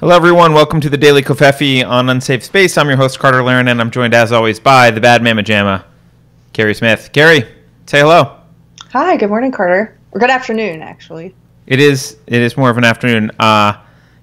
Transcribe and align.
Hello, 0.00 0.16
everyone. 0.16 0.54
Welcome 0.54 0.80
to 0.80 0.88
the 0.88 0.96
Daily 0.96 1.20
Covfefe 1.20 1.86
on 1.86 2.08
Unsafe 2.08 2.42
Space. 2.42 2.78
I'm 2.78 2.88
your 2.88 2.96
host, 2.96 3.18
Carter 3.18 3.42
Laren, 3.42 3.68
and 3.68 3.82
I'm 3.82 3.90
joined, 3.90 4.14
as 4.14 4.32
always, 4.32 4.58
by 4.58 4.90
the 4.90 4.98
bad 4.98 5.22
Mamma 5.22 5.42
Jamma, 5.42 5.84
Keri 6.54 6.74
Smith. 6.74 7.10
Keri, 7.12 7.40
say 7.84 8.00
hello. 8.00 8.38
Hi, 8.92 9.18
good 9.18 9.28
morning, 9.28 9.52
Carter. 9.52 9.98
Or 10.12 10.18
good 10.18 10.30
afternoon, 10.30 10.80
actually. 10.80 11.34
It 11.66 11.80
is. 11.80 12.16
It 12.26 12.40
is 12.40 12.56
more 12.56 12.70
of 12.70 12.78
an 12.78 12.84
afternoon. 12.84 13.30
Uh, 13.38 13.74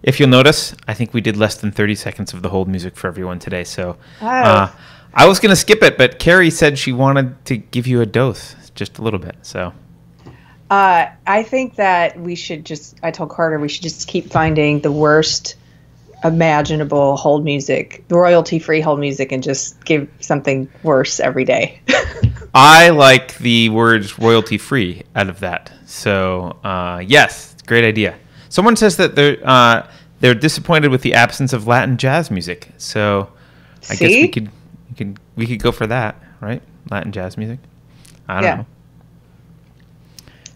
if 0.02 0.20
you'll 0.20 0.30
notice, 0.30 0.74
I 0.88 0.96
think 0.96 1.14
we 1.14 1.22
did 1.22 1.38
less 1.38 1.58
than 1.58 1.72
30 1.72 1.94
seconds 1.94 2.34
of 2.34 2.42
the 2.42 2.50
hold 2.50 2.68
music 2.68 2.96
for 2.96 3.06
everyone 3.06 3.38
today. 3.38 3.64
So 3.64 3.98
uh, 4.20 4.72
I 5.14 5.28
was 5.28 5.40
going 5.40 5.52
to 5.52 5.56
skip 5.56 5.84
it, 5.84 5.96
but 5.96 6.18
Keri 6.18 6.50
said 6.50 6.80
she 6.80 6.92
wanted 6.92 7.46
to 7.46 7.56
give 7.56 7.86
you 7.86 8.02
a 8.02 8.08
dose, 8.08 8.56
just 8.74 8.98
a 8.98 9.04
little 9.04 9.20
bit. 9.20 9.36
So 9.44 9.74
uh, 10.72 11.06
I 11.28 11.44
think 11.44 11.76
that 11.76 12.20
we 12.20 12.34
should 12.34 12.66
just. 12.66 12.98
I 13.04 13.12
told 13.12 13.30
Carter 13.30 13.60
we 13.60 13.70
should 13.70 13.84
just 13.84 14.08
keep 14.08 14.32
finding 14.32 14.80
the 14.82 14.92
worst 14.92 15.56
imaginable 16.24 17.16
hold 17.18 17.44
music, 17.46 18.04
royalty 18.10 18.60
free 18.60 18.82
hold 18.82 19.00
music, 19.00 19.32
and 19.32 19.44
just 19.44 19.84
give 19.86 20.08
something 20.20 20.68
worse 20.84 21.20
every 21.20 21.46
day. 21.46 21.80
I 22.54 22.90
like 22.90 23.38
the 23.38 23.70
words 23.70 24.18
royalty 24.18 24.58
free 24.58 25.04
out 25.16 25.30
of 25.30 25.40
that. 25.42 25.72
So 25.86 26.58
uh, 26.64 27.04
yes, 27.06 27.56
great 27.68 27.84
idea. 27.84 28.16
Someone 28.50 28.76
says 28.76 28.98
that 28.98 29.16
they're 29.16 29.38
uh, 29.44 29.88
they're 30.20 30.34
disappointed 30.34 30.90
with 30.90 31.02
the 31.04 31.14
absence 31.14 31.54
of 31.54 31.68
Latin 31.68 31.98
jazz 31.98 32.32
music. 32.32 32.70
So 32.78 33.30
I 33.90 33.96
See? 33.96 34.08
guess 34.08 34.22
we 34.22 34.28
could 34.30 34.50
we 34.90 34.96
could 34.96 35.20
we 35.36 35.46
could 35.48 35.62
go 35.62 35.72
for 35.72 35.86
that, 35.88 36.22
right? 36.42 36.62
Latin 36.90 37.12
jazz 37.12 37.38
music. 37.38 37.60
I 38.28 38.36
don't 38.36 38.44
Yeah. 38.44 38.56
know. 38.58 38.66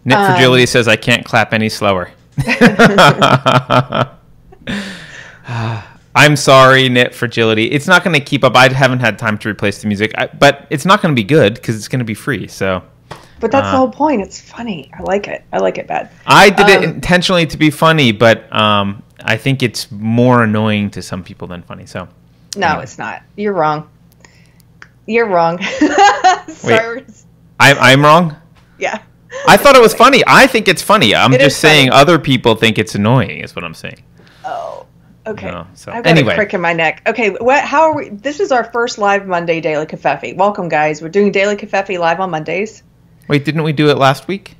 Nick 0.04 0.18
Um, 0.18 0.26
Fragility 0.26 0.66
says 0.66 0.88
I 0.88 0.96
can't 0.96 1.24
clap 1.24 1.52
any 1.52 1.68
slower. 1.68 2.10
I'm 6.14 6.36
sorry, 6.36 6.88
Knit 6.90 7.14
Fragility. 7.14 7.70
It's 7.70 7.86
not 7.86 8.04
going 8.04 8.12
to 8.14 8.20
keep 8.20 8.44
up. 8.44 8.54
I 8.54 8.68
haven't 8.72 9.00
had 9.00 9.18
time 9.18 9.38
to 9.38 9.48
replace 9.48 9.80
the 9.80 9.88
music, 9.88 10.12
I, 10.18 10.26
but 10.26 10.66
it's 10.68 10.84
not 10.84 11.00
going 11.00 11.14
to 11.14 11.18
be 11.18 11.24
good 11.24 11.54
because 11.54 11.74
it's 11.76 11.88
going 11.88 12.00
to 12.00 12.04
be 12.04 12.14
free. 12.14 12.46
So 12.48 12.82
But 13.40 13.50
that's 13.50 13.66
Uh. 13.68 13.70
the 13.72 13.76
whole 13.78 13.90
point. 13.90 14.20
It's 14.20 14.38
funny. 14.40 14.90
I 14.98 15.02
like 15.02 15.26
it. 15.26 15.42
I 15.52 15.58
like 15.58 15.78
it 15.78 15.86
bad. 15.86 16.10
I 16.26 16.50
did 16.50 16.68
it 16.68 16.78
Um, 16.84 16.94
intentionally 16.96 17.46
to 17.46 17.56
be 17.56 17.70
funny, 17.70 18.12
but 18.12 18.54
um, 18.54 19.02
I 19.24 19.36
think 19.38 19.62
it's 19.62 19.90
more 19.90 20.42
annoying 20.44 20.90
to 20.90 21.02
some 21.02 21.24
people 21.24 21.48
than 21.48 21.62
funny. 21.62 21.86
So 21.86 22.08
No, 22.56 22.66
Anyway. 22.68 22.82
it's 22.82 22.98
not. 22.98 23.22
You're 23.36 23.54
wrong. 23.54 23.88
You're 25.06 25.26
wrong. 25.26 25.60
Sorry. 26.48 27.04
I, 27.58 27.72
I'm 27.92 28.02
wrong. 28.02 28.36
Yeah. 28.78 29.00
I 29.48 29.56
thought 29.56 29.76
it 29.76 29.82
was 29.82 29.94
funny. 29.94 30.22
I 30.26 30.46
think 30.46 30.68
it's 30.68 30.82
funny. 30.82 31.14
I'm 31.14 31.32
It 31.32 31.40
just 31.40 31.58
saying 31.58 31.88
funny. 31.90 32.00
other 32.02 32.18
people 32.18 32.54
think 32.54 32.78
it's 32.78 32.94
annoying. 32.94 33.40
Is 33.40 33.56
what 33.56 33.64
I'm 33.64 33.74
saying. 33.74 34.02
Oh. 34.44 34.86
Okay. 35.26 35.50
No, 35.50 35.66
so- 35.74 35.92
I've 35.92 36.02
got 36.04 36.10
anyway. 36.10 36.32
a 36.32 36.36
crick 36.36 36.54
in 36.54 36.60
my 36.60 36.72
neck. 36.72 37.02
Okay, 37.06 37.30
what? 37.30 37.64
How 37.64 37.82
are 37.82 37.96
we? 37.96 38.08
This 38.08 38.40
is 38.40 38.50
our 38.50 38.64
first 38.64 38.98
live 38.98 39.26
Monday 39.26 39.60
Daily 39.60 39.86
Covfefe. 39.86 40.36
Welcome, 40.36 40.68
guys. 40.68 41.00
We're 41.00 41.10
doing 41.10 41.30
Daily 41.30 41.56
Covfefe 41.56 41.98
live 41.98 42.18
on 42.20 42.30
Mondays. 42.30 42.82
Wait, 43.28 43.44
didn't 43.44 43.62
we 43.62 43.72
do 43.72 43.88
it 43.88 43.98
last 43.98 44.26
week? 44.26 44.56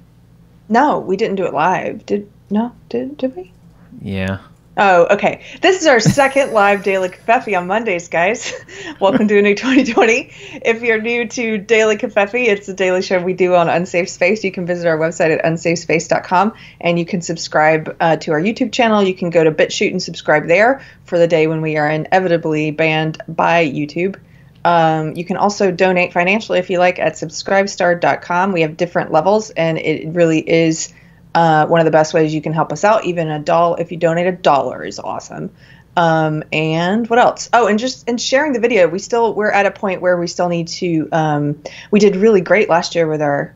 No, 0.69 1.01
we 1.01 1.17
didn't 1.17 1.37
do 1.37 1.47
it 1.47 1.53
live. 1.53 2.07
Did 2.07 2.31
no? 2.49 2.73
Did 2.89 3.17
did 3.17 3.35
we? 3.35 3.53
Yeah. 4.01 4.39
Oh, 4.75 5.07
okay. 5.11 5.43
This 5.61 5.83
is 5.83 5.87
our 5.87 6.01
second 6.01 6.53
live 6.55 6.83
Daily 6.83 7.11
Covfefe 7.11 7.59
on 7.59 7.67
Mondays, 7.67 8.09
guys. 8.09 8.55
Welcome 9.01 9.29
to 9.29 9.39
a 9.39 9.43
new 9.43 9.55
2020. 9.55 10.31
If 10.65 10.81
you're 10.81 11.01
new 11.01 11.29
to 11.29 11.59
Daily 11.59 11.97
Covfefe, 11.97 12.47
it's 12.47 12.71
a 12.71 12.75
daily 12.75 13.03
show 13.03 13.23
we 13.23 13.35
do 13.35 13.55
on 13.55 13.69
Unsafe 13.69 14.09
Space. 14.09 14.43
You 14.43 14.51
can 14.51 14.65
visit 14.65 14.87
our 14.87 14.97
website 14.97 15.37
at 15.37 15.45
unsafespace.com 15.45 16.55
and 16.81 16.99
you 16.99 17.05
can 17.05 17.21
subscribe 17.21 17.95
uh, 18.01 18.17
to 18.17 18.33
our 18.33 18.41
YouTube 18.41 18.73
channel. 18.73 19.03
You 19.03 19.15
can 19.15 19.29
go 19.29 19.45
to 19.45 19.53
BitChute 19.53 19.91
and 19.91 20.03
subscribe 20.03 20.47
there 20.47 20.81
for 21.05 21.19
the 21.19 21.27
day 21.27 21.47
when 21.47 21.61
we 21.61 21.77
are 21.77 21.91
inevitably 21.91 22.71
banned 22.71 23.21
by 23.29 23.67
YouTube. 23.67 24.19
Um, 24.65 25.15
you 25.17 25.27
can 25.27 25.37
also 25.37 25.71
donate 25.71 26.15
financially 26.15 26.59
if 26.59 26.71
you 26.71 26.79
like 26.79 26.99
at 26.99 27.15
subscribestar.com. 27.15 28.53
We 28.53 28.63
have 28.63 28.79
different 28.79 29.13
levels, 29.13 29.51
and 29.51 29.77
it 29.77 30.09
really 30.15 30.39
is 30.39 30.95
uh, 31.35 31.67
one 31.67 31.81
of 31.81 31.85
the 31.85 31.91
best 31.91 32.15
ways 32.15 32.35
you 32.35 32.43
can 32.43 32.53
help 32.53 32.73
us 32.73 32.85
out. 32.85 33.05
Even 33.05 33.29
a 33.29 33.39
dollar, 33.39 33.81
if 33.81 33.91
you 33.91 33.99
donate 33.99 34.27
a 34.27 34.33
dollar, 34.33 34.85
is 34.85 34.99
awesome. 34.99 35.51
Um, 35.97 36.43
and 36.53 37.09
what 37.09 37.19
else? 37.19 37.51
Oh, 37.53 37.67
and 37.67 37.79
just 37.79 38.09
and 38.09 38.21
sharing 38.21 38.53
the 38.53 38.61
video. 38.61 38.89
We 38.89 38.99
still 38.99 39.35
we're 39.35 39.51
at 39.51 39.67
a 39.67 39.71
point 39.71 40.01
where 40.01 40.17
we 40.17 40.27
still 40.27 40.49
need 40.49 40.69
to. 40.69 41.09
Um, 41.13 41.63
we 41.91 42.01
did 42.01 42.17
really 42.17 42.41
great 42.41 42.69
last 42.69 42.95
year 42.95 43.07
with 43.07 43.21
our 43.21 43.55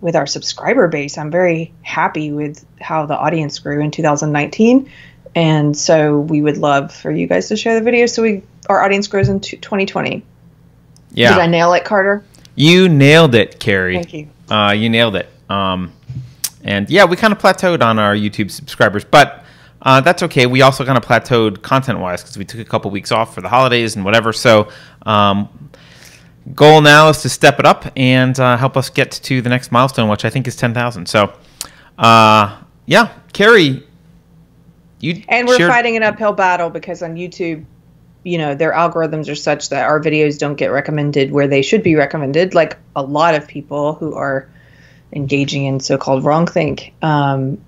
with 0.00 0.16
our 0.16 0.26
subscriber 0.26 0.88
base. 0.88 1.16
I'm 1.16 1.30
very 1.30 1.72
happy 1.82 2.32
with 2.32 2.64
how 2.80 3.06
the 3.06 3.16
audience 3.16 3.58
grew 3.60 3.80
in 3.80 3.90
2019. 3.90 4.90
And 5.34 5.76
so 5.76 6.18
we 6.18 6.42
would 6.42 6.58
love 6.58 6.92
for 6.92 7.10
you 7.10 7.26
guys 7.26 7.48
to 7.48 7.56
share 7.56 7.78
the 7.78 7.84
video 7.84 8.06
so 8.06 8.22
we 8.22 8.42
our 8.68 8.82
audience 8.82 9.06
grows 9.06 9.28
in 9.28 9.40
2020. 9.40 10.22
Yeah. 11.12 11.30
Did 11.30 11.38
I 11.38 11.46
nail 11.46 11.72
it, 11.72 11.84
Carter? 11.84 12.24
You 12.54 12.88
nailed 12.88 13.34
it, 13.34 13.58
Keri. 13.58 13.94
Thank 13.94 14.12
you. 14.12 14.28
Uh, 14.50 14.72
you 14.72 14.90
nailed 14.90 15.16
it. 15.16 15.28
Um, 15.48 15.92
and 16.64 16.88
yeah, 16.90 17.04
we 17.04 17.16
kind 17.16 17.32
of 17.32 17.38
plateaued 17.38 17.82
on 17.82 17.98
our 17.98 18.14
YouTube 18.14 18.50
subscribers, 18.50 19.04
but 19.04 19.44
uh, 19.82 20.00
that's 20.00 20.22
okay. 20.22 20.46
We 20.46 20.62
also 20.62 20.84
kind 20.84 20.96
of 20.96 21.04
plateaued 21.04 21.62
content 21.62 21.98
wise 21.98 22.22
because 22.22 22.38
we 22.38 22.44
took 22.44 22.60
a 22.60 22.64
couple 22.64 22.90
weeks 22.90 23.10
off 23.10 23.34
for 23.34 23.40
the 23.40 23.48
holidays 23.48 23.96
and 23.96 24.04
whatever. 24.04 24.32
So, 24.32 24.68
um, 25.06 25.48
goal 26.54 26.80
now 26.80 27.08
is 27.08 27.22
to 27.22 27.28
step 27.28 27.58
it 27.58 27.66
up 27.66 27.86
and 27.96 28.38
uh, 28.38 28.56
help 28.56 28.76
us 28.76 28.90
get 28.90 29.10
to 29.10 29.42
the 29.42 29.48
next 29.48 29.72
milestone, 29.72 30.08
which 30.08 30.24
I 30.24 30.30
think 30.30 30.46
is 30.46 30.56
10,000. 30.56 31.06
So, 31.06 31.32
uh, 31.98 32.60
yeah, 32.86 33.12
Keri, 33.32 33.84
you 35.00 35.22
And 35.28 35.48
we're 35.48 35.56
shared- 35.58 35.70
fighting 35.70 35.96
an 35.96 36.02
uphill 36.04 36.32
battle 36.32 36.70
because 36.70 37.02
on 37.02 37.16
YouTube, 37.16 37.64
you 38.24 38.38
know, 38.38 38.54
their 38.54 38.72
algorithms 38.72 39.28
are 39.28 39.34
such 39.34 39.68
that 39.70 39.84
our 39.84 40.00
videos 40.00 40.38
don't 40.38 40.54
get 40.54 40.68
recommended 40.68 41.32
where 41.32 41.48
they 41.48 41.60
should 41.62 41.82
be 41.82 41.96
recommended. 41.96 42.54
Like 42.54 42.76
a 42.94 43.02
lot 43.02 43.34
of 43.34 43.48
people 43.48 43.94
who 43.94 44.14
are 44.14 44.48
engaging 45.12 45.66
in 45.66 45.80
so-called 45.80 46.24
wrong 46.24 46.46
think, 46.46 46.92
um, 47.02 47.58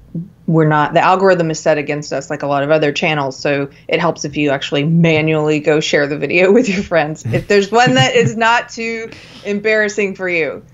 we're 0.47 0.69
not. 0.69 0.93
The 0.94 1.00
algorithm 1.00 1.50
is 1.50 1.59
set 1.59 1.78
against 1.78 2.12
us, 2.12 2.31
like 2.31 2.43
a 2.43 2.47
lot 2.47 2.62
of 2.62 2.71
other 2.71 2.93
channels. 2.93 3.38
So 3.38 3.71
it 3.88 3.99
helps 3.99 4.25
if 4.25 4.37
you 4.37 4.50
actually 4.50 4.84
manually 4.84 5.60
go 5.60 5.81
share 5.81 6.06
the 6.06 6.19
video 6.19 6.53
with 6.56 6.69
your 6.69 6.82
friends. 6.82 7.25
if 7.25 7.49
there's 7.49 7.72
one 7.72 7.94
that 7.94 8.15
is 8.15 8.37
not 8.37 8.69
too 8.69 9.10
embarrassing 9.44 10.15
for 10.15 10.28
you. 10.28 10.65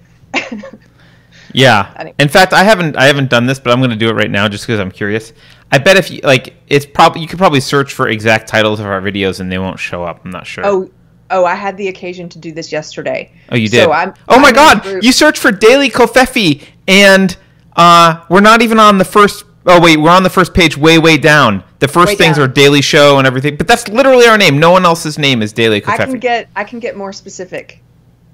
Yeah. 1.53 1.92
Anyway. 2.00 2.14
In 2.19 2.28
fact, 2.28 2.53
I 2.53 2.62
haven't 2.64 2.97
I 2.97 3.04
haven't 3.06 3.28
done 3.28 3.47
this, 3.47 3.58
but 3.58 3.72
I'm 3.72 3.81
going 3.81 3.91
to 3.91 3.97
do 3.97 4.08
it 4.08 4.14
right 4.14 4.31
now 4.31 4.48
just 4.48 4.66
because 4.66 4.78
I'm 4.78 4.92
curious. 4.92 5.32
I 5.72 5.78
bet 5.78 5.97
if 5.97 6.10
you 6.10 6.20
like, 6.22 6.54
it's 6.69 6.87
probably 6.87 7.22
you 7.22 7.28
could 7.28 7.38
probably 7.38 7.60
search 7.60 7.92
for 7.92 8.08
exact 8.08 8.48
titles 8.48 8.81
of 8.81 8.87
our 8.87 9.00
videos 9.00 9.41
and 9.41 9.50
they 9.50 9.58
won't 9.58 9.78
show 9.78 10.04
up. 10.04 10.25
I'm 10.25 10.31
not 10.31 10.47
sure. 10.47 10.64
Oh, 10.66 10.91
oh, 11.30 11.44
I 11.44 11.54
had 11.54 11.76
the 11.76 11.88
occasion 11.88 12.28
to 12.30 12.38
do 12.38 12.52
this 12.52 12.72
yesterday. 12.72 13.32
Oh, 13.50 13.56
you 13.56 13.68
did. 13.68 13.84
So 13.84 13.92
I'm, 13.92 14.14
oh 14.28 14.38
my 14.38 14.48
I'm 14.48 14.52
a 14.52 14.54
God! 14.54 15.04
You 15.04 15.12
search 15.12 15.38
for 15.38 15.50
Daily 15.50 15.91
Covfefe, 15.91 16.66
and 16.86 17.36
uh, 17.76 18.24
we're 18.28 18.41
not 18.41 18.62
even 18.62 18.78
on 18.78 18.98
the 18.98 19.04
first. 19.04 19.44
Oh 19.66 19.80
wait, 19.80 19.98
we're 19.98 20.10
on 20.10 20.22
the 20.22 20.30
first 20.30 20.54
page, 20.54 20.76
way 20.76 20.98
way 20.98 21.16
down. 21.16 21.64
The 21.80 21.88
first 21.88 22.08
Way 22.08 22.16
things 22.16 22.36
down. 22.36 22.50
are 22.50 22.52
Daily 22.52 22.82
Show 22.82 23.16
and 23.16 23.26
everything, 23.26 23.56
but 23.56 23.66
that's 23.66 23.88
literally 23.88 24.26
our 24.26 24.36
name. 24.36 24.58
No 24.58 24.70
one 24.70 24.84
else's 24.84 25.19
name 25.19 25.40
is 25.40 25.52
Daily 25.52 25.80
Covfefe. 25.80 26.00
I 26.00 26.04
can 26.04 26.19
get 26.19 26.48
I 26.54 26.64
can 26.64 26.78
get 26.78 26.94
more 26.96 27.12
specific. 27.12 27.82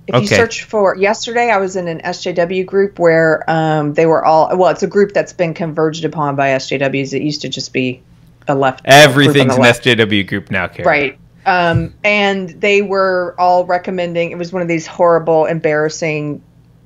If 0.09 0.21
you 0.21 0.27
search 0.27 0.65
for 0.65 0.97
yesterday, 0.97 1.51
I 1.51 1.59
was 1.59 1.75
in 1.75 1.89
an 1.89 2.01
SJW 2.01 2.65
group 2.65 2.99
where 2.99 3.49
um, 3.51 3.95
they 3.95 4.07
were 4.07 4.25
all 4.25 4.57
well. 4.57 4.71
It's 4.71 4.83
a 4.83 4.89
group 4.89 5.13
that's 5.13 5.33
been 5.33 5.53
converged 5.55 6.05
upon 6.05 6.37
by 6.37 6.51
SJWs. 6.51 7.13
It 7.13 7.23
used 7.23 7.43
to 7.43 7.49
just 7.49 7.73
be 7.73 8.03
a 8.49 8.55
left. 8.55 8.83
Everything's 8.85 9.57
the 9.57 9.63
an. 9.63 9.73
SJW 9.99 10.27
group 10.27 10.51
now, 10.51 10.69
Keri. 10.69 10.87
right. 10.87 11.19
Um, 11.47 11.95
and 12.05 12.49
they 12.51 12.83
were 12.83 13.35
all 13.39 13.65
recommending. 13.65 14.33
It 14.33 14.39
was 14.39 14.53
one 14.53 14.63
of 14.63 14.69
these 14.69 14.87
horrible, 14.87 15.47
embarrassing, 15.47 16.43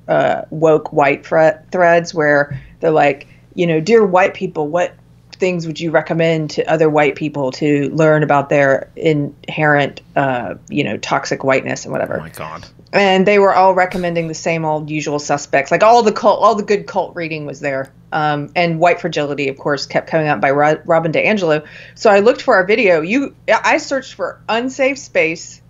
uh, 0.07 0.43
woke 0.51 0.93
white 0.93 1.25
thre- 1.25 1.59
threads 1.71 2.13
where 2.13 2.61
they're 2.79 2.91
like, 2.91 3.27
you 3.55 3.67
know, 3.67 3.81
dear 3.81 4.05
white 4.05 4.33
people, 4.33 4.67
what 4.67 4.95
things 5.33 5.65
would 5.65 5.79
you 5.79 5.89
recommend 5.89 6.51
to 6.51 6.63
other 6.71 6.89
white 6.89 7.15
people 7.15 7.51
to 7.51 7.89
learn 7.89 8.21
about 8.21 8.49
their 8.49 8.91
inherent, 8.95 10.01
uh, 10.15 10.55
you 10.69 10.83
know, 10.83 10.97
toxic 10.97 11.43
whiteness 11.43 11.83
and 11.83 11.91
whatever 11.91 12.17
Oh 12.17 12.21
my 12.21 12.29
God. 12.29 12.65
And 12.93 13.25
they 13.25 13.39
were 13.39 13.53
all 13.53 13.73
recommending 13.73 14.27
the 14.27 14.33
same 14.33 14.65
old 14.65 14.89
usual 14.89 15.19
suspects. 15.19 15.71
Like 15.71 15.81
all 15.81 16.03
the 16.03 16.11
cult, 16.11 16.41
all 16.41 16.55
the 16.55 16.63
good 16.63 16.87
cult 16.87 17.15
reading 17.15 17.45
was 17.45 17.61
there. 17.61 17.93
Um, 18.11 18.51
and 18.55 18.79
White 18.79 18.99
Fragility, 18.99 19.47
of 19.47 19.57
course, 19.57 19.85
kept 19.85 20.09
coming 20.09 20.27
up 20.27 20.41
by 20.41 20.51
Ro- 20.51 20.81
Robin 20.85 21.11
DiAngelo. 21.11 21.65
So 21.95 22.09
I 22.09 22.19
looked 22.19 22.41
for 22.41 22.55
our 22.55 22.65
video. 22.65 22.99
You, 23.01 23.33
I 23.47 23.77
searched 23.77 24.15
for 24.15 24.41
unsafe 24.49 24.97
space, 24.97 25.61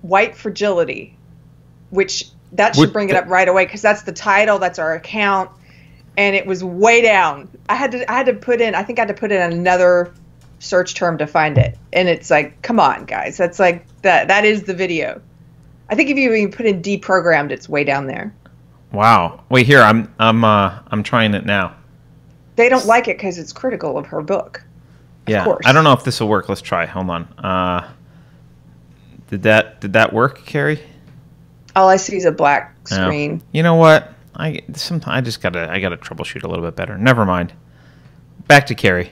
White 0.00 0.34
Fragility, 0.34 1.16
which 1.90 2.30
that 2.52 2.76
should 2.76 2.92
bring 2.92 3.10
it 3.10 3.16
up 3.16 3.26
right 3.26 3.48
away 3.48 3.66
because 3.66 3.82
that's 3.82 4.02
the 4.02 4.12
title, 4.12 4.58
that's 4.58 4.78
our 4.78 4.94
account, 4.94 5.50
and 6.16 6.36
it 6.36 6.46
was 6.46 6.62
way 6.62 7.02
down. 7.02 7.48
I 7.68 7.74
had 7.74 7.92
to, 7.92 8.10
I 8.10 8.14
had 8.14 8.26
to 8.26 8.34
put 8.34 8.60
in, 8.60 8.74
I 8.74 8.82
think 8.82 8.98
I 8.98 9.02
had 9.02 9.08
to 9.08 9.14
put 9.14 9.32
in 9.32 9.52
another 9.52 10.14
search 10.58 10.94
term 10.94 11.18
to 11.18 11.26
find 11.26 11.58
it, 11.58 11.76
and 11.92 12.08
it's 12.08 12.30
like, 12.30 12.62
come 12.62 12.80
on, 12.80 13.04
guys, 13.06 13.36
that's 13.36 13.58
like 13.58 13.86
that. 14.02 14.28
That 14.28 14.44
is 14.44 14.62
the 14.62 14.74
video. 14.74 15.20
I 15.90 15.94
think 15.94 16.10
if 16.10 16.16
you 16.16 16.32
even 16.32 16.50
put 16.50 16.66
in 16.66 16.82
deprogrammed, 16.82 17.50
it's 17.50 17.68
way 17.68 17.84
down 17.84 18.06
there. 18.06 18.34
Wow. 18.92 19.42
Wait 19.48 19.66
here. 19.66 19.80
I'm 19.82 20.12
I'm 20.18 20.44
uh 20.44 20.78
I'm 20.88 21.02
trying 21.02 21.34
it 21.34 21.44
now. 21.44 21.74
They 22.56 22.68
don't 22.68 22.86
like 22.86 23.08
it 23.08 23.16
because 23.16 23.38
it's 23.38 23.52
critical 23.52 23.98
of 23.98 24.06
her 24.06 24.22
book. 24.22 24.62
Yeah. 25.26 25.44
course. 25.44 25.64
I 25.66 25.72
don't 25.72 25.84
know 25.84 25.92
if 25.92 26.04
this 26.04 26.20
will 26.20 26.28
work. 26.28 26.48
Let's 26.48 26.60
try. 26.60 26.86
Hold 26.86 27.10
on. 27.10 27.22
Uh, 27.38 27.90
did 29.28 29.42
that 29.42 29.80
did 29.80 29.92
that 29.94 30.12
work, 30.12 30.44
Keri? 30.46 30.80
All 31.74 31.88
I 31.88 31.96
see 31.96 32.16
is 32.16 32.24
a 32.24 32.32
black 32.32 32.74
No. 32.90 32.96
screen. 32.96 33.42
You 33.52 33.62
know 33.62 33.74
what? 33.74 34.12
I 34.36 34.62
sometimes 34.74 35.16
I 35.16 35.20
just 35.20 35.40
gotta 35.40 35.68
I 35.70 35.80
gotta 35.80 35.96
troubleshoot 35.96 36.44
a 36.44 36.48
little 36.48 36.64
bit 36.64 36.76
better. 36.76 36.96
Never 36.96 37.24
mind. 37.24 37.52
Back 38.46 38.66
to 38.66 38.74
Keri. 38.74 39.10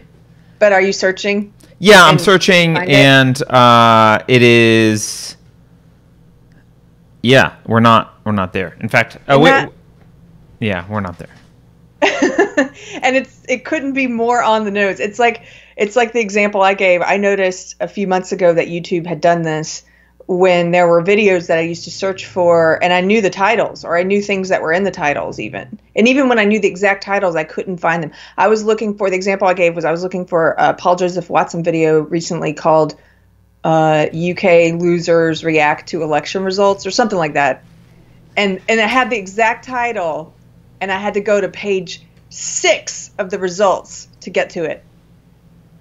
But 0.58 0.72
are 0.72 0.80
you 0.80 0.92
searching? 0.92 1.52
Yeah, 1.80 2.04
I'm 2.04 2.18
searching, 2.20 2.76
find 2.76 2.88
it? 2.88 2.94
and 2.94 3.42
uh, 3.50 4.20
it 4.28 4.42
is. 4.42 5.36
Yeah, 7.22 7.56
we're 7.66 7.80
not 7.80 8.18
we're 8.24 8.32
not 8.32 8.52
there. 8.52 8.76
In 8.80 8.88
fact, 8.88 9.16
uh, 9.16 9.34
oh 9.34 9.38
wait, 9.38 9.50
that- 9.50 9.72
yeah, 10.60 10.86
we're 10.88 11.00
not 11.00 11.18
there. 11.18 11.28
and 12.02 13.16
it's 13.16 13.44
it 13.48 13.64
couldn't 13.64 13.92
be 13.92 14.08
more 14.08 14.42
on 14.42 14.64
the 14.64 14.70
nose. 14.70 14.98
It's 14.98 15.18
like 15.18 15.44
it's 15.76 15.96
like 15.96 16.12
the 16.12 16.20
example 16.20 16.62
I 16.62 16.74
gave. 16.74 17.00
I 17.00 17.16
noticed 17.16 17.76
a 17.80 17.88
few 17.88 18.06
months 18.06 18.32
ago 18.32 18.52
that 18.52 18.66
YouTube 18.68 19.06
had 19.06 19.20
done 19.20 19.42
this 19.42 19.84
when 20.26 20.70
there 20.70 20.86
were 20.86 21.02
videos 21.02 21.48
that 21.48 21.58
I 21.58 21.62
used 21.62 21.84
to 21.84 21.90
search 21.90 22.26
for 22.26 22.82
and 22.82 22.92
I 22.92 23.00
knew 23.00 23.20
the 23.20 23.30
titles 23.30 23.84
or 23.84 23.96
I 23.96 24.02
knew 24.02 24.22
things 24.22 24.48
that 24.48 24.62
were 24.62 24.72
in 24.72 24.84
the 24.84 24.90
titles 24.90 25.38
even. 25.40 25.78
And 25.96 26.08
even 26.08 26.28
when 26.28 26.38
I 26.38 26.44
knew 26.44 26.60
the 26.60 26.68
exact 26.68 27.04
titles, 27.04 27.36
I 27.36 27.44
couldn't 27.44 27.78
find 27.78 28.02
them. 28.02 28.12
I 28.36 28.48
was 28.48 28.64
looking 28.64 28.96
for 28.96 29.10
the 29.10 29.16
example 29.16 29.48
I 29.48 29.54
gave 29.54 29.74
was 29.74 29.84
I 29.84 29.90
was 29.90 30.02
looking 30.02 30.26
for 30.26 30.54
a 30.58 30.74
Paul 30.74 30.96
Joseph 30.96 31.28
Watson 31.28 31.62
video 31.62 32.00
recently 32.00 32.52
called 32.52 32.94
uh, 33.64 34.06
UK 34.12 34.80
losers 34.80 35.44
react 35.44 35.88
to 35.90 36.02
election 36.02 36.44
results 36.44 36.86
or 36.86 36.90
something 36.90 37.18
like 37.18 37.34
that. 37.34 37.64
And 38.36 38.60
and 38.68 38.80
it 38.80 38.88
had 38.88 39.10
the 39.10 39.16
exact 39.18 39.66
title 39.66 40.34
and 40.80 40.90
I 40.90 40.98
had 40.98 41.14
to 41.14 41.20
go 41.20 41.40
to 41.40 41.48
page 41.48 42.02
six 42.28 43.10
of 43.18 43.30
the 43.30 43.38
results 43.38 44.08
to 44.22 44.30
get 44.30 44.50
to 44.50 44.64
it. 44.64 44.84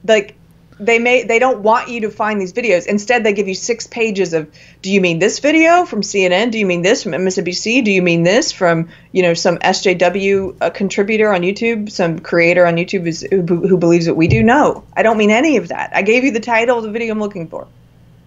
Like 0.06 0.36
they 0.81 1.00
may 1.00 1.24
they 1.24 1.39
don't 1.39 1.60
want 1.60 1.89
you 1.89 2.01
to 2.01 2.10
find 2.10 2.42
these 2.42 2.51
videos. 2.51 2.88
Instead, 2.88 3.24
they 3.24 3.33
give 3.33 3.48
you 3.48 3.54
six 3.54 3.88
pages 3.88 4.33
of. 4.33 4.51
Do 4.81 4.92
you 4.92 5.00
mean 5.00 5.19
this 5.19 5.39
video 5.39 5.86
from 5.86 6.01
CNN? 6.01 6.51
Do 6.51 6.57
you 6.57 6.66
mean 6.66 6.81
this 6.81 7.04
from 7.04 7.12
MSNBC? 7.12 7.86
Do 7.86 7.92
you 7.92 8.01
mean 8.01 8.24
this 8.24 8.51
from 8.51 8.89
you 9.12 9.22
know 9.22 9.33
some 9.33 9.57
SJW 9.60 10.57
uh, 10.60 10.69
contributor 10.72 11.31
on 11.31 11.42
YouTube, 11.42 11.92
some 11.92 12.19
creator 12.19 12.66
on 12.66 12.75
YouTube 12.75 13.06
is, 13.06 13.25
who, 13.30 13.42
who 13.44 13.78
believes 13.78 14.07
what 14.07 14.18
we 14.18 14.28
do? 14.28 14.42
No, 14.42 14.83
I 14.95 15.04
don't 15.04 15.18
mean 15.18 15.31
any 15.31 15.57
of 15.57 15.68
that. 15.68 15.92
I 15.95 16.01
gave 16.01 16.24
you 16.24 16.31
the 16.31 16.39
title 16.39 16.78
of 16.78 16.84
the 16.84 16.92
video 16.92 17.13
I'm 17.13 17.19
looking 17.19 17.48
for. 17.48 17.68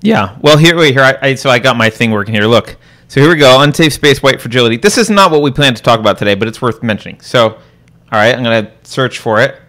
Yeah. 0.00 0.36
Well, 0.40 0.56
here, 0.56 0.76
wait, 0.76 0.94
here. 0.94 1.02
I, 1.02 1.18
I 1.20 1.34
so 1.34 1.50
I 1.50 1.58
got 1.58 1.76
my 1.76 1.90
thing 1.90 2.12
working 2.12 2.34
here. 2.34 2.44
Look. 2.44 2.76
So 3.08 3.20
here 3.20 3.28
we 3.30 3.36
go. 3.36 3.60
Unsafe 3.60 3.92
space, 3.92 4.22
white 4.22 4.40
fragility. 4.40 4.76
This 4.76 4.96
is 4.96 5.10
not 5.10 5.30
what 5.30 5.42
we 5.42 5.50
plan 5.50 5.74
to 5.74 5.82
talk 5.82 6.00
about 6.00 6.18
today, 6.18 6.34
but 6.34 6.48
it's 6.48 6.60
worth 6.62 6.82
mentioning. 6.82 7.20
So, 7.20 7.50
all 7.50 7.58
right, 8.12 8.34
I'm 8.34 8.42
gonna 8.42 8.72
search 8.82 9.18
for 9.18 9.40
it. 9.40 9.60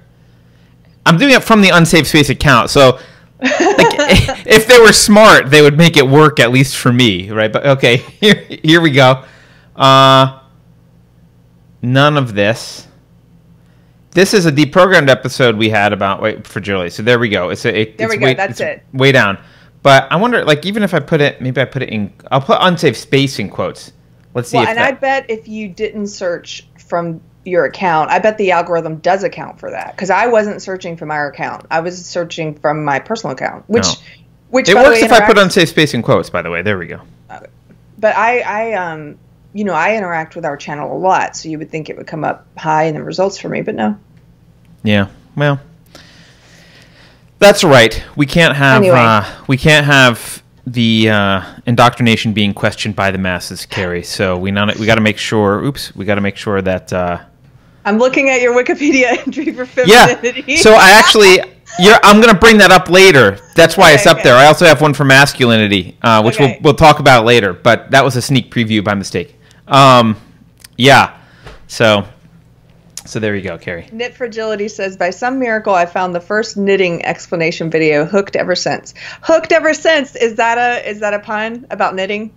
I'm 1.05 1.17
doing 1.17 1.33
it 1.33 1.43
from 1.43 1.61
the 1.61 1.69
unsafe 1.69 2.07
space 2.07 2.29
account. 2.29 2.69
So, 2.69 2.99
like, 3.39 3.51
if 4.47 4.67
they 4.67 4.79
were 4.79 4.93
smart, 4.93 5.49
they 5.49 5.61
would 5.61 5.77
make 5.77 5.97
it 5.97 6.07
work 6.07 6.39
at 6.39 6.51
least 6.51 6.77
for 6.77 6.91
me, 6.91 7.29
right? 7.31 7.51
But 7.51 7.65
okay, 7.65 7.97
here, 8.21 8.35
here 8.63 8.81
we 8.81 8.91
go. 8.91 9.23
Uh, 9.75 10.39
none 11.81 12.17
of 12.17 12.33
this. 12.33 12.87
This 14.11 14.33
is 14.33 14.45
a 14.45 14.51
deprogrammed 14.51 15.09
episode 15.09 15.57
we 15.57 15.69
had 15.69 15.91
about 15.91 16.21
wait 16.21 16.47
for 16.47 16.61
Julie. 16.61 16.89
So 16.89 17.03
there 17.03 17.19
we 17.19 17.27
go. 17.27 17.49
It's 17.49 17.65
a, 17.65 17.81
it, 17.81 17.97
There 17.97 18.07
we 18.07 18.15
go. 18.15 18.27
Way, 18.27 18.33
That's 18.33 18.61
it. 18.61 18.83
Way 18.93 19.11
down. 19.11 19.37
But 19.83 20.09
I 20.09 20.15
wonder, 20.15 20.43
like, 20.45 20.65
even 20.65 20.83
if 20.83 20.93
I 20.93 20.99
put 20.99 21.19
it, 21.19 21.41
maybe 21.41 21.59
I 21.59 21.65
put 21.65 21.83
it 21.83 21.89
in. 21.89 22.13
I'll 22.31 22.41
put 22.41 22.57
unsafe 22.61 22.95
space 22.95 23.39
in 23.39 23.49
quotes. 23.49 23.91
Let's 24.33 24.49
see 24.49 24.57
Well, 24.57 24.67
and 24.67 24.77
that. 24.77 24.87
I 24.87 24.91
bet 24.93 25.29
if 25.29 25.47
you 25.47 25.67
didn't 25.67 26.07
search 26.07 26.67
from 26.79 27.21
your 27.45 27.65
account, 27.65 28.09
I 28.09 28.19
bet 28.19 28.38
the 28.38 28.51
algorithm 28.51 28.97
does 28.97 29.24
account 29.24 29.59
for 29.59 29.69
that 29.71 29.95
because 29.95 30.09
I 30.09 30.27
wasn't 30.27 30.62
searching 30.62 30.97
from 30.97 31.12
our 31.12 31.30
account. 31.30 31.65
I 31.71 31.80
was 31.80 32.03
searching 32.03 32.56
from 32.56 32.83
my 32.83 33.00
personal 33.00 33.33
account, 33.36 33.63
which, 33.68 33.86
Oh. 33.86 34.01
which 34.50 34.68
it 34.69 34.75
works 34.75 35.00
way, 35.01 35.06
if 35.06 35.12
I 35.12 35.25
put 35.25 35.38
unsafe 35.38 35.69
space 35.69 35.94
in 35.94 36.01
quotes. 36.01 36.30
By 36.30 36.42
the 36.42 36.50
way, 36.50 36.62
there 36.63 36.77
we 36.77 36.88
go. 36.88 37.01
But 37.97 38.15
I, 38.15 38.39
I, 38.39 38.74
um, 38.74 39.18
you 39.53 39.63
know, 39.63 39.74
I 39.74 39.95
interact 39.95 40.36
with 40.36 40.44
our 40.44 40.57
channel 40.57 40.92
a 40.95 41.00
lot, 41.00 41.36
so 41.38 41.47
you 41.47 41.57
would 41.59 41.69
think 41.71 41.89
it 41.89 41.95
would 41.97 42.07
come 42.07 42.24
up 42.24 42.45
high 42.57 42.83
in 42.83 42.95
the 42.95 43.03
results 43.03 43.38
for 43.38 43.48
me, 43.48 43.62
but 43.62 43.75
no. 43.75 43.95
Yeah. 44.83 45.07
Well, 45.38 45.59
that's 47.39 47.63
right. 47.63 48.03
We 48.15 48.25
can't 48.25 48.56
have 48.56 48.81
Anyway. 48.81 48.98
uh, 48.98 49.24
we 49.48 49.57
can't 49.57 49.86
have 49.86 50.41
the 50.68 51.09
uh, 51.09 51.41
indoctrination 51.68 52.33
being 52.33 52.53
questioned 52.53 52.95
by 52.95 53.12
the 53.12 53.18
masses, 53.18 53.65
Keri. 53.65 54.03
So 54.03 54.38
we 54.38 54.51
not 54.51 54.75
we 54.77 54.86
got 54.86 54.95
to 54.95 55.01
make 55.01 55.18
sure. 55.18 55.63
Oops, 55.63 55.95
we 55.95 56.06
got 56.06 56.15
to 56.15 56.21
make 56.21 56.38
sure 56.38 56.62
that. 56.62 56.91
Uh, 56.91 57.19
I'm 57.85 57.97
looking 57.97 58.29
at 58.29 58.41
your 58.41 58.53
Wikipedia 58.53 59.17
entry 59.27 59.51
for 59.53 59.65
femininity. 59.65 60.43
yeah. 60.47 60.57
So 60.57 60.73
I 60.73 60.91
actually. 60.91 61.39
You're, 61.77 61.97
I'm 62.03 62.21
gonna 62.21 62.37
bring 62.39 62.57
that 62.59 62.71
up 62.71 62.89
later. 62.89 63.37
That's 63.53 63.75
why 63.75 63.91
it's 63.91 64.05
up 64.05 64.17
okay. 64.19 64.23
there. 64.23 64.35
I 64.35 64.45
also 64.45 64.65
have 64.65 64.79
one 64.81 64.93
for 64.93 65.03
masculinity, 65.03 65.97
uh, 66.01 66.21
which 66.23 66.35
Okay. 66.35 66.53
we'll 66.53 66.71
we'll 66.71 66.73
talk 66.73 66.99
about 66.99 67.25
later. 67.25 67.51
But 67.51 67.91
that 67.91 68.05
was 68.05 68.15
a 68.15 68.21
sneak 68.21 68.49
preview 68.49 68.81
by 68.81 68.93
mistake. 68.93 69.35
Um, 69.67 70.15
yeah. 70.77 71.17
So, 71.67 72.07
so 73.05 73.19
there 73.19 73.35
you 73.35 73.41
go, 73.41 73.57
Keri. 73.57 73.89
Knit 73.91 74.13
Fragility 74.15 74.69
says, 74.69 74.95
by 74.95 75.09
some 75.09 75.38
miracle, 75.38 75.73
I 75.73 75.85
found 75.85 76.15
the 76.15 76.21
first 76.21 76.55
knitting 76.55 77.03
explanation 77.03 77.69
video. 77.69 78.05
Hooked 78.05 78.38
ever 78.38 78.55
since. 78.55 78.93
Hooked 79.23 79.51
ever 79.51 79.73
since. 79.73 80.15
Is 80.15 80.35
that 80.35 80.57
a 80.57 80.88
is 80.89 81.01
that 81.01 81.13
a 81.13 81.19
pun 81.19 81.67
about 81.71 81.93
knitting? 81.93 82.31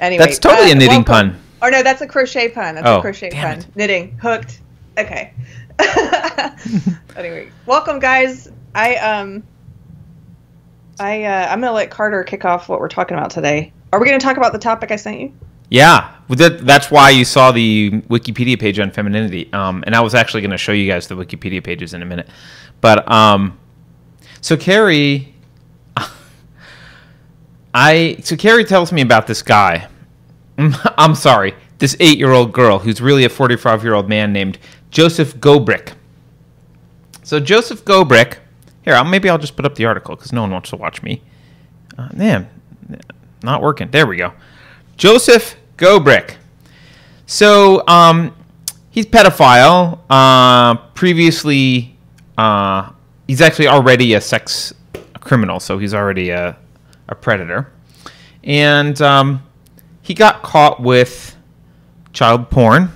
Anyway, 0.00 0.24
That's 0.24 0.38
totally 0.38 0.70
a 0.70 0.74
knitting 0.76 1.04
welcome. 1.04 1.30
pun. 1.32 1.40
Or 1.62 1.70
no, 1.70 1.82
that's 1.82 2.02
a 2.02 2.06
crochet 2.06 2.48
pun. 2.48 2.74
That's 2.74 2.86
Oh, 2.88 2.98
a 2.98 3.00
crochet 3.00 3.30
pun. 3.30 3.58
it. 3.60 3.76
Knitting. 3.76 4.18
Hooked. 4.20 4.60
Okay. 4.98 5.32
anyway, 7.16 7.50
welcome 7.64 7.98
guys. 7.98 8.48
I 8.74 8.96
um 8.96 9.42
I 10.98 11.22
uh, 11.24 11.46
I'm 11.48 11.60
gonna 11.60 11.72
let 11.72 11.90
Carter 11.90 12.24
kick 12.24 12.44
off 12.44 12.68
what 12.68 12.80
we're 12.80 12.88
talking 12.88 13.16
about 13.16 13.30
today. 13.30 13.72
Are 13.92 14.00
we 14.00 14.06
gonna 14.06 14.18
talk 14.18 14.36
about 14.36 14.52
the 14.52 14.58
topic 14.58 14.90
I 14.90 14.96
sent 14.96 15.20
you? 15.20 15.32
Yeah, 15.70 16.14
that, 16.28 16.66
that's 16.66 16.90
why 16.90 17.08
you 17.08 17.24
saw 17.24 17.50
the 17.50 17.90
Wikipedia 18.10 18.60
page 18.60 18.78
on 18.78 18.90
femininity. 18.90 19.50
Um, 19.54 19.82
and 19.86 19.96
I 19.96 20.02
was 20.02 20.14
actually 20.14 20.42
going 20.42 20.50
to 20.50 20.58
show 20.58 20.72
you 20.72 20.86
guys 20.86 21.06
the 21.06 21.14
Wikipedia 21.14 21.64
pages 21.64 21.94
in 21.94 22.02
a 22.02 22.04
minute. 22.04 22.28
But 22.82 23.10
um, 23.10 23.58
so 24.42 24.54
Keri, 24.54 25.34
I 27.74 28.18
so 28.22 28.36
Keri 28.36 28.66
tells 28.66 28.92
me 28.92 29.00
about 29.00 29.26
this 29.26 29.40
guy. 29.40 29.88
I'm 30.58 31.14
sorry, 31.14 31.54
this 31.78 31.96
eight-year-old 32.00 32.52
girl 32.52 32.78
who's 32.78 33.00
really 33.00 33.24
a 33.24 33.28
45-year-old 33.28 34.08
man 34.08 34.32
named 34.32 34.58
Joseph 34.90 35.36
Gobrick. 35.36 35.94
So 37.22 37.40
Joseph 37.40 37.84
Gobrick, 37.84 38.38
here, 38.82 39.02
maybe 39.04 39.28
I'll 39.28 39.38
just 39.38 39.56
put 39.56 39.64
up 39.64 39.74
the 39.74 39.84
article 39.84 40.16
because 40.16 40.32
no 40.32 40.42
one 40.42 40.50
wants 40.50 40.70
to 40.70 40.76
watch 40.76 41.02
me. 41.02 41.22
Uh, 41.96 42.08
man, 42.12 42.48
not 43.42 43.62
working. 43.62 43.90
There 43.90 44.06
we 44.06 44.16
go. 44.16 44.32
Joseph 44.96 45.56
Gobrick. 45.76 46.36
So 47.26 47.86
um, 47.86 48.34
he's 48.90 49.06
pedophile. 49.06 50.00
Uh, 50.10 50.76
previously, 50.94 51.96
uh, 52.36 52.90
he's 53.26 53.40
actually 53.40 53.68
already 53.68 54.14
a 54.14 54.20
sex 54.20 54.74
criminal, 55.20 55.60
so 55.60 55.78
he's 55.78 55.94
already 55.94 56.30
a, 56.30 56.56
a 57.08 57.14
predator. 57.14 57.72
And 58.44 59.00
um, 59.00 59.42
he 60.02 60.14
got 60.14 60.42
caught 60.42 60.80
with 60.82 61.36
child 62.12 62.50
porn. 62.50 62.90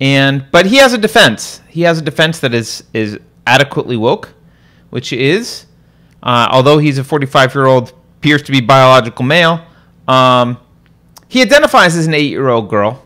And 0.00 0.46
but 0.50 0.66
he 0.66 0.76
has 0.76 0.92
a 0.92 0.98
defense. 0.98 1.62
He 1.68 1.82
has 1.82 1.98
a 1.98 2.02
defense 2.02 2.40
that 2.40 2.52
is 2.52 2.84
is 2.92 3.18
adequately 3.46 3.96
woke, 3.96 4.34
which 4.90 5.12
is, 5.12 5.66
uh, 6.22 6.48
although 6.50 6.78
he's 6.78 6.98
a 6.98 7.04
45 7.04 7.54
year 7.54 7.66
old, 7.66 7.94
appears 8.18 8.42
to 8.42 8.52
be 8.52 8.60
biological 8.60 9.24
male. 9.24 9.64
Um, 10.06 10.58
he 11.28 11.40
identifies 11.40 11.96
as 11.96 12.06
an 12.06 12.14
eight 12.14 12.30
year 12.30 12.48
old 12.48 12.68
girl, 12.68 13.02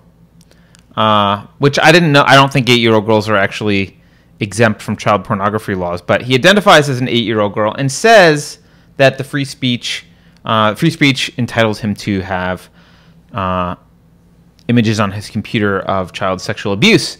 uh, 0.97 1.47
which 1.59 1.79
I 1.79 1.93
didn't 1.93 2.11
know. 2.11 2.25
I 2.27 2.35
don't 2.35 2.53
think 2.53 2.69
eight 2.69 2.81
year 2.81 2.95
old 2.95 3.07
girls 3.07 3.29
are 3.29 3.37
actually 3.37 4.01
exempt 4.41 4.83
from 4.83 4.97
child 4.97 5.25
pornography 5.25 5.75
laws, 5.75 6.03
but 6.03 6.23
he 6.23 6.35
identifies 6.35 6.89
as 6.89 7.01
an 7.01 7.09
eight 7.09 7.25
year 7.25 7.41
old 7.41 7.55
girl 7.55 7.73
and 7.75 7.93
says 7.93 8.59
that 8.97 9.17
the 9.17 9.25
free 9.25 9.45
speech 9.45 10.07
uh, 10.45 10.75
free 10.75 10.91
speech 10.91 11.31
entitles 11.39 11.79
him 11.81 11.95
to 11.95 12.21
have 12.23 12.69
uh, 13.33 13.75
images 14.69 15.01
on 15.01 15.11
his 15.13 15.29
computer 15.31 15.81
of 15.81 16.13
child 16.13 16.41
sexual 16.41 16.73
abuse, 16.73 17.19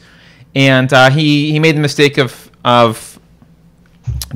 and 0.55 0.93
uh, 0.93 1.11
he 1.11 1.51
he 1.53 1.59
made 1.59 1.77
the 1.77 1.81
mistake 1.81 2.19
of 2.19 2.51
of 2.65 3.19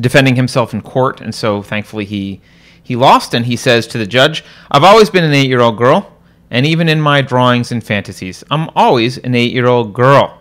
defending 0.01 0.37
himself 0.37 0.73
in 0.75 0.81
court, 0.83 1.21
and 1.21 1.35
so 1.35 1.63
thankfully 1.63 2.05
he 2.05 2.41
he 2.83 2.97
lost, 2.97 3.35
and 3.35 3.47
he 3.47 3.57
says 3.57 3.87
to 3.89 3.99
the 3.99 4.07
judge, 4.07 4.45
"I've 4.71 4.85
always 4.85 5.11
been 5.11 5.25
an 5.25 5.33
eight 5.33 5.49
year 5.49 5.61
old 5.61 5.77
girl." 5.79 6.11
And 6.51 6.65
even 6.67 6.89
in 6.89 7.01
my 7.01 7.21
drawings 7.21 7.73
and 7.73 7.83
fantasies, 7.83 8.45
I'm 8.49 8.69
always 8.77 9.19
an 9.19 9.35
eight-year-old 9.35 9.93
girl. 9.93 10.39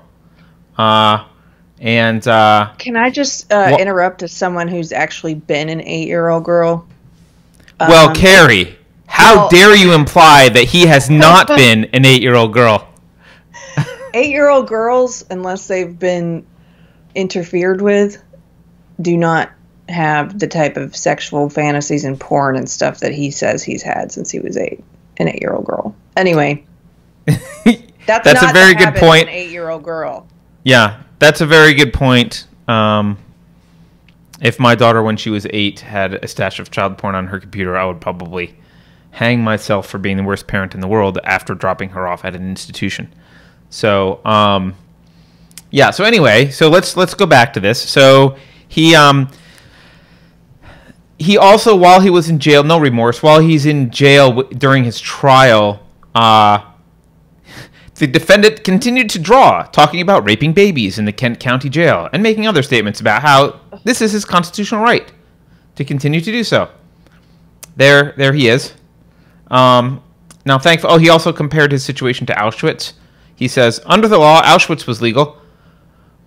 Uh, 0.77 1.23
and 1.79 2.27
uh, 2.27 2.71
Can 2.77 2.95
I 2.95 3.09
just 3.09 3.51
uh, 3.51 3.69
Wha- 3.71 3.77
interrupt 3.79 4.21
as 4.21 4.31
someone 4.31 4.67
who's 4.67 4.91
actually 4.91 5.33
been 5.33 5.69
an 5.69 5.81
eight 5.81 6.07
year 6.07 6.29
old 6.29 6.43
girl? 6.43 6.85
well, 7.79 8.09
Um, 8.09 8.15
Keri, 8.15 8.77
how 9.07 9.35
well- 9.35 9.49
dare 9.49 9.75
you 9.75 9.93
imply 9.93 10.49
that 10.49 10.65
he 10.65 10.85
has 10.85 11.09
not 11.09 11.47
been 11.47 11.85
an 11.93 12.05
eight-year-old 12.05 12.53
girl? 12.53 12.87
Eight 14.15 14.29
year 14.29 14.47
old 14.47 14.67
girls, 14.67 15.25
unless 15.31 15.67
they've 15.67 15.97
been 15.97 16.45
interfered 17.15 17.81
with, 17.81 18.21
do 19.01 19.17
not 19.17 19.49
have 19.89 20.37
the 20.37 20.47
type 20.47 20.77
of 20.77 20.95
sexual 20.95 21.49
fantasies 21.49 22.05
and 22.05 22.19
porn 22.19 22.55
and 22.55 22.69
stuff 22.69 22.99
that 22.99 23.11
he 23.11 23.31
says 23.31 23.63
he's 23.63 23.81
had 23.81 24.11
since 24.11 24.29
he 24.29 24.39
was 24.39 24.55
eight, 24.55 24.83
an 25.17 25.27
eight 25.29 25.41
year 25.41 25.53
old 25.53 25.65
girl. 25.65 25.95
Anyway, 26.15 26.63
that's, 27.25 27.85
That's 28.05 28.43
a 28.43 28.53
very 28.53 28.75
good 28.75 28.95
point. 28.95 29.29
Eight 29.29 29.49
year 29.49 29.69
old 29.69 29.83
girl. 29.83 30.27
Yeah, 30.63 31.01
that's 31.19 31.41
a 31.41 31.45
very 31.45 31.73
good 31.73 31.91
point. 31.93 32.45
Um, 32.67 33.17
if 34.41 34.59
my 34.59 34.75
daughter, 34.75 35.01
when 35.01 35.17
she 35.17 35.29
was 35.29 35.47
eight, 35.49 35.79
had 35.79 36.15
a 36.23 36.27
stash 36.27 36.59
of 36.59 36.69
child 36.69 36.97
porn 36.97 37.15
on 37.15 37.27
her 37.27 37.39
computer, 37.39 37.75
I 37.77 37.85
would 37.85 37.99
probably 38.01 38.55
hang 39.13 39.43
myself 39.43 39.87
for 39.87 39.99
being 39.99 40.17
the 40.17 40.23
worst 40.23 40.47
parent 40.47 40.73
in 40.73 40.81
the 40.81 40.87
world 40.87 41.19
after 41.23 41.53
dropping 41.53 41.89
her 41.89 42.07
off 42.07 42.25
at 42.25 42.35
an 42.35 42.49
institution. 42.49 43.13
So, 43.69 44.23
um, 44.25 44.75
yeah. 45.69 45.91
So 45.91 46.03
anyway, 46.03 46.49
so 46.49 46.69
let's 46.69 46.97
let's 46.97 47.13
go 47.13 47.25
back 47.25 47.53
to 47.53 47.59
this. 47.59 47.81
So 47.81 48.37
he 48.67 48.95
um, 48.95 49.29
he 51.19 51.37
also, 51.37 51.75
while 51.75 52.01
he 52.01 52.09
was 52.09 52.29
in 52.29 52.39
jail, 52.39 52.63
no 52.63 52.79
remorse. 52.79 53.21
While 53.21 53.39
he's 53.39 53.65
in 53.65 53.91
jail 53.91 54.29
w- 54.29 54.49
during 54.57 54.83
his 54.83 54.99
trial, 54.99 55.85
uh, 56.15 56.59
the 57.95 58.07
defendant 58.07 58.63
continued 58.63 59.09
to 59.11 59.19
draw, 59.19 59.63
talking 59.63 60.01
about 60.01 60.25
raping 60.25 60.53
babies 60.53 60.97
in 60.97 61.05
the 61.05 61.11
Kent 61.11 61.39
County 61.39 61.69
Jail 61.69 62.09
and 62.11 62.23
making 62.23 62.47
other 62.47 62.63
statements 62.63 62.99
about 62.99 63.21
how 63.21 63.59
this 63.83 64.01
is 64.01 64.11
his 64.11 64.25
constitutional 64.25 64.81
right 64.81 65.11
to 65.75 65.85
continue 65.85 66.19
to 66.19 66.31
do 66.31 66.43
so. 66.43 66.69
There, 67.75 68.13
there 68.17 68.33
he 68.33 68.49
is. 68.49 68.73
Um, 69.53 70.03
now, 70.45 70.57
thankful. 70.57 70.91
Oh, 70.91 70.97
he 70.97 71.09
also 71.09 71.31
compared 71.31 71.71
his 71.71 71.85
situation 71.85 72.25
to 72.25 72.33
Auschwitz. 72.33 72.93
He 73.35 73.47
says, 73.47 73.79
under 73.85 74.07
the 74.07 74.17
law, 74.17 74.41
Auschwitz 74.41 74.87
was 74.87 75.01
legal. 75.01 75.37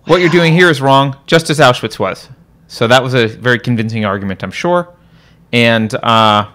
What 0.05 0.21
you're 0.21 0.29
doing 0.29 0.53
here 0.53 0.69
is 0.69 0.81
wrong, 0.81 1.17
just 1.27 1.49
as 1.49 1.59
Auschwitz 1.59 1.99
was. 1.99 2.29
So 2.67 2.87
that 2.87 3.03
was 3.03 3.13
a 3.13 3.27
very 3.27 3.59
convincing 3.59 4.05
argument, 4.05 4.43
I'm 4.43 4.51
sure. 4.51 4.93
And 5.51 5.93
uh, 5.93 6.49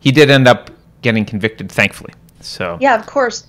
he 0.00 0.12
did 0.12 0.30
end 0.30 0.46
up 0.46 0.70
getting 1.02 1.24
convicted, 1.24 1.72
thankfully. 1.72 2.12
So 2.40 2.78
Yeah, 2.80 2.94
of 2.94 3.06
course. 3.06 3.46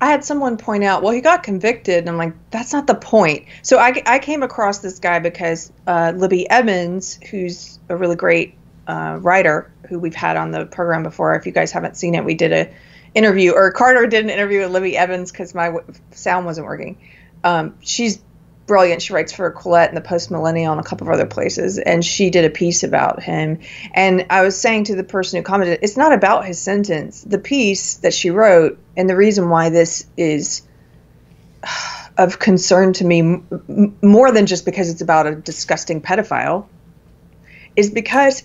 I 0.00 0.06
had 0.06 0.24
someone 0.24 0.56
point 0.56 0.82
out, 0.82 1.02
well, 1.02 1.12
he 1.12 1.20
got 1.20 1.42
convicted, 1.42 1.98
and 1.98 2.08
I'm 2.08 2.16
like, 2.16 2.32
that's 2.50 2.72
not 2.72 2.86
the 2.86 2.94
point. 2.94 3.46
So 3.62 3.78
I, 3.78 4.02
I 4.06 4.18
came 4.18 4.42
across 4.42 4.78
this 4.78 4.98
guy 4.98 5.18
because 5.18 5.72
uh, 5.86 6.14
Libby 6.16 6.48
Emmons, 6.48 7.18
who's 7.30 7.78
a 7.90 7.96
really 7.96 8.16
great 8.16 8.54
uh, 8.90 9.18
writer 9.18 9.70
who 9.88 9.98
we've 9.98 10.14
had 10.14 10.36
on 10.36 10.50
the 10.50 10.66
program 10.66 11.04
before. 11.04 11.36
If 11.36 11.46
you 11.46 11.52
guys 11.52 11.70
haven't 11.70 11.96
seen 11.96 12.16
it, 12.16 12.24
we 12.24 12.34
did 12.34 12.52
a 12.52 12.70
interview, 13.14 13.52
or 13.52 13.70
Carter 13.70 14.06
did 14.06 14.24
an 14.24 14.30
interview 14.30 14.60
with 14.60 14.72
Libby 14.72 14.96
Emmons 14.96 15.30
because 15.30 15.54
my 15.54 15.66
w- 15.66 15.84
sound 16.10 16.44
wasn't 16.44 16.66
working. 16.66 16.98
Um, 17.44 17.76
she's 17.80 18.20
brilliant. 18.66 19.02
She 19.02 19.12
writes 19.12 19.32
for 19.32 19.52
Quillette 19.52 19.88
and 19.88 19.96
the 19.96 20.00
Post 20.00 20.30
Millennial 20.30 20.72
and 20.72 20.80
a 20.80 20.84
couple 20.84 21.06
of 21.06 21.12
other 21.12 21.26
places, 21.26 21.78
and 21.78 22.04
she 22.04 22.30
did 22.30 22.44
a 22.44 22.50
piece 22.50 22.82
about 22.82 23.22
him. 23.22 23.60
And 23.94 24.26
I 24.28 24.42
was 24.42 24.60
saying 24.60 24.84
to 24.84 24.96
the 24.96 25.04
person 25.04 25.38
who 25.38 25.44
commented, 25.44 25.78
it's 25.82 25.96
not 25.96 26.12
about 26.12 26.44
his 26.44 26.60
sentence. 26.60 27.22
The 27.22 27.38
piece 27.38 27.98
that 27.98 28.12
she 28.12 28.30
wrote, 28.30 28.78
and 28.96 29.08
the 29.08 29.16
reason 29.16 29.48
why 29.48 29.70
this 29.70 30.06
is 30.16 30.62
of 32.18 32.40
concern 32.40 32.92
to 32.94 33.04
me 33.04 33.20
m- 33.20 33.96
more 34.02 34.32
than 34.32 34.46
just 34.46 34.64
because 34.64 34.90
it's 34.90 35.00
about 35.00 35.28
a 35.28 35.36
disgusting 35.36 36.00
pedophile, 36.00 36.66
is 37.76 37.90
because 37.90 38.42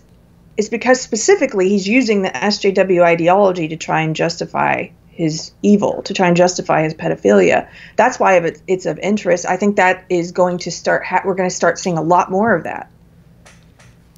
is 0.58 0.70
because 0.70 1.02
specifically 1.02 1.70
he's 1.70 1.88
using 1.88 2.22
the 2.22 2.30
SJW 2.30 3.04
ideology 3.04 3.68
to 3.70 3.76
try 3.76 4.02
and 4.02 4.16
justify 4.16 4.88
his 5.16 5.52
evil, 5.62 6.02
to 6.04 6.14
try 6.14 6.28
and 6.28 6.36
justify 6.36 6.84
his 6.84 6.94
pedophilia. 6.94 7.70
That's 7.96 8.20
why 8.20 8.54
it's 8.68 8.86
of 8.86 9.00
interest. 9.00 9.46
I 9.46 9.58
think 9.58 9.78
that 9.78 10.06
is 10.10 10.32
going 10.32 10.60
to 10.60 10.72
start. 10.72 11.06
Ha- 11.06 11.22
we're 11.26 11.36
going 11.36 11.50
to 11.50 11.56
start 11.56 11.80
seeing 11.80 11.98
a 11.98 12.02
lot 12.02 12.30
more 12.30 12.54
of 12.54 12.64
that. 12.64 12.92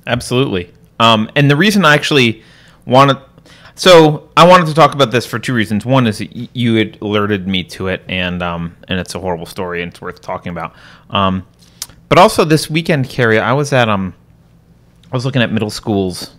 Absolutely. 0.08 0.72
Um, 1.00 1.29
and 1.36 1.51
the 1.51 1.56
reason 1.56 1.86
I 1.86 1.94
actually 1.94 2.44
wanted, 2.86 3.17
so 3.75 4.29
I 4.36 4.48
wanted 4.48 4.67
to 4.67 4.74
talk 4.74 4.96
about 4.96 5.12
this 5.12 5.25
for 5.25 5.38
two 5.38 5.53
reasons. 5.53 5.86
One 5.86 6.08
is 6.08 6.24
you 6.32 6.75
had 6.75 6.98
alerted 7.01 7.48
me 7.48 7.63
to 7.65 7.89
it, 7.89 8.03
and 8.08 8.41
um, 8.41 8.75
and 8.88 9.00
it's 9.00 9.13
a 9.13 9.20
horrible 9.20 9.46
story, 9.46 9.84
and 9.84 9.91
it's 9.91 10.01
worth 10.01 10.22
talking 10.22 10.51
about. 10.51 10.74
Um, 11.12 11.46
but 12.10 12.17
also 12.17 12.44
this 12.44 12.70
weekend, 12.70 13.10
Keri, 13.10 13.38
I 13.38 13.53
was 13.53 13.72
at 13.72 13.88
um, 13.88 14.15
I 15.12 15.16
was 15.16 15.26
looking 15.26 15.42
at 15.42 15.52
middle 15.52 15.70
schools 15.70 16.36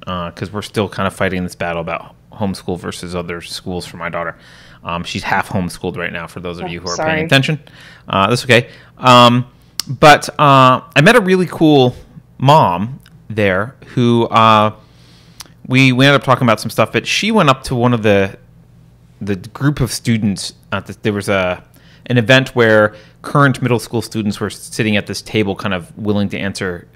because 0.00 0.52
we're 0.52 0.62
still 0.62 0.88
kind 0.88 1.06
of 1.06 1.14
fighting 1.14 1.44
this 1.44 1.54
battle 1.54 1.80
about 1.80 2.14
homeschool 2.32 2.78
versus 2.78 3.14
other 3.14 3.40
schools 3.40 3.86
for 3.86 3.96
my 3.96 4.08
daughter. 4.08 4.38
Um, 4.82 5.04
she's 5.04 5.22
half 5.22 5.48
homeschooled 5.48 5.96
right 5.96 6.12
now. 6.12 6.26
For 6.26 6.40
those 6.40 6.58
of 6.58 6.68
you 6.68 6.80
who 6.80 6.88
are 6.88 6.96
sorry. 6.96 7.12
paying 7.12 7.26
attention, 7.26 7.60
uh, 8.08 8.28
that's 8.28 8.44
okay. 8.44 8.70
Um, 8.96 9.46
but 9.86 10.28
uh, 10.38 10.80
I 10.96 11.00
met 11.02 11.16
a 11.16 11.20
really 11.20 11.46
cool 11.46 11.94
mom 12.38 13.00
there 13.28 13.76
who 13.88 14.24
uh, 14.28 14.74
we 15.66 15.92
we 15.92 16.06
ended 16.06 16.20
up 16.20 16.24
talking 16.24 16.44
about 16.44 16.60
some 16.60 16.70
stuff. 16.70 16.92
But 16.92 17.06
she 17.06 17.30
went 17.30 17.50
up 17.50 17.62
to 17.64 17.74
one 17.74 17.92
of 17.92 18.02
the 18.02 18.38
the 19.20 19.36
group 19.36 19.80
of 19.80 19.92
students. 19.92 20.54
At 20.72 20.86
the, 20.86 20.96
there 21.02 21.12
was 21.12 21.28
a 21.28 21.62
an 22.06 22.16
event 22.16 22.56
where 22.56 22.96
current 23.20 23.60
middle 23.60 23.78
school 23.78 24.00
students 24.00 24.40
were 24.40 24.50
sitting 24.50 24.96
at 24.96 25.06
this 25.06 25.20
table, 25.20 25.54
kind 25.54 25.74
of 25.74 25.96
willing 25.98 26.30
to 26.30 26.38
answer 26.38 26.88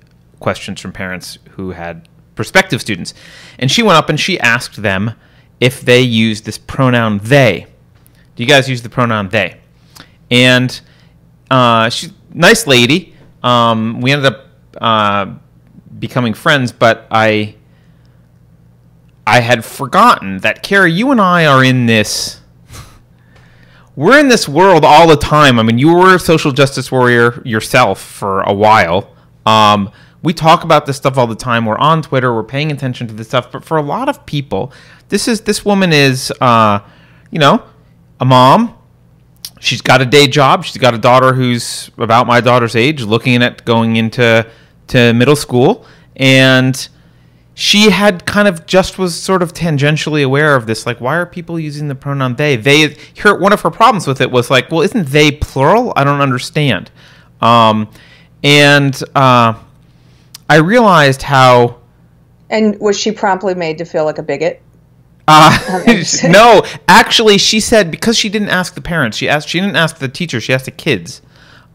questions 0.44 0.78
from 0.78 0.92
parents 0.92 1.38
who 1.52 1.70
had 1.70 2.06
prospective 2.34 2.78
students. 2.78 3.14
And 3.58 3.70
she 3.70 3.82
went 3.82 3.96
up 3.96 4.10
and 4.10 4.20
she 4.20 4.38
asked 4.38 4.82
them 4.82 5.14
if 5.58 5.80
they 5.80 6.02
used 6.02 6.44
this 6.44 6.58
pronoun 6.58 7.18
they. 7.22 7.66
Do 8.36 8.42
you 8.42 8.48
guys 8.48 8.68
use 8.68 8.82
the 8.82 8.90
pronoun 8.90 9.30
they? 9.30 9.58
And 10.30 10.78
uh, 11.50 11.88
she's 11.88 12.12
nice 12.30 12.66
lady. 12.66 13.14
Um, 13.42 14.02
we 14.02 14.12
ended 14.12 14.34
up 14.34 14.46
uh, 14.78 15.34
becoming 15.98 16.34
friends, 16.34 16.72
but 16.72 17.06
I 17.10 17.54
I 19.26 19.40
had 19.40 19.64
forgotten 19.64 20.38
that 20.40 20.62
Keri, 20.62 20.92
you 20.92 21.10
and 21.10 21.20
I 21.22 21.46
are 21.46 21.64
in 21.64 21.86
this. 21.86 22.42
We're 23.96 24.18
in 24.18 24.28
this 24.28 24.46
world 24.46 24.84
all 24.84 25.06
the 25.06 25.16
time. 25.16 25.58
I 25.58 25.62
mean, 25.62 25.78
you 25.78 25.94
were 25.94 26.16
a 26.16 26.18
social 26.18 26.52
justice 26.52 26.92
warrior 26.92 27.40
yourself 27.46 28.02
for 28.02 28.42
a 28.42 28.52
while. 28.52 29.14
Um, 29.46 29.90
we 30.24 30.32
talk 30.32 30.64
about 30.64 30.86
this 30.86 30.96
stuff 30.96 31.18
all 31.18 31.26
the 31.26 31.36
time. 31.36 31.66
We're 31.66 31.78
on 31.78 32.00
Twitter. 32.00 32.34
We're 32.34 32.42
paying 32.42 32.72
attention 32.72 33.06
to 33.08 33.14
this 33.14 33.28
stuff. 33.28 33.52
But 33.52 33.62
for 33.62 33.76
a 33.76 33.82
lot 33.82 34.08
of 34.08 34.24
people, 34.24 34.72
this 35.10 35.28
is 35.28 35.42
this 35.42 35.64
woman 35.64 35.92
is, 35.92 36.32
uh, 36.40 36.80
you 37.30 37.38
know, 37.38 37.62
a 38.18 38.24
mom. 38.24 38.76
She's 39.60 39.82
got 39.82 40.00
a 40.00 40.06
day 40.06 40.26
job. 40.26 40.64
She's 40.64 40.78
got 40.78 40.94
a 40.94 40.98
daughter 40.98 41.34
who's 41.34 41.90
about 41.98 42.26
my 42.26 42.40
daughter's 42.40 42.74
age, 42.74 43.02
looking 43.02 43.42
at 43.42 43.64
going 43.66 43.96
into 43.96 44.46
to 44.88 45.12
middle 45.12 45.36
school, 45.36 45.86
and 46.16 46.88
she 47.54 47.90
had 47.90 48.24
kind 48.26 48.48
of 48.48 48.66
just 48.66 48.98
was 48.98 49.20
sort 49.20 49.42
of 49.42 49.52
tangentially 49.52 50.24
aware 50.24 50.56
of 50.56 50.66
this 50.66 50.86
like 50.86 51.00
why 51.00 51.14
are 51.14 51.24
people 51.24 51.58
using 51.58 51.86
the 51.86 51.94
pronoun 51.94 52.34
they 52.34 52.56
they 52.56 52.96
her 53.18 53.38
one 53.38 53.52
of 53.52 53.60
her 53.60 53.70
problems 53.70 54.08
with 54.08 54.20
it 54.20 54.28
was 54.28 54.50
like 54.50 54.68
well 54.72 54.80
isn't 54.80 55.06
they 55.06 55.30
plural 55.30 55.92
i 55.94 56.02
don't 56.02 56.20
understand 56.20 56.90
um, 57.40 57.88
and 58.42 59.02
uh, 59.14 59.54
i 60.48 60.56
realized 60.56 61.22
how 61.22 61.78
And 62.50 62.78
was 62.80 62.98
she 62.98 63.12
promptly 63.12 63.54
made 63.54 63.78
to 63.78 63.84
feel 63.84 64.04
like 64.04 64.18
a 64.18 64.22
bigot? 64.22 64.60
uh, 65.26 65.82
no 66.28 66.62
actually 66.86 67.38
she 67.38 67.60
said 67.60 67.90
because 67.90 68.16
she 68.18 68.28
didn't 68.28 68.50
ask 68.50 68.74
the 68.74 68.80
parents 68.80 69.16
she 69.16 69.28
asked 69.28 69.48
she 69.48 69.58
didn't 69.60 69.76
ask 69.76 69.98
the 69.98 70.08
teacher 70.08 70.40
she 70.40 70.52
asked 70.52 70.66
the 70.66 70.70
kids 70.70 71.22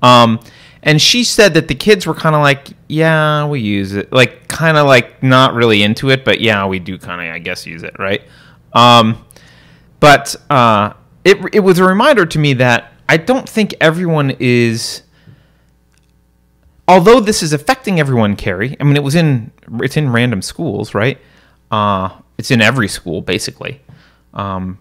um, 0.02 0.40
and 0.84 1.02
she 1.02 1.24
said 1.24 1.54
that 1.56 1.68
the 1.68 1.76
kids 1.76 2.06
were 2.06 2.14
kind 2.14 2.36
of 2.36 2.42
like 2.42 2.70
yeah 2.88 3.48
we 3.48 3.60
use 3.60 3.94
it 3.94 4.12
like 4.14 4.48
kind 4.48 4.78
of 4.78 4.86
like 4.86 5.22
not 5.24 5.54
really 5.54 5.82
into 5.84 6.10
it 6.10 6.24
but 6.24 6.40
yeah 6.40 6.66
we 6.66 6.80
do 6.80 6.98
kind 6.98 7.28
of 7.28 7.34
i 7.34 7.40
guess 7.40 7.66
use 7.66 7.84
it 7.84 7.96
right 7.98 8.22
um, 8.74 9.26
but 10.00 10.36
uh, 10.52 10.94
it, 11.26 11.38
it 11.54 11.60
was 11.62 11.80
a 11.80 11.84
reminder 11.84 12.26
to 12.26 12.38
me 12.38 12.54
that 12.54 12.94
i 13.10 13.18
don't 13.18 13.50
think 13.50 13.74
everyone 13.82 14.36
is 14.40 15.02
although 16.90 17.20
this 17.20 17.42
is 17.42 17.54
affecting 17.54 18.00
everyone 18.00 18.36
keri 18.36 18.76
i 18.80 18.84
mean 18.84 18.98
it 18.98 19.04
was 19.04 19.16
in 19.16 19.52
it's 19.82 19.96
in 19.96 20.10
random 20.12 20.42
schools 20.42 20.94
right 20.94 21.18
uh, 21.72 22.10
it's 22.38 22.50
in 22.52 22.62
every 22.62 22.88
school 22.88 23.22
basically 23.22 23.80
um, 24.34 24.78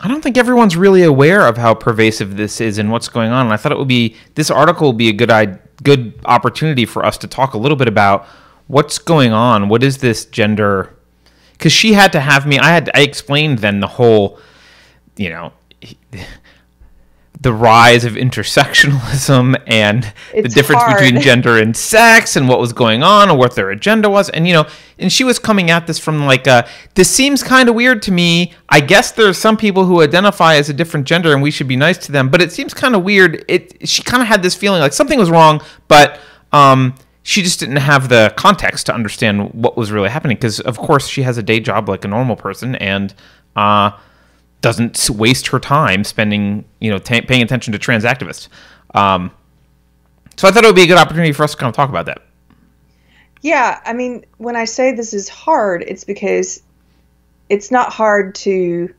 I 0.00 0.06
don't 0.06 0.22
think 0.22 0.36
everyone's 0.36 0.76
really 0.76 1.02
aware 1.02 1.46
of 1.46 1.56
how 1.56 1.74
pervasive 1.74 2.36
this 2.36 2.60
is 2.60 2.78
and 2.78 2.90
what's 2.90 3.08
going 3.08 3.32
on. 3.32 3.46
And 3.46 3.52
I 3.52 3.56
thought 3.56 3.72
it 3.72 3.78
would 3.78 3.88
be 3.88 4.14
this 4.36 4.50
article 4.50 4.88
would 4.88 4.96
be 4.96 5.08
a 5.08 5.12
good 5.12 5.58
good 5.82 6.20
opportunity 6.24 6.84
for 6.84 7.04
us 7.04 7.18
to 7.18 7.26
talk 7.26 7.54
a 7.54 7.58
little 7.58 7.76
bit 7.76 7.88
about 7.88 8.26
what's 8.68 8.98
going 8.98 9.32
on. 9.32 9.68
What 9.68 9.82
is 9.82 9.98
this 9.98 10.24
gender? 10.24 10.94
Because 11.52 11.72
she 11.72 11.92
had 11.92 12.12
to 12.12 12.20
have 12.20 12.46
me. 12.46 12.58
I 12.58 12.68
had 12.68 12.90
I 12.94 13.00
explained 13.00 13.58
then 13.58 13.80
the 13.80 13.88
whole, 13.88 14.38
you 15.16 15.30
know, 15.30 15.52
the 17.40 17.52
rise 17.52 18.04
of 18.04 18.14
intersectionalism 18.14 19.60
and 19.66 20.12
the 20.34 20.48
difference 20.48 20.82
hard. 20.82 20.98
between 20.98 21.22
gender 21.22 21.56
and 21.56 21.76
sex 21.76 22.34
and 22.36 22.48
what 22.48 22.58
was 22.58 22.72
going 22.72 23.02
on 23.02 23.30
and 23.30 23.38
what 23.38 23.54
their 23.54 23.70
agenda 23.70 24.10
was. 24.10 24.28
And 24.30 24.46
you 24.46 24.54
know 24.54 24.66
and 24.98 25.12
she 25.12 25.22
was 25.24 25.38
coming 25.38 25.70
at 25.70 25.86
this 25.86 25.98
from 25.98 26.26
like 26.26 26.48
uh 26.48 26.66
this 26.94 27.10
seems 27.10 27.42
kind 27.42 27.68
of 27.68 27.74
weird 27.74 28.02
to 28.02 28.12
me. 28.12 28.52
I 28.68 28.80
guess 28.80 29.12
there's 29.12 29.38
some 29.38 29.56
people 29.56 29.84
who 29.84 30.02
identify 30.02 30.56
as 30.56 30.68
a 30.68 30.74
different 30.74 31.06
gender 31.06 31.32
and 31.32 31.42
we 31.42 31.50
should 31.50 31.68
be 31.68 31.76
nice 31.76 31.98
to 32.06 32.12
them 32.12 32.28
but 32.28 32.42
it 32.42 32.50
seems 32.50 32.74
kind 32.74 32.94
of 32.94 33.04
weird. 33.04 33.44
It 33.48 33.88
she 33.88 34.02
kind 34.02 34.22
of 34.22 34.28
had 34.28 34.42
this 34.42 34.54
feeling 34.54 34.80
like 34.80 34.92
something 34.92 35.18
was 35.18 35.30
wrong 35.30 35.62
but 35.86 36.20
um 36.52 36.94
she 37.22 37.42
just 37.42 37.60
didn't 37.60 37.76
have 37.76 38.08
the 38.08 38.32
context 38.36 38.86
to 38.86 38.94
understand 38.94 39.52
what 39.52 39.76
was 39.76 39.92
really 39.92 40.08
happening 40.08 40.36
because 40.36 40.60
of 40.60 40.78
course 40.78 41.06
she 41.06 41.22
has 41.22 41.36
a 41.36 41.42
day 41.42 41.60
job 41.60 41.88
like 41.88 42.04
a 42.04 42.08
normal 42.08 42.36
person 42.36 42.74
and 42.76 43.14
uh, 43.54 43.90
doesn't 44.60 45.08
waste 45.10 45.48
her 45.48 45.58
time 45.58 46.04
spending 46.04 46.64
you 46.80 46.90
know 46.90 46.98
t- 46.98 47.20
paying 47.20 47.42
attention 47.42 47.72
to 47.72 47.78
trans 47.78 48.04
activists. 48.04 48.48
Um, 48.94 49.30
so 50.36 50.46
i 50.48 50.50
thought 50.50 50.64
it 50.64 50.68
would 50.68 50.76
be 50.76 50.82
a 50.82 50.86
good 50.86 50.98
opportunity 50.98 51.32
for 51.32 51.42
us 51.42 51.52
to 51.52 51.56
kind 51.58 51.68
of 51.68 51.74
talk 51.74 51.90
about 51.90 52.06
that. 52.06 52.22
Yeah 53.42 53.80
i 53.84 53.92
mean 53.92 54.24
when 54.38 54.56
i 54.56 54.64
say 54.64 54.92
this 54.92 55.14
is 55.14 55.28
hard 55.28 55.82
it's 55.82 56.04
because 56.04 56.62
it's 57.48 57.70
not 57.70 57.92
hard 57.92 58.34
to 58.36 58.94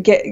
get 0.00 0.24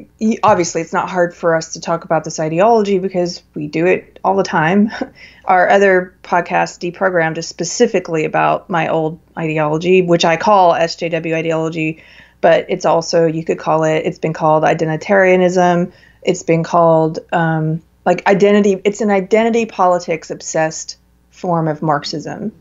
obviously 0.43 0.81
it's 0.81 0.93
not 0.93 1.09
hard 1.09 1.35
for 1.35 1.55
us 1.55 1.73
to 1.73 1.81
talk 1.81 2.05
about 2.05 2.25
this 2.25 2.39
ideology 2.39 2.99
because 2.99 3.43
we 3.55 3.67
do 3.67 3.87
it 3.87 4.19
all 4.23 4.37
the 4.37 4.43
time. 4.45 4.91
Our 5.45 5.69
other 5.69 6.15
podcast 6.23 6.81
deprogrammed 6.81 7.39
is 7.39 7.49
specifically 7.49 8.25
about 8.25 8.69
my 8.71 8.89
old 8.89 9.19
ideology 9.37 10.03
which 10.03 10.25
i 10.25 10.37
call 10.37 10.73
sjw 10.73 11.35
ideology 11.35 12.03
but 12.47 12.67
it's 12.69 12.85
also 12.85 13.27
you 13.27 13.45
could 13.45 13.59
call 13.59 13.83
it 13.83 14.07
it's 14.07 14.21
been 14.21 14.33
called 14.33 14.63
identitarianism. 14.63 15.91
It's 16.23 16.45
been 16.45 16.63
called 16.63 17.19
um, 17.33 17.83
like 18.05 18.25
identity 18.29 18.81
it's 18.85 19.01
an 19.01 19.11
identity 19.11 19.67
politics 19.67 20.31
obsessed 20.31 20.97
form 21.31 21.67
of 21.67 21.83
marxism. 21.83 22.53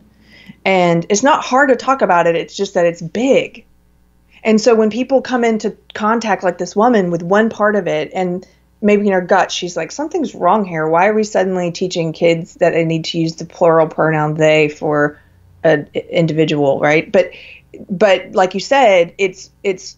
And 0.66 1.06
it's 1.10 1.22
not 1.22 1.44
hard 1.44 1.70
to 1.70 1.76
talk 1.76 2.02
about 2.02 2.26
it 2.26 2.36
it's 2.36 2.58
just 2.58 2.74
that 2.74 2.88
it's 2.88 3.00
big. 3.00 3.64
And 4.44 4.60
so 4.60 4.74
when 4.74 4.90
people 4.90 5.22
come 5.22 5.44
into 5.44 5.78
contact 5.94 6.42
like 6.42 6.58
this 6.58 6.76
woman 6.76 7.12
with 7.12 7.22
one 7.22 7.52
part 7.52 7.76
of 7.76 7.86
it 7.88 8.10
and 8.12 8.44
maybe 8.82 9.06
in 9.06 9.14
her 9.14 9.22
gut 9.22 9.52
she's 9.52 9.78
like 9.78 9.92
something's 9.92 10.34
wrong 10.34 10.66
here. 10.66 10.88
Why 10.88 11.10
are 11.10 11.14
we 11.14 11.24
suddenly 11.24 11.70
teaching 11.70 12.12
kids 12.12 12.56
that 12.56 12.72
they 12.72 12.86
need 12.86 13.06
to 13.06 13.20
use 13.20 13.36
the 13.36 13.46
plural 13.46 13.88
pronoun 13.88 14.34
they 14.34 14.68
for 14.68 15.22
an 15.64 15.92
individual 15.94 16.80
right? 16.80 17.12
But 17.12 17.34
but 17.90 18.34
like 18.34 18.54
you 18.54 18.60
said 18.60 19.14
it's 19.18 19.50
it's 19.64 19.98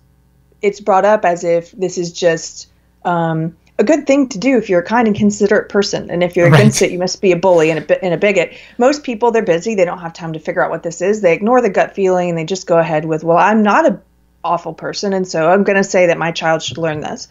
it's 0.61 0.79
brought 0.79 1.05
up 1.05 1.25
as 1.25 1.43
if 1.43 1.71
this 1.71 1.97
is 1.97 2.11
just 2.11 2.67
um, 3.05 3.55
a 3.79 3.83
good 3.83 4.07
thing 4.07 4.27
to 4.29 4.39
do 4.39 4.57
if 4.57 4.69
you're 4.69 4.81
a 4.81 4.85
kind 4.85 5.07
and 5.07 5.15
considerate 5.15 5.69
person. 5.69 6.09
And 6.09 6.23
if 6.23 6.35
you're 6.35 6.49
right. 6.49 6.59
against 6.59 6.81
it, 6.81 6.91
you 6.91 6.99
must 6.99 7.21
be 7.21 7.31
a 7.31 7.35
bully 7.37 7.69
and 7.69 7.79
a, 7.79 8.03
and 8.03 8.13
a 8.13 8.17
bigot. 8.17 8.57
Most 8.77 9.03
people, 9.03 9.31
they're 9.31 9.43
busy. 9.43 9.75
They 9.75 9.85
don't 9.85 9.99
have 9.99 10.13
time 10.13 10.33
to 10.33 10.39
figure 10.39 10.63
out 10.63 10.71
what 10.71 10.83
this 10.83 11.01
is. 11.01 11.21
They 11.21 11.33
ignore 11.33 11.61
the 11.61 11.69
gut 11.69 11.93
feeling 11.93 12.29
and 12.29 12.37
they 12.37 12.43
just 12.43 12.65
go 12.65 12.77
ahead 12.77 13.05
with, 13.05 13.23
well, 13.23 13.37
I'm 13.37 13.63
not 13.63 13.85
a 13.85 14.01
awful 14.43 14.73
person, 14.73 15.13
and 15.13 15.27
so 15.27 15.49
I'm 15.51 15.63
going 15.63 15.77
to 15.77 15.83
say 15.83 16.07
that 16.07 16.17
my 16.17 16.31
child 16.31 16.61
should 16.61 16.77
learn 16.77 17.01
this. 17.01 17.27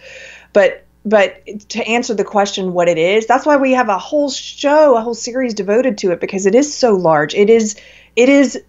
But 0.52 0.84
but 1.04 1.46
to 1.70 1.86
answer 1.86 2.14
the 2.14 2.24
question 2.24 2.72
what 2.72 2.88
it 2.88 2.98
is, 2.98 3.26
that's 3.26 3.46
why 3.46 3.56
we 3.56 3.72
have 3.72 3.88
a 3.88 3.96
whole 3.96 4.28
show, 4.28 4.96
a 4.96 5.00
whole 5.00 5.14
series 5.14 5.54
devoted 5.54 5.98
to 5.98 6.10
it 6.10 6.20
because 6.20 6.46
it 6.46 6.54
is 6.54 6.74
so 6.74 6.94
large. 6.94 7.34
It 7.34 7.48
is 7.48 7.76
it 8.16 8.28
is 8.28 8.60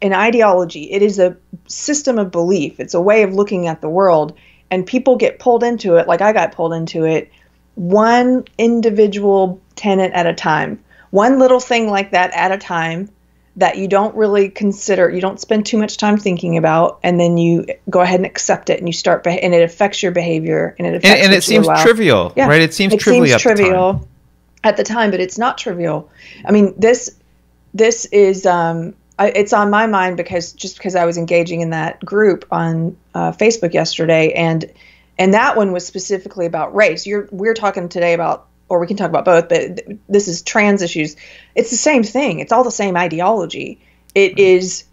an 0.00 0.12
ideology. 0.12 0.90
It 0.90 1.02
is 1.02 1.18
a 1.18 1.36
system 1.66 2.18
of 2.18 2.30
belief. 2.30 2.80
It's 2.80 2.94
a 2.94 3.00
way 3.00 3.22
of 3.22 3.34
looking 3.34 3.66
at 3.66 3.80
the 3.80 3.88
world, 3.88 4.36
and 4.70 4.86
people 4.86 5.16
get 5.16 5.38
pulled 5.38 5.62
into 5.62 5.96
it, 5.96 6.06
like 6.06 6.20
I 6.20 6.32
got 6.32 6.52
pulled 6.52 6.72
into 6.72 7.04
it, 7.04 7.30
one 7.74 8.44
individual 8.58 9.60
tenant 9.76 10.14
at 10.14 10.26
a 10.26 10.34
time, 10.34 10.82
one 11.10 11.38
little 11.38 11.60
thing 11.60 11.88
like 11.88 12.10
that 12.10 12.32
at 12.34 12.52
a 12.52 12.58
time 12.58 13.08
that 13.56 13.76
you 13.76 13.88
don't 13.88 14.14
really 14.14 14.50
consider, 14.50 15.10
you 15.10 15.20
don't 15.20 15.40
spend 15.40 15.66
too 15.66 15.78
much 15.78 15.96
time 15.96 16.16
thinking 16.16 16.56
about, 16.56 17.00
and 17.02 17.18
then 17.18 17.36
you 17.36 17.66
go 17.90 18.00
ahead 18.00 18.20
and 18.20 18.26
accept 18.26 18.70
it, 18.70 18.78
and 18.78 18.88
you 18.88 18.92
start, 18.92 19.26
and 19.26 19.52
it 19.54 19.62
affects 19.62 20.00
your 20.00 20.12
behavior, 20.12 20.76
and 20.78 20.86
it 20.86 20.94
affects. 20.94 21.08
And, 21.08 21.32
and 21.32 21.34
it 21.34 21.42
seems 21.42 21.66
trivial, 21.82 22.32
yeah. 22.36 22.46
right? 22.46 22.62
It 22.62 22.72
seems 22.72 22.94
it 22.94 23.00
trivial. 23.00 23.26
Seems 23.26 23.42
trivial 23.42 23.92
the 23.94 24.68
at 24.68 24.76
the 24.76 24.84
time, 24.84 25.10
but 25.10 25.18
it's 25.18 25.38
not 25.38 25.58
trivial. 25.58 26.08
I 26.44 26.52
mean, 26.52 26.74
this 26.78 27.16
this 27.74 28.04
is 28.06 28.46
um, 28.46 28.94
I, 29.18 29.28
it's 29.28 29.52
on 29.52 29.70
my 29.70 29.86
mind 29.86 30.16
because 30.16 30.52
just 30.52 30.76
because 30.76 30.94
I 30.94 31.04
was 31.04 31.18
engaging 31.18 31.60
in 31.60 31.70
that 31.70 32.04
group 32.04 32.46
on 32.50 32.96
uh, 33.14 33.32
Facebook 33.32 33.74
yesterday, 33.74 34.32
and 34.32 34.70
and 35.18 35.34
that 35.34 35.56
one 35.56 35.72
was 35.72 35.86
specifically 35.86 36.46
about 36.46 36.74
race. 36.74 37.06
You're 37.06 37.28
we're 37.30 37.54
talking 37.54 37.88
today 37.88 38.14
about 38.14 38.46
or 38.68 38.78
we 38.78 38.86
can 38.86 38.96
talk 38.96 39.08
about 39.08 39.24
both, 39.24 39.48
but 39.48 39.80
this 40.08 40.28
is 40.28 40.42
trans 40.42 40.82
issues. 40.82 41.16
It's 41.54 41.70
the 41.70 41.76
same 41.76 42.02
thing. 42.02 42.40
It's 42.40 42.52
all 42.52 42.64
the 42.64 42.70
same 42.70 42.96
ideology. 42.96 43.80
It 44.14 44.32
mm-hmm. 44.32 44.40
is, 44.40 44.84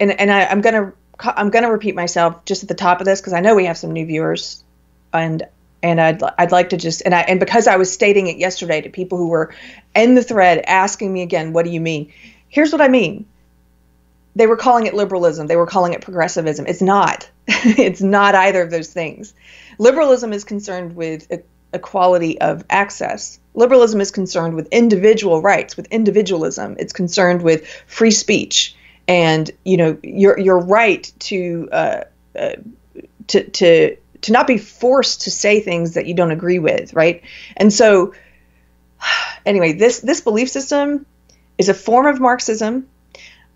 and 0.00 0.12
and 0.12 0.30
I, 0.30 0.46
I'm 0.46 0.60
gonna 0.60 0.92
I'm 1.20 1.50
gonna 1.50 1.70
repeat 1.70 1.94
myself 1.94 2.44
just 2.44 2.62
at 2.62 2.68
the 2.68 2.74
top 2.74 3.00
of 3.00 3.06
this 3.06 3.20
because 3.20 3.32
I 3.32 3.40
know 3.40 3.54
we 3.54 3.66
have 3.66 3.76
some 3.76 3.92
new 3.92 4.06
viewers, 4.06 4.64
and 5.12 5.42
and 5.82 6.00
I'd 6.00 6.22
I'd 6.38 6.52
like 6.52 6.70
to 6.70 6.76
just 6.76 7.02
and 7.04 7.14
I 7.14 7.20
and 7.22 7.40
because 7.40 7.66
I 7.66 7.76
was 7.76 7.92
stating 7.92 8.28
it 8.28 8.36
yesterday 8.36 8.80
to 8.80 8.88
people 8.88 9.18
who 9.18 9.28
were 9.28 9.54
in 9.94 10.14
the 10.14 10.22
thread 10.22 10.64
asking 10.66 11.12
me 11.12 11.22
again, 11.22 11.52
what 11.52 11.64
do 11.64 11.70
you 11.70 11.80
mean? 11.80 12.12
Here's 12.48 12.72
what 12.72 12.80
I 12.80 12.88
mean. 12.88 13.26
They 14.34 14.46
were 14.46 14.56
calling 14.56 14.86
it 14.86 14.94
liberalism. 14.94 15.46
They 15.46 15.56
were 15.56 15.66
calling 15.66 15.92
it 15.92 16.00
progressivism. 16.00 16.66
It's 16.66 16.82
not. 16.82 17.28
it's 17.46 18.00
not 18.00 18.34
either 18.34 18.62
of 18.62 18.70
those 18.70 18.92
things. 18.92 19.34
Liberalism 19.78 20.32
is 20.32 20.44
concerned 20.44 20.96
with 20.96 21.30
equality 21.72 22.40
of 22.40 22.64
access. 22.70 23.38
Liberalism 23.54 24.00
is 24.00 24.10
concerned 24.10 24.54
with 24.54 24.68
individual 24.70 25.42
rights, 25.42 25.76
with 25.76 25.86
individualism. 25.88 26.76
It's 26.78 26.92
concerned 26.92 27.42
with 27.42 27.66
free 27.86 28.10
speech 28.10 28.74
and 29.08 29.50
you 29.64 29.76
know 29.76 29.98
your 30.02 30.38
your 30.38 30.58
right 30.58 31.12
to 31.18 31.68
uh, 31.72 32.04
uh, 32.38 32.52
to 33.28 33.44
to 33.50 33.96
to 34.22 34.32
not 34.32 34.46
be 34.46 34.58
forced 34.58 35.22
to 35.22 35.30
say 35.30 35.60
things 35.60 35.94
that 35.94 36.06
you 36.06 36.14
don't 36.14 36.30
agree 36.30 36.60
with, 36.60 36.94
right? 36.94 37.22
And 37.56 37.72
so, 37.72 38.14
anyway, 39.46 39.72
this 39.72 40.00
this 40.00 40.20
belief 40.20 40.48
system 40.48 41.06
is 41.58 41.68
a 41.68 41.74
form 41.74 42.06
of 42.06 42.20
Marxism, 42.20 42.88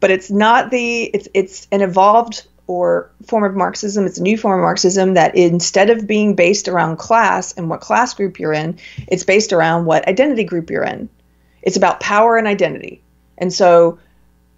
but 0.00 0.11
it's 0.11 0.30
not 0.30 0.70
the 0.70 1.04
it's 1.04 1.28
it's 1.35 1.68
an 1.72 1.80
evolved 1.80 2.46
or 2.66 3.11
form 3.26 3.44
of 3.44 3.54
Marxism. 3.54 4.06
It's 4.06 4.18
a 4.18 4.22
new 4.22 4.37
form 4.37 4.59
of 4.59 4.64
Marxism 4.64 5.14
that 5.14 5.37
instead 5.37 5.90
of 5.90 6.06
being 6.06 6.35
based 6.35 6.68
around 6.68 6.96
class 6.96 7.52
and 7.52 7.70
what 7.70 7.80
class 7.80 8.14
group 8.14 8.40
you're 8.40 8.52
in, 8.52 8.78
it's 9.06 9.24
based 9.24 9.52
around 9.52 9.85
what 9.85 10.09
identity 10.09 10.44
group 10.44 10.70
you're 10.70 10.85
in. 10.85 11.09
It's 11.62 11.76
about 11.76 12.00
power 12.00 12.37
and 12.37 12.46
identity. 12.46 13.02
And 13.38 13.52
so 13.52 13.98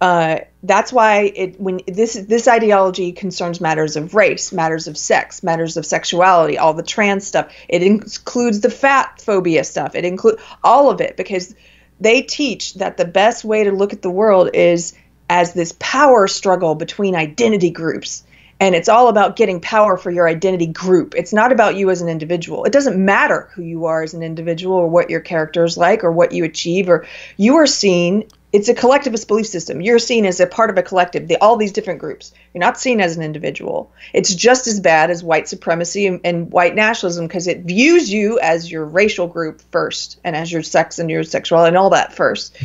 uh, 0.01 0.39
that's 0.63 0.93
why 0.93 1.31
it 1.35 1.59
when 1.59 1.81
this 1.87 2.13
this 2.13 2.47
ideology 2.47 3.11
concerns 3.11 3.61
matters 3.61 3.95
of 3.95 4.15
race, 4.15 4.51
matters 4.51 4.87
of 4.87 4.97
sex, 4.97 5.43
matters 5.43 5.77
of 5.77 5.85
sexuality, 5.85 6.57
all 6.57 6.73
the 6.73 6.83
trans 6.83 7.27
stuff. 7.27 7.51
It 7.67 7.83
includes 7.83 8.61
the 8.61 8.69
fat 8.69 9.21
phobia 9.21 9.63
stuff. 9.63 9.95
It 9.95 10.05
includes 10.05 10.41
all 10.63 10.89
of 10.89 11.01
it 11.01 11.17
because 11.17 11.53
they 11.99 12.21
teach 12.21 12.75
that 12.75 12.97
the 12.97 13.05
best 13.05 13.43
way 13.43 13.65
to 13.65 13.71
look 13.71 13.91
at 13.91 14.01
the 14.01 14.09
world 14.09 14.51
is 14.53 14.93
as 15.29 15.53
this 15.53 15.73
power 15.79 16.27
struggle 16.27 16.75
between 16.75 17.15
identity 17.15 17.69
groups. 17.69 18.23
And 18.61 18.75
it's 18.75 18.89
all 18.89 19.07
about 19.07 19.37
getting 19.37 19.61
power 19.61 19.95
for 19.95 20.11
your 20.11 20.27
identity 20.27 20.67
group. 20.67 21.13
It's 21.15 21.31
not 21.31 21.53
about 21.53 21.77
you 21.77 21.89
as 21.91 22.01
an 22.01 22.09
individual. 22.09 22.65
It 22.65 22.73
doesn't 22.73 22.97
matter 22.97 23.49
who 23.53 23.61
you 23.61 23.85
are 23.85 24.03
as 24.03 24.13
an 24.13 24.21
individual 24.21 24.75
or 24.75 24.87
what 24.89 25.09
your 25.09 25.21
character 25.21 25.63
is 25.63 25.77
like 25.77 26.03
or 26.03 26.11
what 26.11 26.33
you 26.33 26.43
achieve 26.43 26.89
or 26.89 27.05
you 27.37 27.55
are 27.55 27.67
seen 27.67 28.25
it's 28.51 28.67
a 28.67 28.73
collectivist 28.73 29.27
belief 29.27 29.45
system. 29.45 29.81
You're 29.81 29.99
seen 29.99 30.25
as 30.25 30.39
a 30.39 30.47
part 30.47 30.71
of 30.71 30.77
a 30.77 30.81
collective, 30.81 31.27
the, 31.27 31.37
all 31.37 31.55
these 31.55 31.71
different 31.71 31.99
groups. 31.99 32.33
You're 32.53 32.61
not 32.61 32.79
seen 32.79 32.99
as 32.99 33.15
an 33.15 33.21
individual. 33.21 33.91
It's 34.11 34.33
just 34.33 34.65
as 34.65 34.79
bad 34.79 35.11
as 35.11 35.23
white 35.23 35.47
supremacy 35.47 36.07
and, 36.07 36.21
and 36.23 36.51
white 36.51 36.73
nationalism 36.73 37.27
because 37.27 37.47
it 37.47 37.61
views 37.61 38.11
you 38.11 38.39
as 38.39 38.71
your 38.71 38.85
racial 38.85 39.27
group 39.27 39.61
first 39.71 40.19
and 40.23 40.35
as 40.35 40.51
your 40.51 40.63
sex 40.63 40.97
and 40.97 41.11
your 41.11 41.23
sexuality 41.23 41.69
and 41.69 41.77
all 41.77 41.91
that 41.91 42.13
first. 42.13 42.57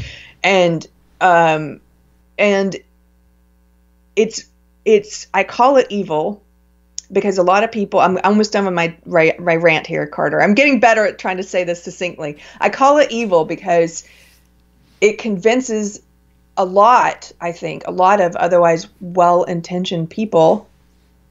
And 0.43 0.87
um, 1.21 1.81
and 2.39 2.77
it's 4.17 4.45
it's 4.85 5.27
I 5.33 5.45
call 5.45 5.77
it 5.77 5.87
evil 5.91 6.43
because 7.11 7.39
a 7.39 7.43
lot 7.43 7.65
of 7.65 7.73
people 7.73 8.01
I'm 8.01 8.19
almost 8.25 8.53
done 8.53 8.65
with 8.65 8.75
my 8.75 8.97
my 9.07 9.57
rant 9.57 9.87
here, 9.87 10.07
Carter. 10.07 10.43
I'm 10.43 10.55
getting 10.55 10.81
better 10.81 11.07
at 11.07 11.19
trying 11.19 11.39
to 11.39 11.43
say 11.43 11.65
this 11.65 11.83
succinctly. 11.83 12.39
I 12.61 12.69
call 12.69 12.99
it 12.99 13.11
evil 13.11 13.45
because 13.45 14.07
it 15.01 15.19
convinces 15.19 16.03
a 16.57 16.65
lot, 16.65 17.33
I 17.41 17.53
think, 17.53 17.87
a 17.87 17.91
lot 17.91 18.21
of 18.21 18.37
otherwise 18.37 18.87
well-intentioned 19.01 20.09
people 20.09 20.69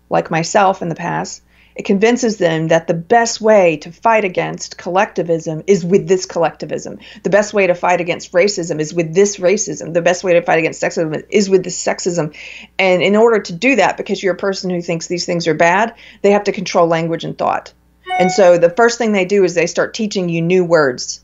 like 0.09 0.29
myself 0.29 0.81
in 0.81 0.89
the 0.89 0.95
past 0.95 1.41
it 1.75 1.85
convinces 1.85 2.37
them 2.37 2.67
that 2.67 2.87
the 2.87 2.93
best 2.93 3.41
way 3.41 3.77
to 3.77 3.91
fight 3.91 4.25
against 4.25 4.77
collectivism 4.77 5.63
is 5.67 5.83
with 5.83 6.07
this 6.07 6.25
collectivism. 6.25 6.99
The 7.23 7.29
best 7.29 7.53
way 7.53 7.67
to 7.67 7.75
fight 7.75 8.01
against 8.01 8.31
racism 8.31 8.79
is 8.79 8.93
with 8.93 9.13
this 9.13 9.37
racism. 9.37 9.93
The 9.93 10.01
best 10.01 10.23
way 10.23 10.33
to 10.33 10.41
fight 10.41 10.59
against 10.59 10.81
sexism 10.81 11.25
is 11.29 11.49
with 11.49 11.63
this 11.63 11.83
sexism. 11.83 12.35
And 12.77 13.01
in 13.01 13.15
order 13.15 13.39
to 13.41 13.53
do 13.53 13.77
that, 13.77 13.97
because 13.97 14.21
you're 14.21 14.35
a 14.35 14.37
person 14.37 14.69
who 14.69 14.81
thinks 14.81 15.07
these 15.07 15.25
things 15.25 15.47
are 15.47 15.53
bad, 15.53 15.95
they 16.21 16.31
have 16.31 16.45
to 16.45 16.51
control 16.51 16.87
language 16.87 17.23
and 17.23 17.37
thought. 17.37 17.73
And 18.19 18.31
so 18.31 18.57
the 18.57 18.69
first 18.69 18.97
thing 18.97 19.11
they 19.11 19.25
do 19.25 19.43
is 19.43 19.55
they 19.55 19.67
start 19.67 19.93
teaching 19.93 20.29
you 20.29 20.41
new 20.41 20.63
words. 20.63 21.23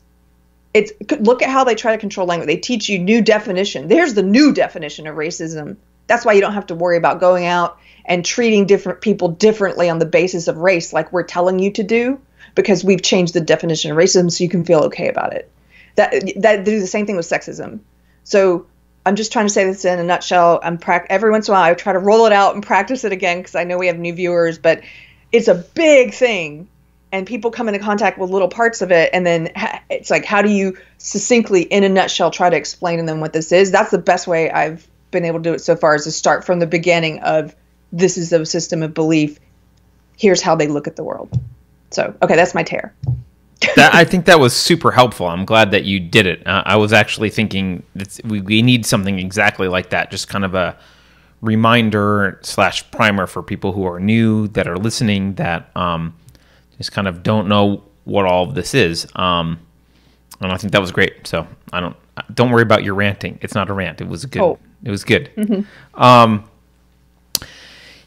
It's 0.72 0.92
look 1.18 1.42
at 1.42 1.50
how 1.50 1.64
they 1.64 1.74
try 1.74 1.92
to 1.92 1.98
control 1.98 2.26
language. 2.26 2.46
They 2.46 2.56
teach 2.56 2.88
you 2.88 2.98
new 2.98 3.22
definition. 3.22 3.88
There's 3.88 4.14
the 4.14 4.22
new 4.22 4.52
definition 4.52 5.06
of 5.06 5.16
racism. 5.16 5.76
That's 6.06 6.24
why 6.24 6.32
you 6.32 6.40
don't 6.40 6.54
have 6.54 6.66
to 6.68 6.74
worry 6.74 6.96
about 6.96 7.20
going 7.20 7.46
out 7.46 7.78
and 8.04 8.24
treating 8.24 8.66
different 8.66 9.00
people 9.00 9.28
differently 9.28 9.88
on 9.90 9.98
the 9.98 10.06
basis 10.06 10.48
of 10.48 10.56
race, 10.56 10.92
like 10.92 11.12
we're 11.12 11.22
telling 11.22 11.58
you 11.58 11.72
to 11.72 11.82
do, 11.82 12.20
because 12.54 12.84
we've 12.84 13.02
changed 13.02 13.34
the 13.34 13.40
definition 13.40 13.90
of 13.90 13.96
racism 13.96 14.30
so 14.30 14.44
you 14.44 14.50
can 14.50 14.64
feel 14.64 14.80
okay 14.84 15.08
about 15.08 15.34
it. 15.34 15.50
That 15.96 16.32
that 16.36 16.64
do 16.64 16.80
the 16.80 16.86
same 16.86 17.06
thing 17.06 17.16
with 17.16 17.26
sexism. 17.26 17.80
So 18.24 18.66
I'm 19.04 19.16
just 19.16 19.32
trying 19.32 19.46
to 19.46 19.52
say 19.52 19.64
this 19.64 19.84
in 19.84 19.98
a 19.98 20.04
nutshell. 20.04 20.60
I'm 20.62 20.78
pra- 20.78 21.06
every 21.08 21.30
once 21.30 21.48
in 21.48 21.52
a 21.52 21.56
while 21.56 21.70
I 21.70 21.74
try 21.74 21.92
to 21.92 21.98
roll 21.98 22.26
it 22.26 22.32
out 22.32 22.54
and 22.54 22.64
practice 22.64 23.04
it 23.04 23.12
again 23.12 23.38
because 23.38 23.54
I 23.54 23.64
know 23.64 23.78
we 23.78 23.86
have 23.86 23.98
new 23.98 24.12
viewers, 24.12 24.58
but 24.58 24.82
it's 25.32 25.48
a 25.48 25.54
big 25.54 26.12
thing, 26.12 26.68
and 27.12 27.26
people 27.26 27.50
come 27.50 27.68
into 27.68 27.80
contact 27.80 28.18
with 28.18 28.30
little 28.30 28.48
parts 28.48 28.82
of 28.82 28.92
it, 28.92 29.10
and 29.12 29.26
then 29.26 29.50
ha- 29.56 29.82
it's 29.88 30.10
like, 30.10 30.24
how 30.24 30.42
do 30.42 30.50
you 30.50 30.76
succinctly, 30.98 31.62
in 31.62 31.82
a 31.82 31.88
nutshell, 31.88 32.30
try 32.30 32.50
to 32.50 32.56
explain 32.56 32.98
to 32.98 33.04
them 33.04 33.20
what 33.20 33.32
this 33.32 33.52
is? 33.52 33.70
That's 33.70 33.90
the 33.90 33.98
best 33.98 34.26
way 34.26 34.50
I've 34.50 34.86
been 35.10 35.24
able 35.24 35.38
to 35.38 35.42
do 35.42 35.54
it 35.54 35.60
so 35.60 35.76
far 35.76 35.94
is 35.94 36.04
to 36.04 36.12
start 36.12 36.44
from 36.44 36.58
the 36.58 36.66
beginning 36.66 37.20
of 37.20 37.54
this 37.92 38.16
is 38.16 38.32
a 38.32 38.44
system 38.46 38.82
of 38.82 38.94
belief. 38.94 39.38
Here's 40.16 40.42
how 40.42 40.54
they 40.54 40.66
look 40.68 40.86
at 40.86 40.96
the 40.96 41.04
world. 41.04 41.38
So, 41.90 42.14
okay, 42.22 42.36
that's 42.36 42.54
my 42.54 42.62
tear. 42.62 42.94
that, 43.76 43.94
I 43.94 44.04
think 44.04 44.26
that 44.26 44.38
was 44.38 44.54
super 44.54 44.90
helpful. 44.90 45.26
I'm 45.26 45.44
glad 45.44 45.70
that 45.72 45.84
you 45.84 46.00
did 46.00 46.26
it. 46.26 46.46
Uh, 46.46 46.62
I 46.64 46.76
was 46.76 46.92
actually 46.92 47.30
thinking 47.30 47.82
that 47.94 48.20
we, 48.24 48.40
we 48.40 48.62
need 48.62 48.86
something 48.86 49.18
exactly 49.18 49.68
like 49.68 49.90
that, 49.90 50.10
just 50.10 50.28
kind 50.28 50.44
of 50.44 50.54
a 50.54 50.78
reminder 51.40 52.38
slash 52.42 52.88
primer 52.90 53.26
for 53.26 53.42
people 53.42 53.72
who 53.72 53.86
are 53.86 53.98
new 53.98 54.48
that 54.48 54.68
are 54.68 54.76
listening 54.76 55.34
that 55.34 55.74
um, 55.74 56.14
just 56.76 56.92
kind 56.92 57.08
of 57.08 57.22
don't 57.22 57.48
know 57.48 57.82
what 58.04 58.24
all 58.24 58.44
of 58.48 58.54
this 58.54 58.74
is. 58.74 59.06
Um, 59.16 59.58
and 60.40 60.52
I 60.52 60.56
think 60.56 60.72
that 60.72 60.80
was 60.80 60.92
great. 60.92 61.26
So 61.26 61.46
I 61.72 61.80
don't 61.80 61.96
don't 62.34 62.50
worry 62.50 62.62
about 62.62 62.84
your 62.84 62.94
ranting. 62.94 63.38
It's 63.42 63.54
not 63.54 63.70
a 63.70 63.72
rant. 63.72 64.00
It 64.00 64.08
was 64.08 64.24
good. 64.26 64.42
Oh. 64.42 64.58
It 64.82 64.90
was 64.90 65.04
good. 65.04 65.30
Um, 65.94 66.44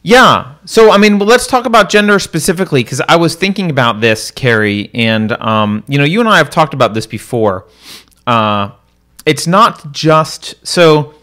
yeah. 0.04 0.56
So 0.66 0.92
I 0.92 0.98
mean, 0.98 1.18
well, 1.18 1.28
let's 1.28 1.48
talk 1.48 1.66
about 1.66 1.89
gender 1.89 2.20
specifically 2.20 2.84
because 2.84 3.02
I 3.08 3.16
was 3.16 3.36
thinking 3.36 3.70
about 3.70 4.02
this, 4.02 4.32
Keri, 4.32 4.92
and 4.94 5.32
um, 5.42 5.84
you 5.88 5.98
know, 5.98 6.04
you 6.04 6.20
and 6.20 6.28
I 6.28 6.38
have 6.38 6.50
talked 6.50 6.74
about 6.74 6.94
this 6.94 7.08
before. 7.08 7.66
Uh, 8.28 8.72
it's 9.26 9.48
not 9.48 9.92
just 9.94 10.56
so. 10.66 11.16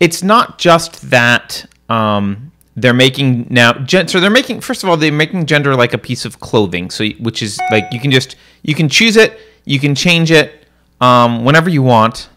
It's 0.00 0.22
not 0.22 0.58
just 0.58 1.10
that 1.10 1.66
um, 1.90 2.50
they're 2.76 2.94
making 2.94 3.46
now. 3.50 3.74
Gen- 3.74 4.08
so 4.08 4.20
they're 4.20 4.30
making 4.30 4.62
first 4.62 4.82
of 4.82 4.88
all 4.88 4.96
they're 4.96 5.12
making 5.12 5.44
gender 5.44 5.76
like 5.76 5.92
a 5.92 5.98
piece 5.98 6.24
of 6.24 6.40
clothing. 6.40 6.90
So 6.90 7.06
which 7.20 7.42
is 7.42 7.60
like 7.70 7.92
you 7.92 8.00
can 8.00 8.10
just 8.10 8.36
you 8.62 8.74
can 8.74 8.88
choose 8.88 9.16
it, 9.16 9.38
you 9.66 9.78
can 9.78 9.94
change 9.94 10.30
it 10.30 10.66
um, 11.02 11.44
whenever 11.44 11.68
you 11.68 11.82
want, 11.82 12.30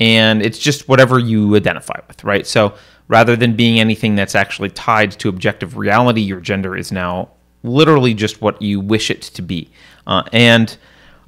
and 0.00 0.42
it's 0.42 0.58
just 0.58 0.88
whatever 0.88 1.20
you 1.20 1.54
identify 1.54 2.00
with, 2.08 2.24
right? 2.24 2.44
So 2.44 2.74
rather 3.08 3.36
than 3.36 3.54
being 3.54 3.78
anything 3.78 4.14
that's 4.14 4.34
actually 4.34 4.70
tied 4.70 5.12
to 5.12 5.28
objective 5.28 5.76
reality, 5.76 6.20
your 6.20 6.40
gender 6.40 6.76
is 6.76 6.90
now 6.90 7.30
literally 7.62 8.14
just 8.14 8.40
what 8.40 8.60
you 8.60 8.80
wish 8.80 9.10
it 9.10 9.22
to 9.22 9.42
be. 9.42 9.70
Uh, 10.06 10.22
and 10.32 10.76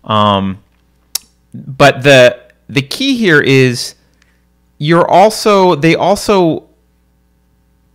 um, 0.04 0.62
but 1.54 2.02
the 2.02 2.38
the 2.68 2.82
key 2.82 3.16
here 3.16 3.40
is 3.40 3.94
you're 4.78 5.08
also 5.08 5.74
they 5.74 5.94
also 5.94 6.68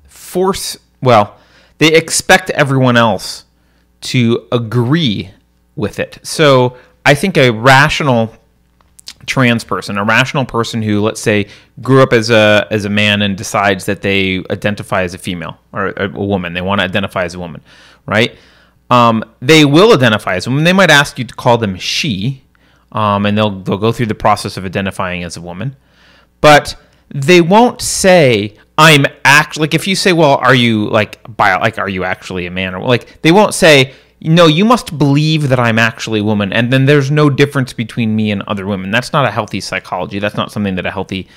force 0.08 0.78
well 1.02 1.38
they 1.78 1.94
expect 1.94 2.50
everyone 2.52 2.98
else 2.98 3.46
to 4.02 4.48
agree 4.52 5.32
with 5.76 6.00
it. 6.00 6.20
So 6.24 6.78
I 7.06 7.15
think 7.15 7.38
a 7.38 7.52
rational 7.52 8.36
trans 9.25 9.63
person, 9.63 9.97
a 9.97 10.03
rational 10.03 10.45
person 10.45 10.81
who, 10.81 11.01
let's 11.01 11.21
say, 11.21 11.47
grew 11.81 12.01
up 12.01 12.13
as 12.13 12.29
a 12.29 12.67
as 12.71 12.86
a 12.86 12.89
man 12.89 13.21
and 13.21 13.38
decides 13.38 13.86
that 13.86 14.01
they 14.01 14.43
identify 14.49 15.03
as 15.03 15.13
a 15.13 15.17
female 15.17 15.60
or 15.73 15.88
a, 15.89 16.05
a 16.13 16.25
woman, 16.25 16.53
they 16.53 16.62
want 16.62 16.79
to 16.79 16.86
identify 16.86 17.23
as 17.23 17.36
a 17.36 17.39
woman, 17.39 17.62
right? 18.05 18.36
Um, 18.89 19.23
they 19.41 19.63
will 19.65 19.93
identify 19.93 20.36
as 20.36 20.47
a 20.47 20.49
woman. 20.49 20.63
They 20.63 20.73
might 20.73 20.91
ask 20.91 21.17
you 21.17 21.25
to 21.25 21.34
call 21.34 21.57
them 21.57 21.77
she, 21.77 22.43
um, 22.91 23.25
and 23.25 23.38
they'll 23.38 23.62
they'll 23.62 23.77
go 23.77 23.91
through 23.91 24.07
the 24.07 24.15
process 24.15 24.57
of 24.57 24.65
identifying 24.65 25.23
as 25.23 25.38
a 25.38 25.41
woman, 25.41 25.75
but 26.41 26.75
they 27.13 27.41
won't 27.41 27.81
say 27.81 28.57
I'm 28.77 29.05
actually 29.25 29.62
like 29.62 29.73
if 29.73 29.88
you 29.88 29.95
say, 29.95 30.13
well, 30.13 30.38
are 30.38 30.55
you 30.55 30.89
like 30.89 31.19
bio 31.38 31.60
like 31.60 31.77
are 31.77 31.89
you 31.89 32.03
actually 32.03 32.45
a 32.45 32.51
man 32.51 32.75
or 32.75 32.86
like 32.88 33.21
they 33.21 33.31
won't 33.31 33.53
say 33.53 33.93
no, 34.23 34.45
you 34.45 34.65
must 34.65 34.97
believe 34.97 35.49
that 35.49 35.60
I'm 35.60 35.79
actually 35.79 36.19
a 36.19 36.23
woman, 36.23 36.53
and 36.53 36.71
then 36.71 36.86
there's 36.86 37.10
no 37.10 37.29
difference 37.29 37.73
between 37.73 38.15
me 38.15 38.29
and 38.31 38.43
other 38.43 38.67
women. 38.67 38.91
That's 38.91 39.13
not 39.13 39.25
a 39.25 39.31
healthy 39.31 39.62
psychology. 39.62 40.19
That's 40.19 40.36
not 40.36 40.51
something 40.51 40.75
that 40.75 40.86
a 40.86 40.91
healthy 40.91 41.27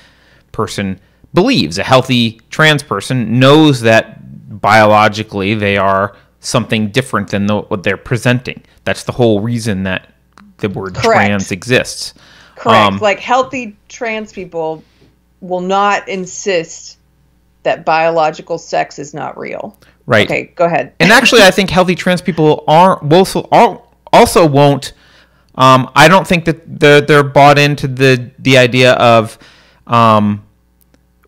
person 0.51 0.99
believes. 1.33 1.79
A 1.79 1.83
healthy 1.83 2.41
trans 2.49 2.83
person 2.83 3.39
knows 3.39 3.81
that 3.81 4.61
biologically 4.61 5.55
they 5.55 5.77
are 5.77 6.15
something 6.39 6.89
different 6.89 7.29
than 7.29 7.47
the, 7.47 7.61
what 7.61 7.81
they're 7.81 7.97
presenting. 7.97 8.61
That's 8.83 9.03
the 9.03 9.11
whole 9.11 9.41
reason 9.41 9.83
that 9.83 10.13
the 10.57 10.69
word 10.69 10.93
Correct. 10.93 11.27
trans 11.27 11.51
exists. 11.51 12.13
Correct. 12.55 12.93
Um, 12.93 12.97
like 12.99 13.19
healthy 13.19 13.75
trans 13.89 14.31
people 14.31 14.83
will 15.41 15.61
not 15.61 16.07
insist 16.07 16.99
that 17.63 17.83
biological 17.83 18.59
sex 18.59 18.99
is 18.99 19.13
not 19.13 19.37
real. 19.37 19.77
Right. 20.07 20.27
Okay, 20.27 20.53
go 20.55 20.65
ahead. 20.65 20.93
and 20.99 21.11
actually, 21.11 21.41
I 21.41 21.51
think 21.51 21.69
healthy 21.69 21.95
trans 21.95 22.21
people 22.21 22.63
are 22.67 22.97
also 23.11 23.49
also 24.13 24.45
won't. 24.45 24.93
Um, 25.55 25.89
I 25.95 26.07
don't 26.07 26.27
think 26.27 26.45
that 26.45 26.79
they're 26.79 27.01
they're 27.01 27.23
bought 27.23 27.57
into 27.57 27.87
the 27.87 28.31
the 28.37 28.57
idea 28.57 28.93
of 28.93 29.37
um, 29.87 30.45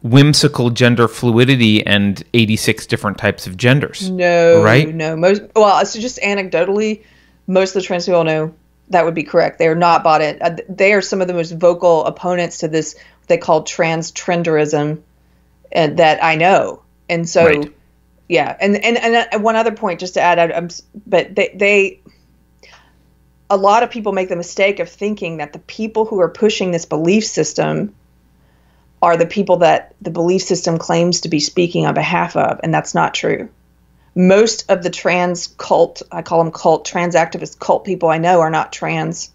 whimsical 0.02 0.70
gender 0.70 1.08
fluidity 1.08 1.86
and 1.86 2.24
86 2.34 2.86
different 2.86 3.18
types 3.18 3.48
of 3.48 3.58
genders. 3.58 4.10
No, 4.10 4.62
Right? 4.62 4.94
no. 4.94 5.16
Most 5.16 5.42
well, 5.56 5.84
so 5.86 6.00
just 6.00 6.20
anecdotally, 6.20 7.04
most 7.48 7.70
of 7.76 7.82
the 7.82 7.88
trans 7.88 8.06
people 8.06 8.24
know 8.24 8.54
that 8.90 9.04
would 9.06 9.16
be 9.16 9.24
correct. 9.24 9.60
They 9.60 9.68
are 9.68 9.76
not 9.76 10.04
bought 10.04 10.22
in. 10.22 10.42
Uh, 10.42 10.58
they 10.70 10.94
are 10.94 11.02
some 11.02 11.22
of 11.22 11.28
the 11.28 11.34
most 11.34 11.52
vocal 11.52 12.06
opponents 12.06 12.60
to 12.60 12.68
this. 12.68 12.96
They 13.28 13.38
call 13.38 13.64
trans 13.64 14.12
trenderism, 14.12 15.02
and 15.72 15.98
that 16.00 16.24
I 16.24 16.36
know. 16.36 16.84
And 17.10 17.28
so, 17.28 17.46
Right. 17.46 17.74
Yeah. 18.28 18.56
And 18.60 18.76
and 18.84 18.98
and 18.98 19.28
uh, 19.34 19.40
one 19.40 19.56
other 19.56 19.72
point, 19.72 20.00
just 20.00 20.16
to 20.16 20.22
add, 20.22 20.40
I'm, 20.40 20.70
but 21.06 21.36
they 21.36 21.52
they. 21.56 22.02
A 23.50 23.56
lot 23.56 23.82
of 23.82 23.90
people 23.90 24.12
make 24.12 24.28
the 24.28 24.36
mistake 24.36 24.80
of 24.80 24.90
thinking 24.90 25.38
that 25.38 25.54
the 25.54 25.60
people 25.60 26.04
who 26.04 26.20
are 26.20 26.28
pushing 26.28 26.72
this 26.72 26.86
belief 26.86 27.26
system 27.26 27.96
are 29.02 29.16
the 29.16 29.26
people 29.26 29.58
that 29.58 29.96
the 30.02 30.10
belief 30.12 30.42
system 30.42 30.78
claims 30.78 31.22
to 31.22 31.30
be 31.30 31.40
speaking 31.40 31.86
on 31.86 31.94
behalf 31.94 32.36
of, 32.36 32.60
and 32.62 32.74
that's 32.74 32.94
not 32.94 33.14
true 33.14 33.48
most 34.18 34.70
of 34.72 34.82
the 34.82 34.90
trans 34.90 35.46
cult, 35.46 36.02
I 36.12 36.24
call 36.24 36.44
them 36.44 36.52
cult, 36.52 36.86
trans 36.86 37.14
activist 37.14 37.60
cult 37.60 37.86
people 37.86 38.10
I 38.10 38.18
know 38.18 38.40
are 38.42 38.50
not 38.50 38.74
trans. 38.74 39.32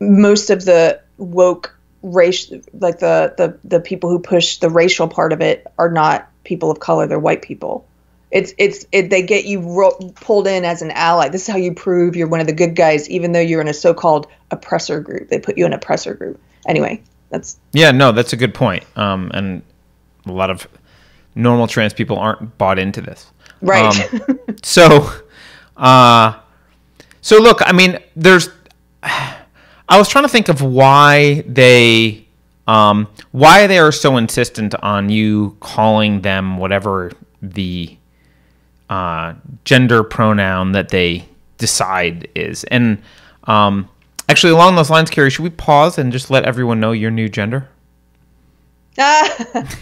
Most 0.00 0.50
of 0.50 0.64
the 0.64 1.00
woke 1.18 1.78
race, 2.02 2.52
like 2.72 2.98
the, 2.98 3.32
the, 3.36 3.56
the 3.62 3.78
people 3.78 4.10
who 4.10 4.18
push 4.18 4.56
the 4.56 4.70
racial 4.70 5.06
part 5.06 5.32
of 5.32 5.40
it 5.40 5.68
are 5.78 5.90
not 5.90 6.28
people 6.42 6.68
of 6.72 6.80
color, 6.80 7.06
they're 7.06 7.20
white 7.20 7.42
people. 7.42 7.86
It's, 8.32 8.54
it's, 8.58 8.86
it, 8.92 9.10
they 9.10 9.22
get 9.22 9.44
you 9.44 9.60
ro- 9.60 9.98
pulled 10.16 10.46
in 10.46 10.64
as 10.64 10.80
an 10.82 10.90
ally. 10.92 11.28
This 11.28 11.42
is 11.42 11.48
how 11.48 11.58
you 11.58 11.74
prove 11.74 12.16
you're 12.16 12.28
one 12.28 12.40
of 12.40 12.46
the 12.46 12.52
good 12.54 12.74
guys, 12.74 13.08
even 13.10 13.32
though 13.32 13.40
you're 13.40 13.60
in 13.60 13.68
a 13.68 13.74
so 13.74 13.92
called 13.94 14.26
oppressor 14.50 15.00
group. 15.00 15.28
They 15.28 15.38
put 15.38 15.58
you 15.58 15.66
in 15.66 15.72
an 15.72 15.78
oppressor 15.78 16.14
group. 16.14 16.40
Anyway, 16.66 17.02
that's, 17.28 17.58
Yeah, 17.72 17.90
no, 17.90 18.10
that's 18.12 18.32
a 18.32 18.36
good 18.36 18.54
point. 18.54 18.84
Um, 18.96 19.30
and 19.34 19.62
a 20.26 20.32
lot 20.32 20.50
of 20.50 20.66
normal 21.34 21.66
trans 21.66 21.92
people 21.92 22.18
aren't 22.18 22.56
bought 22.56 22.78
into 22.78 23.02
this. 23.02 23.30
right. 23.60 24.12
Um, 24.14 24.38
so, 24.62 25.10
uh, 25.76 26.38
so 27.20 27.38
look, 27.38 27.60
I 27.62 27.72
mean, 27.72 27.98
there's. 28.16 28.48
I 29.02 29.98
was 29.98 30.08
trying 30.08 30.24
to 30.24 30.28
think 30.28 30.48
of 30.48 30.62
why 30.62 31.42
they, 31.46 32.26
um, 32.66 33.08
why 33.32 33.66
they 33.66 33.78
are 33.78 33.92
so 33.92 34.16
insistent 34.16 34.74
on 34.76 35.10
you 35.10 35.56
calling 35.60 36.22
them 36.22 36.56
whatever 36.56 37.12
the 37.42 37.94
uh, 38.92 39.34
gender 39.64 40.04
pronoun 40.04 40.72
that 40.72 40.90
they 40.90 41.26
decide 41.56 42.28
is, 42.34 42.62
and 42.64 43.00
um, 43.44 43.88
actually 44.28 44.52
along 44.52 44.76
those 44.76 44.90
lines, 44.90 45.08
Keri, 45.08 45.30
should 45.30 45.44
we 45.44 45.48
pause 45.48 45.96
and 45.96 46.12
just 46.12 46.30
let 46.30 46.44
everyone 46.44 46.78
know 46.78 46.92
your 46.92 47.10
new 47.10 47.26
gender? 47.26 47.70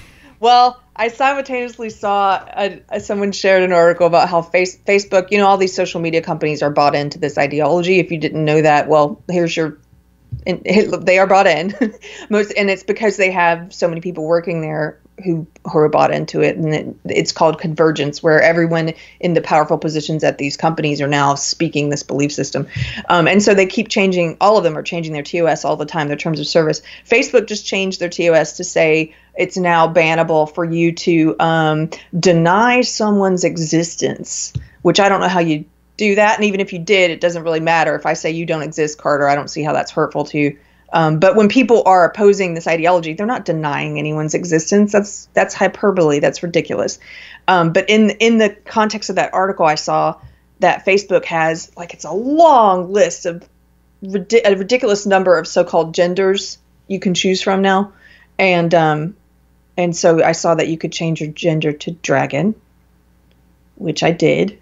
well, 0.41 0.81
I 0.95 1.09
simultaneously 1.09 1.91
saw 1.91 2.45
a, 2.57 2.81
a, 2.89 3.01
someone 3.01 3.33
shared 3.33 3.65
an 3.65 3.73
article 3.73 4.07
about 4.07 4.29
how 4.29 4.43
face, 4.43 4.79
Facebook, 4.79 5.33
you 5.33 5.39
know, 5.39 5.49
all 5.49 5.57
these 5.57 5.75
social 5.75 6.01
media 6.01 6.23
companies 6.23 6.63
are 6.63 6.71
bought 6.71 6.95
into 6.95 7.19
this 7.19 7.37
ideology. 7.37 7.99
If 7.99 8.13
you 8.13 8.19
didn't 8.19 8.45
know 8.45 8.63
that, 8.63 8.87
well, 8.87 9.21
here's 9.29 9.57
your. 9.57 9.79
And 10.47 10.63
they 11.03 11.19
are 11.19 11.27
bought 11.27 11.49
in, 11.49 11.75
most, 12.31 12.53
and 12.53 12.71
it's 12.71 12.85
because 12.85 13.17
they 13.17 13.33
have 13.33 13.75
so 13.75 13.89
many 13.89 14.01
people 14.01 14.25
working 14.25 14.61
there 14.61 15.01
who 15.25 15.47
who 15.71 15.89
bought 15.89 16.13
into 16.13 16.43
it, 16.43 16.57
and 16.57 16.75
it, 16.75 16.97
it's 17.05 17.33
called 17.33 17.59
convergence, 17.59 18.23
where 18.23 18.41
everyone 18.41 18.93
in 19.21 19.35
the 19.35 19.41
powerful 19.41 19.79
positions 19.79 20.25
at 20.25 20.39
these 20.39 20.57
companies 20.57 21.01
are 21.01 21.09
now 21.09 21.35
speaking 21.35 21.89
this 21.89 22.03
belief 22.03 22.33
system, 22.33 22.67
um, 23.09 23.29
and 23.29 23.43
so 23.43 23.55
they 23.55 23.67
keep 23.67 23.89
changing. 23.89 24.37
All 24.41 24.57
of 24.57 24.65
them 24.65 24.77
are 24.77 24.83
changing 24.83 25.13
their 25.13 25.23
TOS 25.23 25.65
all 25.65 25.77
the 25.77 25.87
time, 25.87 26.09
their 26.09 26.17
terms 26.17 26.41
of 26.41 26.47
service. 26.47 26.83
Facebook 27.07 27.47
just 27.47 27.67
changed 27.67 28.01
their 28.01 28.09
TOS 28.09 28.57
to 28.57 28.65
say 28.65 29.15
it's 29.35 29.57
now 29.57 29.93
bannable 29.93 30.53
for 30.53 30.65
you 30.65 30.93
to 30.93 31.37
um, 31.41 31.91
deny 32.19 32.81
someone's 32.83 33.45
existence, 33.45 34.53
which 34.83 35.01
I 35.01 35.09
don't 35.09 35.21
know 35.21 35.29
how 35.29 35.41
you 35.41 35.65
do 35.97 36.15
that. 36.17 36.37
And 36.37 36.45
even 36.47 36.61
if 36.61 36.73
you 36.73 36.79
did, 36.79 37.11
it 37.11 37.21
doesn't 37.21 37.43
really 37.43 37.61
matter. 37.61 37.95
If 37.95 38.07
I 38.07 38.15
say 38.15 38.31
you 38.31 38.47
don't 38.47 38.63
exist, 38.63 38.99
Carter, 38.99 39.29
I 39.29 39.35
don't 39.35 39.49
see 39.49 39.63
how 39.63 39.73
that's 39.73 39.91
hurtful 39.91 40.25
to 40.27 40.39
you. 40.39 40.59
Um, 40.93 41.21
but 41.21 41.37
when 41.37 41.49
people 41.49 41.83
are 41.87 42.05
opposing 42.05 42.55
this 42.55 42.67
ideology, 42.67 43.13
they're 43.13 43.27
not 43.27 43.45
denying 43.45 43.99
anyone's 43.99 44.35
existence. 44.35 44.93
That's 44.93 45.29
that's 45.35 45.55
hyperbole. 45.55 46.19
That's 46.19 46.43
ridiculous. 46.43 46.99
Um, 47.47 47.73
but 47.73 47.89
in 47.89 48.11
in 48.11 48.39
the 48.39 48.51
context 48.51 49.11
of 49.11 49.17
that 49.17 49.33
article, 49.33 49.67
I 49.67 49.77
saw 49.77 50.21
that 50.59 50.85
Facebook 50.85 51.25
has 51.27 51.71
like 51.77 51.95
it's 51.95 52.05
a 52.05 52.13
long 52.13 52.93
list 52.93 53.27
of 53.27 53.49
a 54.03 54.55
ridiculous 54.55 55.07
number 55.07 55.39
of 55.39 55.47
so-called 55.47 55.95
genders 55.95 56.59
you 56.89 56.99
can 56.99 57.15
choose 57.15 57.41
from 57.41 57.63
now, 57.63 57.93
and 58.39 58.75
um, 58.75 59.17
and 59.77 59.95
so 59.95 60.23
I 60.25 60.33
saw 60.33 60.57
that 60.57 60.69
you 60.69 60.77
could 60.77 60.93
change 60.93 61.21
your 61.21 61.31
gender 61.31 61.73
to 61.73 61.93
dragon, 61.93 62.55
which 63.77 64.03
I 64.03 64.11
did. 64.11 64.59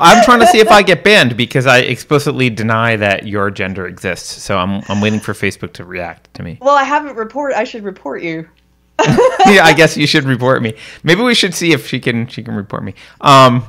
I'm 0.00 0.24
trying 0.24 0.40
to 0.40 0.46
see 0.46 0.58
if 0.58 0.70
I 0.70 0.82
get 0.82 1.04
banned 1.04 1.36
because 1.36 1.66
I 1.66 1.78
explicitly 1.78 2.50
deny 2.50 2.96
that 2.96 3.26
your 3.26 3.50
gender 3.50 3.86
exists. 3.86 4.42
So 4.42 4.58
I'm 4.58 4.82
I'm 4.88 5.00
waiting 5.00 5.20
for 5.20 5.32
Facebook 5.32 5.72
to 5.74 5.84
react 5.84 6.32
to 6.34 6.42
me. 6.42 6.58
Well, 6.60 6.76
I 6.76 6.84
haven't 6.84 7.16
reported. 7.16 7.58
I 7.58 7.64
should 7.64 7.84
report 7.84 8.22
you. 8.22 8.48
yeah, 9.46 9.64
I 9.64 9.74
guess 9.76 9.96
you 9.96 10.06
should 10.06 10.24
report 10.24 10.62
me. 10.62 10.74
Maybe 11.02 11.22
we 11.22 11.34
should 11.34 11.54
see 11.54 11.72
if 11.72 11.86
she 11.86 12.00
can 12.00 12.26
she 12.26 12.42
can 12.42 12.54
report 12.54 12.84
me. 12.84 12.94
Um, 13.20 13.64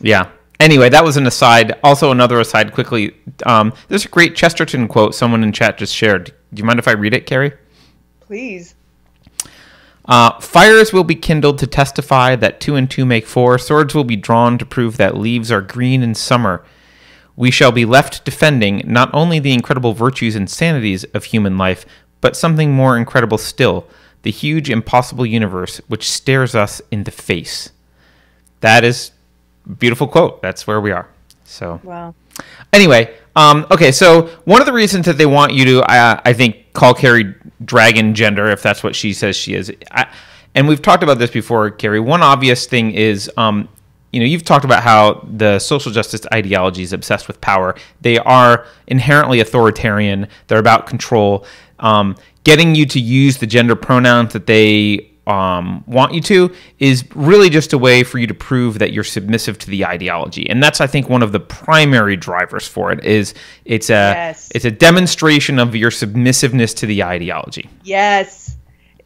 yeah. 0.00 0.30
Anyway, 0.60 0.88
that 0.88 1.04
was 1.04 1.16
an 1.16 1.26
aside. 1.26 1.78
Also, 1.82 2.10
another 2.10 2.38
aside 2.40 2.72
quickly. 2.72 3.14
Um, 3.44 3.72
there's 3.88 4.04
a 4.04 4.08
great 4.08 4.36
Chesterton 4.36 4.86
quote 4.86 5.14
someone 5.14 5.42
in 5.42 5.52
chat 5.52 5.78
just 5.78 5.94
shared. 5.94 6.32
Do 6.52 6.60
you 6.60 6.64
mind 6.64 6.78
if 6.78 6.86
I 6.86 6.92
read 6.92 7.12
it, 7.12 7.26
Keri? 7.26 7.52
Please. 8.20 8.73
Uh, 10.06 10.38
fires 10.40 10.92
will 10.92 11.04
be 11.04 11.14
kindled 11.14 11.58
to 11.58 11.66
testify 11.66 12.36
that 12.36 12.60
two 12.60 12.76
and 12.76 12.90
two 12.90 13.04
make 13.04 13.26
four. 13.26 13.58
Swords 13.58 13.94
will 13.94 14.04
be 14.04 14.16
drawn 14.16 14.58
to 14.58 14.66
prove 14.66 14.96
that 14.96 15.16
leaves 15.16 15.50
are 15.50 15.62
green 15.62 16.02
in 16.02 16.14
summer. 16.14 16.64
We 17.36 17.50
shall 17.50 17.72
be 17.72 17.84
left 17.84 18.24
defending 18.24 18.82
not 18.84 19.10
only 19.12 19.38
the 19.38 19.52
incredible 19.52 19.94
virtues 19.94 20.36
and 20.36 20.48
sanities 20.48 21.04
of 21.14 21.24
human 21.24 21.56
life, 21.58 21.84
but 22.20 22.36
something 22.36 22.72
more 22.72 22.96
incredible 22.96 23.38
still 23.38 23.86
the 24.22 24.30
huge, 24.30 24.70
impossible 24.70 25.26
universe 25.26 25.82
which 25.86 26.10
stares 26.10 26.54
us 26.54 26.80
in 26.90 27.04
the 27.04 27.10
face. 27.10 27.70
That 28.60 28.82
is 28.82 29.12
a 29.66 29.70
beautiful 29.70 30.08
quote. 30.08 30.40
That's 30.42 30.66
where 30.66 30.80
we 30.80 30.90
are. 30.90 31.08
So, 31.44 31.80
Wow. 31.84 32.14
Anyway, 32.72 33.14
um, 33.36 33.66
okay, 33.70 33.92
so 33.92 34.28
one 34.44 34.60
of 34.60 34.66
the 34.66 34.72
reasons 34.72 35.06
that 35.06 35.18
they 35.18 35.26
want 35.26 35.52
you 35.52 35.64
to, 35.66 35.82
uh, 35.82 36.20
I 36.24 36.32
think, 36.32 36.63
call 36.74 36.92
Keri 36.92 37.34
dragon 37.64 38.14
gender, 38.14 38.50
if 38.50 38.62
that's 38.62 38.82
what 38.82 38.94
she 38.94 39.14
says 39.14 39.34
she 39.36 39.54
is, 39.54 39.72
I, 39.90 40.06
and 40.54 40.68
we've 40.68 40.82
talked 40.82 41.02
about 41.02 41.18
this 41.18 41.30
before, 41.30 41.70
Keri. 41.70 41.98
One 41.98 42.22
obvious 42.22 42.66
thing 42.66 42.92
is, 42.92 43.30
um, 43.36 43.68
you 44.12 44.20
know, 44.20 44.26
you've 44.26 44.44
talked 44.44 44.64
about 44.64 44.84
how 44.84 45.26
the 45.28 45.58
social 45.58 45.90
justice 45.90 46.24
ideology 46.32 46.82
is 46.82 46.92
obsessed 46.92 47.26
with 47.26 47.40
power. 47.40 47.74
They 48.00 48.18
are 48.18 48.66
inherently 48.86 49.40
authoritarian. 49.40 50.28
They're 50.46 50.60
about 50.60 50.86
control. 50.86 51.44
Um, 51.80 52.14
getting 52.44 52.76
you 52.76 52.86
to 52.86 53.00
use 53.00 53.38
the 53.38 53.46
gender 53.46 53.74
pronouns 53.74 54.32
that 54.34 54.46
they 54.46 55.10
um, 55.26 55.84
want 55.86 56.12
you 56.12 56.20
to 56.22 56.54
is 56.78 57.04
really 57.14 57.48
just 57.48 57.72
a 57.72 57.78
way 57.78 58.02
for 58.02 58.18
you 58.18 58.26
to 58.26 58.34
prove 58.34 58.78
that 58.78 58.92
you're 58.92 59.04
submissive 59.04 59.58
to 59.60 59.70
the 59.70 59.86
ideology, 59.86 60.48
and 60.48 60.62
that's 60.62 60.80
I 60.80 60.86
think 60.86 61.08
one 61.08 61.22
of 61.22 61.32
the 61.32 61.40
primary 61.40 62.16
drivers 62.16 62.68
for 62.68 62.92
it. 62.92 63.04
Is 63.04 63.34
it's 63.64 63.88
a 63.88 63.92
Yes. 63.92 64.50
it's 64.54 64.64
a 64.64 64.70
demonstration 64.70 65.58
of 65.58 65.74
your 65.74 65.90
submissiveness 65.90 66.74
to 66.74 66.86
the 66.86 67.02
ideology. 67.04 67.68
Yes. 67.82 68.56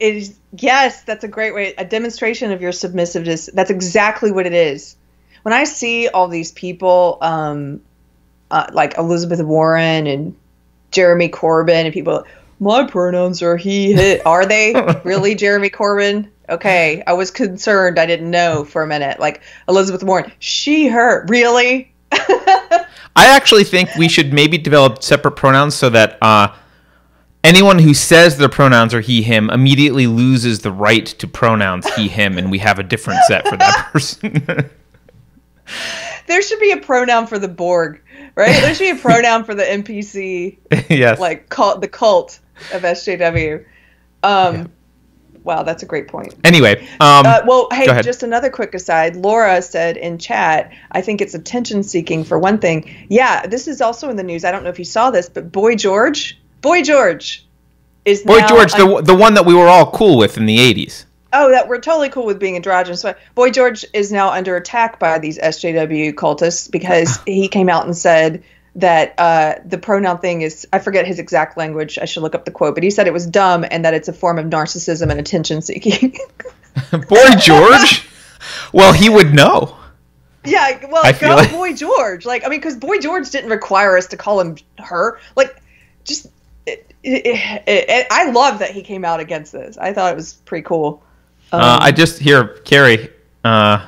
It 0.01 0.17
is 0.17 0.39
yes, 0.57 1.03
that's 1.03 1.25
a 1.25 1.29
great 1.29 1.55
way 1.55 1.75
a 1.79 1.85
demonstration 1.85 2.53
of 2.53 2.61
your 2.61 2.73
submissiveness. 2.73 3.51
That's 3.53 3.71
exactly 3.71 4.33
what 4.33 4.47
it 4.47 4.55
is. 4.55 4.97
When 5.43 5.53
I 5.53 5.65
see 5.65 6.09
all 6.09 6.29
these 6.29 6.53
people 6.53 7.19
um 7.21 7.81
uh, 8.51 8.67
like 8.73 8.97
Elizabeth 8.97 9.43
Warren 9.43 10.07
and 10.07 10.35
Jeremy 10.91 11.29
Corbyn 11.29 11.85
and 11.85 11.93
people 11.93 12.25
my 12.61 12.85
pronouns 12.85 13.43
are 13.43 13.57
he 13.57 13.93
hit 13.93 14.25
are 14.27 14.47
they 14.47 14.75
really 15.05 15.35
Jeremy 15.35 15.71
Corbyn? 15.71 16.31
Okay, 16.49 17.03
I 17.07 17.13
was 17.13 17.31
concerned. 17.31 17.99
I 17.99 18.07
didn't 18.07 18.31
know 18.31 18.65
for 18.65 18.83
a 18.83 18.87
minute. 18.87 19.21
Like 19.21 19.43
Elizabeth 19.69 20.03
Warren, 20.03 20.33
she 20.39 20.89
her 20.89 21.27
really? 21.29 21.93
I 22.13 22.87
actually 23.17 23.65
think 23.65 23.95
we 23.97 24.09
should 24.09 24.33
maybe 24.33 24.59
develop 24.59 25.03
separate 25.03 25.33
pronouns 25.33 25.75
so 25.75 25.91
that 25.91 26.19
uh, 26.23 26.55
anyone 27.45 27.79
who 27.79 27.93
says 27.93 28.39
their 28.39 28.49
pronouns 28.49 28.95
are 28.95 29.01
he 29.01 29.23
him 29.23 29.51
immediately 29.51 30.07
loses 30.07 30.61
the 30.61 30.73
right 30.73 31.05
to 31.07 31.27
pronouns 31.27 31.93
he 31.95 32.09
him, 32.09 32.39
and 32.39 32.51
we 32.51 32.59
have 32.59 32.79
a 32.79 32.83
different 32.83 33.21
set 33.27 33.47
for 33.47 33.57
that 33.57 33.89
person. 33.93 34.71
There 36.27 36.43
should 36.43 36.61
be 36.61 36.73
a 36.73 36.77
pronoun 36.79 37.27
for 37.27 37.39
the 37.39 37.49
Borg, 37.49 38.01
right? 38.35 38.61
There 38.61 38.75
should 38.75 38.95
be 38.95 38.99
a 38.99 39.03
pronoun 39.03 39.45
for 39.45 39.55
the 39.55 39.65
NPC 39.65 40.59
yes. 40.89 41.19
like 41.19 41.49
cult 41.49 41.81
the 41.81 41.89
cult 41.89 42.41
of 42.73 42.83
SJW. 42.83 43.65
Um, 44.23 44.73
Wow, 45.45 45.63
that's 45.63 45.83
a 45.83 45.87
great 45.87 46.09
point. 46.09 46.35
Anyway, 46.45 46.87
um, 47.01 47.25
Uh, 47.25 47.41
well, 47.47 47.69
hey, 47.73 48.03
just 48.03 48.23
another 48.23 48.51
quick 48.51 48.75
aside. 48.75 49.17
Laura 49.17 49.63
said 49.63 49.97
in 49.97 50.19
chat, 50.19 50.73
I 50.93 51.01
think 51.01 51.23
it's 51.23 51.33
attention 51.33 51.83
seeking 51.83 52.23
for 52.23 52.39
one 52.39 52.59
thing. 52.59 53.07
Yeah, 53.09 53.47
this 53.47 53.67
is 53.67 53.81
also 53.81 54.11
in 54.11 54.17
the 54.17 54.23
news. 54.23 54.45
I 54.45 54.51
don't 54.51 54.63
know 54.63 54.69
if 54.69 54.79
you 54.79 54.85
saw 54.85 55.11
this, 55.11 55.29
but 55.31 55.51
Boy 55.51 55.75
George, 55.75 56.39
Boy 56.61 56.83
George 56.83 57.47
is 58.05 58.23
Boy 58.25 58.43
George, 58.43 58.75
un- 58.75 58.91
the 58.91 59.03
the 59.03 59.15
one 59.15 59.33
that 59.35 59.47
we 59.47 59.55
were 59.55 59.69
all 59.69 59.91
cool 59.91 60.19
with 60.19 60.37
in 60.37 60.45
the 60.45 60.59
'80s. 60.59 61.07
oh, 61.33 61.51
that 61.51 61.67
we're 61.67 61.81
totally 61.81 62.11
cool 62.11 62.27
with 62.27 62.39
being 62.39 62.57
androgynous. 62.57 63.03
But 63.03 63.19
Boy 63.35 63.51
George 63.51 63.87
is 63.95 64.13
now 64.13 64.31
under 64.31 64.57
attack 64.57 64.99
by 64.99 65.19
these 65.19 65.39
SJW 65.39 66.13
cultists 66.15 66.71
because 66.71 67.21
he 67.27 67.49
came 67.49 67.71
out 67.71 67.87
and 67.87 67.97
said 67.97 68.43
that 68.79 69.15
uh, 69.19 69.55
the 69.65 69.77
pronoun 69.79 70.19
thing 70.19 70.43
is 70.43 70.67
I 70.73 70.79
forget 70.79 71.07
his 71.07 71.19
exact 71.19 71.57
language. 71.57 71.99
I 72.01 72.05
should 72.05 72.23
look 72.23 72.35
up 72.35 72.45
the 72.45 72.51
quote, 72.51 72.75
but 72.75 72.83
he 72.85 72.91
said 72.91 73.07
it 73.07 73.13
was 73.13 73.27
dumb 73.27 73.65
and 73.71 73.85
that 73.85 73.93
it's 73.95 74.09
a 74.09 74.13
form 74.13 74.39
of 74.39 74.47
narcissism 74.47 75.11
and 75.11 75.19
attention 75.21 75.61
seeking. 75.63 76.17
Boy 77.09 77.31
George. 77.41 78.09
well, 78.73 78.93
he 78.93 79.09
would 79.09 79.35
know. 79.35 79.77
yeah, 80.45 80.87
well, 80.91 81.03
I 81.05 81.13
go 81.13 81.35
like- 81.37 81.51
Boy 81.51 81.75
George. 81.75 82.25
Like 82.25 82.45
I 82.47 82.49
mean, 82.49 82.61
because 82.61 82.77
Boy 82.77 82.99
George 82.99 83.29
didn't 83.31 83.51
require 83.51 83.97
us 83.97 84.07
to 84.09 84.17
call 84.17 84.41
him 84.41 84.57
her. 84.79 85.19
Like 85.37 85.61
just. 86.05 86.29
It, 86.67 86.93
it, 87.03 87.25
it, 87.67 87.89
it, 87.89 88.07
I 88.11 88.31
love 88.31 88.59
that 88.59 88.71
he 88.73 88.83
came 88.83 89.05
out 89.05 89.21
against 89.21 89.53
this. 89.53 89.79
I 89.79 89.93
thought 89.95 90.13
it 90.13 90.17
was 90.17 90.35
pretty 90.35 90.65
cool. 90.65 91.03
Um, 91.53 91.61
Uh, 91.61 91.79
I 91.81 91.93
just 91.93 92.19
hear 92.19 92.49
Keri. 92.65 93.09
Uh, 93.43 93.87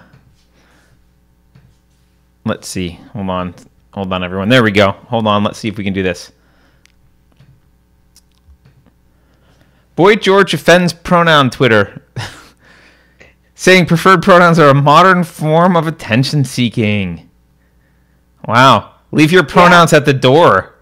let's 2.44 2.66
see. 2.68 2.98
Hold 3.12 3.28
on. 3.30 3.54
Hold 3.92 4.12
on, 4.12 4.22
everyone. 4.22 4.48
There 4.48 4.62
we 4.62 4.70
go. 4.70 4.92
Hold 4.92 5.26
on. 5.26 5.42
Let's 5.42 5.58
see 5.58 5.68
if 5.68 5.76
we 5.76 5.84
can 5.84 5.92
do 5.92 6.02
this. 6.02 6.32
Boy 9.96 10.16
George 10.16 10.54
offends 10.54 10.92
pronoun 10.92 11.50
Twitter, 11.50 12.02
saying 13.54 13.86
preferred 13.86 14.22
pronouns 14.22 14.58
are 14.58 14.70
a 14.70 14.74
modern 14.74 15.24
form 15.24 15.76
of 15.76 15.86
attention 15.86 16.44
seeking. 16.44 17.28
Wow. 18.46 18.94
Leave 19.12 19.32
your 19.32 19.42
pronouns 19.42 19.92
at 19.92 20.04
the 20.04 20.14
door. 20.14 20.76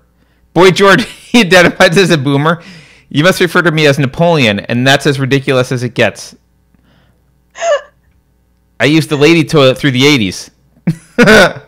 Boy 0.55 0.71
George, 0.71 1.05
he 1.09 1.41
identifies 1.41 1.97
as 1.99 2.11
a 2.11 2.19
boomer. 2.19 2.63
You 3.09 3.25
must 3.25 3.41
refer 3.41 3.63
to 3.63 3.73
me 3.73 3.87
as 3.87 3.99
Napoleon, 3.99 4.61
and 4.61 4.87
that's 4.87 5.07
as 5.07 5.19
ridiculous 5.19 5.73
as 5.73 5.83
it 5.83 5.95
gets. 5.95 6.37
I 8.81 8.85
used 8.85 9.09
the 9.09 9.17
lady 9.17 9.43
toilet 9.45 9.79
through 9.79 9.93
the 9.93 10.03
80s. 11.17 11.59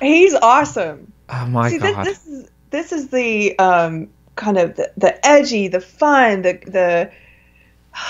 He's 0.00 0.34
awesome. 0.34 1.12
Oh 1.28 1.46
my 1.46 1.70
See, 1.70 1.78
this, 1.78 1.94
god. 1.94 2.06
this 2.06 2.26
is 2.26 2.50
this 2.70 2.92
is 2.92 3.08
the 3.08 3.58
um, 3.58 4.08
kind 4.36 4.58
of 4.58 4.76
the, 4.76 4.92
the 4.96 5.26
edgy, 5.26 5.68
the 5.68 5.80
fun, 5.80 6.42
the 6.42 6.58
the 6.66 7.10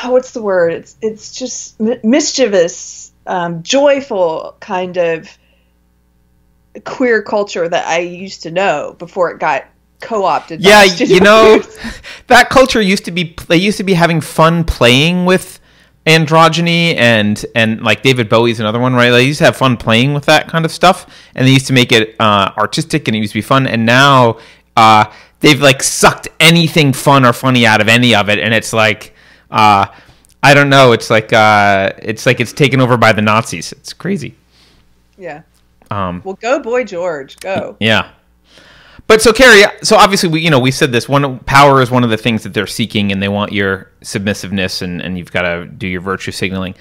what's 0.11 0.33
the 0.33 0.43
word? 0.43 0.73
It's 0.73 0.97
it's 1.01 1.35
just 1.35 1.79
mi- 1.81 2.01
mischievous, 2.03 3.13
um, 3.27 3.63
joyful 3.63 4.57
kind 4.61 4.97
of 4.97 5.29
queer 6.85 7.23
culture 7.23 7.69
that 7.69 7.87
I 7.87 8.01
used 8.01 8.43
to 8.43 8.51
know 8.51 8.95
before 8.99 9.31
it 9.33 9.41
got 9.41 9.67
co-opted. 10.01 10.61
yeah, 10.61 10.85
you 10.99 11.21
know, 11.21 11.63
that 12.29 12.51
culture 12.51 12.81
used 12.81 13.05
to 13.07 13.11
be 13.11 13.35
they 13.49 13.57
used 13.57 13.79
to 13.79 13.85
be 13.85 13.95
having 13.95 14.21
fun 14.21 14.65
playing 14.65 15.25
with 15.25 15.61
androgyny 16.09 16.97
and 16.97 17.45
and 17.55 17.83
like 17.83 18.03
David 18.03 18.29
Bowie's 18.29 18.59
another 18.61 18.81
one, 18.81 18.95
right? 18.95 19.11
They 19.11 19.25
used 19.25 19.39
to 19.39 19.45
have 19.45 19.57
fun 19.57 19.77
playing 19.77 20.15
with 20.15 20.25
that 20.27 20.49
kind 20.49 20.65
of 20.65 20.73
stuff, 20.73 21.07
and 21.35 21.47
they 21.47 21.53
used 21.53 21.67
to 21.69 21.73
make 21.73 21.93
it 21.93 22.17
uh, 22.19 22.53
artistic 22.57 23.07
and 23.09 23.17
it 23.17 23.21
used 23.21 23.33
to 23.33 23.39
be 23.39 23.43
fun. 23.43 23.67
And 23.67 23.85
now 23.87 24.39
uh, 24.77 25.05
they've 25.41 25.61
like 25.61 25.83
sucked 25.83 26.29
anything 26.41 26.93
fun 26.93 27.25
or 27.25 27.33
funny 27.33 27.67
out 27.67 27.81
of 27.81 27.89
any 27.89 28.15
of 28.15 28.29
it, 28.29 28.39
and 28.39 28.55
it's 28.55 28.73
like 28.73 29.15
uh, 29.51 29.87
I 30.43 30.55
don't 30.55 30.71
know. 30.71 30.93
It's 30.93 31.11
like 31.11 31.33
uh, 31.33 31.93
it's 31.99 32.27
like 32.27 32.41
it's 32.41 32.53
taken 32.53 32.81
over 32.81 32.97
by 32.97 33.13
the 33.13 33.23
Nazis. 33.23 33.73
It's 33.73 33.93
crazy. 33.93 34.35
yeah. 35.19 35.43
Um, 35.91 36.21
Well, 36.23 36.35
go, 36.35 36.61
boy, 36.61 36.85
George, 36.85 37.39
go. 37.41 37.77
Yeah. 37.81 38.11
But 39.09 39.23
so 39.23 39.33
Keri, 39.33 39.65
so 39.83 39.97
obviously 39.97 40.29
we 40.29 40.43
you 40.43 40.51
know 40.51 40.61
we 40.61 40.71
said 40.71 40.93
this 40.93 41.09
one 41.09 41.41
power 41.41 41.81
is 41.81 41.91
one 41.91 42.05
of 42.05 42.11
the 42.11 42.19
things 42.19 42.43
that 42.45 42.53
they're 42.55 42.67
seeking 42.67 43.11
and 43.11 43.23
they 43.23 43.29
want 43.29 43.53
your 43.53 43.91
submissiveness 44.03 44.83
and 44.83 45.01
and 45.01 45.19
you've 45.19 45.33
got 45.33 45.43
to 45.43 45.67
do 45.67 45.89
your 45.89 46.03
virtue 46.03 46.31
signaling. 46.31 46.75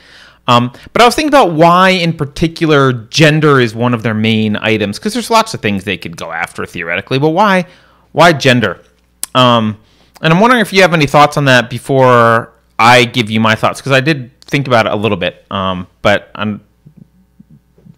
Um, 0.50 0.72
but 0.94 1.02
I 1.02 1.06
was 1.06 1.16
thinking 1.16 1.30
about 1.30 1.54
why 1.54 1.90
in 1.90 2.14
particular 2.14 2.94
gender 2.94 3.60
is 3.60 3.74
one 3.74 3.94
of 3.94 4.04
their 4.04 4.14
main 4.14 4.56
items 4.58 5.00
because 5.00 5.14
there's 5.14 5.30
lots 5.30 5.54
of 5.54 5.62
things 5.62 5.86
they 5.86 5.98
could 5.98 6.16
go 6.16 6.32
after 6.32 6.66
theoretically, 6.66 7.18
but 7.18 7.30
why 7.30 7.66
why 8.12 8.34
gender? 8.34 8.82
Um, 9.34 9.80
and 10.22 10.34
I'm 10.34 10.42
wondering 10.42 10.62
if 10.62 10.74
you 10.74 10.82
have 10.82 10.94
any 10.94 11.08
thoughts 11.08 11.38
on 11.38 11.46
that 11.46 11.70
before 11.70 12.54
I 12.78 13.06
give 13.06 13.30
you 13.30 13.40
my 13.40 13.56
thoughts 13.56 13.80
because 13.80 13.94
I 13.94 14.02
did 14.02 14.38
think 14.42 14.68
about 14.68 14.86
it 14.86 14.92
a 14.92 14.96
little 14.96 15.18
bit, 15.18 15.46
um, 15.50 15.88
but 16.02 16.30
I 16.36 16.60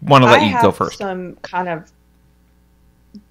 want 0.03 0.23
to 0.23 0.29
let 0.29 0.41
I 0.41 0.49
you 0.49 0.61
go 0.61 0.71
first. 0.71 0.99
Some 0.99 1.35
kind 1.37 1.67
of 1.67 1.91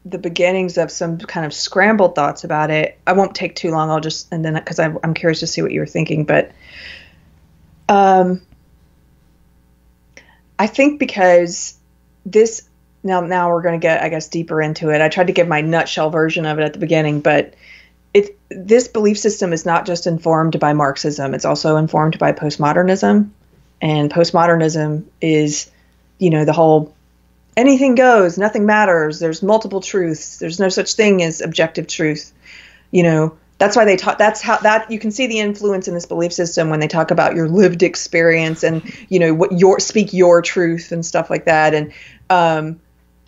the 0.08 0.18
beginnings 0.18 0.78
of 0.78 0.90
some 0.90 1.18
kind 1.18 1.44
of 1.44 1.52
scrambled 1.52 2.14
thoughts 2.14 2.44
about 2.44 2.70
it. 2.70 2.98
I 3.06 3.12
won't 3.12 3.34
take 3.34 3.54
too 3.54 3.70
long. 3.70 3.90
I'll 3.90 4.00
just 4.00 4.32
and 4.32 4.44
then 4.44 4.54
because 4.54 4.78
I'm 4.78 5.14
curious 5.14 5.40
to 5.40 5.46
see 5.46 5.62
what 5.62 5.72
you 5.72 5.80
were 5.80 5.86
thinking, 5.86 6.24
but 6.24 6.52
um, 7.88 8.42
I 10.58 10.66
think 10.66 10.98
because 10.98 11.78
this 12.24 12.68
now 13.02 13.20
now 13.20 13.50
we're 13.50 13.62
going 13.62 13.78
to 13.78 13.84
get 13.84 14.02
I 14.02 14.08
guess 14.08 14.28
deeper 14.28 14.62
into 14.62 14.90
it. 14.90 15.00
I 15.00 15.08
tried 15.08 15.28
to 15.28 15.32
give 15.32 15.48
my 15.48 15.60
nutshell 15.60 16.10
version 16.10 16.46
of 16.46 16.58
it 16.58 16.62
at 16.62 16.72
the 16.72 16.78
beginning, 16.78 17.20
but 17.20 17.54
it 18.14 18.38
this 18.50 18.88
belief 18.88 19.18
system 19.18 19.52
is 19.52 19.66
not 19.66 19.86
just 19.86 20.06
informed 20.06 20.58
by 20.58 20.72
Marxism; 20.72 21.34
it's 21.34 21.44
also 21.44 21.76
informed 21.76 22.18
by 22.18 22.32
postmodernism, 22.32 23.30
and 23.80 24.10
postmodernism 24.10 25.04
is 25.20 25.70
you 26.18 26.30
know 26.30 26.44
the 26.44 26.52
whole 26.52 26.94
anything 27.58 27.96
goes, 27.96 28.38
nothing 28.38 28.64
matters. 28.64 29.18
There's 29.18 29.42
multiple 29.42 29.80
truths. 29.80 30.38
There's 30.38 30.60
no 30.60 30.68
such 30.68 30.94
thing 30.94 31.22
as 31.22 31.40
objective 31.40 31.88
truth. 31.88 32.32
You 32.92 33.02
know, 33.02 33.36
that's 33.58 33.74
why 33.74 33.84
they 33.84 33.96
talk. 33.96 34.16
That's 34.16 34.40
how 34.40 34.58
that 34.58 34.90
you 34.90 35.00
can 35.00 35.10
see 35.10 35.26
the 35.26 35.40
influence 35.40 35.88
in 35.88 35.94
this 35.94 36.06
belief 36.06 36.32
system 36.32 36.70
when 36.70 36.78
they 36.78 36.86
talk 36.86 37.10
about 37.10 37.34
your 37.34 37.48
lived 37.48 37.82
experience 37.82 38.62
and 38.62 38.82
you 39.08 39.18
know 39.18 39.34
what 39.34 39.58
your 39.58 39.80
speak 39.80 40.12
your 40.12 40.40
truth 40.40 40.92
and 40.92 41.04
stuff 41.04 41.28
like 41.28 41.46
that. 41.46 41.74
And 41.74 41.92
um, 42.30 42.80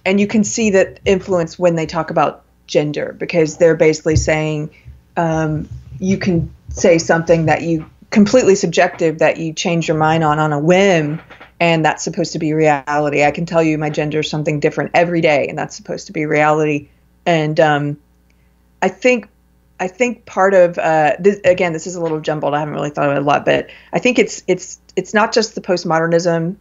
and 0.06 0.20
you 0.20 0.28
can 0.28 0.44
see 0.44 0.70
that 0.70 1.00
influence 1.04 1.58
when 1.58 1.74
they 1.74 1.86
talk 1.86 2.10
about 2.10 2.44
gender 2.68 3.16
because 3.18 3.58
they're 3.58 3.74
basically 3.74 4.16
saying 4.16 4.70
um, 5.16 5.68
you 5.98 6.16
can 6.16 6.54
say 6.68 6.98
something 6.98 7.46
that 7.46 7.62
you 7.62 7.84
completely 8.10 8.54
subjective 8.54 9.18
that 9.18 9.38
you 9.38 9.52
change 9.52 9.88
your 9.88 9.96
mind 9.96 10.22
on 10.22 10.38
on 10.38 10.52
a 10.52 10.58
whim 10.58 11.20
and 11.60 11.84
that's 11.84 12.02
supposed 12.02 12.32
to 12.32 12.38
be 12.38 12.54
reality. 12.54 13.22
I 13.22 13.30
can 13.30 13.44
tell 13.44 13.62
you 13.62 13.76
my 13.76 13.90
gender 13.90 14.20
is 14.20 14.30
something 14.30 14.60
different 14.60 14.92
every 14.94 15.20
day, 15.20 15.46
and 15.46 15.58
that's 15.58 15.76
supposed 15.76 16.06
to 16.06 16.12
be 16.12 16.24
reality. 16.24 16.88
And 17.26 17.60
um, 17.60 17.98
I 18.80 18.88
think 18.88 19.28
I 19.78 19.88
think 19.88 20.26
part 20.26 20.54
of 20.54 20.78
uh, 20.78 21.16
this, 21.20 21.40
again, 21.44 21.72
this 21.72 21.86
is 21.86 21.94
a 21.94 22.00
little 22.00 22.20
jumbled. 22.20 22.54
I 22.54 22.58
haven't 22.60 22.74
really 22.74 22.90
thought 22.90 23.10
of 23.10 23.16
it 23.16 23.20
a 23.20 23.24
lot, 23.24 23.44
but 23.44 23.68
I 23.92 23.98
think 23.98 24.18
it's 24.18 24.42
it's 24.46 24.80
it's 24.96 25.14
not 25.14 25.32
just 25.32 25.54
the 25.54 25.60
postmodernism 25.60 26.56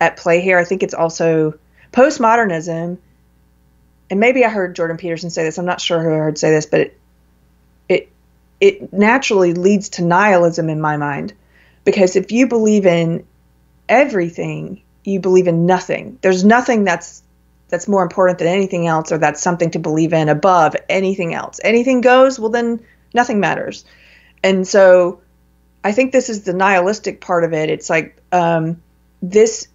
at 0.00 0.16
play 0.18 0.42
here. 0.42 0.58
I 0.58 0.64
think 0.64 0.82
it's 0.82 0.94
also 0.94 1.58
postmodernism, 1.92 2.98
and 4.10 4.20
maybe 4.20 4.44
I 4.44 4.50
heard 4.50 4.76
Jordan 4.76 4.98
Peterson 4.98 5.30
say 5.30 5.44
this. 5.44 5.58
I'm 5.58 5.64
not 5.64 5.80
sure 5.80 6.02
who 6.02 6.12
I 6.12 6.18
heard 6.18 6.38
say 6.38 6.50
this, 6.50 6.66
but 6.66 6.80
it 6.80 7.00
it 7.88 8.08
it 8.60 8.92
naturally 8.92 9.54
leads 9.54 9.88
to 9.90 10.04
nihilism 10.04 10.68
in 10.68 10.80
my 10.80 10.98
mind, 10.98 11.32
because 11.84 12.16
if 12.16 12.32
you 12.32 12.46
believe 12.48 12.84
in 12.84 13.26
everything, 13.88 14.82
you 15.04 15.20
believe 15.20 15.46
in 15.46 15.66
nothing. 15.66 16.18
There's 16.22 16.44
nothing 16.44 16.84
that's 16.84 17.22
that's 17.68 17.88
more 17.88 18.02
important 18.02 18.38
than 18.38 18.48
anything 18.48 18.86
else 18.86 19.10
or 19.10 19.18
that's 19.18 19.42
something 19.42 19.70
to 19.72 19.80
believe 19.80 20.12
in 20.12 20.28
above 20.28 20.76
anything 20.88 21.34
else. 21.34 21.58
Anything 21.64 22.00
goes, 22.00 22.38
well 22.38 22.50
then 22.50 22.80
nothing 23.12 23.40
matters. 23.40 23.84
And 24.44 24.66
so 24.66 25.20
I 25.82 25.92
think 25.92 26.12
this 26.12 26.28
is 26.28 26.42
the 26.42 26.52
nihilistic 26.52 27.20
part 27.20 27.44
of 27.44 27.52
it. 27.52 27.70
It's 27.70 27.90
like 27.90 28.20
um, 28.32 28.82
this 29.22 29.68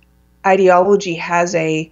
ideology 0.46 1.16
has 1.16 1.54
a 1.56 1.92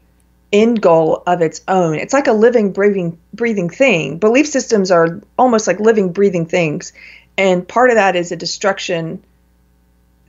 end 0.51 0.81
goal 0.81 1.21
of 1.27 1.41
its 1.41 1.61
own. 1.67 1.95
It's 1.95 2.13
like 2.13 2.27
a 2.27 2.33
living, 2.33 2.71
breathing, 2.71 3.19
breathing 3.33 3.69
thing. 3.69 4.17
Belief 4.17 4.47
systems 4.47 4.91
are 4.91 5.21
almost 5.37 5.67
like 5.67 5.79
living, 5.79 6.11
breathing 6.11 6.45
things, 6.45 6.93
and 7.37 7.67
part 7.67 7.89
of 7.89 7.95
that 7.95 8.15
is 8.15 8.31
a 8.31 8.35
destruction 8.35 9.23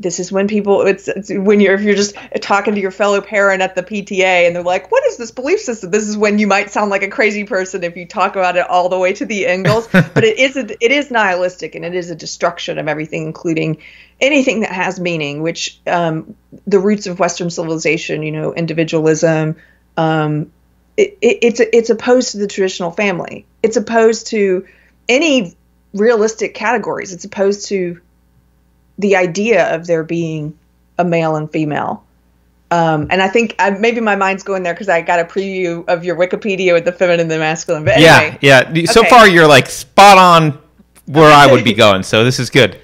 this 0.01 0.19
is 0.19 0.33
when 0.33 0.49
people 0.49 0.83
it's, 0.83 1.07
it's, 1.07 1.31
when 1.31 1.61
you're 1.61 1.75
if 1.75 1.83
you're 1.83 1.95
just 1.95 2.17
talking 2.41 2.75
to 2.75 2.81
your 2.81 2.91
fellow 2.91 3.21
parent 3.21 3.63
at 3.63 3.75
the 3.75 3.83
PTA 3.83 4.47
and 4.47 4.57
they're 4.57 4.63
like 4.63 4.91
what 4.91 5.07
is 5.07 5.17
this 5.17 5.31
belief 5.31 5.61
system? 5.61 5.91
This 5.91 6.09
is 6.09 6.17
when 6.17 6.39
you 6.39 6.47
might 6.47 6.71
sound 6.71 6.91
like 6.91 7.03
a 7.03 7.11
crazy 7.11 7.45
person 7.45 7.85
if 7.85 7.97
you 7.97 8.07
talk 8.07 8.35
about 8.35 8.57
it 8.57 8.69
all 8.69 8.89
the 8.89 8.99
way 8.99 9.13
to 9.13 9.25
the 9.25 9.47
end 9.47 9.67
goals 9.67 9.87
but 9.93 10.25
it 10.25 10.39
is 10.39 10.57
a, 10.57 10.85
it 10.85 10.91
is 10.91 11.11
nihilistic 11.11 11.75
and 11.75 11.85
it 11.85 11.95
is 11.95 12.11
a 12.11 12.17
destruction 12.17 12.79
of 12.79 12.89
everything 12.89 13.25
including 13.27 13.79
anything 14.21 14.61
that 14.61 14.73
has 14.73 14.99
meaning 14.99 15.43
which 15.43 15.81
um, 15.87 16.35
the 16.67 16.81
roots 16.81 17.07
of 17.07 17.21
western 17.21 17.51
civilization 17.51 18.23
you 18.23 18.33
know 18.33 18.53
individualism 18.53 19.57
um, 19.97 20.51
it, 20.97 21.19
it, 21.21 21.39
it's 21.43 21.61
it's 21.61 21.91
opposed 21.91 22.33
to 22.33 22.39
the 22.39 22.47
traditional 22.47 22.91
family. 22.91 23.47
It's 23.63 23.77
opposed 23.77 24.29
to 24.29 24.67
any 25.09 25.57
realistic 25.95 26.55
categories. 26.55 27.13
It's 27.13 27.25
opposed 27.25 27.69
to 27.69 28.01
the 29.01 29.17
idea 29.17 29.75
of 29.75 29.87
there 29.87 30.05
being 30.05 30.57
a 30.99 31.05
male 31.05 31.37
and 31.37 31.51
female. 31.51 32.05
Um, 32.71 33.09
and 33.11 33.21
I 33.21 33.29
think 33.29 33.57
I, 33.59 33.71
maybe 33.71 34.01
my 34.01 34.15
mind's 34.15 34.45
going 34.45 34.63
there 34.63 34.75
because 34.75 34.89
I 34.89 35.01
got 35.01 35.19
a 35.19 35.25
preview 35.25 35.87
of 35.89 36.05
your 36.05 36.15
Wikipedia 36.15 36.73
with 36.73 36.85
the 36.85 36.93
feminine 36.93 37.21
and 37.21 37.31
the 37.31 37.39
masculine. 37.39 37.85
But 37.85 37.95
anyway, 37.95 38.39
yeah, 38.41 38.71
yeah. 38.73 38.85
So 38.85 39.01
okay. 39.01 39.11
far, 39.11 39.29
you're 39.29 39.49
like 39.49 39.67
spot 39.67 40.19
on 40.19 40.59
where 41.07 41.33
I 41.33 41.51
would 41.51 41.65
be 41.65 41.73
going. 41.73 42.05
So 42.05 42.23
this 42.23 42.39
is 42.39 42.49
good. 42.49 42.81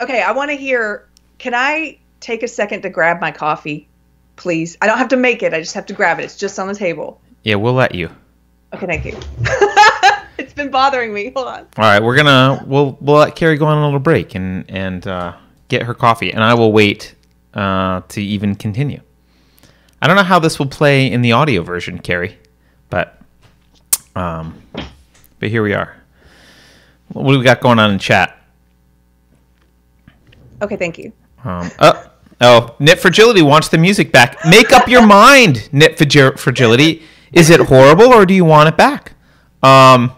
Okay, 0.00 0.22
I 0.22 0.32
want 0.32 0.50
to 0.50 0.56
hear. 0.56 1.06
Can 1.38 1.54
I 1.54 1.98
take 2.18 2.42
a 2.42 2.48
second 2.48 2.82
to 2.82 2.90
grab 2.90 3.20
my 3.20 3.30
coffee, 3.30 3.86
please? 4.34 4.76
I 4.82 4.88
don't 4.88 4.98
have 4.98 5.08
to 5.08 5.16
make 5.16 5.44
it. 5.44 5.54
I 5.54 5.60
just 5.60 5.74
have 5.74 5.86
to 5.86 5.92
grab 5.92 6.18
it. 6.18 6.24
It's 6.24 6.36
just 6.36 6.58
on 6.58 6.66
the 6.66 6.74
table. 6.74 7.20
Yeah, 7.44 7.54
we'll 7.54 7.74
let 7.74 7.94
you. 7.94 8.10
Okay, 8.74 8.86
thank 8.86 9.04
you. 9.04 9.16
it's 10.48 10.52
been 10.52 10.70
bothering 10.70 11.12
me. 11.12 11.32
Hold 11.34 11.48
on. 11.48 11.58
All 11.76 11.84
right, 11.84 12.02
we're 12.02 12.16
gonna 12.16 12.64
we'll 12.66 12.96
we'll 13.00 13.16
let 13.16 13.34
Keri 13.34 13.56
go 13.56 13.66
on 13.66 13.78
a 13.78 13.84
little 13.84 13.98
break 13.98 14.34
and 14.34 14.64
and 14.70 15.06
uh, 15.06 15.36
get 15.68 15.82
her 15.82 15.94
coffee, 15.94 16.32
and 16.32 16.42
I 16.42 16.54
will 16.54 16.72
wait 16.72 17.14
uh, 17.54 18.02
to 18.08 18.22
even 18.22 18.54
continue. 18.54 19.00
I 20.00 20.06
don't 20.06 20.14
know 20.14 20.22
how 20.22 20.38
this 20.38 20.58
will 20.58 20.66
play 20.66 21.10
in 21.10 21.22
the 21.22 21.32
audio 21.32 21.62
version, 21.62 21.98
Keri, 21.98 22.38
but 22.88 23.20
um, 24.14 24.62
but 25.40 25.48
here 25.48 25.62
we 25.62 25.74
are. 25.74 25.96
What 27.08 27.32
do 27.32 27.38
we 27.38 27.44
got 27.44 27.60
going 27.60 27.80
on 27.80 27.90
in 27.90 27.98
chat? 27.98 28.38
Okay, 30.62 30.76
thank 30.76 30.98
you. 30.98 31.12
Um, 31.44 31.70
oh, 31.80 32.10
oh, 32.40 32.76
Knit 32.78 33.00
Fragility 33.00 33.42
wants 33.42 33.68
the 33.68 33.78
music 33.78 34.12
back. 34.12 34.38
Make 34.44 34.72
up 34.72 34.88
your 34.88 35.06
mind, 35.06 35.68
Knit 35.72 35.98
Fragility. 35.98 37.02
Is 37.32 37.50
it 37.50 37.60
horrible 37.60 38.06
or 38.06 38.24
do 38.24 38.34
you 38.34 38.44
want 38.44 38.68
it 38.68 38.76
back? 38.76 39.12
Um, 39.62 40.12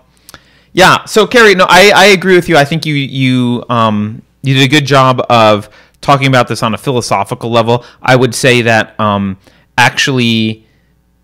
yeah. 0.73 1.05
So 1.05 1.27
Keri, 1.27 1.55
no, 1.55 1.67
I, 1.69 1.93
I 1.95 2.07
agree 2.07 2.37
with 2.37 2.49
you. 2.49 2.57
I 2.57 2.65
think 2.65 2.87
you 2.87 2.95
you 2.95 3.65
um, 3.69 4.23
you 4.43 4.55
did 4.55 4.65
a 4.65 4.69
good 4.69 4.87
job 4.87 5.25
of 5.29 5.69
talking 6.01 6.27
about 6.27 6.49
this 6.49 6.63
on 6.63 6.75
a 6.75 6.79
philosophical 6.79 7.51
level. 7.51 7.85
I 8.03 8.17
would 8.17 8.35
say 8.35 8.63
that 8.63 8.99
um, 8.99 9.39
actually, 9.77 10.67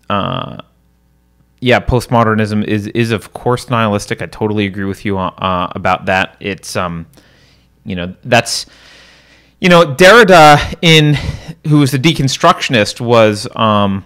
uh, 0.09 0.57
yeah, 1.59 1.79
postmodernism 1.79 2.63
is 2.63 2.87
is 2.87 3.11
of 3.11 3.33
course 3.33 3.69
nihilistic. 3.69 4.21
I 4.21 4.27
totally 4.27 4.65
agree 4.65 4.85
with 4.85 5.05
you 5.05 5.17
uh, 5.17 5.71
about 5.71 6.05
that. 6.05 6.35
It's 6.39 6.75
um, 6.75 7.07
you 7.85 7.95
know, 7.95 8.15
that's 8.23 8.65
you 9.59 9.69
know, 9.69 9.85
Derrida 9.85 10.75
in 10.81 11.15
who 11.67 11.79
was 11.79 11.91
the 11.91 11.99
deconstructionist 11.99 13.01
was 13.01 13.47
um, 13.55 14.05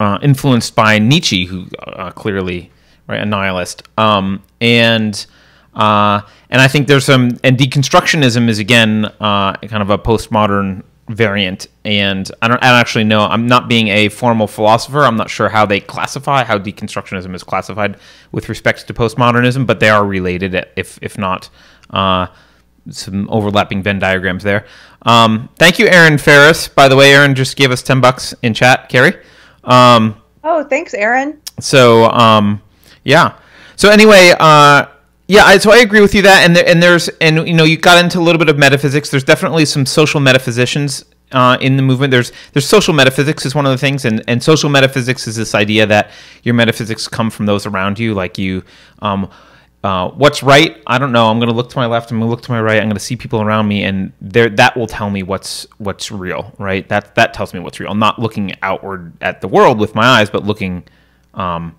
uh, 0.00 0.18
influenced 0.22 0.74
by 0.74 0.98
Nietzsche, 0.98 1.44
who 1.44 1.66
uh, 1.86 2.10
clearly 2.10 2.70
right? 3.06 3.20
A 3.20 3.26
nihilist. 3.26 3.82
Um, 3.98 4.42
and 4.60 5.26
uh, 5.74 6.20
and 6.50 6.60
I 6.60 6.68
think 6.68 6.88
there's 6.88 7.04
some 7.04 7.38
and 7.42 7.58
deconstructionism 7.58 8.48
is 8.48 8.58
again 8.58 9.06
uh, 9.20 9.54
kind 9.54 9.82
of 9.82 9.90
a 9.90 9.98
postmodern 9.98 10.82
variant. 11.08 11.66
And 11.84 12.30
I 12.40 12.48
don't, 12.48 12.62
I 12.62 12.70
don't 12.70 12.80
actually 12.80 13.04
know. 13.04 13.22
I'm 13.22 13.46
not 13.46 13.68
being 13.68 13.88
a 13.88 14.08
formal 14.08 14.46
philosopher. 14.46 15.00
I'm 15.00 15.16
not 15.16 15.30
sure 15.30 15.48
how 15.48 15.66
they 15.66 15.80
classify 15.80 16.44
how 16.44 16.58
deconstructionism 16.58 17.34
is 17.34 17.42
classified 17.42 17.96
with 18.30 18.48
respect 18.48 18.86
to 18.86 18.94
postmodernism, 18.94 19.66
but 19.66 19.80
they 19.80 19.88
are 19.88 20.04
related, 20.04 20.54
if 20.76 20.98
if 21.02 21.18
not. 21.18 21.50
Uh, 21.90 22.26
some 22.90 23.28
overlapping 23.30 23.82
Venn 23.82 23.98
diagrams 23.98 24.42
there. 24.42 24.66
Um, 25.02 25.48
thank 25.56 25.78
you, 25.78 25.86
Aaron 25.86 26.18
Ferris. 26.18 26.68
By 26.68 26.88
the 26.88 26.96
way, 26.96 27.12
Aaron 27.12 27.34
just 27.34 27.56
gave 27.56 27.70
us 27.70 27.82
ten 27.82 28.00
bucks 28.00 28.34
in 28.42 28.54
chat. 28.54 28.88
Keri. 28.88 29.14
Um, 29.64 30.20
oh, 30.42 30.64
thanks, 30.64 30.94
Aaron. 30.94 31.40
So, 31.60 32.06
um, 32.06 32.60
yeah. 33.04 33.38
So 33.76 33.90
anyway, 33.90 34.32
uh, 34.38 34.86
yeah, 35.28 35.44
I, 35.44 35.58
so 35.58 35.72
I 35.72 35.78
agree 35.78 36.00
with 36.00 36.14
you 36.14 36.22
that, 36.22 36.44
and 36.44 36.54
there, 36.54 36.68
and 36.68 36.82
there's 36.82 37.08
and 37.20 37.46
you 37.48 37.54
know 37.54 37.64
you 37.64 37.76
got 37.76 38.02
into 38.02 38.18
a 38.18 38.22
little 38.22 38.38
bit 38.38 38.48
of 38.48 38.58
metaphysics. 38.58 39.10
There's 39.10 39.24
definitely 39.24 39.64
some 39.64 39.86
social 39.86 40.20
metaphysicians 40.20 41.04
uh, 41.32 41.56
in 41.60 41.76
the 41.76 41.82
movement. 41.82 42.10
There's 42.10 42.32
there's 42.52 42.68
social 42.68 42.94
metaphysics 42.94 43.46
is 43.46 43.54
one 43.54 43.66
of 43.66 43.72
the 43.72 43.78
things, 43.78 44.04
and 44.04 44.22
and 44.28 44.42
social 44.42 44.68
metaphysics 44.68 45.26
is 45.26 45.36
this 45.36 45.54
idea 45.54 45.86
that 45.86 46.10
your 46.42 46.54
metaphysics 46.54 47.08
come 47.08 47.30
from 47.30 47.46
those 47.46 47.66
around 47.66 47.98
you, 47.98 48.14
like 48.14 48.38
you. 48.38 48.62
Um, 49.00 49.30
uh, 49.84 50.10
what's 50.10 50.44
right? 50.44 50.80
I 50.86 50.98
don't 50.98 51.10
know. 51.10 51.28
I'm 51.28 51.38
going 51.38 51.48
to 51.48 51.54
look 51.54 51.70
to 51.70 51.78
my 51.78 51.86
left. 51.86 52.12
I'm 52.12 52.18
going 52.18 52.28
to 52.28 52.30
look 52.30 52.42
to 52.42 52.52
my 52.52 52.60
right. 52.60 52.76
I'm 52.76 52.84
going 52.84 52.94
to 52.94 53.00
see 53.00 53.16
people 53.16 53.42
around 53.42 53.66
me, 53.66 53.82
and 53.82 54.12
there 54.20 54.48
that 54.50 54.76
will 54.76 54.86
tell 54.86 55.10
me 55.10 55.22
what's 55.22 55.66
what's 55.78 56.12
real, 56.12 56.54
right? 56.58 56.88
That 56.88 57.14
that 57.16 57.34
tells 57.34 57.52
me 57.52 57.60
what's 57.60 57.80
real. 57.80 57.90
I'm 57.90 57.98
not 57.98 58.18
looking 58.18 58.54
outward 58.62 59.12
at 59.20 59.40
the 59.40 59.48
world 59.48 59.78
with 59.80 59.94
my 59.94 60.04
eyes, 60.04 60.30
but 60.30 60.44
looking 60.44 60.84
um, 61.34 61.74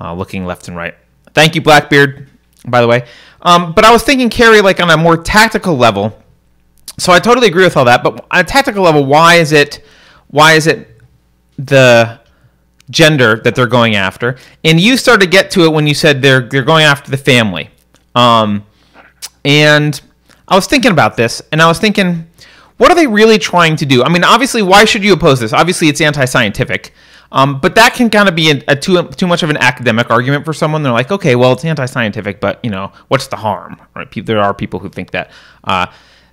uh, 0.00 0.12
looking 0.14 0.44
left 0.44 0.68
and 0.68 0.76
right. 0.76 0.94
Thank 1.34 1.54
you, 1.54 1.62
Blackbeard, 1.62 2.28
by 2.66 2.80
the 2.80 2.86
way. 2.86 3.06
Um, 3.42 3.72
but 3.72 3.84
I 3.84 3.92
was 3.92 4.02
thinking, 4.02 4.30
Keri, 4.30 4.60
like 4.60 4.80
on 4.80 4.90
a 4.90 4.96
more 4.96 5.16
tactical 5.16 5.76
level. 5.76 6.18
So 6.98 7.12
I 7.12 7.18
totally 7.18 7.48
agree 7.48 7.64
with 7.64 7.76
all 7.76 7.84
that. 7.86 8.02
But 8.02 8.26
on 8.30 8.40
a 8.40 8.44
tactical 8.44 8.82
level, 8.82 9.04
why 9.04 9.34
is 9.36 9.52
it, 9.52 9.84
why 10.28 10.52
is 10.52 10.66
it 10.66 11.00
the 11.58 12.20
gender 12.90 13.40
that 13.44 13.54
they're 13.54 13.66
going 13.66 13.96
after? 13.96 14.36
And 14.62 14.80
you 14.80 14.96
started 14.96 15.24
to 15.24 15.30
get 15.30 15.50
to 15.52 15.64
it 15.64 15.72
when 15.72 15.86
you 15.86 15.94
said 15.94 16.22
they're 16.22 16.42
they're 16.42 16.62
going 16.62 16.84
after 16.84 17.10
the 17.10 17.16
family. 17.16 17.70
Um, 18.14 18.64
and 19.44 20.00
I 20.46 20.54
was 20.54 20.66
thinking 20.66 20.92
about 20.92 21.16
this, 21.16 21.42
and 21.52 21.60
I 21.60 21.66
was 21.66 21.78
thinking, 21.78 22.26
what 22.76 22.90
are 22.90 22.94
they 22.94 23.06
really 23.06 23.38
trying 23.38 23.76
to 23.76 23.86
do? 23.86 24.02
I 24.02 24.08
mean, 24.08 24.24
obviously, 24.24 24.62
why 24.62 24.84
should 24.84 25.04
you 25.04 25.12
oppose 25.12 25.40
this? 25.40 25.52
Obviously, 25.52 25.88
it's 25.88 26.00
anti-scientific. 26.00 26.92
Um, 27.34 27.60
but 27.60 27.74
that 27.74 27.94
can 27.94 28.08
kind 28.10 28.28
of 28.28 28.36
be 28.36 28.50
a, 28.52 28.62
a 28.68 28.76
too 28.76 29.02
too 29.08 29.26
much 29.26 29.42
of 29.42 29.50
an 29.50 29.56
academic 29.56 30.08
argument 30.08 30.44
for 30.44 30.54
someone. 30.54 30.84
They're 30.84 30.92
like, 30.92 31.10
okay, 31.10 31.34
well, 31.34 31.52
it's 31.52 31.64
anti-scientific, 31.64 32.40
but 32.40 32.60
you 32.62 32.70
know, 32.70 32.92
what's 33.08 33.26
the 33.26 33.36
harm? 33.36 33.82
Right? 33.94 34.08
There 34.24 34.40
are 34.40 34.54
people 34.54 34.80
who 34.80 34.88
think 34.88 35.10
that. 35.10 35.30
Uh, 35.64 35.86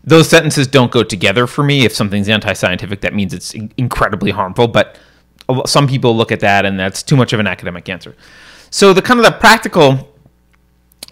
those 0.04 0.30
sentences 0.30 0.68
don't 0.68 0.92
go 0.92 1.04
together 1.04 1.46
for 1.46 1.64
me. 1.64 1.86
If 1.86 1.94
something's 1.94 2.28
anti-scientific, 2.30 3.02
that 3.02 3.14
means 3.14 3.34
it's 3.34 3.54
incredibly 3.78 4.32
harmful. 4.32 4.68
But 4.68 4.98
some 5.66 5.88
people 5.88 6.16
look 6.16 6.32
at 6.32 6.40
that, 6.40 6.66
and 6.66 6.80
that's 6.80 7.04
too 7.04 7.16
much 7.16 7.34
of 7.34 7.40
an 7.40 7.48
academic 7.48 7.88
answer. 7.90 8.16
So 8.72 8.94
the 8.94 9.02
kind 9.02 9.20
of 9.20 9.26
the 9.26 9.34
practical 9.34 10.11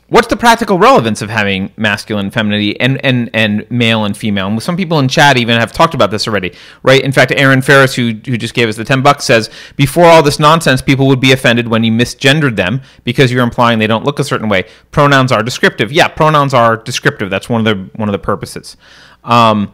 what's 0.09 0.27
the 0.27 0.35
practical 0.35 0.77
relevance 0.77 1.21
of 1.21 1.29
having 1.29 1.71
masculine 1.77 2.31
femininity 2.31 2.79
and, 2.79 3.03
and, 3.05 3.29
and 3.33 3.69
male 3.69 4.05
and 4.05 4.17
female? 4.17 4.47
And 4.47 4.61
some 4.61 4.75
people 4.75 4.99
in 4.99 5.07
chat 5.07 5.37
even 5.37 5.59
have 5.59 5.71
talked 5.71 5.93
about 5.93 6.11
this 6.11 6.27
already, 6.27 6.53
right? 6.83 7.01
In 7.01 7.11
fact, 7.11 7.31
Aaron 7.35 7.61
Ferris, 7.61 7.95
who, 7.95 8.13
who 8.25 8.37
just 8.37 8.53
gave 8.53 8.67
us 8.67 8.75
the 8.75 8.83
10 8.83 9.01
bucks, 9.01 9.25
says, 9.25 9.49
before 9.75 10.05
all 10.05 10.23
this 10.23 10.39
nonsense, 10.39 10.81
people 10.81 11.07
would 11.07 11.21
be 11.21 11.31
offended 11.31 11.67
when 11.67 11.83
you 11.83 11.91
misgendered 11.91 12.55
them 12.55 12.81
because 13.03 13.31
you're 13.31 13.43
implying 13.43 13.79
they 13.79 13.87
don't 13.87 14.03
look 14.03 14.19
a 14.19 14.23
certain 14.23 14.49
way. 14.49 14.65
Pronouns 14.91 15.31
are 15.31 15.43
descriptive. 15.43 15.91
Yeah, 15.91 16.07
pronouns 16.07 16.53
are 16.53 16.77
descriptive. 16.77 17.29
That's 17.29 17.49
one 17.49 17.65
of 17.65 17.65
the, 17.65 17.89
one 17.95 18.09
of 18.09 18.13
the 18.13 18.19
purposes. 18.19 18.77
Um, 19.23 19.73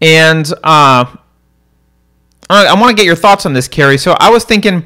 and 0.00 0.52
uh, 0.62 1.06
I 2.50 2.80
want 2.80 2.90
to 2.90 2.94
get 2.94 3.06
your 3.06 3.16
thoughts 3.16 3.46
on 3.46 3.52
this, 3.52 3.66
Keri. 3.66 3.98
So 3.98 4.16
I 4.20 4.30
was 4.30 4.44
thinking, 4.44 4.84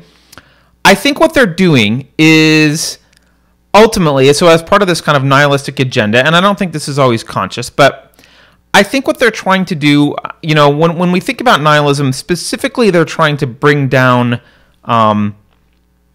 I 0.84 0.94
think 0.94 1.20
what 1.20 1.34
they're 1.34 1.46
doing 1.46 2.08
is 2.16 2.98
ultimately, 3.74 4.32
so 4.32 4.48
as 4.48 4.62
part 4.62 4.82
of 4.82 4.88
this 4.88 5.00
kind 5.00 5.16
of 5.16 5.24
nihilistic 5.24 5.80
agenda, 5.80 6.24
and 6.24 6.34
I 6.34 6.40
don't 6.40 6.58
think 6.58 6.72
this 6.72 6.88
is 6.88 6.98
always 6.98 7.22
conscious, 7.22 7.70
but 7.70 8.14
I 8.72 8.82
think 8.82 9.06
what 9.06 9.18
they're 9.18 9.30
trying 9.30 9.64
to 9.66 9.74
do, 9.74 10.14
you 10.42 10.54
know, 10.54 10.70
when, 10.70 10.96
when 10.96 11.12
we 11.12 11.20
think 11.20 11.40
about 11.40 11.60
nihilism, 11.60 12.12
specifically, 12.12 12.90
they're 12.90 13.04
trying 13.04 13.36
to 13.38 13.46
bring 13.46 13.88
down 13.88 14.40
um, 14.84 15.36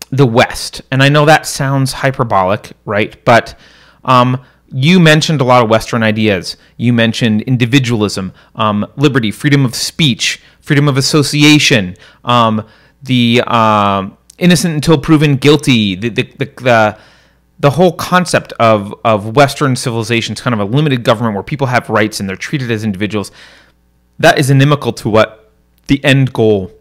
the 0.09 0.25
West. 0.25 0.81
And 0.91 1.03
I 1.03 1.09
know 1.09 1.25
that 1.25 1.45
sounds 1.45 1.91
hyperbolic, 1.91 2.71
right? 2.85 3.23
But 3.25 3.59
um, 4.05 4.41
you 4.71 4.99
mentioned 4.99 5.41
a 5.41 5.43
lot 5.43 5.63
of 5.63 5.69
Western 5.69 6.01
ideas. 6.01 6.55
You 6.77 6.93
mentioned 6.93 7.41
individualism, 7.41 8.33
um, 8.55 8.85
liberty, 8.95 9.31
freedom 9.31 9.65
of 9.65 9.75
speech, 9.75 10.41
freedom 10.61 10.87
of 10.87 10.95
association, 10.97 11.95
um, 12.23 12.65
the 13.03 13.43
uh, 13.45 14.09
innocent 14.37 14.73
until 14.75 14.97
proven 14.97 15.35
guilty, 15.35 15.95
the, 15.95 16.09
the, 16.09 16.23
the, 16.23 16.45
the 16.61 16.97
the 17.59 17.71
whole 17.71 17.93
concept 17.93 18.53
of 18.53 18.93
of 19.05 19.35
Western 19.35 19.75
civilization 19.75 20.33
is 20.33 20.41
kind 20.41 20.53
of 20.53 20.59
a 20.59 20.65
limited 20.65 21.03
government 21.03 21.35
where 21.35 21.43
people 21.43 21.67
have 21.67 21.89
rights 21.89 22.19
and 22.19 22.27
they're 22.27 22.35
treated 22.35 22.71
as 22.71 22.83
individuals. 22.83 23.31
That 24.19 24.37
is 24.39 24.49
inimical 24.49 24.93
to 24.93 25.09
what 25.09 25.51
the 25.87 26.03
end 26.03 26.33
goal 26.33 26.71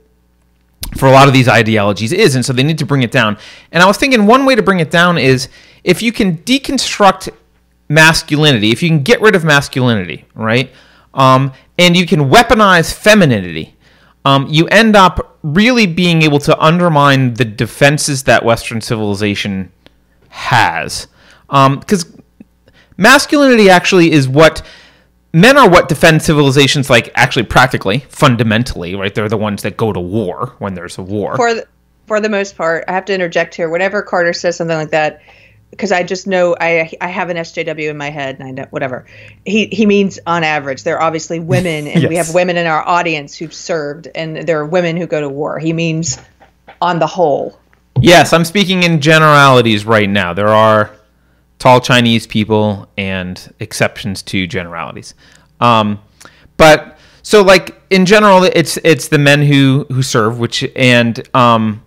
for 0.97 1.07
a 1.07 1.12
lot 1.12 1.29
of 1.29 1.35
these 1.35 1.49
ideologies 1.49 2.12
is, 2.12 2.35
and 2.35 2.45
so 2.45 2.53
they 2.53 2.62
need 2.62 2.79
to 2.79 2.87
bring 2.87 3.03
it 3.03 3.11
down. 3.11 3.37
And 3.72 3.83
I 3.83 3.87
was 3.87 3.97
thinking 3.97 4.27
one 4.27 4.45
way 4.45 4.55
to 4.55 4.62
bring 4.62 4.81
it 4.81 4.91
down 4.91 5.18
is 5.18 5.49
if 5.83 6.03
you 6.03 6.12
can 6.12 6.39
deconstruct 6.39 7.31
masculinity, 7.89 8.70
if 8.70 8.83
you 8.83 8.89
can 8.89 9.03
get 9.03 9.20
rid 9.20 9.35
of 9.35 9.45
masculinity, 9.45 10.25
right, 10.35 10.70
um, 11.14 11.53
and 11.79 11.97
you 11.97 12.07
can 12.07 12.31
weaponize 12.31 12.93
femininity, 12.93 13.75
um, 14.25 14.47
you 14.49 14.66
end 14.68 14.97
up 14.97 15.39
really 15.43 15.87
being 15.87 16.22
able 16.22 16.39
to 16.41 16.59
undermine 16.59 17.35
the 17.35 17.45
defenses 17.45 18.25
that 18.25 18.45
Western 18.45 18.81
civilization 18.81 19.70
has. 20.35 21.07
Because 21.49 22.05
um, 22.05 22.22
masculinity 22.97 23.70
actually 23.70 24.12
is 24.12 24.28
what 24.28 24.62
men 25.32 25.57
are 25.57 25.68
what 25.68 25.89
defend 25.89 26.22
civilizations 26.22 26.91
like 26.91 27.11
actually 27.14 27.43
practically 27.45 28.01
fundamentally 28.09 28.95
right? 28.95 29.14
They're 29.14 29.28
the 29.28 29.37
ones 29.37 29.62
that 29.62 29.76
go 29.76 29.93
to 29.93 30.01
war 30.01 30.55
when 30.59 30.74
there's 30.74 30.99
a 30.99 31.03
war. 31.03 31.37
For 31.37 31.55
the, 31.55 31.66
for 32.07 32.20
the 32.20 32.28
most 32.28 32.57
part 32.57 32.85
i 32.89 32.93
have 32.93 33.05
to 33.07 33.14
interject 33.14 33.55
here 33.55 33.70
whenever 33.70 34.03
carter 34.03 34.32
says 34.32 34.57
something 34.57 34.76
like 34.76 34.91
that 34.91 35.22
because 35.70 35.91
i 35.91 36.03
just 36.03 36.26
know 36.26 36.55
i 36.61 36.91
i 37.01 37.09
have 37.09 37.30
an 37.30 37.37
sjw 37.39 37.91
in 37.91 37.97
my 37.97 38.11
head 38.11 38.39
and 38.39 38.47
i 38.47 38.51
know 38.51 38.66
whatever. 38.70 39.07
He 39.45 39.66
he 39.66 39.87
means 39.87 40.18
on 40.26 40.45
average 40.45 40.85
there 40.85 40.97
are 40.97 41.03
obviously 41.03 41.41
women 41.41 41.87
and 41.87 42.03
yes. 42.03 42.09
we 42.09 42.16
have 42.16 42.35
women 42.35 42.57
in 42.57 42.66
our 42.66 42.87
audience 42.87 43.37
who've 43.37 43.55
served 43.55 44.09
and 44.14 44.47
there 44.47 44.61
are 44.61 44.66
women 44.66 44.97
who 44.97 45.07
go 45.07 45.20
to 45.20 45.28
war. 45.28 45.59
He 45.59 45.72
means 45.72 46.18
on 46.80 46.99
the 46.99 47.07
whole 47.07 47.59
Yes, 48.01 48.32
I'm 48.32 48.45
speaking 48.45 48.82
in 48.82 49.01
generalities 49.01 49.84
right 49.84 50.09
now. 50.09 50.34
There 50.34 50.49
are 50.49 50.90
tall 51.59 51.80
Chinese 51.80 52.26
people 52.26 52.88
and 52.99 53.53
exceptions 53.61 54.22
to 54.22 54.47
generalities. 54.47 55.14
Um, 55.61 56.01
but 56.57 56.99
so 57.22 57.42
like 57.42 57.80
in 57.90 58.05
general, 58.05 58.45
it's 58.45 58.76
it's 58.78 59.09
the 59.09 59.18
men 59.18 59.42
who 59.42 59.86
who 59.90 60.03
serve, 60.03 60.38
which 60.38 60.64
and 60.76 61.26
um, 61.34 61.82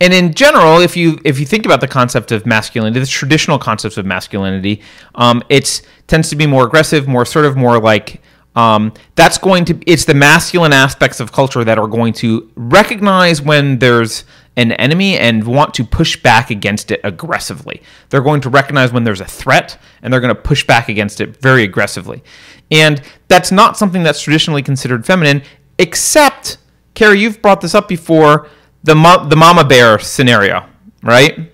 and 0.00 0.14
in 0.14 0.32
general, 0.32 0.80
if 0.80 0.96
you 0.96 1.18
if 1.24 1.40
you 1.40 1.46
think 1.46 1.66
about 1.66 1.80
the 1.80 1.88
concept 1.88 2.32
of 2.32 2.46
masculinity, 2.46 3.00
the 3.00 3.06
traditional 3.06 3.58
concepts 3.58 3.98
of 3.98 4.06
masculinity, 4.06 4.80
um, 5.16 5.42
it 5.48 5.82
tends 6.06 6.30
to 6.30 6.36
be 6.36 6.46
more 6.46 6.64
aggressive, 6.64 7.06
more 7.08 7.22
assertive, 7.22 7.56
more 7.56 7.80
like 7.80 8.22
um, 8.56 8.92
that's 9.14 9.38
going 9.38 9.64
to 9.66 9.78
it's 9.86 10.04
the 10.04 10.14
masculine 10.14 10.72
aspects 10.72 11.20
of 11.20 11.32
culture 11.32 11.64
that 11.64 11.78
are 11.78 11.86
going 11.86 12.12
to 12.14 12.50
recognize 12.56 13.42
when 13.42 13.78
there's 13.78 14.24
an 14.58 14.72
enemy 14.72 15.16
and 15.16 15.44
want 15.44 15.72
to 15.72 15.84
push 15.84 16.20
back 16.20 16.50
against 16.50 16.90
it 16.90 17.00
aggressively. 17.04 17.80
They're 18.10 18.20
going 18.20 18.40
to 18.40 18.50
recognize 18.50 18.92
when 18.92 19.04
there's 19.04 19.20
a 19.20 19.24
threat 19.24 19.78
and 20.02 20.12
they're 20.12 20.20
going 20.20 20.34
to 20.34 20.40
push 20.40 20.66
back 20.66 20.88
against 20.88 21.20
it 21.20 21.40
very 21.40 21.62
aggressively. 21.62 22.24
And 22.70 23.00
that's 23.28 23.52
not 23.52 23.76
something 23.76 24.02
that's 24.02 24.20
traditionally 24.20 24.62
considered 24.62 25.06
feminine, 25.06 25.42
except, 25.78 26.58
Keri, 26.94 27.20
you've 27.20 27.40
brought 27.40 27.60
this 27.60 27.74
up 27.74 27.86
before 27.86 28.48
the, 28.82 28.94
the 29.28 29.36
mama 29.36 29.64
bear 29.64 30.00
scenario, 30.00 30.66
right? 31.02 31.52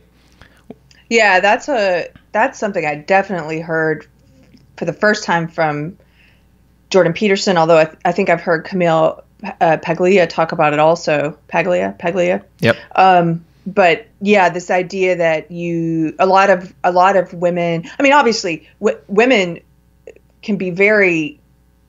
Yeah, 1.11 1.41
that's 1.41 1.69
a 1.69 2.09
that's 2.33 2.59
something 2.59 2.85
I 2.85 2.97
definitely 2.97 3.61
heard 3.61 4.07
for 4.77 4.87
the 4.87 4.93
first 4.93 5.25
time 5.25 5.47
from 5.47 5.97
Jordan 6.91 7.13
Peterson. 7.13 7.59
Although 7.59 7.79
I, 7.79 7.85
th- 7.85 7.99
I 8.05 8.13
think 8.13 8.31
I've 8.31 8.41
heard 8.41 8.65
Camille 8.65 9.23
uh, 9.61 9.79
Paglia 9.83 10.27
talk 10.27 10.53
about 10.53 10.73
it 10.73 10.79
also. 10.79 11.39
Paglia, 11.49 11.95
Paglia. 11.99 12.45
Yep. 12.61 12.77
Um, 12.95 13.45
but 13.67 14.07
yeah, 14.21 14.51
this 14.51 14.71
idea 14.71 15.17
that 15.17 15.51
you 15.51 16.15
a 16.19 16.27
lot 16.27 16.51
of 16.51 16.75
a 16.85 16.93
lot 16.93 17.17
of 17.17 17.33
women. 17.33 17.85
I 17.99 18.03
mean, 18.03 18.13
obviously, 18.13 18.69
w- 18.81 18.99
women 19.09 19.61
can 20.43 20.57
be 20.57 20.71
very 20.71 21.41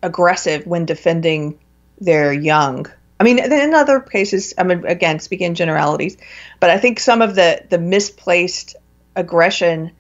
aggressive 0.02 0.66
when 0.66 0.86
defending 0.86 1.60
their 2.00 2.32
young. 2.32 2.88
I 3.20 3.24
mean, 3.24 3.40
in 3.40 3.74
other 3.74 4.00
cases, 4.00 4.54
I 4.58 4.64
mean, 4.64 4.86
again, 4.86 5.20
speaking 5.20 5.56
generalities, 5.56 6.18
but 6.60 6.70
I 6.70 6.78
think 6.78 7.00
some 7.00 7.22
of 7.22 7.36
the 7.36 7.64
the 7.70 7.78
misplaced 7.78 8.76
aggression 9.16 9.92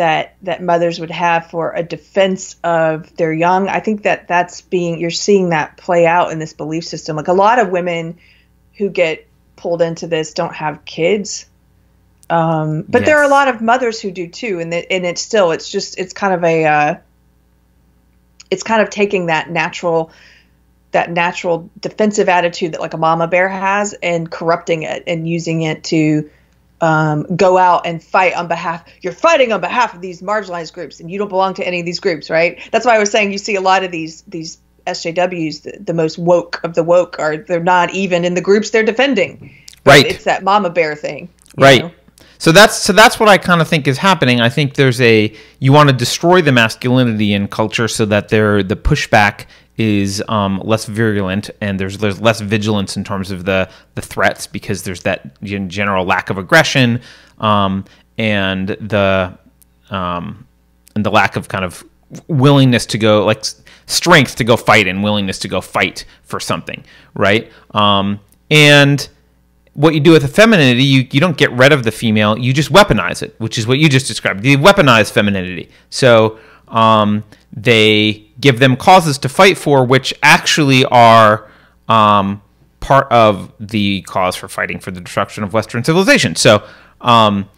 that 0.00 0.34
that 0.40 0.62
mothers 0.62 0.98
would 0.98 1.10
have 1.10 1.50
for 1.50 1.74
a 1.74 1.82
defense 1.82 2.56
of 2.64 3.14
their 3.16 3.34
young. 3.34 3.68
I 3.68 3.80
think 3.80 4.04
that 4.04 4.28
that's 4.28 4.62
being 4.62 4.98
you're 4.98 5.10
seeing 5.10 5.50
that 5.50 5.76
play 5.76 6.06
out 6.06 6.32
in 6.32 6.38
this 6.38 6.54
belief 6.54 6.86
system. 6.86 7.16
Like 7.16 7.28
a 7.28 7.34
lot 7.34 7.58
of 7.58 7.68
women 7.68 8.16
who 8.78 8.88
get 8.88 9.26
pulled 9.56 9.82
into 9.82 10.06
this 10.06 10.32
don't 10.32 10.54
have 10.54 10.86
kids. 10.86 11.44
Um, 12.30 12.86
but 12.88 13.02
yes. 13.02 13.08
there 13.08 13.18
are 13.18 13.24
a 13.24 13.28
lot 13.28 13.48
of 13.48 13.60
mothers 13.60 14.00
who 14.00 14.10
do 14.10 14.26
too, 14.26 14.58
and 14.58 14.72
it, 14.72 14.86
and 14.90 15.04
it's 15.04 15.20
still 15.20 15.50
it's 15.50 15.70
just 15.70 15.98
it's 15.98 16.14
kind 16.14 16.32
of 16.32 16.42
a 16.44 16.64
uh, 16.64 16.94
it's 18.50 18.62
kind 18.62 18.80
of 18.80 18.88
taking 18.88 19.26
that 19.26 19.50
natural 19.50 20.12
that 20.92 21.10
natural 21.10 21.68
defensive 21.78 22.30
attitude 22.30 22.72
that 22.72 22.80
like 22.80 22.94
a 22.94 22.96
mama 22.96 23.28
bear 23.28 23.50
has 23.50 23.92
and 24.02 24.30
corrupting 24.30 24.82
it 24.82 25.04
and 25.06 25.28
using 25.28 25.60
it 25.60 25.84
to 25.84 26.30
um, 26.80 27.24
go 27.36 27.58
out 27.58 27.86
and 27.86 28.02
fight 28.02 28.34
on 28.34 28.48
behalf 28.48 28.84
you're 29.02 29.12
fighting 29.12 29.52
on 29.52 29.60
behalf 29.60 29.94
of 29.94 30.00
these 30.00 30.22
marginalized 30.22 30.72
groups 30.72 31.00
and 31.00 31.10
you 31.10 31.18
don't 31.18 31.28
belong 31.28 31.54
to 31.54 31.66
any 31.66 31.80
of 31.80 31.86
these 31.86 32.00
groups 32.00 32.30
right? 32.30 32.60
That's 32.72 32.86
why 32.86 32.96
i 32.96 32.98
was 32.98 33.10
saying 33.10 33.32
you 33.32 33.38
see 33.38 33.56
a 33.56 33.60
lot 33.60 33.84
of 33.84 33.90
these 33.90 34.22
these 34.22 34.58
sjws 34.86 35.62
the, 35.62 35.78
the 35.78 35.94
most 35.94 36.18
woke 36.18 36.60
of 36.64 36.74
the 36.74 36.82
woke 36.82 37.18
are 37.18 37.36
they're 37.36 37.60
not 37.60 37.92
even 37.94 38.24
in 38.24 38.34
the 38.34 38.40
groups 38.40 38.70
they're 38.70 38.82
defending. 38.82 39.54
Right. 39.84 40.06
it's 40.06 40.24
that 40.24 40.44
mama 40.44 40.70
bear 40.70 40.94
thing 40.94 41.30
right. 41.56 41.82
know? 41.82 41.90
so 42.38 42.52
that's 42.52 42.76
so 42.76 42.92
that's 42.92 43.18
what 43.18 43.28
i 43.28 43.38
kind 43.38 43.60
of 43.60 43.68
think 43.68 43.86
is 43.86 43.98
happening. 43.98 44.40
I 44.40 44.48
think 44.48 44.74
there's 44.74 45.00
a 45.00 45.34
you 45.58 45.72
want 45.72 45.88
to 45.90 45.94
destroy 45.94 46.42
the 46.42 46.52
masculinity 46.52 47.32
in 47.32 47.48
culture 47.48 47.88
so 47.88 48.04
that 48.06 48.28
they're 48.28 48.62
the 48.62 48.76
pushback 48.76 49.46
is 49.80 50.22
um, 50.28 50.60
less 50.62 50.84
virulent 50.84 51.48
and 51.62 51.80
there's, 51.80 51.96
there's 51.96 52.20
less 52.20 52.42
vigilance 52.42 52.98
in 52.98 53.02
terms 53.02 53.30
of 53.30 53.46
the, 53.46 53.66
the 53.94 54.02
threats 54.02 54.46
because 54.46 54.82
there's 54.82 55.00
that 55.04 55.42
general 55.42 56.04
lack 56.04 56.28
of 56.28 56.36
aggression 56.36 57.00
um, 57.38 57.86
and 58.18 58.68
the 58.68 59.32
um, 59.88 60.46
and 60.94 61.06
the 61.06 61.10
lack 61.10 61.36
of 61.36 61.48
kind 61.48 61.64
of 61.64 61.82
willingness 62.28 62.84
to 62.84 62.98
go 62.98 63.24
like 63.24 63.42
strength 63.86 64.36
to 64.36 64.44
go 64.44 64.54
fight 64.54 64.86
and 64.86 65.02
willingness 65.02 65.38
to 65.38 65.48
go 65.48 65.62
fight 65.62 66.04
for 66.24 66.38
something, 66.38 66.84
right? 67.14 67.50
Um, 67.70 68.20
and 68.50 69.08
what 69.72 69.94
you 69.94 70.00
do 70.00 70.12
with 70.12 70.22
the 70.22 70.28
femininity, 70.28 70.84
you, 70.84 71.08
you 71.10 71.20
don't 71.20 71.38
get 71.38 71.50
rid 71.52 71.72
of 71.72 71.84
the 71.84 71.90
female, 71.90 72.38
you 72.38 72.52
just 72.52 72.70
weaponize 72.70 73.22
it, 73.22 73.34
which 73.38 73.56
is 73.56 73.66
what 73.66 73.78
you 73.78 73.88
just 73.88 74.06
described. 74.06 74.44
You 74.44 74.58
weaponize 74.58 75.10
femininity. 75.10 75.70
So 75.88 76.38
um, 76.68 77.24
they 77.52 78.29
give 78.40 78.58
them 78.58 78.76
causes 78.76 79.18
to 79.18 79.28
fight 79.28 79.58
for, 79.58 79.84
which 79.84 80.14
actually 80.22 80.84
are 80.86 81.50
um, 81.88 82.42
part 82.80 83.10
of 83.12 83.52
the 83.60 84.02
cause 84.02 84.36
for 84.36 84.48
fighting 84.48 84.78
for 84.78 84.90
the 84.90 85.00
destruction 85.00 85.44
of 85.44 85.52
Western 85.52 85.84
civilization. 85.84 86.34
So 86.34 86.64
um, 87.00 87.48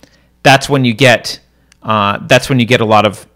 that's 0.43 0.69
when 0.69 0.85
you 0.85 0.95
get 0.95 1.41
uh, 1.83 2.19
that's 2.27 2.49
when 2.49 2.61
you 2.61 2.67
get 2.67 2.81
a 2.81 2.85
lot 2.85 3.07
of 3.07 3.27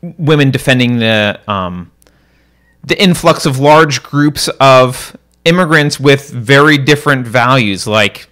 women 0.00 0.50
defending 0.50 0.98
the 0.98 1.40
um, 1.48 1.90
the 2.84 3.00
influx 3.02 3.46
of 3.46 3.58
large 3.58 4.02
groups 4.02 4.48
of 4.60 5.16
immigrants 5.44 5.98
with 5.98 6.30
very 6.30 6.78
different 6.78 7.26
values, 7.26 7.86
like 7.86 8.28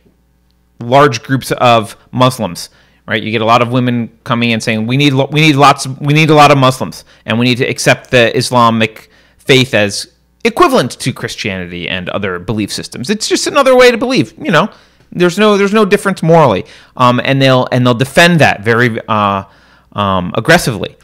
large 0.81 1.23
groups 1.23 1.51
of 1.53 1.97
Muslims. 2.13 2.71
Right, 3.07 3.23
you 3.23 3.31
get 3.31 3.43
a 3.43 3.45
lot 3.45 3.61
of 3.61 3.71
women 3.71 4.19
coming 4.25 4.55
and 4.55 4.63
saying 4.63 4.87
we 4.87 4.97
need 4.97 5.13
we 5.13 5.41
need 5.43 5.57
lots 5.57 5.87
we 5.87 6.15
need 6.15 6.31
a 6.31 6.35
lot 6.35 6.51
of 6.51 6.57
Muslims 6.57 7.05
and 7.27 7.39
we 7.39 7.45
need 7.45 7.59
to 7.59 7.67
accept 7.67 8.11
the 8.11 8.35
Islamic 8.35 9.11
faith 9.37 9.75
as 9.75 10.15
equivalent 10.43 10.93
to 10.93 11.13
Christianity 11.13 11.87
and 11.87 12.09
other 12.09 12.39
belief 12.39 12.73
systems. 12.73 13.11
It's 13.11 13.29
just 13.29 13.47
another 13.47 13.77
way 13.77 13.91
to 13.91 13.99
believe. 13.99 14.33
You 14.39 14.51
know, 14.53 14.71
there's 15.13 15.39
no 15.39 15.59
there's 15.59 15.75
no 15.75 15.85
difference 15.85 16.23
morally, 16.23 16.65
um, 16.97 17.21
and 17.23 17.43
they'll 17.43 17.69
and 17.71 17.87
they'll 17.87 17.93
defend 17.93 18.41
that 18.41 18.63
very 18.63 18.99
uh, 19.07 19.45
um, 19.93 20.33
aggressively 20.35 20.97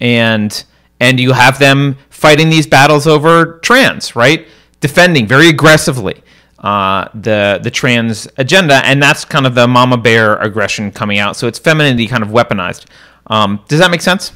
and 0.00 0.64
and 1.00 1.20
you 1.20 1.32
have 1.32 1.58
them 1.58 1.96
fighting 2.10 2.48
these 2.48 2.66
battles 2.66 3.06
over 3.06 3.58
trans, 3.58 4.16
right? 4.16 4.46
Defending 4.80 5.26
very 5.26 5.48
aggressively 5.48 6.22
uh, 6.58 7.08
the 7.14 7.60
the 7.62 7.70
trans 7.70 8.26
agenda, 8.36 8.76
and 8.84 9.02
that's 9.02 9.24
kind 9.24 9.46
of 9.46 9.54
the 9.54 9.66
mama 9.68 9.96
bear 9.96 10.36
aggression 10.36 10.90
coming 10.90 11.18
out. 11.18 11.36
So 11.36 11.46
it's 11.46 11.58
femininity 11.58 12.06
kind 12.06 12.22
of 12.22 12.30
weaponized. 12.30 12.86
Um, 13.26 13.60
does 13.68 13.78
that 13.80 13.90
make 13.90 14.00
sense? 14.00 14.32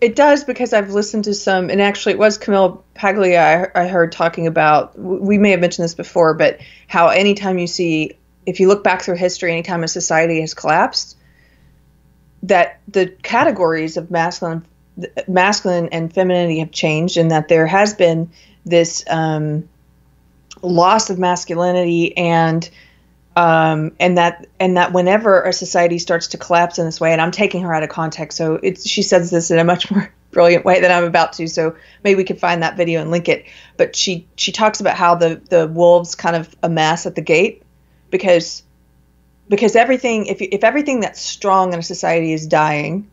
It 0.00 0.16
does 0.16 0.42
because 0.42 0.72
I've 0.72 0.90
listened 0.90 1.24
to 1.24 1.34
some, 1.34 1.70
and 1.70 1.80
actually, 1.80 2.14
it 2.14 2.18
was 2.18 2.36
Camille 2.36 2.84
Paglia 2.94 3.70
I, 3.74 3.82
I 3.82 3.86
heard 3.86 4.10
talking 4.10 4.48
about. 4.48 4.98
We 4.98 5.38
may 5.38 5.52
have 5.52 5.60
mentioned 5.60 5.84
this 5.84 5.94
before, 5.94 6.34
but 6.34 6.58
how 6.88 7.08
anytime 7.08 7.58
you 7.58 7.68
see, 7.68 8.18
if 8.44 8.58
you 8.58 8.66
look 8.66 8.82
back 8.82 9.02
through 9.02 9.16
history, 9.16 9.52
anytime 9.52 9.84
a 9.84 9.88
society 9.88 10.40
has 10.40 10.54
collapsed, 10.54 11.16
that 12.42 12.80
the 12.88 13.06
categories 13.22 13.96
of 13.96 14.10
masculine 14.10 14.66
masculine 15.26 15.88
and 15.88 16.12
femininity 16.12 16.58
have 16.58 16.70
changed 16.70 17.16
and 17.16 17.30
that 17.30 17.48
there 17.48 17.66
has 17.66 17.94
been 17.94 18.30
this 18.64 19.04
um, 19.08 19.68
loss 20.62 21.10
of 21.10 21.18
masculinity 21.18 22.16
and 22.16 22.68
um, 23.34 23.92
and 23.98 24.18
that 24.18 24.46
and 24.60 24.76
that 24.76 24.92
whenever 24.92 25.42
a 25.42 25.52
society 25.52 25.98
starts 25.98 26.28
to 26.28 26.38
collapse 26.38 26.78
in 26.78 26.84
this 26.84 27.00
way, 27.00 27.12
and 27.12 27.20
I'm 27.20 27.30
taking 27.30 27.62
her 27.62 27.74
out 27.74 27.82
of 27.82 27.88
context, 27.88 28.36
so 28.36 28.54
it's 28.62 28.86
she 28.86 29.02
says 29.02 29.30
this 29.30 29.50
in 29.50 29.58
a 29.58 29.64
much 29.64 29.90
more 29.90 30.12
brilliant 30.30 30.64
way 30.64 30.80
than 30.80 30.90
I'm 30.90 31.04
about 31.04 31.34
to. 31.34 31.46
So 31.46 31.76
maybe 32.04 32.16
we 32.16 32.24
could 32.24 32.40
find 32.40 32.62
that 32.62 32.76
video 32.76 33.00
and 33.00 33.10
link 33.10 33.28
it. 33.28 33.46
But 33.76 33.96
she 33.96 34.26
she 34.36 34.52
talks 34.52 34.80
about 34.80 34.96
how 34.96 35.14
the 35.14 35.40
the 35.48 35.66
wolves 35.66 36.14
kind 36.14 36.36
of 36.36 36.54
amass 36.62 37.06
at 37.06 37.14
the 37.14 37.22
gate 37.22 37.62
because 38.10 38.62
because 39.48 39.76
everything 39.76 40.26
if 40.26 40.42
if 40.42 40.64
everything 40.64 41.00
that's 41.00 41.20
strong 41.20 41.72
in 41.72 41.78
a 41.78 41.82
society 41.82 42.32
is 42.32 42.46
dying, 42.46 43.10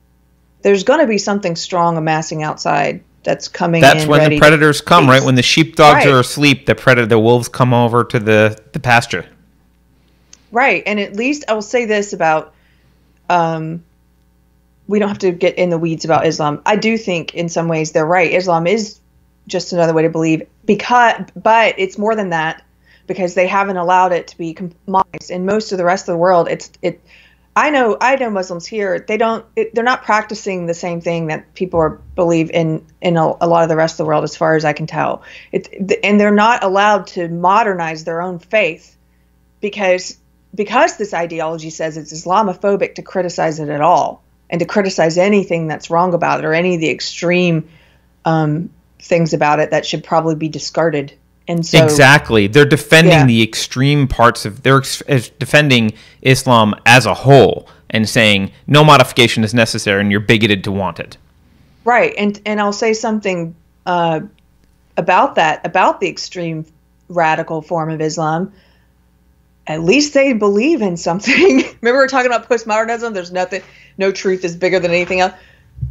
there's 0.64 0.84
going 0.84 1.00
to 1.00 1.08
be 1.08 1.18
something 1.18 1.56
strong 1.56 1.98
amassing 1.98 2.44
outside 2.44 3.04
that's 3.24 3.48
coming. 3.48 3.82
That's 3.82 4.06
when 4.06 4.30
the 4.30 4.40
predators 4.40 4.82
come, 4.82 5.08
right? 5.08 5.24
When 5.24 5.36
the 5.36 5.44
sheepdogs 5.44 6.06
right. 6.06 6.08
are 6.08 6.20
asleep, 6.20 6.66
the 6.66 6.76
predator, 6.76 7.08
the 7.08 7.20
wolves 7.20 7.48
come 7.48 7.74
over 7.74 8.04
to 8.04 8.20
the 8.20 8.58
the 8.74 8.80
pasture. 8.80 9.26
Right, 10.52 10.84
and 10.86 11.00
at 11.00 11.16
least 11.16 11.46
I 11.48 11.54
will 11.54 11.62
say 11.62 11.86
this 11.86 12.14
about. 12.14 12.54
Um, 13.30 13.84
we 14.88 14.98
don't 14.98 15.10
have 15.10 15.20
to 15.20 15.32
get 15.32 15.60
in 15.60 15.70
the 15.70 15.78
weeds 15.78 16.04
about 16.04 16.26
Islam. 16.26 16.64
I 16.66 16.76
do 16.76 16.98
think 16.98 17.36
in 17.36 17.48
some 17.48 17.68
ways 17.68 17.92
they're 17.92 18.08
right. 18.08 18.34
Islam 18.34 18.66
is 18.66 19.00
just 19.46 19.72
another 19.72 19.94
way 19.94 20.02
to 20.02 20.10
believe 20.10 20.48
because 20.66 21.26
but 21.36 21.76
it's 21.78 21.98
more 21.98 22.16
than 22.16 22.30
that 22.30 22.64
because 23.06 23.36
they 23.36 23.48
haven't 23.48 23.78
allowed 23.78 24.12
it 24.14 24.28
to 24.28 24.38
be 24.38 24.54
compromised. 24.54 25.30
In 25.30 25.46
most 25.46 25.72
of 25.72 25.78
the 25.78 25.86
rest 25.86 26.08
of 26.08 26.14
the 26.14 26.18
world, 26.18 26.48
it's 26.48 26.72
it. 26.82 27.02
I 27.56 27.72
know 27.72 27.98
I 28.00 28.16
know 28.16 28.30
Muslims 28.30 28.66
here. 28.66 29.00
They 29.00 29.18
don't. 29.18 29.46
They're 29.56 29.84
not 29.84 30.04
practicing 30.04 30.66
the 30.66 30.74
same 30.74 31.02
thing 31.02 31.28
that 31.28 31.54
people 31.54 31.80
are, 31.80 31.90
believe 31.90 32.52
in 32.52 32.86
in 33.02 33.18
a, 33.18 33.34
a, 33.42 33.48
lot 33.48 33.64
of 33.64 33.70
the 33.70 33.76
rest 33.76 33.94
of 33.94 33.98
the 33.98 34.06
world, 34.06 34.24
as 34.24 34.38
far 34.38 34.56
as 34.56 34.64
I 34.64 34.74
can 34.74 34.88
tell. 34.88 35.24
It, 35.52 36.00
and 36.04 36.20
they're 36.20 36.32
not 36.32 36.64
allowed 36.64 37.08
to 37.08 37.28
modernize 37.28 38.04
their 38.04 38.22
own 38.22 38.40
faith 38.40 38.96
because 39.62 40.18
because 40.54 40.98
this 40.98 41.14
ideology 41.14 41.70
says 41.70 41.98
it's 41.98 42.14
Islamophobic 42.14 42.96
to 42.96 43.02
criticize 43.02 43.60
it 43.60 43.70
at 43.70 43.82
all 43.82 44.24
and 44.50 44.60
to 44.60 44.66
criticize 44.66 45.18
anything 45.18 45.68
that's 45.68 45.90
wrong 45.90 46.14
about 46.14 46.40
it 46.40 46.46
or 46.46 46.54
any 46.54 46.76
of 46.76 46.82
the 46.82 46.90
extreme 46.90 47.70
um, 48.26 48.70
things 49.00 49.34
about 49.34 49.60
it 49.60 49.72
that 49.72 49.86
should 49.86 50.04
probably 50.04 50.36
be 50.36 50.50
discarded 50.50 51.14
and 51.50 51.66
so, 51.66 51.84
exactly, 51.84 52.46
they're 52.46 52.64
defending 52.64 53.12
yeah. 53.12 53.26
the 53.26 53.42
extreme 53.42 54.08
parts 54.08 54.46
of 54.46 54.62
they're 54.62 54.78
ex- 54.78 55.02
defending 55.40 55.94
Islam 56.22 56.76
as 56.86 57.08
a 57.08 57.14
whole 57.16 57.68
and 57.90 58.08
saying 58.08 58.52
no 58.68 58.84
modification 58.84 59.44
is 59.44 59.52
necessary, 59.52 60.00
and 60.00 60.12
you're 60.12 60.20
bigoted 60.20 60.64
to 60.66 60.72
want 60.72 61.00
it. 61.00 61.18
Right, 61.86 62.14
and 62.20 62.40
and 62.46 62.62
I'll 62.62 62.72
say 62.72 62.94
something 62.94 63.56
uh, 63.88 64.20
about 64.96 65.36
that 65.36 65.66
about 65.66 66.00
the 66.00 66.08
extreme 66.08 66.68
radical 67.08 67.64
form 67.64 67.90
of 67.90 68.00
Islam. 68.00 68.54
At 69.66 69.82
least 69.82 70.14
they 70.14 70.34
believe 70.34 70.84
in 70.84 70.98
something. 70.98 71.34
Remember, 71.82 72.00
we 72.00 72.06
are 72.06 72.08
talking 72.08 72.32
about 72.32 72.48
postmodernism. 72.48 73.16
There's 73.16 73.32
nothing, 73.32 73.64
no 73.98 74.12
truth 74.12 74.46
is 74.46 74.56
bigger 74.56 74.80
than 74.80 74.92
anything 74.92 75.20
else. 75.20 75.34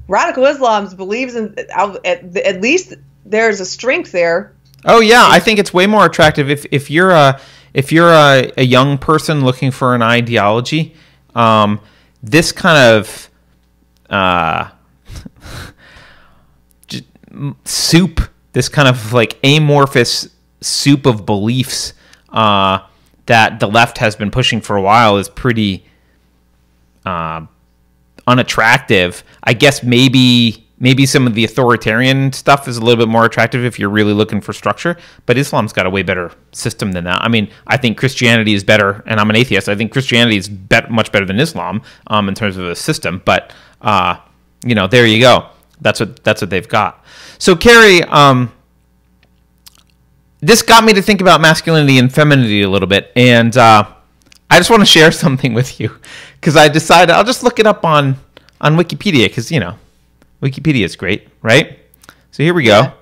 Radical 0.07 0.47
Islam 0.47 0.89
believes 0.95 1.35
in 1.35 1.57
at, 1.59 2.37
at 2.37 2.61
least 2.61 2.95
there's 3.25 3.59
a 3.59 3.67
strength 3.67 4.13
there 4.13 4.53
Oh 4.85 5.01
yeah, 5.01 5.25
I 5.27 5.41
think 5.41 5.59
it's 5.59 5.75
way 5.75 5.87
more 5.87 6.07
attractive 6.07 6.51
if 6.51 6.67
if 6.71 6.91
you're 6.91 7.11
a 7.11 7.41
if 7.75 7.93
you're 7.93 8.13
a, 8.13 8.53
a 8.57 8.65
young 8.65 8.99
person 8.99 9.45
looking 9.45 9.71
for 9.71 9.95
an 9.95 10.03
ideology. 10.03 10.95
Um, 11.35 11.81
this 12.23 12.53
kind 12.53 12.97
of 12.97 13.31
uh, 14.11 14.71
soup, 17.65 18.21
this 18.53 18.69
kind 18.69 18.89
of 18.89 19.13
like 19.13 19.39
amorphous 19.45 20.29
soup 20.61 21.07
of 21.07 21.25
beliefs 21.27 21.93
uh, 22.31 22.81
that 23.27 23.61
the 23.61 23.67
left 23.69 23.99
has 23.99 24.17
been 24.17 24.31
pushing 24.31 24.61
for 24.61 24.77
a 24.77 24.83
while 24.83 25.19
is 25.19 25.29
pretty 25.29 25.85
uh, 27.05 27.45
unattractive. 28.27 29.23
I 29.43 29.55
guess 29.55 29.83
maybe 29.83 30.68
maybe 30.81 31.07
some 31.07 31.27
of 31.27 31.35
the 31.35 31.45
authoritarian 31.45 32.33
stuff 32.33 32.69
is 32.69 32.77
a 32.77 32.81
little 32.81 33.05
bit 33.05 33.11
more 33.11 33.25
attractive 33.25 33.65
if 33.65 33.79
you're 33.79 33.89
really 33.89 34.13
looking 34.13 34.41
for 34.41 34.53
structure 34.53 34.97
but 35.27 35.37
islam's 35.37 35.73
got 35.73 35.87
a 35.87 35.91
way 35.91 36.03
better 36.03 36.31
system 36.53 36.93
than 36.93 37.05
that. 37.05 37.21
I 37.23 37.29
mean 37.29 37.51
i 37.67 37.77
think 37.77 37.99
christianity 37.99 38.55
is 38.55 38.65
better 38.65 39.03
and 39.07 39.21
i'm 39.21 39.31
an 39.31 39.37
atheist. 39.37 39.69
I 39.69 39.75
think 39.75 39.93
christianity 39.93 40.37
is 40.37 40.49
bet- 40.49 40.91
much 40.91 41.13
better 41.13 41.27
than 41.27 41.39
islam 41.41 41.83
um, 42.07 42.29
in 42.29 42.35
terms 42.35 42.57
of 42.57 42.67
a 42.67 42.77
system 42.77 43.23
but 43.25 43.53
uh, 43.81 44.17
you 44.65 44.75
know 44.75 44.87
there 44.87 45.07
you 45.07 45.21
go. 45.21 45.49
That's 45.81 46.01
what 46.01 46.23
that's 46.25 46.41
what 46.41 46.51
they've 46.51 46.69
got. 46.69 47.05
So 47.39 47.55
keri 47.55 48.03
um, 48.05 48.53
this 50.41 50.63
got 50.63 50.85
me 50.85 50.93
to 50.93 51.03
think 51.03 51.21
about 51.21 51.41
masculinity 51.41 51.99
and 51.99 52.13
femininity 52.13 52.63
a 52.63 52.69
little 52.71 52.87
bit 52.87 53.11
and 53.17 53.57
uh, 53.57 53.85
i 54.51 54.57
just 54.57 54.71
want 54.71 54.81
to 54.81 54.87
share 54.87 55.11
something 55.25 55.53
with 55.53 55.81
you 55.81 55.91
because 56.41 56.57
i 56.57 56.69
decided 56.69 57.13
i'll 57.13 57.25
just 57.25 57.43
look 57.43 57.59
it 57.59 57.67
up 57.67 57.85
on 57.85 58.17
on 58.61 58.77
wikipedia 58.77 59.25
because 59.25 59.51
you 59.51 59.59
know 59.59 59.77
Wikipedia 60.43 60.85
is 60.85 60.97
great, 60.97 61.29
right? 61.43 61.79
So 62.31 62.43
here 62.43 62.55
we 62.55 62.65
go. 62.65 62.81
Yeah. 62.81 62.93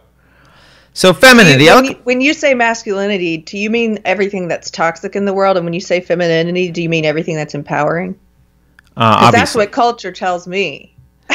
So 0.95 1.12
femininity. 1.12 1.66
When 1.66 1.84
you, 1.84 1.95
when 2.05 2.20
you, 2.22 2.32
say 2.32 2.55
masculinity, 2.55 3.37
do 3.37 3.59
you 3.59 3.68
mean 3.68 3.99
everything 4.07 4.49
that's 4.49 4.70
toxic 4.70 5.14
in 5.14 5.26
the 5.26 5.34
world? 5.34 5.59
And 5.59 5.66
when 5.66 5.74
you 5.74 5.80
say 5.80 6.01
femininity, 6.01 6.70
do 6.70 6.82
you 6.82 6.89
mean 6.89 7.05
everything 7.05 7.37
that's 7.37 7.55
empowering? 7.55 8.18
Because 8.95 9.24
uh, 9.24 9.30
that's 9.30 9.55
what 9.55 9.72
culture 9.72 10.11
tells 10.11 10.47
me. 10.47 10.97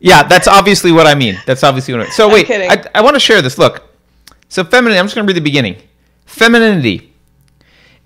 yeah, 0.00 0.24
that's 0.24 0.48
obviously 0.48 0.90
what 0.90 1.06
I 1.06 1.14
mean. 1.14 1.38
That's 1.46 1.62
obviously 1.62 1.94
what 1.94 2.00
I 2.00 2.04
mean. 2.04 2.12
So 2.12 2.28
wait, 2.28 2.50
I, 2.50 2.82
I 2.92 3.02
want 3.02 3.14
to 3.14 3.20
share 3.20 3.40
this. 3.40 3.56
Look, 3.56 3.88
so 4.48 4.64
femininity. 4.64 4.98
I'm 4.98 5.04
just 5.04 5.14
going 5.14 5.24
to 5.24 5.30
read 5.30 5.36
the 5.36 5.44
beginning. 5.44 5.76
Femininity 6.24 7.12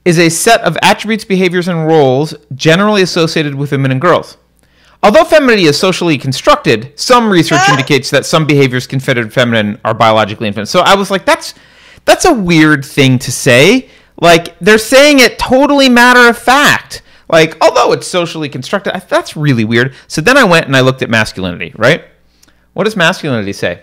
is 0.05 0.19
a 0.19 0.29
set 0.29 0.61
of 0.61 0.77
attributes, 0.83 1.25
behaviors, 1.25 1.69
and 1.69 1.87
roles 1.87 2.35
generally 2.55 3.01
associated 3.01 3.55
with 3.55 3.73
women 3.73 3.91
and 3.91 4.01
girls. 4.01 4.37
Although 5.03 5.25
femininity 5.25 5.65
is 5.65 5.79
socially 5.79 6.19
constructed, 6.19 6.93
some 6.95 7.31
research 7.31 7.61
ah. 7.63 7.73
indicates 7.73 8.11
that 8.11 8.27
some 8.27 8.47
behaviors 8.47 8.87
considered 8.87 9.33
feminine 9.33 9.81
are 9.85 9.95
biologically 9.95 10.47
infant. 10.47 10.69
So 10.69 10.81
I 10.81 10.95
was 10.95 11.11
like, 11.11 11.25
that's 11.25 11.55
that's 12.05 12.25
a 12.25 12.33
weird 12.33 12.85
thing 12.85 13.19
to 13.21 13.33
say. 13.33 13.89
Like 14.21 14.59
they're 14.59 14.79
saying 14.79 15.21
it 15.21 15.39
totally 15.39 15.89
matter 15.89 16.29
of 16.29 16.37
fact. 16.37 17.03
like, 17.29 17.57
although 17.63 17.93
it's 17.93 18.07
socially 18.07 18.49
constructed, 18.49 18.95
I, 18.95 18.99
that's 18.99 19.37
really 19.37 19.65
weird. 19.65 19.95
So 20.09 20.21
then 20.21 20.37
I 20.37 20.45
went 20.45 20.67
and 20.67 20.77
I 20.77 20.81
looked 20.81 21.01
at 21.01 21.09
masculinity, 21.09 21.73
right? 21.77 22.05
What 22.75 22.85
does 22.85 22.97
masculinity 22.97 23.53
say? 23.53 23.83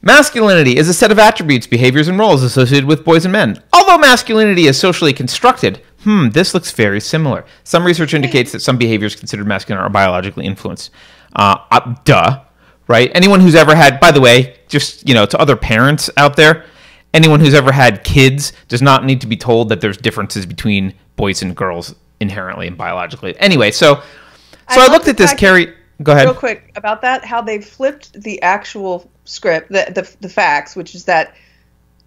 Masculinity 0.00 0.76
is 0.76 0.88
a 0.88 0.94
set 0.94 1.10
of 1.10 1.18
attributes, 1.18 1.66
behaviors, 1.66 2.08
and 2.08 2.18
roles 2.18 2.42
associated 2.42 2.86
with 2.86 3.04
boys 3.04 3.24
and 3.24 3.32
men. 3.32 3.62
Although 3.72 3.98
masculinity 3.98 4.66
is 4.66 4.78
socially 4.78 5.12
constructed, 5.12 5.82
hmm, 6.08 6.30
this 6.30 6.54
looks 6.54 6.70
very 6.70 7.02
similar. 7.02 7.44
Some 7.64 7.84
research 7.84 8.14
indicates 8.14 8.50
that 8.52 8.60
some 8.60 8.78
behaviors 8.78 9.14
considered 9.14 9.46
masculine 9.46 9.84
are 9.84 9.90
biologically 9.90 10.46
influenced. 10.46 10.90
Uh, 11.36 11.58
uh, 11.70 11.96
duh, 12.04 12.40
right? 12.86 13.10
Anyone 13.14 13.40
who's 13.40 13.54
ever 13.54 13.74
had, 13.74 14.00
by 14.00 14.10
the 14.10 14.18
way, 14.18 14.56
just 14.68 15.06
you 15.06 15.14
know, 15.14 15.26
to 15.26 15.38
other 15.38 15.54
parents 15.54 16.08
out 16.16 16.34
there, 16.34 16.64
anyone 17.12 17.40
who's 17.40 17.52
ever 17.52 17.70
had 17.70 18.04
kids 18.04 18.54
does 18.68 18.80
not 18.80 19.04
need 19.04 19.20
to 19.20 19.26
be 19.26 19.36
told 19.36 19.68
that 19.68 19.82
there's 19.82 19.98
differences 19.98 20.46
between 20.46 20.94
boys 21.16 21.42
and 21.42 21.54
girls 21.54 21.94
inherently 22.20 22.68
and 22.68 22.78
biologically. 22.78 23.38
Anyway, 23.38 23.70
so 23.70 23.96
so 24.70 24.80
I, 24.80 24.86
I 24.86 24.90
looked 24.90 25.08
at 25.08 25.18
this, 25.18 25.34
Keri. 25.34 25.74
Go 26.02 26.12
ahead. 26.12 26.24
Real 26.24 26.34
quick 26.34 26.72
about 26.74 27.02
that, 27.02 27.22
how 27.22 27.42
they 27.42 27.60
flipped 27.60 28.14
the 28.14 28.40
actual 28.40 29.10
script, 29.26 29.68
the 29.68 29.92
the, 29.94 30.16
the 30.22 30.28
facts, 30.30 30.74
which 30.74 30.94
is 30.94 31.04
that 31.04 31.34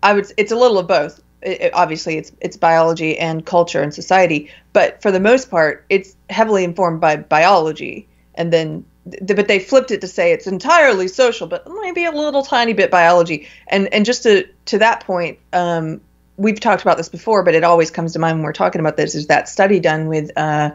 I 0.02 0.14
would. 0.14 0.26
It's 0.38 0.52
a 0.52 0.56
little 0.56 0.80
of 0.80 0.88
both. 0.88 1.22
It, 1.42 1.72
obviously, 1.74 2.18
it's 2.18 2.32
it's 2.40 2.58
biology 2.58 3.18
and 3.18 3.46
culture 3.46 3.82
and 3.82 3.94
society, 3.94 4.52
but 4.74 5.02
for 5.02 5.12
the 5.12 5.20
most 5.20 5.50
part, 5.50 5.86
it's 5.90 6.16
heavily 6.30 6.64
informed 6.64 7.02
by 7.02 7.18
biology, 7.18 8.08
and 8.36 8.54
then 8.54 8.86
but 9.06 9.48
they 9.48 9.60
flipped 9.60 9.92
it 9.92 10.02
to 10.02 10.08
say 10.08 10.32
it's 10.32 10.48
entirely 10.48 11.08
social, 11.08 11.48
but 11.48 11.68
maybe 11.82 12.06
a 12.06 12.12
little 12.12 12.44
tiny 12.44 12.74
bit 12.74 12.92
biology. 12.92 13.48
And 13.68 13.92
and 13.94 14.06
just 14.06 14.24
to 14.24 14.48
to 14.66 14.78
that 14.80 15.06
point, 15.06 15.40
um, 15.54 16.02
we've 16.38 16.60
talked 16.60 16.82
about 16.82 16.98
this 16.98 17.10
before, 17.10 17.44
but 17.44 17.56
it 17.56 17.64
always 17.64 17.92
comes 17.92 18.14
to 18.14 18.20
mind 18.20 18.38
when 18.38 18.44
we're 18.44 18.54
talking 18.54 18.80
about 18.80 18.98
this. 18.98 19.16
Is 19.16 19.28
that 19.28 19.50
study 19.50 19.80
done 19.80 20.08
with, 20.08 20.32
uh, 20.36 20.72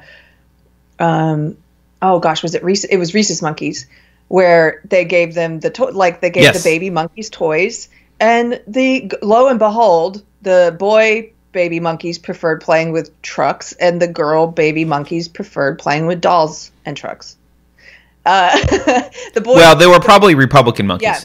um, 0.99 1.57
oh 2.03 2.19
gosh, 2.19 2.43
was 2.43 2.55
it 2.55 2.63
Rhesus? 2.63 2.91
It 2.91 2.97
was 2.97 3.15
rhesus 3.15 3.43
monkeys, 3.43 3.87
where 4.29 4.81
they 4.85 5.05
gave 5.05 5.35
them 5.35 5.61
the 5.61 5.71
to- 5.71 5.87
like 5.87 6.21
they 6.21 6.31
gave 6.31 6.45
yes. 6.45 6.63
the 6.63 6.69
baby 6.69 6.91
monkeys 6.91 7.31
toys, 7.31 7.89
and 8.21 8.61
the 8.67 9.13
lo 9.23 9.49
and 9.49 9.59
behold, 9.59 10.25
the 10.43 10.75
boy 10.79 11.33
baby 11.53 11.81
monkeys 11.81 12.19
preferred 12.19 12.61
playing 12.61 12.93
with 12.93 13.21
trucks, 13.23 13.73
and 13.73 14.01
the 14.01 14.09
girl 14.09 14.47
baby 14.47 14.85
monkeys 14.85 15.29
preferred 15.29 15.79
playing 15.79 16.07
with 16.07 16.21
dolls 16.21 16.71
and 16.85 16.97
trucks. 16.97 17.37
Uh, 18.25 18.59
the 19.35 19.41
boy. 19.41 19.55
Well, 19.55 19.77
they 19.77 19.87
were 19.87 20.01
probably 20.01 20.35
Republican 20.35 20.87
monkeys. 20.87 21.05
Yeah, 21.05 21.21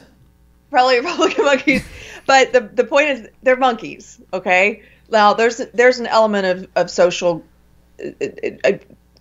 probably 0.70 1.00
Republican 1.02 1.46
monkeys. 1.46 1.86
But 2.26 2.54
the 2.54 2.62
the 2.62 2.84
point 2.84 3.10
is, 3.10 3.28
they're 3.44 3.58
monkeys. 3.58 4.20
Okay. 4.34 4.84
Now 5.10 5.34
there's 5.34 5.58
there's 5.74 6.00
an 6.00 6.08
element 6.08 6.46
of 6.46 6.70
of 6.76 6.90
social. 6.90 7.44
Uh, 8.04 8.26
uh, 8.64 8.72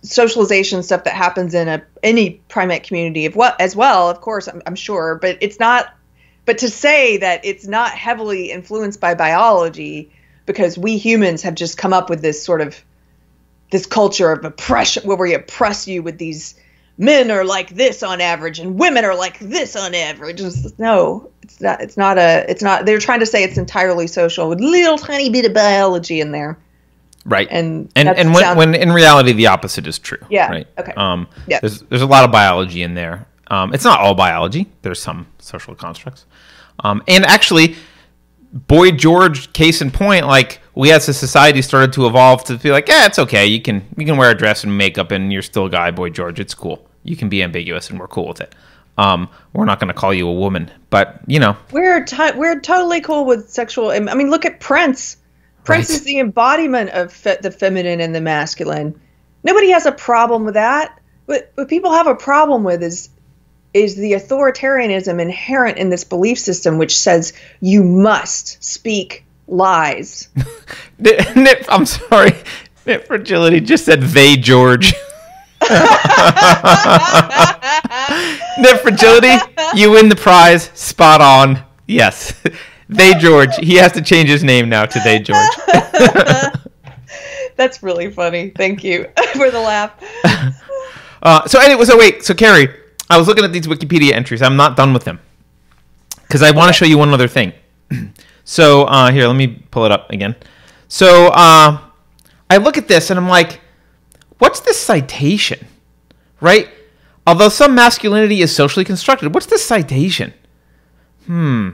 socialization 0.03 0.81
stuff 0.81 1.03
that 1.03 1.13
happens 1.13 1.53
in 1.53 1.67
a 1.67 1.83
any 2.01 2.41
primate 2.47 2.81
community 2.81 3.27
of 3.27 3.35
what 3.35 3.59
as 3.61 3.75
well 3.75 4.09
of 4.09 4.19
course 4.19 4.47
I'm, 4.47 4.59
I'm 4.65 4.73
sure 4.73 5.19
but 5.21 5.37
it's 5.41 5.59
not 5.59 5.93
but 6.45 6.59
to 6.59 6.69
say 6.69 7.17
that 7.17 7.45
it's 7.45 7.67
not 7.67 7.91
heavily 7.91 8.51
influenced 8.51 8.99
by 8.99 9.13
biology 9.15 10.11
because 10.45 10.77
we 10.77 10.97
humans 10.97 11.43
have 11.43 11.55
just 11.55 11.77
come 11.77 11.93
up 11.93 12.09
with 12.09 12.21
this 12.21 12.43
sort 12.43 12.61
of 12.61 12.83
this 13.71 13.85
culture 13.85 14.31
of 14.31 14.43
oppression 14.43 15.03
where 15.03 15.17
we 15.17 15.33
oppress 15.33 15.87
you 15.87 16.03
with 16.03 16.17
these 16.17 16.55
men 16.97 17.31
are 17.31 17.45
like 17.45 17.69
this 17.69 18.03
on 18.03 18.21
average 18.21 18.59
and 18.59 18.77
women 18.79 19.05
are 19.05 19.15
like 19.15 19.39
this 19.39 19.75
on 19.75 19.95
average. 19.95 20.41
It's, 20.41 20.77
no, 20.77 21.31
it's 21.41 21.61
not. 21.61 21.81
It's 21.81 21.97
not 21.97 22.17
a. 22.17 22.45
It's 22.49 22.61
not. 22.61 22.85
They're 22.85 22.99
trying 22.99 23.21
to 23.21 23.25
say 23.25 23.43
it's 23.43 23.57
entirely 23.57 24.07
social 24.07 24.49
with 24.49 24.59
little 24.59 24.97
tiny 24.97 25.29
bit 25.29 25.45
of 25.45 25.53
biology 25.53 26.21
in 26.21 26.31
there. 26.31 26.57
Right. 27.25 27.47
And 27.49 27.91
and 27.95 28.09
and 28.09 28.33
when, 28.33 28.57
when 28.57 28.75
in 28.75 28.91
reality 28.91 29.31
the 29.31 29.47
opposite 29.47 29.87
is 29.87 29.99
true. 29.99 30.19
Yeah. 30.29 30.49
Right. 30.49 30.67
Okay. 30.77 30.93
Um. 30.95 31.27
Yeah. 31.47 31.59
There's 31.59 31.81
there's 31.81 32.01
a 32.01 32.07
lot 32.07 32.23
of 32.23 32.31
biology 32.31 32.81
in 32.81 32.93
there. 32.93 33.27
Um. 33.51 33.73
It's 33.73 33.83
not 33.83 33.99
all 33.99 34.15
biology. 34.15 34.67
There's 34.81 35.01
some 35.01 35.27
social 35.39 35.75
constructs. 35.75 36.25
Um. 36.79 37.03
And 37.07 37.25
actually. 37.25 37.75
Boy 38.53 38.91
George, 38.91 39.53
case 39.53 39.81
in 39.81 39.91
point, 39.91 40.27
like 40.27 40.59
we 40.75 40.91
as 40.91 41.07
a 41.07 41.13
society 41.13 41.61
started 41.61 41.93
to 41.93 42.05
evolve 42.05 42.43
to 42.43 42.57
be 42.57 42.69
like, 42.69 42.89
yeah, 42.89 43.05
it's 43.05 43.17
okay. 43.17 43.45
You 43.45 43.61
can 43.61 43.81
you 43.95 44.05
can 44.05 44.17
wear 44.17 44.29
a 44.29 44.35
dress 44.35 44.65
and 44.65 44.77
makeup, 44.77 45.11
and 45.11 45.31
you're 45.31 45.41
still 45.41 45.67
a 45.67 45.69
guy, 45.69 45.89
Boy 45.89 46.09
George. 46.09 46.37
It's 46.37 46.53
cool 46.53 46.85
you 47.03 47.15
can 47.15 47.29
be 47.29 47.43
ambiguous 47.43 47.89
and 47.89 47.99
we're 47.99 48.07
cool 48.07 48.27
with 48.27 48.41
it. 48.41 48.53
Um, 48.97 49.29
we're 49.53 49.65
not 49.65 49.79
going 49.79 49.87
to 49.87 49.93
call 49.93 50.13
you 50.13 50.27
a 50.27 50.33
woman, 50.33 50.69
but 50.89 51.21
you 51.25 51.39
know, 51.39 51.55
we're 51.71 52.05
we're 52.35 52.59
totally 52.59 53.01
cool 53.01 53.25
with 53.25 53.49
sexual. 53.49 53.89
I 53.89 53.99
mean, 53.99 54.29
look 54.29 54.45
at 54.45 54.59
Prince. 54.59 55.17
Prince 55.63 55.89
right. 55.89 55.95
is 55.95 56.03
the 56.03 56.19
embodiment 56.19 56.89
of 56.91 57.13
fe- 57.13 57.37
the 57.41 57.51
feminine 57.51 58.01
and 58.01 58.13
the 58.13 58.21
masculine. 58.21 58.99
Nobody 59.43 59.69
has 59.71 59.85
a 59.85 59.91
problem 59.91 60.43
with 60.43 60.55
that. 60.55 60.99
What, 61.25 61.51
what 61.55 61.67
people 61.67 61.91
have 61.93 62.07
a 62.07 62.15
problem 62.15 62.63
with 62.63 62.83
is 62.83 63.09
is 63.73 63.95
the 63.95 64.13
authoritarianism 64.13 65.21
inherent 65.21 65.77
in 65.77 65.89
this 65.89 66.03
belief 66.03 66.39
system, 66.39 66.77
which 66.77 66.97
says 66.97 67.33
you 67.61 67.83
must 67.83 68.61
speak 68.63 69.23
lies. 69.47 70.29
Nip, 70.99 71.65
I'm 71.69 71.85
sorry. 71.85 72.33
Nip 72.85 73.07
Fragility 73.07 73.59
just 73.61 73.85
said 73.85 74.01
they 74.01 74.35
George. 74.35 74.93
Net 78.57 78.81
fragility, 78.81 79.35
you 79.75 79.91
win 79.91 80.09
the 80.09 80.15
prize. 80.15 80.71
Spot 80.73 81.21
on. 81.21 81.63
Yes. 81.87 82.33
They 82.93 83.13
George. 83.13 83.55
He 83.55 83.75
has 83.75 83.93
to 83.93 84.01
change 84.01 84.27
his 84.27 84.43
name 84.43 84.67
now 84.67 84.83
to 84.83 84.99
They 84.99 85.19
George. 85.19 85.47
That's 87.55 87.81
really 87.81 88.11
funny. 88.11 88.49
Thank 88.49 88.83
you 88.83 89.07
for 89.31 89.49
the 89.49 89.61
laugh. 89.61 89.93
Uh, 91.23 91.47
so 91.47 91.61
anyway, 91.61 91.85
so 91.85 91.97
wait, 91.97 92.25
so 92.25 92.33
Keri, 92.33 92.67
I 93.11 93.17
was 93.17 93.27
looking 93.27 93.43
at 93.43 93.51
these 93.51 93.67
Wikipedia 93.67 94.13
entries. 94.13 94.41
I'm 94.41 94.55
not 94.55 94.77
done 94.77 94.93
with 94.93 95.03
them 95.03 95.19
because 96.21 96.41
I 96.41 96.51
want 96.51 96.67
to 96.67 96.69
okay. 96.69 96.77
show 96.77 96.85
you 96.85 96.97
one 96.97 97.09
other 97.09 97.27
thing. 97.27 97.51
so 98.45 98.83
uh, 98.83 99.11
here, 99.11 99.27
let 99.27 99.35
me 99.35 99.47
pull 99.69 99.83
it 99.83 99.91
up 99.91 100.09
again. 100.11 100.33
So 100.87 101.27
uh, 101.27 101.77
I 102.49 102.57
look 102.57 102.77
at 102.77 102.87
this 102.87 103.09
and 103.09 103.19
I'm 103.19 103.27
like, 103.27 103.59
what's 104.37 104.61
this 104.61 104.79
citation? 104.79 105.67
Right? 106.39 106.69
Although 107.27 107.49
some 107.49 107.75
masculinity 107.75 108.41
is 108.41 108.55
socially 108.55 108.85
constructed, 108.85 109.33
what's 109.33 109.47
the 109.47 109.57
citation? 109.57 110.33
Hmm. 111.25 111.71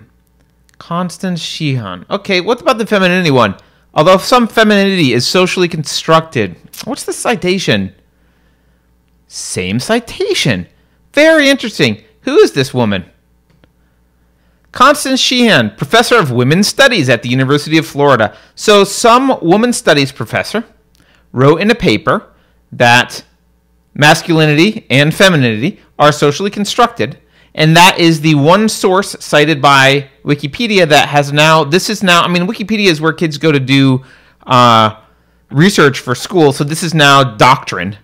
Constance 0.80 1.44
Shehan. 1.44 2.10
Okay, 2.10 2.42
what 2.42 2.62
about 2.62 2.80
the 2.80 2.88
femininity 2.88 3.30
one? 3.30 3.58
Although 3.94 4.18
some 4.18 4.48
femininity 4.48 5.14
is 5.14 5.28
socially 5.28 5.68
constructed, 5.68 6.56
what's 6.86 7.04
the 7.04 7.14
citation? 7.14 7.94
Same 9.28 9.80
citation. 9.80 10.68
Very 11.18 11.50
interesting. 11.50 12.04
Who 12.22 12.38
is 12.38 12.52
this 12.52 12.76
woman? 12.76 13.04
Constance 14.72 15.20
Shehan, 15.20 15.76
professor 15.76 16.20
of 16.20 16.30
women's 16.30 16.68
studies 16.68 17.10
at 17.10 17.24
the 17.24 17.30
University 17.30 17.80
of 17.80 17.88
Florida. 17.88 18.38
So, 18.54 18.84
some 18.84 19.40
women's 19.42 19.78
studies 19.78 20.12
professor 20.12 20.64
wrote 21.32 21.60
in 21.60 21.72
a 21.72 21.76
paper 21.76 22.32
that 22.72 23.26
masculinity 23.96 24.86
and 24.92 25.12
femininity 25.12 25.80
are 25.98 26.12
socially 26.12 26.52
constructed 26.52 27.18
and 27.56 27.76
that 27.76 27.98
is 27.98 28.22
the 28.22 28.36
one 28.36 28.70
source 28.70 29.16
cited 29.20 29.60
by 29.60 30.08
wikipedia 30.24 30.88
that 30.88 31.10
has 31.10 31.34
now 31.34 31.64
this 31.64 31.90
is 31.90 32.04
now 32.04 32.22
i 32.22 32.28
mean 32.28 32.46
wikipedia 32.46 32.92
is 32.92 33.02
where 33.02 33.12
kids 33.12 33.40
go 33.40 33.52
to 33.52 33.60
do 33.60 34.04
uh, 34.46 34.96
research 35.50 36.00
for 36.00 36.14
school 36.14 36.54
so 36.54 36.64
this 36.64 36.84
is 36.84 36.94
now 36.94 37.24
doctrine 37.24 37.98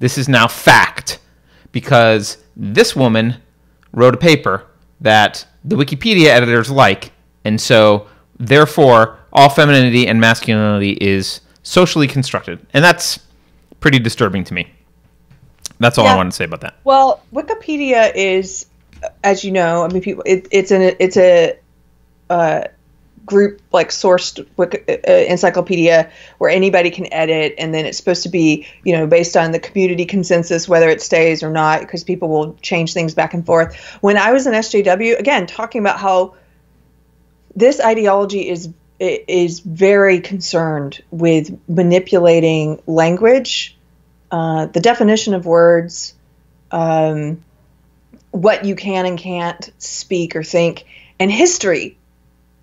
this 0.00 0.18
is 0.18 0.28
now 0.28 0.48
fact 0.48 1.20
because 1.70 2.38
this 2.56 2.96
woman 2.96 3.36
wrote 3.92 4.14
a 4.14 4.18
paper 4.18 4.66
that 5.00 5.46
the 5.64 5.76
wikipedia 5.76 6.26
editors 6.26 6.70
like 6.70 7.12
and 7.44 7.60
so 7.60 8.06
therefore 8.38 9.18
all 9.32 9.48
femininity 9.48 10.06
and 10.06 10.20
masculinity 10.20 10.92
is 11.00 11.40
socially 11.62 12.06
constructed 12.08 12.64
and 12.72 12.82
that's 12.82 13.20
pretty 13.80 13.98
disturbing 14.00 14.44
to 14.44 14.54
me. 14.54 14.68
That's 15.78 15.98
all 15.98 16.06
yeah. 16.06 16.14
I 16.14 16.16
want 16.16 16.32
to 16.32 16.36
say 16.36 16.44
about 16.44 16.60
that. 16.62 16.74
Well, 16.84 17.22
Wikipedia 17.32 18.12
is, 18.14 18.66
as 19.22 19.44
you 19.44 19.52
know, 19.52 19.84
I 19.84 19.88
mean, 19.92 20.02
people, 20.02 20.22
it, 20.26 20.48
it's 20.50 20.70
an 20.70 20.96
it's 20.98 21.16
a 21.16 21.56
uh, 22.30 22.64
group 23.26 23.60
like 23.72 23.90
sourced 23.90 24.46
Wiki, 24.56 24.78
uh, 24.88 25.12
encyclopedia 25.12 26.10
where 26.38 26.50
anybody 26.50 26.90
can 26.90 27.12
edit, 27.12 27.54
and 27.58 27.74
then 27.74 27.84
it's 27.84 27.98
supposed 27.98 28.22
to 28.22 28.28
be 28.28 28.66
you 28.84 28.96
know 28.96 29.06
based 29.06 29.36
on 29.36 29.52
the 29.52 29.58
community 29.58 30.06
consensus 30.06 30.68
whether 30.68 30.88
it 30.88 31.02
stays 31.02 31.42
or 31.42 31.50
not 31.50 31.80
because 31.80 32.04
people 32.04 32.28
will 32.28 32.54
change 32.62 32.94
things 32.94 33.14
back 33.14 33.34
and 33.34 33.44
forth. 33.44 33.76
When 34.00 34.16
I 34.16 34.32
was 34.32 34.46
in 34.46 34.54
SJW, 34.54 35.18
again 35.18 35.46
talking 35.46 35.80
about 35.80 35.98
how 35.98 36.36
this 37.54 37.80
ideology 37.80 38.48
is 38.48 38.70
is 38.98 39.60
very 39.60 40.20
concerned 40.20 41.02
with 41.10 41.58
manipulating 41.68 42.80
language, 42.86 43.76
uh, 44.30 44.66
the 44.66 44.80
definition 44.80 45.34
of 45.34 45.44
words, 45.44 46.14
um, 46.70 47.44
what 48.30 48.64
you 48.64 48.74
can 48.74 49.06
and 49.06 49.18
can't 49.18 49.70
speak 49.78 50.36
or 50.36 50.42
think, 50.42 50.86
and 51.18 51.30
history. 51.30 51.98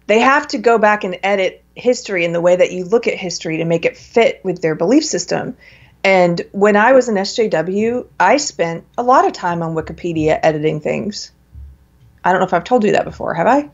They 0.07 0.19
have 0.19 0.47
to 0.49 0.57
go 0.57 0.77
back 0.77 1.03
and 1.03 1.17
edit 1.23 1.63
history 1.75 2.25
in 2.25 2.33
the 2.33 2.41
way 2.41 2.55
that 2.55 2.71
you 2.71 2.85
look 2.85 3.07
at 3.07 3.15
history 3.15 3.57
to 3.57 3.65
make 3.65 3.85
it 3.85 3.97
fit 3.97 4.41
with 4.43 4.61
their 4.61 4.75
belief 4.75 5.05
system. 5.05 5.55
And 6.03 6.41
when 6.51 6.75
I 6.75 6.91
was 6.91 7.07
an 7.07 7.15
SJW, 7.15 8.07
I 8.19 8.37
spent 8.37 8.83
a 8.97 9.03
lot 9.03 9.25
of 9.25 9.31
time 9.31 9.63
on 9.63 9.73
Wikipedia 9.73 10.39
editing 10.43 10.81
things. 10.81 11.31
I 12.23 12.31
don't 12.31 12.41
know 12.41 12.47
if 12.47 12.53
I've 12.53 12.63
told 12.63 12.83
you 12.83 12.91
that 12.91 13.05
before, 13.05 13.33
have 13.33 13.47
I? 13.47 13.69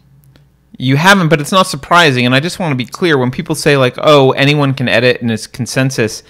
You 0.77 0.95
haven't, 0.95 1.29
but 1.29 1.41
it's 1.41 1.51
not 1.51 1.67
surprising. 1.67 2.25
And 2.25 2.35
I 2.35 2.39
just 2.39 2.59
want 2.59 2.71
to 2.71 2.75
be 2.75 2.85
clear 2.85 3.17
when 3.17 3.31
people 3.31 3.55
say, 3.55 3.77
like, 3.77 3.95
oh, 3.97 4.31
anyone 4.31 4.73
can 4.73 4.87
edit 4.87 5.21
and 5.21 5.31
it's 5.31 5.47
consensus, 5.47 6.23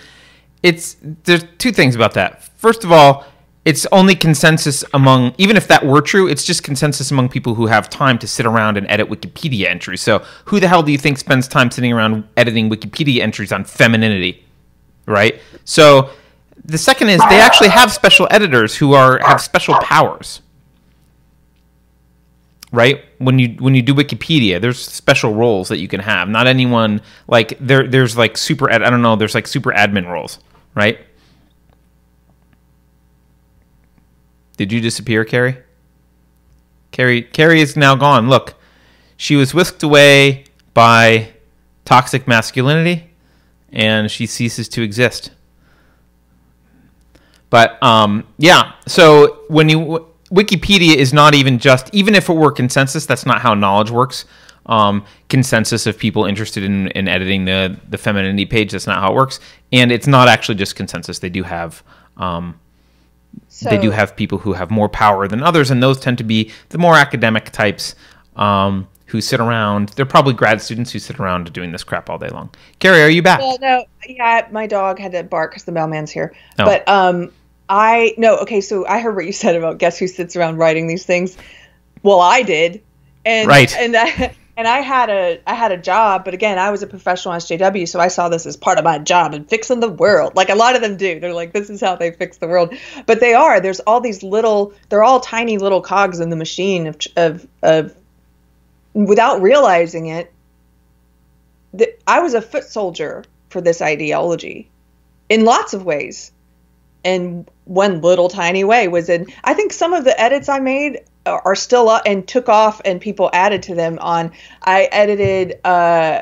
it's 0.63 0.97
there's 1.23 1.43
two 1.57 1.71
things 1.71 1.95
about 1.95 2.13
that. 2.13 2.43
First 2.57 2.83
of 2.83 2.91
all, 2.91 3.25
it's 3.65 3.85
only 3.91 4.15
consensus 4.15 4.83
among 4.93 5.33
even 5.37 5.57
if 5.57 5.67
that 5.67 5.85
were 5.85 6.01
true 6.01 6.27
it's 6.27 6.43
just 6.45 6.63
consensus 6.63 7.11
among 7.11 7.29
people 7.29 7.55
who 7.55 7.67
have 7.67 7.89
time 7.89 8.17
to 8.17 8.27
sit 8.27 8.45
around 8.45 8.77
and 8.77 8.89
edit 8.89 9.09
wikipedia 9.09 9.67
entries. 9.67 10.01
So 10.01 10.23
who 10.45 10.59
the 10.59 10.67
hell 10.67 10.83
do 10.83 10.91
you 10.91 10.97
think 10.97 11.17
spends 11.17 11.47
time 11.47 11.69
sitting 11.71 11.91
around 11.93 12.27
editing 12.37 12.69
wikipedia 12.69 13.21
entries 13.21 13.51
on 13.51 13.63
femininity 13.63 14.45
right? 15.05 15.39
So 15.65 16.09
the 16.63 16.77
second 16.77 17.09
is 17.09 17.19
they 17.29 17.39
actually 17.39 17.69
have 17.69 17.91
special 17.91 18.27
editors 18.31 18.75
who 18.75 18.93
are 18.93 19.19
have 19.19 19.41
special 19.41 19.75
powers 19.75 20.41
right? 22.71 23.03
When 23.17 23.39
you 23.39 23.49
when 23.59 23.75
you 23.75 23.81
do 23.81 23.93
wikipedia 23.93 24.61
there's 24.61 24.79
special 24.79 25.33
roles 25.33 25.69
that 25.69 25.79
you 25.79 25.87
can 25.87 25.99
have. 25.99 26.29
Not 26.29 26.47
anyone 26.47 27.01
like 27.27 27.57
there 27.59 27.87
there's 27.87 28.17
like 28.17 28.37
super 28.37 28.69
ed, 28.69 28.83
i 28.83 28.89
don't 28.89 29.01
know 29.01 29.15
there's 29.15 29.35
like 29.35 29.47
super 29.47 29.71
admin 29.71 30.07
roles 30.09 30.39
right 30.75 30.99
Did 34.59 34.73
you 34.73 34.81
disappear, 34.81 35.23
Keri? 35.23 35.55
Keri, 36.91 37.21
Keri 37.21 37.61
is 37.61 37.77
now 37.77 37.95
gone. 37.95 38.27
Look, 38.27 38.55
she 39.15 39.37
was 39.37 39.53
whisked 39.53 39.83
away 39.83 40.43
by 40.73 41.29
toxic 41.85 42.27
masculinity, 42.27 43.09
and 43.71 44.11
she 44.11 44.25
ceases 44.25 44.67
to 44.67 44.81
exist. 44.81 45.31
But 47.49 47.81
um, 47.81 48.27
yeah, 48.37 48.73
so 48.85 49.43
when 49.47 49.69
you 49.69 50.05
Wikipedia 50.29 50.93
is 50.93 51.13
not 51.13 51.33
even 51.33 51.57
just 51.57 51.89
even 51.93 52.13
if 52.13 52.27
it 52.27 52.33
were 52.33 52.51
consensus, 52.51 53.05
that's 53.05 53.25
not 53.25 53.39
how 53.39 53.53
knowledge 53.53 53.91
works. 53.91 54.25
Um, 54.65 55.05
consensus 55.29 55.87
of 55.87 55.97
people 55.97 56.25
interested 56.25 56.65
in, 56.65 56.89
in 56.89 57.07
editing 57.07 57.45
the 57.45 57.79
the 57.89 57.97
femininity 57.97 58.45
page. 58.45 58.73
That's 58.73 58.87
not 58.87 58.99
how 58.99 59.13
it 59.13 59.15
works, 59.15 59.39
and 59.71 59.89
it's 59.89 60.05
not 60.05 60.27
actually 60.27 60.55
just 60.55 60.75
consensus. 60.75 61.19
They 61.19 61.29
do 61.29 61.43
have 61.43 61.81
um, 62.17 62.59
so, 63.47 63.69
they 63.69 63.77
do 63.77 63.91
have 63.91 64.15
people 64.15 64.37
who 64.37 64.53
have 64.53 64.71
more 64.71 64.89
power 64.89 65.27
than 65.27 65.43
others, 65.43 65.71
and 65.71 65.81
those 65.81 65.99
tend 65.99 66.17
to 66.19 66.23
be 66.23 66.51
the 66.69 66.77
more 66.77 66.95
academic 66.95 67.49
types 67.51 67.95
um, 68.35 68.87
who 69.07 69.21
sit 69.21 69.39
around. 69.39 69.89
They're 69.89 70.05
probably 70.05 70.33
grad 70.33 70.61
students 70.61 70.91
who 70.91 70.99
sit 70.99 71.19
around 71.19 71.51
doing 71.51 71.71
this 71.71 71.83
crap 71.83 72.09
all 72.09 72.17
day 72.17 72.29
long. 72.29 72.49
Keri, 72.79 73.01
are 73.01 73.09
you 73.09 73.21
back? 73.21 73.39
Well, 73.39 73.57
no, 73.59 73.85
yeah, 74.07 74.47
my 74.51 74.67
dog 74.67 74.99
had 74.99 75.11
to 75.13 75.23
bark 75.23 75.51
because 75.51 75.63
the 75.63 75.71
mailman's 75.71 76.11
here. 76.11 76.33
Oh. 76.57 76.65
But 76.65 76.87
um, 76.87 77.31
I 77.69 78.13
no, 78.17 78.37
okay. 78.37 78.61
So 78.61 78.85
I 78.87 78.99
heard 78.99 79.15
what 79.15 79.25
you 79.25 79.33
said 79.33 79.55
about 79.55 79.77
guess 79.77 79.97
who 79.97 80.07
sits 80.07 80.35
around 80.35 80.57
writing 80.57 80.87
these 80.87 81.05
things. 81.05 81.37
Well, 82.01 82.19
I 82.19 82.43
did, 82.43 82.81
and 83.25 83.47
right, 83.47 83.75
and 83.75 83.93
that 83.93 84.35
and 84.59 84.67
I 84.67 84.81
had 84.81 85.09
a 85.09 85.39
I 85.47 85.53
had 85.53 85.71
a 85.71 85.77
job, 85.77 86.25
but 86.25 86.33
again, 86.33 86.59
I 86.59 86.69
was 86.69 86.83
a 86.83 86.87
professional 86.87 87.33
SJW, 87.35 87.87
so 87.87 87.97
I 87.97 88.09
saw 88.09 88.27
this 88.27 88.45
as 88.45 88.57
part 88.57 88.77
of 88.77 88.83
my 88.83 88.99
job 88.99 89.33
and 89.33 89.47
fixing 89.47 89.79
the 89.79 89.87
world. 89.87 90.35
Like 90.35 90.49
a 90.49 90.55
lot 90.55 90.75
of 90.75 90.81
them 90.81 90.97
do. 90.97 91.17
They're 91.17 91.33
like, 91.33 91.53
this 91.53 91.69
is 91.69 91.79
how 91.79 91.95
they 91.95 92.11
fix 92.11 92.39
the 92.39 92.47
world. 92.49 92.73
But 93.05 93.21
they 93.21 93.33
are. 93.33 93.61
There's 93.61 93.79
all 93.79 94.01
these 94.01 94.21
little. 94.21 94.73
They're 94.89 95.01
all 95.01 95.21
tiny 95.21 95.57
little 95.57 95.79
cogs 95.79 96.19
in 96.19 96.29
the 96.29 96.35
machine 96.35 96.87
of 96.87 96.97
of 97.15 97.47
of. 97.63 97.95
Without 98.93 99.41
realizing 99.41 100.07
it, 100.07 100.33
that 101.75 101.97
I 102.05 102.19
was 102.19 102.33
a 102.33 102.41
foot 102.41 102.65
soldier 102.65 103.23
for 103.49 103.61
this 103.61 103.81
ideology, 103.81 104.69
in 105.29 105.45
lots 105.45 105.73
of 105.73 105.85
ways. 105.85 106.33
And 107.05 107.49
one 107.63 108.01
little 108.01 108.27
tiny 108.27 108.65
way 108.65 108.89
was 108.89 109.07
in. 109.07 109.27
I 109.41 109.53
think 109.53 109.71
some 109.71 109.93
of 109.93 110.03
the 110.03 110.19
edits 110.19 110.49
I 110.49 110.59
made 110.59 110.99
are 111.29 111.55
still 111.55 111.89
up 111.89 112.03
and 112.05 112.27
took 112.27 112.49
off 112.49 112.81
and 112.85 113.01
people 113.01 113.29
added 113.33 113.63
to 113.63 113.75
them 113.75 113.97
on 113.99 114.31
i 114.63 114.83
edited 114.91 115.59
uh 115.65 116.21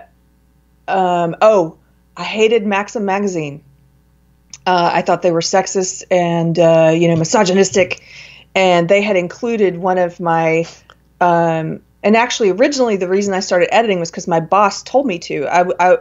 um 0.88 1.36
oh 1.42 1.78
i 2.16 2.24
hated 2.24 2.66
maxim 2.66 3.06
magazine. 3.06 3.64
Uh, 4.66 4.92
i 4.94 5.02
thought 5.02 5.22
they 5.22 5.32
were 5.32 5.42
sexist 5.42 6.04
and 6.12 6.60
uh, 6.60 6.92
you 6.94 7.08
know 7.08 7.16
misogynistic. 7.16 8.04
And 8.56 8.90
they 8.90 9.04
had 9.04 9.16
included 9.16 9.78
one 9.78 9.98
of 10.00 10.20
my 10.20 10.66
um 11.22 11.82
and 12.04 12.16
actually 12.16 12.50
originally 12.50 12.98
the 12.98 13.08
reason 13.08 13.34
i 13.34 13.40
started 13.40 13.74
editing 13.74 14.00
was 14.00 14.10
because 14.10 14.28
my 14.28 14.40
boss 14.40 14.84
told 14.84 15.06
me 15.06 15.20
to. 15.20 15.48
I, 15.48 15.66
I 15.80 15.98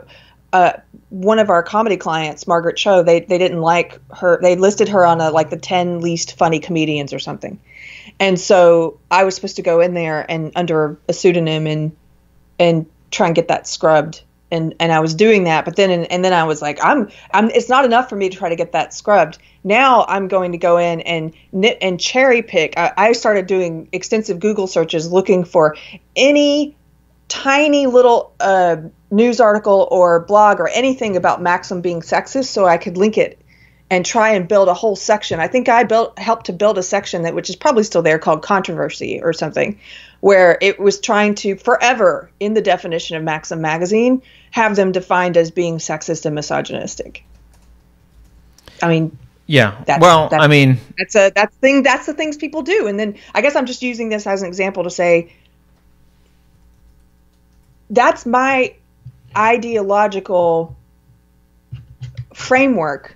uh, 0.53 0.73
one 1.11 1.39
of 1.39 1.51
our 1.51 1.63
comedy 1.63 1.97
clients, 1.97 2.47
Margaret 2.47 2.77
Cho, 2.77 3.03
they 3.03 3.21
they 3.21 3.39
didn't 3.39 3.61
like 3.61 4.01
her. 4.15 4.41
They 4.41 4.57
listed 4.57 4.89
her 4.89 5.05
on 5.05 5.21
a 5.21 5.31
like 5.31 5.51
the 5.51 5.59
ten 5.59 6.01
least 6.01 6.37
funny 6.37 6.61
comedians 6.61 7.13
or 7.13 7.19
something, 7.19 7.61
and 8.19 8.39
so 8.41 8.99
I 9.11 9.25
was 9.25 9.35
supposed 9.35 9.57
to 9.57 9.63
go 9.63 9.81
in 9.81 9.95
there 9.95 10.25
and 10.29 10.53
under 10.57 10.99
a 11.09 11.13
pseudonym 11.13 11.67
and 11.67 11.97
and 12.59 12.87
try 13.11 13.27
and 13.27 13.37
get 13.37 13.49
that 13.49 13.67
scrubbed. 13.67 14.23
And 14.51 14.75
and 14.79 14.93
I 14.93 15.01
was 15.01 15.15
doing 15.15 15.45
that, 15.45 15.65
but 15.65 15.75
then 15.75 15.91
and, 15.91 16.11
and 16.11 16.25
then 16.25 16.33
I 16.33 16.45
was 16.45 16.63
like, 16.63 16.79
I'm 16.83 17.11
I'm. 17.35 17.51
It's 17.51 17.69
not 17.69 17.85
enough 17.85 18.09
for 18.09 18.15
me 18.15 18.29
to 18.29 18.37
try 18.37 18.49
to 18.49 18.55
get 18.57 18.73
that 18.73 18.95
scrubbed. 18.95 19.39
Now 19.65 20.05
I'm 20.09 20.29
going 20.29 20.53
to 20.53 20.59
go 20.59 20.79
in 20.79 21.01
and 21.01 21.33
knit 21.51 21.79
and 21.81 21.99
cherry 21.99 22.43
pick. 22.43 22.75
I, 22.79 22.93
I 22.97 23.13
started 23.13 23.49
doing 23.49 23.89
extensive 23.91 24.39
Google 24.39 24.69
searches 24.69 25.11
looking 25.11 25.43
for 25.43 25.77
any 26.15 26.77
tiny 27.27 27.89
little 27.89 28.35
uh, 28.39 28.77
news 29.11 29.41
article 29.41 29.89
or 29.91 30.21
blog 30.21 30.61
or 30.61 30.69
anything 30.69 31.17
about 31.17 31.43
Maxim 31.43 31.81
being 31.81 32.01
sexist, 32.01 32.47
so 32.47 32.67
I 32.67 32.79
could 32.79 32.97
link 32.97 33.19
it 33.19 33.41
and 33.91 34.05
try 34.05 34.31
and 34.31 34.49
build 34.49 34.69
a 34.69 34.75
whole 34.75 34.97
section. 34.97 35.39
I 35.39 35.47
think 35.47 35.69
I 35.69 35.85
built 35.85 36.19
helped 36.19 36.47
to 36.47 36.53
build 36.53 36.79
a 36.79 36.83
section 36.83 37.23
that 37.23 37.35
which 37.35 37.49
is 37.49 37.57
probably 37.57 37.85
still 37.85 38.03
there 38.03 38.19
called 38.19 38.43
controversy 38.43 39.23
or 39.23 39.33
something 39.33 39.79
where 40.21 40.59
it 40.61 40.81
was 40.81 40.99
trying 41.01 41.35
to 41.37 41.57
forever 41.57 42.31
in 42.41 42.55
the 42.55 42.63
definition 42.63 43.17
of 43.17 43.23
Maxim 43.23 43.61
magazine 43.61 44.23
have 44.51 44.75
them 44.75 44.91
defined 44.91 45.37
as 45.37 45.51
being 45.51 45.79
sexist 45.79 46.27
and 46.27 46.35
misogynistic. 46.35 47.25
I 48.83 48.89
mean, 48.89 49.17
yeah. 49.47 49.83
That's, 49.87 50.03
well, 50.03 50.29
that's, 50.29 50.43
I 50.43 50.49
mean, 50.49 50.79
that's 50.99 51.15
a 51.15 51.31
that's 51.35 51.55
thing 51.57 51.83
that's 51.83 52.07
the 52.07 52.15
things 52.15 52.37
people 52.37 52.63
do. 52.63 52.89
And 52.89 52.99
then 52.99 53.17
I 53.35 53.43
guess 53.43 53.55
I'm 53.55 53.67
just 53.67 53.83
using 53.83 54.09
this 54.09 54.27
as 54.27 54.43
an 54.43 54.49
example 54.49 54.85
to 54.85 54.91
say 54.91 55.33
that's 57.91 58.27
my 58.27 58.75
ideological 59.37 60.75
framework 62.35 63.16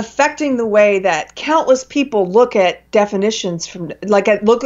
affecting 0.00 0.56
the 0.56 0.66
way 0.66 0.98
that 0.98 1.34
countless 1.36 1.84
people 1.84 2.26
look 2.28 2.56
at 2.56 2.90
definitions 2.90 3.66
from 3.66 3.92
like 4.02 4.26
at 4.26 4.44
look 4.44 4.62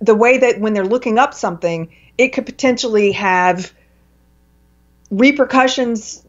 the 0.00 0.14
way 0.14 0.38
that 0.38 0.58
when 0.58 0.72
they're 0.72 0.84
looking 0.84 1.18
up 1.18 1.34
something 1.34 1.94
it 2.18 2.28
could 2.28 2.46
potentially 2.46 3.12
have 3.12 3.72
repercussions 5.10 6.26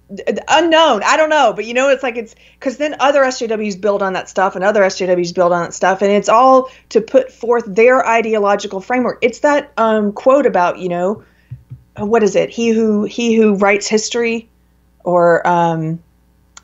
unknown 0.47 1.01
i 1.03 1.17
don't 1.17 1.29
know 1.29 1.53
but 1.55 1.65
you 1.65 1.73
know 1.73 1.89
it's 1.89 2.03
like 2.03 2.17
it's 2.17 2.35
because 2.59 2.77
then 2.77 2.95
other 2.99 3.23
sjws 3.23 3.79
build 3.79 4.03
on 4.03 4.13
that 4.13 4.29
stuff 4.29 4.55
and 4.55 4.63
other 4.63 4.81
sjws 4.81 5.33
build 5.33 5.51
on 5.51 5.63
that 5.63 5.73
stuff 5.73 6.03
and 6.03 6.11
it's 6.11 6.29
all 6.29 6.69
to 6.89 7.01
put 7.01 7.31
forth 7.31 7.63
their 7.67 8.05
ideological 8.05 8.81
framework. 8.81 9.17
It's 9.21 9.39
that 9.39 9.71
um, 9.77 10.11
quote 10.11 10.45
about 10.45 10.77
you 10.79 10.89
know 10.89 11.23
what 11.97 12.23
is 12.23 12.35
it? 12.35 12.49
He 12.49 12.69
who 12.69 13.03
he 13.03 13.35
who 13.35 13.55
writes 13.55 13.87
history 13.87 14.49
or 15.03 15.47
um, 15.47 16.03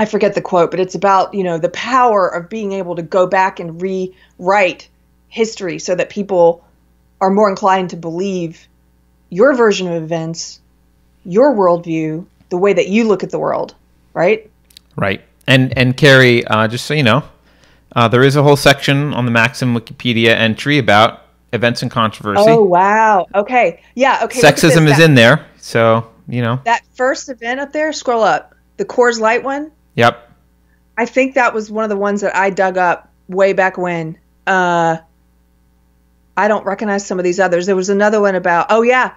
I 0.02 0.06
forget 0.06 0.34
the 0.34 0.42
quote, 0.42 0.72
but 0.72 0.80
it's 0.80 0.96
about, 0.96 1.36
you 1.36 1.44
know, 1.44 1.60
the 1.60 1.70
power 1.70 2.28
of 2.28 2.50
being 2.50 2.72
able 2.72 2.96
to 2.96 3.04
go 3.04 3.28
back 3.28 3.60
and 3.60 3.80
rewrite 3.80 4.90
history 5.28 5.78
so 5.78 5.94
that 5.94 6.10
people 6.10 6.66
are 7.22 7.30
more 7.30 7.48
inclined 7.48 7.92
to 7.92 7.98
believe 7.98 8.68
your 9.30 9.54
version 9.54 9.88
of 9.88 10.02
events, 10.02 10.60
your 11.24 11.54
worldview, 11.54 12.26
the 12.50 12.58
way 12.58 12.74
that 12.74 12.88
you 12.88 13.08
look 13.08 13.22
at 13.22 13.30
the 13.30 13.38
world, 13.38 13.76
right? 14.16 14.50
Right. 14.96 15.22
And 15.46 15.78
and 15.78 15.96
Keri, 15.96 16.48
uh, 16.48 16.68
just 16.68 16.88
so 16.88 16.96
you 16.96 17.04
know, 17.04 17.24
uh, 17.96 18.08
there 18.08 18.24
is 18.24 18.36
a 18.36 18.42
whole 18.42 18.58
section 18.58 19.14
on 19.14 19.26
the 19.26 19.32
Maxim 19.32 19.76
Wikipedia 19.76 20.30
entry 20.30 20.80
about 20.80 21.28
events 21.54 21.84
and 21.84 21.92
controversy. 21.92 22.42
Oh 22.48 22.64
wow. 22.64 23.28
Okay. 23.36 23.84
Yeah. 23.94 24.22
Okay. 24.24 24.42
Sexism 24.42 24.88
is 24.88 24.98
that, 24.98 25.02
in 25.02 25.14
there, 25.14 25.46
so 25.58 26.10
you 26.28 26.42
know 26.42 26.60
that 26.66 26.82
first 26.96 27.30
event 27.30 27.60
up 27.60 27.72
there. 27.72 27.94
Scroll 27.94 28.24
up. 28.24 28.56
The 28.78 28.86
Coors 28.86 29.20
Light 29.20 29.44
one. 29.44 29.72
Yep. 29.96 30.30
I 30.98 31.06
think 31.06 31.36
that 31.36 31.54
was 31.54 31.72
one 31.72 31.84
of 31.84 31.90
the 31.90 31.98
ones 31.98 32.22
that 32.22 32.36
I 32.36 32.50
dug 32.50 32.78
up 32.78 33.10
way 33.28 33.54
back 33.54 33.78
when. 33.78 34.18
Uh, 34.46 34.98
I 36.36 36.48
don't 36.48 36.66
recognize 36.66 37.06
some 37.06 37.20
of 37.20 37.24
these 37.24 37.40
others. 37.40 37.66
There 37.66 37.76
was 37.76 37.90
another 37.90 38.22
one 38.22 38.36
about, 38.36 38.68
oh, 38.70 38.82
yeah. 38.82 39.16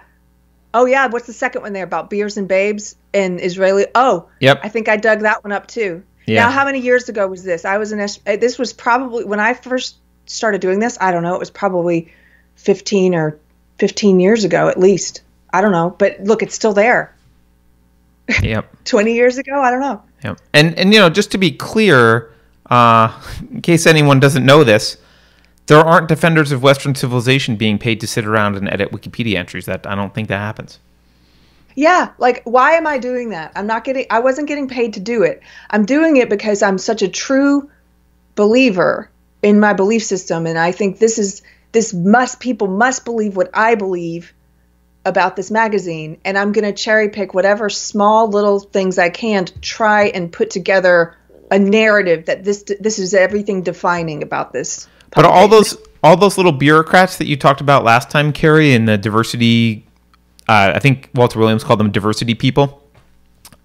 Oh, 0.73 0.85
yeah. 0.85 1.07
What's 1.07 1.27
the 1.27 1.33
second 1.33 1.61
one 1.61 1.73
there 1.73 1.83
about 1.83 2.09
beers 2.09 2.37
and 2.37 2.47
babes 2.47 2.95
and 3.13 3.39
Israeli? 3.39 3.87
Oh, 3.95 4.29
yep. 4.39 4.59
I 4.63 4.69
think 4.69 4.89
I 4.89 4.97
dug 4.97 5.21
that 5.21 5.43
one 5.43 5.51
up 5.51 5.67
too. 5.67 6.03
Yeah. 6.25 6.45
Now, 6.45 6.51
how 6.51 6.65
many 6.65 6.79
years 6.79 7.07
ago 7.07 7.27
was 7.27 7.43
this? 7.43 7.65
I 7.65 7.77
was 7.77 7.91
in, 7.91 7.99
uh, 7.99 8.07
this 8.25 8.57
was 8.57 8.73
probably 8.73 9.25
when 9.25 9.39
I 9.39 9.53
first 9.53 9.97
started 10.25 10.61
doing 10.61 10.79
this. 10.79 10.97
I 10.99 11.11
don't 11.11 11.23
know. 11.23 11.35
It 11.35 11.39
was 11.39 11.51
probably 11.51 12.11
15 12.55 13.15
or 13.15 13.37
15 13.77 14.19
years 14.19 14.43
ago 14.43 14.67
at 14.67 14.79
least. 14.79 15.21
I 15.53 15.61
don't 15.61 15.71
know, 15.71 15.89
but 15.89 16.19
look, 16.21 16.43
it's 16.43 16.55
still 16.55 16.73
there. 16.73 17.15
Yep. 18.41 18.69
20 18.85 19.13
years 19.13 19.37
ago, 19.37 19.61
I 19.61 19.71
don't 19.71 19.79
know. 19.79 20.03
Yep. 20.25 20.39
And 20.53 20.77
and 20.77 20.91
you 20.91 20.99
know, 20.99 21.09
just 21.09 21.31
to 21.31 21.37
be 21.37 21.51
clear, 21.51 22.31
uh, 22.69 23.13
in 23.51 23.61
case 23.61 23.85
anyone 23.85 24.19
doesn't 24.19 24.45
know 24.45 24.63
this, 24.63 24.97
there 25.67 25.79
aren't 25.79 26.07
defenders 26.07 26.51
of 26.51 26.63
Western 26.63 26.95
civilization 26.95 27.55
being 27.55 27.77
paid 27.77 28.01
to 28.01 28.07
sit 28.07 28.25
around 28.25 28.55
and 28.55 28.67
edit 28.67 28.91
Wikipedia 28.91 29.35
entries. 29.35 29.65
That 29.65 29.85
I 29.85 29.93
don't 29.93 30.13
think 30.13 30.27
that 30.29 30.39
happens. 30.39 30.79
Yeah, 31.75 32.11
like 32.17 32.41
why 32.45 32.71
am 32.71 32.87
I 32.87 32.97
doing 32.97 33.29
that? 33.29 33.51
I'm 33.55 33.67
not 33.67 33.83
getting 33.83 34.07
I 34.09 34.19
wasn't 34.19 34.47
getting 34.47 34.67
paid 34.67 34.93
to 34.93 34.99
do 34.99 35.21
it. 35.23 35.43
I'm 35.69 35.85
doing 35.85 36.17
it 36.17 36.29
because 36.29 36.63
I'm 36.63 36.79
such 36.79 37.01
a 37.01 37.07
true 37.07 37.69
believer 38.35 39.09
in 39.43 39.59
my 39.59 39.73
belief 39.73 40.03
system 40.03 40.47
and 40.47 40.57
I 40.57 40.71
think 40.71 40.97
this 40.97 41.19
is 41.19 41.43
this 41.71 41.93
must 41.93 42.39
people 42.39 42.67
must 42.67 43.05
believe 43.05 43.35
what 43.35 43.49
I 43.53 43.75
believe 43.75 44.33
about 45.05 45.35
this 45.35 45.51
magazine 45.51 46.17
and 46.25 46.37
I'm 46.37 46.51
going 46.51 46.65
to 46.65 46.73
cherry 46.73 47.09
pick 47.09 47.33
whatever 47.33 47.69
small 47.69 48.27
little 48.27 48.59
things 48.59 48.97
I 48.97 49.09
can 49.09 49.45
to 49.45 49.59
try 49.59 50.05
and 50.07 50.31
put 50.31 50.49
together 50.49 51.15
a 51.51 51.59
narrative 51.59 52.25
that 52.25 52.43
this 52.43 52.63
this 52.79 52.99
is 52.99 53.13
everything 53.13 53.61
defining 53.61 54.23
about 54.23 54.51
this. 54.51 54.87
But 55.11 55.25
all 55.25 55.47
those 55.47 55.77
all 56.03 56.17
those 56.17 56.37
little 56.37 56.51
bureaucrats 56.51 57.17
that 57.17 57.27
you 57.27 57.37
talked 57.37 57.61
about 57.61 57.83
last 57.83 58.09
time, 58.09 58.31
Keri, 58.33 58.73
in 58.73 58.85
the 58.85 58.97
diversity, 58.97 59.85
uh, 60.47 60.73
I 60.75 60.79
think 60.79 61.09
Walter 61.15 61.39
Williams 61.39 61.63
called 61.63 61.79
them 61.79 61.91
diversity 61.91 62.35
people 62.35 62.83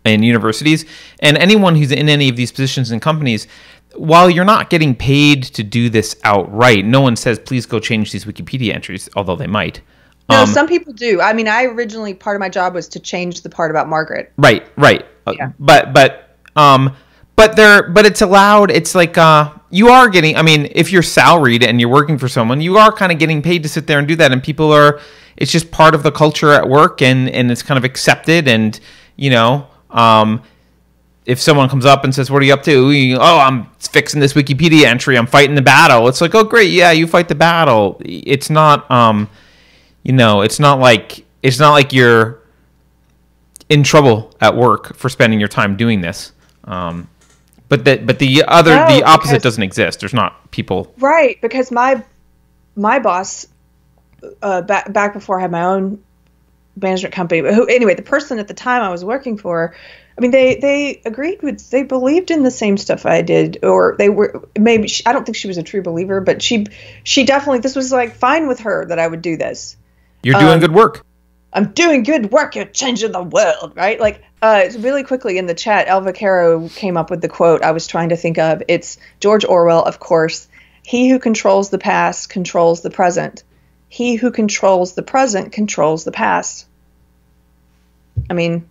in 0.05 0.22
universities, 0.22 0.86
and 1.20 1.36
anyone 1.36 1.76
who's 1.76 1.93
in 1.93 2.09
any 2.09 2.28
of 2.30 2.36
these 2.36 2.51
positions 2.51 2.91
in 2.91 3.01
companies, 3.01 3.47
while 3.95 4.30
you're 4.30 4.47
not 4.47 4.70
getting 4.70 4.95
paid 4.95 5.43
to 5.43 5.62
do 5.62 5.91
this 5.91 6.16
outright, 6.24 6.84
no 6.84 7.01
one 7.01 7.16
says 7.16 7.38
please 7.38 7.66
go 7.66 7.78
change 7.78 8.12
these 8.12 8.24
Wikipedia 8.24 8.74
entries, 8.74 9.09
although 9.16 9.36
they 9.36 9.47
might. 9.47 9.80
No, 10.28 10.42
um, 10.42 10.46
some 10.46 10.68
people 10.68 10.92
do. 10.92 11.20
I 11.20 11.32
mean, 11.32 11.48
I 11.48 11.64
originally 11.64 12.14
part 12.14 12.36
of 12.36 12.40
my 12.40 12.48
job 12.48 12.74
was 12.74 12.88
to 12.88 13.00
change 13.00 13.42
the 13.42 13.50
part 13.50 13.70
about 13.70 13.88
Margaret. 13.88 14.32
Right, 14.36 14.66
right. 14.76 15.04
Uh, 15.26 15.34
yeah. 15.36 15.52
But 15.58 15.92
but 15.92 16.36
um 16.56 16.96
but 17.36 17.56
they're 17.56 17.88
but 17.88 18.06
it's 18.06 18.22
allowed. 18.22 18.70
It's 18.70 18.94
like 18.94 19.18
uh 19.18 19.52
you 19.70 19.88
are 19.88 20.08
getting 20.08 20.36
I 20.36 20.42
mean, 20.42 20.70
if 20.72 20.92
you're 20.92 21.02
salaried 21.02 21.64
and 21.64 21.80
you're 21.80 21.90
working 21.90 22.18
for 22.18 22.28
someone, 22.28 22.60
you 22.60 22.76
are 22.76 22.92
kind 22.92 23.10
of 23.10 23.18
getting 23.18 23.42
paid 23.42 23.62
to 23.64 23.68
sit 23.68 23.86
there 23.86 23.98
and 23.98 24.06
do 24.06 24.16
that 24.16 24.32
and 24.32 24.42
people 24.42 24.72
are 24.72 25.00
it's 25.36 25.50
just 25.50 25.70
part 25.70 25.94
of 25.94 26.02
the 26.02 26.12
culture 26.12 26.52
at 26.52 26.68
work 26.68 27.02
and 27.02 27.28
and 27.30 27.50
it's 27.50 27.62
kind 27.62 27.78
of 27.78 27.84
accepted 27.84 28.46
and 28.46 28.78
you 29.16 29.30
know, 29.30 29.66
um 29.90 30.42
if 31.26 31.38
someone 31.38 31.68
comes 31.68 31.84
up 31.84 32.02
and 32.02 32.14
says, 32.14 32.30
"What 32.30 32.42
are 32.42 32.44
you 32.44 32.54
up 32.54 32.62
to?" 32.64 33.16
oh, 33.20 33.38
I'm 33.38 33.66
fixing 33.78 34.20
this 34.20 34.32
Wikipedia 34.32 34.84
entry. 34.84 35.16
I'm 35.16 35.26
fighting 35.26 35.54
the 35.54 35.62
battle. 35.62 36.08
It's 36.08 36.20
like, 36.20 36.34
"Oh, 36.34 36.44
great, 36.44 36.70
yeah, 36.70 36.90
you 36.90 37.06
fight 37.06 37.28
the 37.28 37.34
battle." 37.34 38.00
It's 38.04 38.50
not 38.50 38.90
um 38.90 39.28
you 40.03 40.12
know, 40.12 40.42
it's 40.42 40.61
not 40.61 40.78
like 40.78 41.24
it's 41.42 41.59
not 41.59 41.72
like 41.72 41.92
you're 41.92 42.40
in 43.68 43.82
trouble 43.82 44.34
at 44.40 44.57
work 44.57 44.94
for 44.96 45.09
spending 45.09 45.38
your 45.38 45.48
time 45.48 45.76
doing 45.76 46.01
this. 46.01 46.32
Um, 46.64 47.09
but 47.68 47.84
that 47.84 48.07
but 48.07 48.18
the 48.18 48.44
other 48.46 48.74
no, 48.74 48.86
the 48.86 49.05
opposite 49.05 49.34
because, 49.34 49.42
doesn't 49.42 49.62
exist. 49.62 50.01
There's 50.01 50.14
not 50.14 50.51
people 50.51 50.92
right 50.98 51.40
because 51.40 51.70
my 51.70 52.05
my 52.76 52.98
boss 52.98 53.46
uh, 54.42 54.62
back 54.62 54.92
back 54.92 55.12
before 55.14 55.38
I 55.38 55.42
had 55.42 55.51
my 55.51 55.64
own 55.64 56.03
management 56.80 57.14
company. 57.14 57.40
Who 57.40 57.66
anyway, 57.66 57.94
the 57.94 58.03
person 58.03 58.38
at 58.38 58.48
the 58.48 58.55
time 58.55 58.82
I 58.82 58.90
was 58.90 59.05
working 59.05 59.38
for. 59.38 59.74
I 60.18 60.20
mean, 60.20 60.32
they 60.32 60.57
they 60.57 61.01
agreed 61.07 61.42
with 61.42 61.70
they 61.70 61.82
believed 61.82 62.30
in 62.30 62.42
the 62.42 62.51
same 62.51 62.76
stuff 62.76 63.07
I 63.07 63.22
did, 63.22 63.59
or 63.62 63.94
they 63.98 64.11
were 64.11 64.46
maybe 64.59 64.88
she, 64.88 65.07
I 65.07 65.12
don't 65.12 65.24
think 65.24 65.36
she 65.36 65.48
was 65.48 65.57
a 65.57 65.62
true 65.62 65.80
believer, 65.80 66.20
but 66.20 66.42
she 66.42 66.66
she 67.05 67.24
definitely 67.24 67.61
this 67.61 67.76
was 67.76 67.90
like 67.90 68.16
fine 68.16 68.46
with 68.46 68.61
her 68.61 68.84
that 68.86 68.98
I 68.98 69.07
would 69.07 69.22
do 69.22 69.36
this. 69.38 69.76
You're 70.22 70.38
doing 70.38 70.54
um, 70.54 70.60
good 70.60 70.74
work. 70.74 71.04
I'm 71.52 71.72
doing 71.72 72.02
good 72.02 72.30
work. 72.30 72.54
You're 72.54 72.66
changing 72.66 73.12
the 73.12 73.22
world, 73.22 73.72
right? 73.74 73.98
Like, 73.98 74.22
uh, 74.40 74.64
really 74.78 75.02
quickly 75.02 75.38
in 75.38 75.46
the 75.46 75.54
chat, 75.54 75.88
Elva 75.88 76.12
Caro 76.12 76.68
came 76.68 76.96
up 76.96 77.10
with 77.10 77.20
the 77.20 77.28
quote 77.28 77.62
I 77.62 77.72
was 77.72 77.86
trying 77.86 78.10
to 78.10 78.16
think 78.16 78.38
of. 78.38 78.62
It's 78.68 78.98
George 79.18 79.44
Orwell, 79.44 79.82
of 79.82 79.98
course. 79.98 80.48
He 80.82 81.08
who 81.08 81.18
controls 81.18 81.70
the 81.70 81.78
past 81.78 82.30
controls 82.30 82.82
the 82.82 82.90
present. 82.90 83.42
He 83.88 84.14
who 84.14 84.30
controls 84.30 84.94
the 84.94 85.02
present 85.02 85.52
controls 85.52 86.04
the 86.04 86.12
past. 86.12 86.66
I 88.28 88.34
mean, 88.34 88.68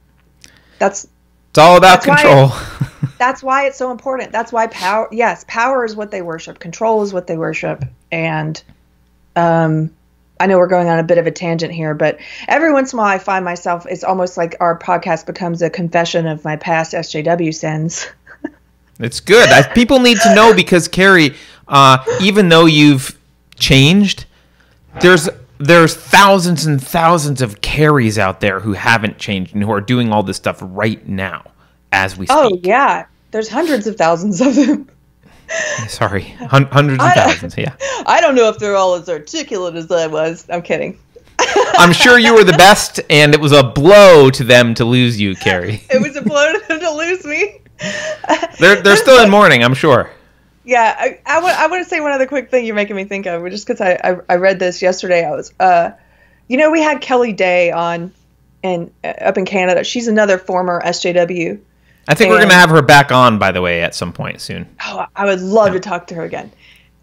that's 0.79 1.07
it's 1.49 1.57
all 1.57 1.77
about 1.77 2.03
that's 2.03 2.05
control. 2.05 2.47
Why 2.47 3.09
that's 3.17 3.43
why 3.43 3.67
it's 3.67 3.77
so 3.77 3.91
important. 3.91 4.31
That's 4.31 4.51
why 4.51 4.67
power. 4.67 5.09
Yes, 5.11 5.45
power 5.47 5.85
is 5.85 5.95
what 5.95 6.11
they 6.11 6.21
worship. 6.21 6.59
Control 6.59 7.03
is 7.03 7.13
what 7.13 7.27
they 7.27 7.37
worship, 7.37 7.83
and 8.11 8.61
um, 9.35 9.91
I 10.39 10.47
know 10.47 10.57
we're 10.57 10.67
going 10.67 10.87
on 10.87 10.99
a 10.99 11.03
bit 11.03 11.17
of 11.17 11.27
a 11.27 11.31
tangent 11.31 11.73
here, 11.73 11.93
but 11.93 12.19
every 12.47 12.71
once 12.71 12.93
in 12.93 12.99
a 12.99 13.01
while 13.01 13.13
I 13.13 13.19
find 13.19 13.43
myself, 13.43 13.85
it's 13.85 14.03
almost 14.03 14.37
like 14.37 14.55
our 14.59 14.77
podcast 14.77 15.25
becomes 15.25 15.61
a 15.61 15.69
confession 15.69 16.27
of 16.27 16.43
my 16.45 16.55
past 16.55 16.93
SJW 16.93 17.53
sins. 17.53 18.07
it's 18.99 19.19
good. 19.19 19.49
I, 19.49 19.63
people 19.73 19.99
need 19.99 20.17
to 20.21 20.35
know 20.35 20.53
because, 20.53 20.87
Keri, 20.87 21.35
uh, 21.67 22.03
even 22.21 22.47
though 22.49 22.65
you've 22.65 23.19
changed, 23.55 24.25
there's 25.01 25.29
there's 25.59 25.93
thousands 25.93 26.65
and 26.65 26.81
thousands 26.81 27.41
of 27.41 27.59
Keris 27.59 28.17
out 28.17 28.39
there 28.39 28.61
who 28.61 28.73
haven't 28.73 29.17
changed 29.17 29.53
and 29.53 29.61
who 29.61 29.71
are 29.71 29.81
doing 29.81 30.11
all 30.11 30.23
this 30.23 30.37
stuff 30.37 30.59
right 30.61 31.05
now 31.05 31.51
as 31.91 32.17
we 32.17 32.25
oh, 32.29 32.47
speak. 32.47 32.61
Oh, 32.65 32.67
yeah. 32.67 33.05
There's 33.31 33.49
hundreds 33.49 33.85
of 33.85 33.97
thousands 33.97 34.39
of 34.41 34.55
them. 34.55 34.89
Sorry, 35.87 36.21
hundreds 36.21 37.03
of 37.03 37.13
thousands. 37.13 37.57
Yeah. 37.57 37.75
I 38.05 38.19
don't 38.21 38.35
know 38.35 38.49
if 38.49 38.59
they're 38.59 38.75
all 38.75 38.95
as 38.95 39.09
articulate 39.09 39.75
as 39.75 39.91
I 39.91 40.07
was. 40.07 40.45
I'm 40.49 40.61
kidding. 40.61 40.99
I'm 41.39 41.93
sure 41.93 42.19
you 42.19 42.33
were 42.33 42.43
the 42.43 42.53
best, 42.53 42.99
and 43.09 43.33
it 43.33 43.39
was 43.39 43.51
a 43.51 43.63
blow 43.63 44.29
to 44.29 44.43
them 44.43 44.73
to 44.75 44.85
lose 44.85 45.19
you, 45.19 45.35
Keri. 45.35 45.81
it 45.89 46.01
was 46.01 46.15
a 46.15 46.21
blow 46.21 46.53
to 46.53 46.67
them 46.67 46.79
to 46.79 46.91
lose 46.91 47.25
me. 47.25 47.61
they're 48.59 48.81
they're 48.81 48.97
still 48.97 49.23
in 49.23 49.29
mourning, 49.29 49.63
I'm 49.63 49.73
sure. 49.73 50.11
Yeah, 50.65 50.95
I, 50.99 51.19
I, 51.25 51.41
want, 51.41 51.57
I 51.57 51.67
want 51.67 51.83
to 51.83 51.89
say 51.89 51.99
one 51.99 52.11
other 52.11 52.27
quick 52.27 52.51
thing 52.51 52.65
you're 52.65 52.75
making 52.75 52.95
me 52.95 53.05
think 53.05 53.25
of, 53.25 53.49
just 53.49 53.65
because 53.65 53.81
I, 53.81 53.93
I, 54.03 54.17
I 54.29 54.35
read 54.35 54.59
this 54.59 54.81
yesterday. 54.81 55.25
I 55.25 55.31
was, 55.31 55.53
uh, 55.59 55.91
you 56.47 56.57
know, 56.57 56.69
we 56.69 56.81
had 56.81 57.01
Kelly 57.01 57.33
Day 57.33 57.71
on, 57.71 58.13
and 58.61 58.91
uh, 59.03 59.07
up 59.07 59.37
in 59.37 59.45
Canada. 59.45 59.83
She's 59.83 60.07
another 60.07 60.37
former 60.37 60.81
SJW 60.81 61.59
I 62.10 62.16
think 62.16 62.28
and, 62.28 62.32
we're 62.32 62.39
going 62.39 62.49
to 62.49 62.55
have 62.55 62.72
her 62.72 62.82
back 62.82 63.12
on, 63.12 63.38
by 63.38 63.51
the 63.51 63.62
way, 63.62 63.84
at 63.84 63.93
some 63.93 64.12
point 64.12 64.41
soon. 64.41 64.68
Oh, 64.84 65.05
I 65.16 65.26
would 65.26 65.41
love 65.41 65.68
yeah. 65.68 65.74
to 65.74 65.80
talk 65.80 66.07
to 66.07 66.16
her 66.16 66.24
again. 66.24 66.51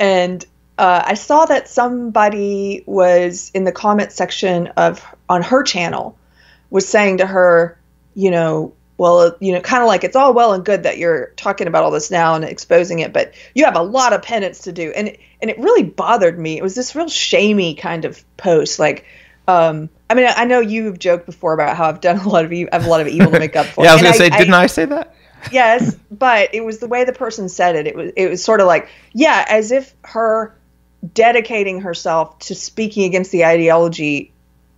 And 0.00 0.44
uh, 0.78 1.02
I 1.06 1.14
saw 1.14 1.46
that 1.46 1.68
somebody 1.68 2.82
was 2.86 3.50
in 3.54 3.62
the 3.62 3.72
comment 3.72 4.10
section 4.10 4.66
of 4.76 5.02
on 5.28 5.42
her 5.42 5.62
channel 5.62 6.18
was 6.70 6.88
saying 6.88 7.18
to 7.18 7.26
her, 7.26 7.78
you 8.14 8.32
know, 8.32 8.74
well, 8.98 9.36
you 9.40 9.52
know, 9.52 9.60
kind 9.60 9.82
of 9.82 9.86
like 9.86 10.04
it's 10.04 10.16
all 10.16 10.34
well 10.34 10.54
and 10.54 10.64
good 10.64 10.82
that 10.82 10.98
you're 10.98 11.28
talking 11.36 11.66
about 11.66 11.84
all 11.84 11.90
this 11.90 12.10
now 12.10 12.34
and 12.34 12.44
exposing 12.44 12.98
it, 12.98 13.12
but 13.12 13.34
you 13.54 13.64
have 13.64 13.76
a 13.76 13.82
lot 13.82 14.12
of 14.12 14.22
penance 14.22 14.60
to 14.60 14.72
do, 14.72 14.90
and 14.96 15.16
and 15.40 15.50
it 15.50 15.58
really 15.58 15.82
bothered 15.84 16.38
me. 16.38 16.56
It 16.56 16.62
was 16.62 16.74
this 16.74 16.96
real 16.96 17.08
shamey 17.08 17.74
kind 17.74 18.06
of 18.06 18.24
post, 18.38 18.78
like, 18.78 19.04
um, 19.48 19.88
I 20.08 20.14
mean, 20.14 20.26
I 20.28 20.44
know 20.44 20.60
you've 20.60 20.98
joked 20.98 21.26
before 21.26 21.52
about 21.52 21.76
how 21.76 21.88
I've 21.88 22.00
done 22.00 22.18
a 22.18 22.28
lot 22.28 22.44
of 22.44 22.52
e- 22.52 22.68
I 22.70 22.76
have 22.76 22.86
a 22.86 22.90
lot 22.90 23.00
of 23.00 23.08
evil 23.08 23.30
to 23.30 23.38
make 23.38 23.56
up 23.56 23.66
for. 23.66 23.84
yeah, 23.84 23.90
I 23.90 23.94
was 23.94 24.02
gonna 24.02 24.14
say, 24.14 24.30
I, 24.30 24.38
didn't 24.38 24.54
I, 24.54 24.62
I 24.62 24.66
say 24.66 24.84
that? 24.86 25.14
yes, 25.52 25.96
but 26.10 26.54
it 26.54 26.64
was 26.64 26.78
the 26.78 26.88
way 26.88 27.04
the 27.04 27.12
person 27.12 27.48
said 27.48 27.76
it. 27.76 27.86
It 27.86 27.96
was 27.96 28.12
it 28.16 28.28
was 28.28 28.42
sort 28.42 28.60
of 28.60 28.66
like, 28.66 28.88
yeah, 29.12 29.44
as 29.48 29.72
if 29.72 29.94
her 30.02 30.56
dedicating 31.14 31.80
herself 31.80 32.38
to 32.40 32.54
speaking 32.54 33.04
against 33.04 33.30
the 33.30 33.44
ideology 33.44 34.32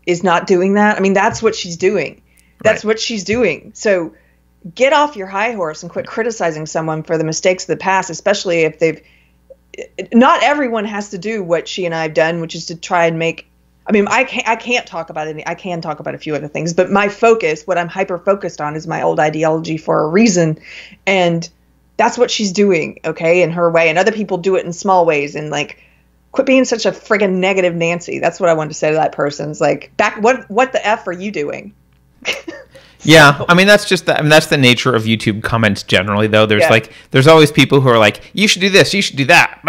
is 0.07 0.23
not 0.23 0.47
doing 0.47 0.75
that. 0.75 0.97
I 0.97 1.01
mean, 1.01 1.13
that's 1.13 1.43
what 1.43 1.55
she's 1.55 1.77
doing. 1.77 2.23
That's 2.63 2.85
right. 2.85 2.89
what 2.89 3.01
she's 3.01 3.25
doing. 3.25 3.73
So 3.75 4.15
get 4.75 4.93
off 4.93 5.17
your 5.17 5.27
high 5.27 5.53
horse 5.53 5.83
and 5.83 5.93
quit 5.93 6.07
criticizing 6.07 6.67
someone 6.67 7.03
for 7.03 7.17
the 7.17 7.25
mistakes 7.25 7.65
of 7.65 7.69
the 7.69 7.77
past, 7.77 8.11
especially 8.11 8.63
if 8.63 8.79
they've 8.79 9.03
not 10.13 10.43
everyone 10.43 10.85
has 10.85 11.11
to 11.11 11.19
do 11.19 11.43
what 11.43 11.69
she 11.69 11.87
and 11.87 11.95
I 11.95 12.03
have 12.03 12.15
done, 12.15 12.41
which 12.41 12.55
is 12.55 12.67
to 12.67 12.77
try 12.77 13.07
and 13.07 13.19
make 13.19 13.48
I 13.89 13.93
mean, 13.93 14.07
I 14.09 14.25
can't, 14.25 14.47
I 14.47 14.57
can't 14.57 14.87
talk 14.87 15.09
about 15.09 15.29
any, 15.29 15.47
I 15.47 15.55
can 15.55 15.81
talk 15.81 15.99
about 15.99 16.15
a 16.15 16.19
few 16.19 16.35
other 16.35 16.49
things, 16.49 16.75
but 16.75 16.91
my 16.91 17.09
focus, 17.09 17.67
what 17.67 17.79
I'm 17.79 17.89
hyper 17.89 18.19
focused 18.19 18.61
on 18.61 18.77
is 18.77 18.87
my 18.87 19.03
old 19.03 19.19
ideology 19.19 19.79
for 19.79 20.01
a 20.01 20.09
reason. 20.09 20.59
And 21.07 21.49
that's 21.97 22.19
what 22.19 22.31
she's 22.31 22.53
doing, 22.53 23.01
okay, 23.05 23.43
in 23.43 23.51
her 23.53 23.71
way. 23.71 23.89
And 23.89 23.99
other 23.99 24.13
people 24.13 24.37
do 24.37 24.57
it 24.57 24.67
in 24.67 24.75
small 24.75 25.07
ways. 25.07 25.35
And 25.35 25.49
like, 25.49 25.83
quit 26.33 26.47
being 26.47 26.67
such 26.67 26.85
a 26.85 26.91
friggin' 26.91 27.37
negative 27.37 27.75
Nancy. 27.75 28.19
That's 28.19 28.39
what 28.39 28.51
I 28.51 28.55
wanted 28.55 28.71
to 28.71 28.75
say 28.75 28.91
to 28.91 28.97
that 28.97 29.13
person. 29.13 29.51
It's 29.51 29.61
like, 29.61 29.97
back, 29.97 30.23
what, 30.23 30.49
what 30.51 30.73
the 30.73 30.87
F 30.87 31.07
are 31.07 31.13
you 31.13 31.31
doing? 31.31 31.75
Yeah, 33.03 33.45
I 33.49 33.55
mean 33.55 33.69
that's 33.69 33.89
just 33.89 34.07
the, 34.07 34.19
I 34.19 34.23
mean 34.23 34.29
that's 34.29 34.47
the 34.47 34.59
nature 34.59 34.95
of 34.95 35.05
YouTube 35.05 35.43
comments 35.43 35.85
generally. 35.85 36.27
Though 36.27 36.47
there's 36.47 36.63
yeah. 36.63 36.71
like 36.71 36.93
there's 37.13 37.29
always 37.29 37.53
people 37.53 37.81
who 37.81 37.89
are 37.89 37.97
like, 37.97 38.29
you 38.33 38.49
should 38.49 38.61
do 38.61 38.71
this, 38.71 38.93
you 38.93 39.03
should 39.03 39.17
do 39.17 39.25
that. 39.27 39.61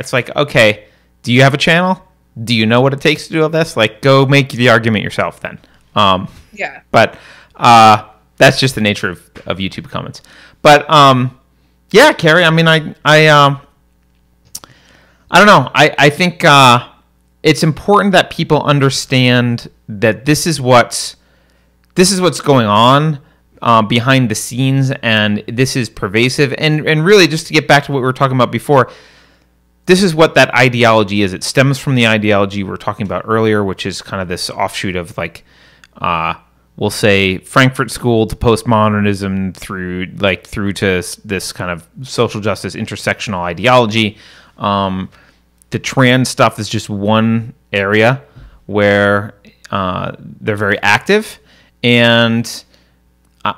It's 0.00 0.12
like, 0.12 0.34
okay, 0.34 0.84
do 1.22 1.32
you 1.32 1.42
have 1.42 1.54
a 1.54 1.58
channel? 1.58 2.05
Do 2.42 2.54
you 2.54 2.66
know 2.66 2.80
what 2.80 2.92
it 2.92 3.00
takes 3.00 3.26
to 3.28 3.32
do 3.32 3.42
all 3.42 3.48
this? 3.48 3.76
Like, 3.76 4.02
go 4.02 4.26
make 4.26 4.50
the 4.50 4.68
argument 4.68 5.04
yourself 5.04 5.40
then. 5.40 5.58
Um, 5.94 6.28
yeah. 6.52 6.82
But 6.90 7.18
uh, 7.54 8.08
that's 8.36 8.60
just 8.60 8.74
the 8.74 8.80
nature 8.80 9.10
of, 9.10 9.30
of 9.46 9.58
YouTube 9.58 9.88
comments. 9.88 10.22
But 10.62 10.88
um, 10.90 11.38
yeah, 11.90 12.12
Keri. 12.12 12.44
I 12.44 12.50
mean, 12.50 12.68
I 12.68 12.94
I 13.04 13.26
um, 13.28 13.60
I 15.30 15.38
don't 15.38 15.46
know. 15.46 15.70
I 15.74 15.94
I 15.98 16.10
think 16.10 16.44
uh, 16.44 16.88
it's 17.42 17.62
important 17.62 18.12
that 18.12 18.30
people 18.30 18.62
understand 18.62 19.70
that 19.88 20.24
this 20.24 20.46
is 20.46 20.60
what's 20.60 21.16
this 21.94 22.10
is 22.12 22.20
what's 22.20 22.40
going 22.40 22.66
on 22.66 23.20
uh, 23.62 23.82
behind 23.82 24.30
the 24.30 24.34
scenes, 24.34 24.90
and 25.02 25.42
this 25.48 25.76
is 25.76 25.88
pervasive. 25.88 26.54
And 26.58 26.86
and 26.86 27.04
really, 27.04 27.26
just 27.26 27.46
to 27.46 27.52
get 27.52 27.68
back 27.68 27.84
to 27.84 27.92
what 27.92 27.98
we 27.98 28.04
were 28.04 28.12
talking 28.12 28.36
about 28.36 28.52
before, 28.52 28.90
this 29.86 30.02
is 30.02 30.14
what 30.14 30.34
that 30.34 30.52
ideology 30.54 31.22
is. 31.22 31.32
It 31.32 31.44
stems 31.44 31.78
from 31.78 31.94
the 31.94 32.06
ideology 32.06 32.62
we 32.62 32.70
were 32.70 32.76
talking 32.76 33.06
about 33.06 33.22
earlier, 33.26 33.64
which 33.64 33.86
is 33.86 34.02
kind 34.02 34.20
of 34.20 34.28
this 34.28 34.50
offshoot 34.50 34.96
of 34.96 35.16
like, 35.16 35.44
uh, 36.00 36.34
we'll 36.76 36.90
say 36.90 37.38
Frankfurt 37.38 37.90
School 37.90 38.26
to 38.26 38.36
postmodernism 38.36 39.54
through 39.54 40.06
like 40.18 40.46
through 40.46 40.72
to 40.74 41.02
this 41.24 41.52
kind 41.52 41.70
of 41.70 41.88
social 42.06 42.40
justice 42.40 42.74
intersectional 42.74 43.40
ideology. 43.40 44.18
Um, 44.58 45.08
the 45.70 45.78
trans 45.78 46.28
stuff 46.28 46.58
is 46.58 46.68
just 46.68 46.90
one 46.90 47.54
area 47.72 48.22
where 48.66 49.34
uh, 49.70 50.12
they're 50.18 50.56
very 50.56 50.80
active, 50.82 51.38
and 51.82 52.64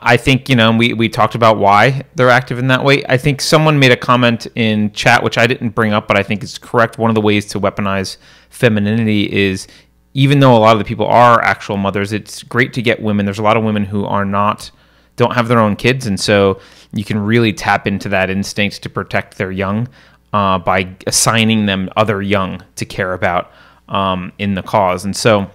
I 0.01 0.17
think 0.17 0.49
you 0.49 0.57
know 0.57 0.77
we 0.77 0.93
we 0.93 1.09
talked 1.09 1.35
about 1.35 1.59
why 1.59 2.03
they're 2.15 2.31
active 2.31 2.59
in 2.59 2.69
that 2.69 2.85
way. 2.85 3.05
I 3.09 3.17
think 3.17 3.41
someone 3.41 3.79
made 3.79 3.93
a 3.93 3.97
comment 3.97 4.47
in 4.55 4.93
chat 4.93 5.23
which 5.23 5.39
I 5.39 5.47
didn't 5.47 5.71
bring 5.71 5.93
up, 5.93 6.09
but 6.09 6.17
I 6.17 6.23
think 6.23 6.43
is 6.43 6.59
correct. 6.59 6.99
One 6.99 7.11
of 7.11 7.15
the 7.15 7.21
ways 7.21 7.47
to 7.47 7.61
weaponize 7.61 8.17
femininity 8.51 9.33
is 9.33 9.69
even 10.15 10.41
though 10.41 10.57
a 10.57 10.59
lot 10.59 10.73
of 10.73 10.79
the 10.79 10.85
people 10.85 11.07
are 11.07 11.41
actual 11.43 11.77
mothers, 11.77 12.13
it's 12.13 12.43
great 12.43 12.73
to 12.73 12.83
get 12.83 13.01
women. 13.01 13.25
There's 13.25 13.39
a 13.39 13.43
lot 13.43 13.57
of 13.57 13.63
women 13.63 13.85
who 13.85 14.05
are 14.05 14.25
not 14.25 14.71
don't 15.17 15.35
have 15.35 15.49
their 15.49 15.59
own 15.59 15.77
kids, 15.77 16.07
and 16.07 16.19
so 16.19 16.61
you 16.93 17.05
can 17.05 17.19
really 17.19 17.53
tap 17.53 17.87
into 17.87 18.09
that 18.09 18.31
instinct 18.31 18.83
to 18.83 18.89
protect 18.89 19.39
their 19.39 19.53
young 19.53 19.89
uh, 20.33 20.59
by 20.59 20.89
assigning 21.07 21.67
them 21.67 21.89
other 21.97 22.23
young 22.23 22.63
to 22.77 22.85
care 22.85 23.13
about 23.13 23.53
um, 23.89 24.33
in 24.39 24.55
the 24.55 24.63
cause. 24.63 25.05
And 25.05 25.17
so, 25.17 25.51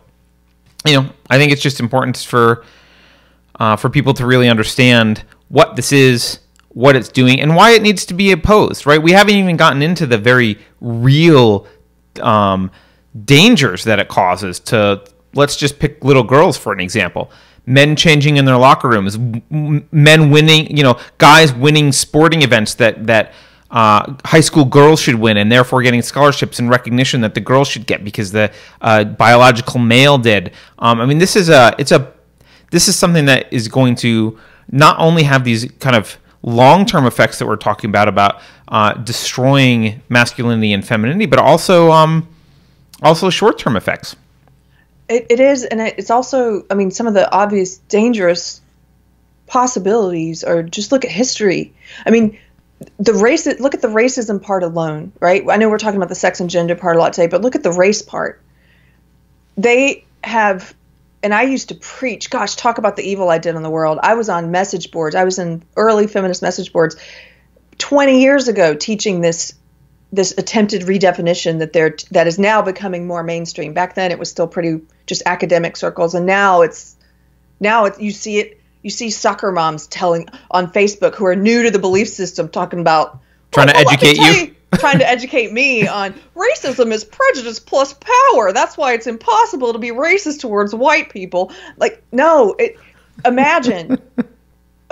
you 0.85 0.95
know, 0.95 1.09
I 1.29 1.37
think 1.37 1.51
it's 1.51 1.61
just 1.61 1.79
important 1.79 2.17
for 2.17 2.65
uh, 3.59 3.75
for 3.75 3.89
people 3.89 4.13
to 4.15 4.25
really 4.25 4.49
understand 4.49 5.23
what 5.49 5.75
this 5.75 5.91
is, 5.91 6.39
what 6.69 6.95
it's 6.95 7.09
doing, 7.09 7.39
and 7.39 7.55
why 7.55 7.71
it 7.71 7.81
needs 7.81 8.05
to 8.07 8.13
be 8.13 8.31
opposed. 8.31 8.85
Right? 8.85 9.01
We 9.01 9.11
haven't 9.11 9.35
even 9.35 9.57
gotten 9.57 9.81
into 9.81 10.05
the 10.05 10.17
very 10.17 10.59
real 10.81 11.67
um, 12.21 12.71
dangers 13.25 13.83
that 13.83 13.99
it 13.99 14.07
causes. 14.07 14.59
To 14.61 15.03
let's 15.33 15.55
just 15.55 15.79
pick 15.79 16.03
little 16.03 16.23
girls 16.23 16.57
for 16.57 16.73
an 16.73 16.79
example. 16.79 17.31
Men 17.65 17.95
changing 17.95 18.37
in 18.37 18.45
their 18.45 18.57
locker 18.57 18.89
rooms, 18.89 19.17
men 19.49 20.29
winning, 20.29 20.75
you 20.75 20.83
know, 20.83 20.99
guys 21.17 21.53
winning 21.53 21.93
sporting 21.93 22.41
events 22.41 22.73
that 22.75 23.07
that 23.07 23.33
uh, 23.73 24.13
high 24.23 24.39
school 24.39 24.65
girls 24.65 24.99
should 24.99 25.15
win 25.15 25.37
and 25.37 25.51
therefore 25.51 25.81
getting 25.81 26.01
scholarships 26.01 26.59
and 26.59 26.69
recognition 26.69 27.21
that 27.21 27.33
the 27.33 27.41
girls 27.41 27.67
should 27.67 27.87
get 27.87 28.03
because 28.03 28.31
the 28.31 28.51
uh, 28.81 29.03
biological 29.03 29.79
male 29.79 30.17
did. 30.19 30.51
Um, 30.77 31.01
I 31.01 31.07
mean, 31.07 31.17
this 31.17 31.35
is 31.35 31.49
a 31.49 31.73
it's 31.79 31.91
a 31.91 32.13
this 32.73 32.87
is 32.87 32.95
something 32.95 33.25
that 33.25 33.53
is 33.53 33.67
going 33.67 33.93
to 33.93 34.35
not 34.71 34.97
only 34.97 35.21
have 35.21 35.43
these 35.43 35.71
kind 35.79 35.95
of 35.95 36.17
long 36.41 36.87
term 36.87 37.05
effects 37.05 37.37
that 37.37 37.45
we're 37.45 37.55
talking 37.55 37.87
about 37.87 38.07
about 38.07 38.41
uh, 38.67 38.93
destroying 38.93 40.01
masculinity 40.09 40.73
and 40.73 40.85
femininity, 40.85 41.27
but 41.27 41.37
also 41.37 41.91
um, 41.91 42.27
also 43.03 43.29
short 43.29 43.59
term 43.59 43.75
effects. 43.75 44.15
It, 45.07 45.27
it 45.29 45.39
is, 45.39 45.63
and 45.65 45.81
it's 45.81 46.09
also, 46.09 46.65
I 46.71 46.73
mean, 46.73 46.89
some 46.89 47.05
of 47.05 47.13
the 47.13 47.31
obvious 47.31 47.77
dangerous 47.77 48.59
possibilities 49.45 50.43
are 50.43 50.63
just 50.63 50.91
look 50.91 51.05
at 51.05 51.11
history. 51.11 51.73
I 52.07 52.09
mean, 52.09 52.39
the 52.97 53.13
race 53.13 53.45
look 53.45 53.75
at 53.75 53.83
the 53.83 53.87
racism 53.87 54.41
part 54.41 54.61
alone 54.61 55.13
right 55.21 55.45
i 55.49 55.55
know 55.55 55.69
we're 55.69 55.77
talking 55.77 55.95
about 55.95 56.09
the 56.09 56.15
sex 56.15 56.41
and 56.41 56.49
gender 56.49 56.75
part 56.75 56.97
a 56.97 56.99
lot 56.99 57.13
today 57.13 57.27
but 57.27 57.41
look 57.41 57.55
at 57.55 57.63
the 57.63 57.71
race 57.71 58.01
part 58.01 58.41
they 59.55 60.03
have 60.21 60.75
and 61.23 61.33
i 61.33 61.43
used 61.43 61.69
to 61.69 61.75
preach 61.75 62.29
gosh 62.29 62.55
talk 62.55 62.77
about 62.77 62.95
the 62.95 63.03
evil 63.03 63.29
i 63.29 63.37
did 63.37 63.55
in 63.55 63.63
the 63.63 63.69
world. 63.69 63.99
I 64.03 64.15
was 64.15 64.29
on 64.29 64.51
message 64.51 64.91
boards. 64.91 65.15
I 65.15 65.23
was 65.23 65.39
in 65.39 65.63
early 65.75 66.07
feminist 66.07 66.41
message 66.41 66.73
boards 66.73 66.95
20 67.79 68.21
years 68.21 68.47
ago 68.47 68.75
teaching 68.75 69.21
this 69.21 69.53
this 70.11 70.37
attempted 70.37 70.83
redefinition 70.83 71.59
that 71.59 71.73
they're 71.73 71.97
that 72.11 72.27
is 72.27 72.37
now 72.37 72.61
becoming 72.61 73.07
more 73.07 73.23
mainstream. 73.23 73.73
Back 73.73 73.95
then 73.95 74.11
it 74.11 74.19
was 74.19 74.29
still 74.29 74.47
pretty 74.47 74.81
just 75.07 75.23
academic 75.25 75.75
circles 75.75 76.13
and 76.13 76.25
now 76.25 76.61
it's 76.61 76.95
now 77.59 77.85
it, 77.85 77.99
you 77.99 78.11
see 78.11 78.39
it 78.39 78.61
you 78.83 78.89
see 78.89 79.09
soccer 79.09 79.51
moms 79.51 79.87
telling 79.87 80.27
on 80.51 80.71
Facebook 80.71 81.15
who 81.15 81.25
are 81.25 81.35
new 81.35 81.63
to 81.63 81.71
the 81.71 81.79
belief 81.79 82.09
system 82.09 82.49
talking 82.49 82.79
about 82.79 83.19
trying 83.51 83.67
to 83.67 83.77
oh, 83.77 83.79
educate 83.79 84.17
you. 84.17 84.55
Trying 84.77 84.99
to 84.99 85.07
educate 85.07 85.51
me 85.51 85.87
on 85.87 86.13
racism 86.35 86.91
is 86.91 87.03
prejudice 87.03 87.59
plus 87.59 87.93
power. 87.93 88.51
That's 88.51 88.77
why 88.77 88.93
it's 88.93 89.07
impossible 89.07 89.73
to 89.73 89.79
be 89.79 89.89
racist 89.89 90.39
towards 90.39 90.73
white 90.73 91.09
people. 91.09 91.51
Like, 91.77 92.03
no, 92.11 92.55
it, 92.59 92.77
imagine. 93.25 93.97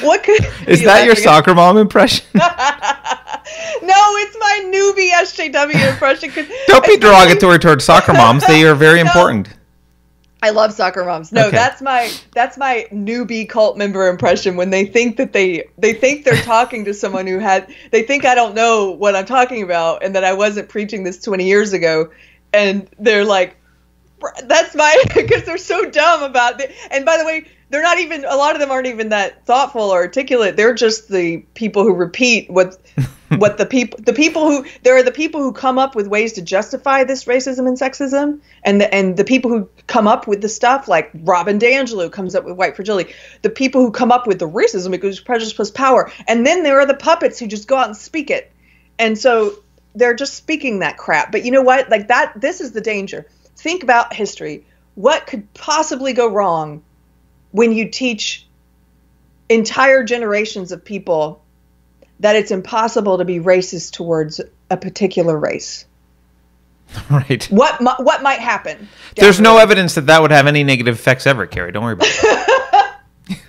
what 0.00 0.22
could 0.22 0.46
is 0.66 0.82
that 0.84 1.04
your 1.04 1.16
soccer 1.16 1.54
mom 1.54 1.76
impression? 1.76 2.26
no, 2.34 2.40
it's 2.42 4.36
my 4.38 4.70
newbie 4.72 5.10
SJW 5.10 5.92
impression. 5.92 6.32
Don't 6.66 6.84
be 6.86 6.96
derogatory 6.96 7.58
towards 7.58 7.84
soccer 7.84 8.12
moms. 8.12 8.46
They 8.46 8.64
are 8.64 8.74
very 8.74 9.02
no, 9.04 9.10
important. 9.10 9.48
I 10.42 10.50
love 10.50 10.72
soccer 10.72 11.04
moms. 11.04 11.32
No, 11.32 11.48
okay. 11.48 11.56
that's 11.56 11.82
my 11.82 12.10
that's 12.32 12.56
my 12.56 12.86
newbie 12.90 13.48
cult 13.48 13.76
member 13.76 14.08
impression 14.08 14.56
when 14.56 14.70
they 14.70 14.86
think 14.86 15.16
that 15.18 15.32
they 15.32 15.68
they 15.76 15.92
think 15.92 16.24
they're 16.24 16.42
talking 16.42 16.84
to 16.86 16.94
someone 16.94 17.26
who 17.26 17.38
had 17.38 17.74
they 17.90 18.02
think 18.02 18.24
I 18.24 18.34
don't 18.34 18.54
know 18.54 18.90
what 18.90 19.14
I'm 19.14 19.26
talking 19.26 19.62
about 19.62 20.02
and 20.02 20.14
that 20.14 20.24
I 20.24 20.32
wasn't 20.32 20.68
preaching 20.68 21.04
this 21.04 21.22
20 21.22 21.44
years 21.44 21.72
ago 21.72 22.10
and 22.52 22.88
they're 22.98 23.24
like 23.24 23.56
that's 24.44 24.74
my 24.74 25.02
because 25.14 25.44
they're 25.44 25.58
so 25.58 25.90
dumb 25.90 26.22
about 26.22 26.60
it. 26.60 26.74
And 26.90 27.04
by 27.04 27.16
the 27.16 27.24
way, 27.24 27.46
they're 27.70 27.82
not 27.82 27.98
even 27.98 28.24
a 28.24 28.36
lot 28.36 28.54
of 28.54 28.60
them 28.60 28.70
aren't 28.70 28.86
even 28.86 29.10
that 29.10 29.46
thoughtful 29.46 29.82
or 29.82 29.98
articulate. 29.98 30.56
They're 30.56 30.74
just 30.74 31.08
the 31.08 31.38
people 31.54 31.84
who 31.84 31.94
repeat 31.94 32.50
what 32.50 32.78
what 33.36 33.58
the 33.58 33.66
people 33.66 33.96
the 34.02 34.12
people 34.12 34.48
who 34.48 34.66
there 34.82 34.96
are 34.96 35.04
the 35.04 35.12
people 35.12 35.40
who 35.40 35.52
come 35.52 35.78
up 35.78 35.94
with 35.94 36.08
ways 36.08 36.32
to 36.32 36.42
justify 36.42 37.04
this 37.04 37.26
racism 37.26 37.68
and 37.68 37.78
sexism 37.78 38.40
and 38.64 38.80
the 38.80 38.92
and 38.92 39.16
the 39.16 39.24
people 39.24 39.50
who 39.52 39.68
come 39.86 40.08
up 40.08 40.26
with 40.26 40.40
the 40.40 40.48
stuff 40.48 40.88
like 40.88 41.10
Robin 41.14 41.56
DiAngelo 41.56 42.10
comes 42.10 42.34
up 42.34 42.44
with 42.44 42.56
white 42.56 42.74
fragility. 42.74 43.14
The 43.42 43.50
people 43.50 43.82
who 43.82 43.92
come 43.92 44.10
up 44.10 44.26
with 44.26 44.40
the 44.40 44.48
racism 44.48 44.90
because 44.90 45.20
prejudice 45.20 45.52
plus 45.52 45.70
power. 45.70 46.10
And 46.26 46.44
then 46.44 46.64
there 46.64 46.80
are 46.80 46.86
the 46.86 46.94
puppets 46.94 47.38
who 47.38 47.46
just 47.46 47.68
go 47.68 47.76
out 47.76 47.86
and 47.86 47.96
speak 47.96 48.30
it. 48.30 48.50
And 48.98 49.16
so 49.16 49.54
they're 49.94 50.14
just 50.14 50.34
speaking 50.34 50.80
that 50.80 50.96
crap. 50.96 51.30
But 51.30 51.44
you 51.44 51.52
know 51.52 51.62
what? 51.62 51.88
Like 51.88 52.08
that 52.08 52.40
this 52.40 52.60
is 52.60 52.72
the 52.72 52.80
danger. 52.80 53.28
Think 53.56 53.84
about 53.84 54.12
history. 54.12 54.66
What 54.96 55.28
could 55.28 55.52
possibly 55.54 56.14
go 56.14 56.28
wrong 56.28 56.82
when 57.52 57.70
you 57.72 57.88
teach 57.90 58.48
entire 59.48 60.02
generations 60.02 60.72
of 60.72 60.84
people 60.84 61.42
that 62.20 62.36
it's 62.36 62.50
impossible 62.50 63.18
to 63.18 63.24
be 63.24 63.40
racist 63.40 63.92
towards 63.92 64.40
a 64.70 64.76
particular 64.76 65.36
race. 65.38 65.86
Right. 67.08 67.44
What 67.44 67.80
what 67.80 68.22
might 68.22 68.40
happen? 68.40 68.88
There's 69.14 69.40
no 69.40 69.58
evidence 69.58 69.94
that 69.94 70.06
that 70.06 70.20
would 70.22 70.32
have 70.32 70.48
any 70.48 70.64
negative 70.64 70.96
effects 70.96 71.24
ever, 71.24 71.46
Keri. 71.46 71.70
Don't 71.70 71.84
worry 71.84 71.92
about 71.92 72.08
it. 72.08 73.38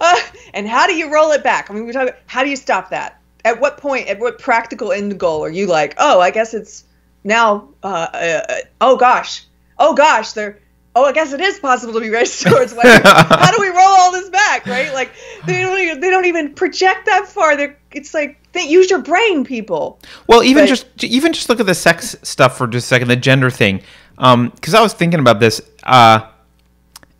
uh, 0.00 0.20
and 0.52 0.66
how 0.68 0.88
do 0.88 0.94
you 0.94 1.12
roll 1.12 1.30
it 1.30 1.44
back? 1.44 1.70
I 1.70 1.74
mean, 1.74 1.86
we 1.86 1.92
talk. 1.92 2.16
How 2.26 2.42
do 2.42 2.50
you 2.50 2.56
stop 2.56 2.90
that? 2.90 3.20
At 3.44 3.60
what 3.60 3.78
point? 3.78 4.08
At 4.08 4.18
what 4.18 4.40
practical 4.40 4.90
end 4.90 5.18
goal 5.20 5.44
are 5.44 5.50
you 5.50 5.66
like? 5.66 5.94
Oh, 5.98 6.20
I 6.20 6.32
guess 6.32 6.54
it's 6.54 6.84
now. 7.22 7.68
Uh, 7.84 8.08
uh, 8.12 8.56
oh 8.80 8.96
gosh. 8.96 9.44
Oh 9.78 9.94
gosh. 9.94 10.32
They're 10.32 10.58
oh, 10.96 11.04
I 11.04 11.12
guess 11.12 11.32
it 11.32 11.40
is 11.40 11.58
possible 11.58 11.92
to 11.94 12.00
be 12.00 12.08
racist 12.08 12.44
towards 12.50 12.72
white 12.74 12.86
How 13.04 13.50
do 13.50 13.60
we 13.60 13.68
roll 13.68 13.80
all 13.80 14.12
this 14.12 14.28
back, 14.30 14.66
right? 14.66 14.92
Like 14.92 15.10
they 15.46 15.62
don't 15.62 15.78
even, 15.78 16.00
they 16.00 16.10
don't 16.10 16.24
even 16.26 16.54
project 16.54 17.06
that 17.06 17.26
far. 17.26 17.56
They're, 17.56 17.78
it's 17.92 18.14
like 18.14 18.38
they 18.52 18.62
use 18.62 18.90
your 18.90 19.00
brain, 19.00 19.44
people. 19.44 20.00
Well, 20.26 20.42
even 20.42 20.64
but, 20.64 20.68
just 20.68 21.04
even 21.04 21.32
just 21.32 21.48
look 21.48 21.60
at 21.60 21.66
the 21.66 21.74
sex 21.74 22.16
stuff 22.22 22.56
for 22.56 22.66
just 22.66 22.86
a 22.86 22.88
second, 22.88 23.08
the 23.08 23.16
gender 23.16 23.50
thing. 23.50 23.82
Because 24.16 24.74
um, 24.74 24.78
I 24.78 24.80
was 24.80 24.92
thinking 24.92 25.20
about 25.20 25.40
this. 25.40 25.60
Uh, 25.82 26.28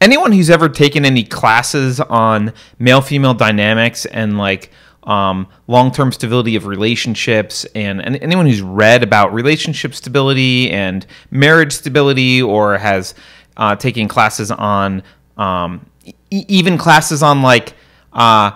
anyone 0.00 0.32
who's 0.32 0.50
ever 0.50 0.68
taken 0.68 1.04
any 1.04 1.24
classes 1.24 2.00
on 2.00 2.52
male 2.78 3.00
female 3.00 3.34
dynamics 3.34 4.06
and 4.06 4.38
like 4.38 4.70
um, 5.04 5.48
long-term 5.66 6.12
stability 6.12 6.56
of 6.56 6.66
relationships 6.66 7.64
and, 7.74 8.00
and 8.00 8.16
anyone 8.16 8.46
who's 8.46 8.62
read 8.62 9.02
about 9.02 9.34
relationship 9.34 9.94
stability 9.94 10.70
and 10.70 11.06
marriage 11.30 11.72
stability 11.72 12.40
or 12.40 12.78
has 12.78 13.14
uh, 13.56 13.76
taking 13.76 14.08
classes 14.08 14.50
on 14.50 15.02
um, 15.36 15.86
e- 16.30 16.44
even 16.48 16.78
classes 16.78 17.22
on 17.22 17.42
like 17.42 17.74
uh, 18.12 18.52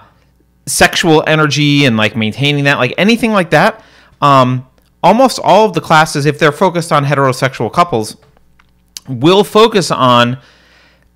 sexual 0.66 1.24
energy 1.26 1.84
and 1.84 1.96
like 1.96 2.16
maintaining 2.16 2.64
that, 2.64 2.78
like 2.78 2.94
anything 2.99 3.32
like 3.32 3.51
that. 3.51 3.82
Um, 4.20 4.66
almost 5.03 5.38
all 5.42 5.66
of 5.66 5.74
the 5.74 5.80
classes, 5.80 6.26
if 6.26 6.38
they're 6.38 6.53
focused 6.53 6.92
on 6.92 7.05
heterosexual 7.05 7.72
couples, 7.72 8.16
will 9.09 9.44
focus 9.44 9.90
on 9.90 10.38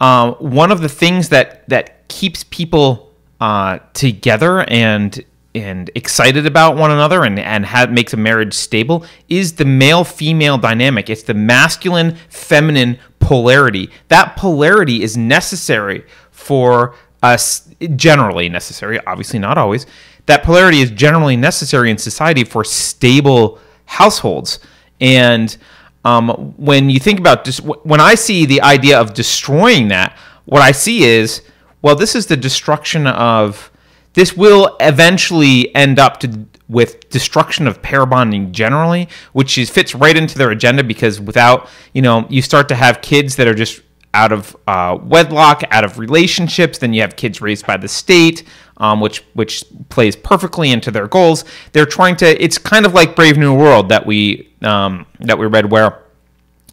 uh, 0.00 0.32
one 0.32 0.72
of 0.72 0.80
the 0.80 0.88
things 0.88 1.28
that 1.28 1.68
that 1.68 2.08
keeps 2.08 2.44
people 2.44 3.12
uh, 3.40 3.78
together 3.92 4.60
and 4.68 5.24
and 5.54 5.90
excited 5.94 6.46
about 6.46 6.76
one 6.76 6.90
another 6.90 7.24
and 7.24 7.38
and 7.38 7.66
ha- 7.66 7.86
makes 7.86 8.12
a 8.12 8.16
marriage 8.16 8.54
stable 8.54 9.04
is 9.28 9.54
the 9.54 9.64
male 9.64 10.04
female 10.04 10.58
dynamic. 10.58 11.10
It's 11.10 11.22
the 11.22 11.34
masculine 11.34 12.16
feminine 12.28 12.98
polarity. 13.18 13.90
That 14.08 14.36
polarity 14.36 15.02
is 15.02 15.16
necessary 15.16 16.04
for 16.30 16.94
us 17.22 17.68
generally 17.96 18.48
necessary, 18.48 18.98
obviously 19.06 19.38
not 19.38 19.58
always. 19.58 19.86
That 20.26 20.42
polarity 20.42 20.80
is 20.80 20.90
generally 20.90 21.36
necessary 21.36 21.90
in 21.90 21.98
society 21.98 22.44
for 22.44 22.64
stable 22.64 23.58
households. 23.84 24.58
And 25.00 25.56
um, 26.04 26.54
when 26.56 26.90
you 26.90 26.98
think 26.98 27.18
about 27.18 27.44
dis- 27.44 27.60
when 27.60 28.00
I 28.00 28.14
see 28.14 28.46
the 28.46 28.62
idea 28.62 28.98
of 29.00 29.14
destroying 29.14 29.88
that, 29.88 30.16
what 30.46 30.62
I 30.62 30.72
see 30.72 31.04
is 31.04 31.42
well, 31.82 31.96
this 31.96 32.14
is 32.14 32.26
the 32.26 32.36
destruction 32.36 33.08
of 33.08 33.71
this 34.14 34.36
will 34.36 34.76
eventually 34.80 35.74
end 35.74 35.98
up 35.98 36.20
to 36.20 36.46
with 36.68 37.10
destruction 37.10 37.66
of 37.66 37.82
pair 37.82 38.06
bonding 38.06 38.50
generally, 38.50 39.08
which 39.32 39.58
is, 39.58 39.68
fits 39.68 39.94
right 39.94 40.16
into 40.16 40.38
their 40.38 40.50
agenda 40.50 40.82
because 40.82 41.20
without 41.20 41.68
you 41.92 42.02
know 42.02 42.26
you 42.28 42.42
start 42.42 42.68
to 42.68 42.74
have 42.74 43.00
kids 43.02 43.36
that 43.36 43.46
are 43.46 43.54
just 43.54 43.82
out 44.14 44.32
of 44.32 44.56
uh, 44.66 44.98
wedlock, 45.02 45.62
out 45.70 45.84
of 45.84 45.98
relationships. 45.98 46.78
Then 46.78 46.92
you 46.92 47.00
have 47.00 47.16
kids 47.16 47.40
raised 47.40 47.66
by 47.66 47.76
the 47.76 47.88
state, 47.88 48.44
um, 48.78 49.00
which 49.00 49.24
which 49.34 49.64
plays 49.88 50.16
perfectly 50.16 50.70
into 50.70 50.90
their 50.90 51.08
goals. 51.08 51.44
They're 51.72 51.86
trying 51.86 52.16
to. 52.16 52.42
It's 52.42 52.58
kind 52.58 52.86
of 52.86 52.94
like 52.94 53.16
Brave 53.16 53.38
New 53.38 53.54
World 53.54 53.88
that 53.90 54.04
we 54.06 54.52
um, 54.62 55.06
that 55.20 55.38
we 55.38 55.46
read, 55.46 55.70
where 55.70 56.02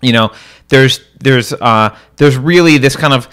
you 0.01 0.13
know 0.13 0.31
there's 0.69 1.01
there's 1.19 1.53
uh, 1.53 1.95
there's 2.17 2.37
really 2.37 2.77
this 2.77 2.95
kind 2.95 3.13
of 3.13 3.29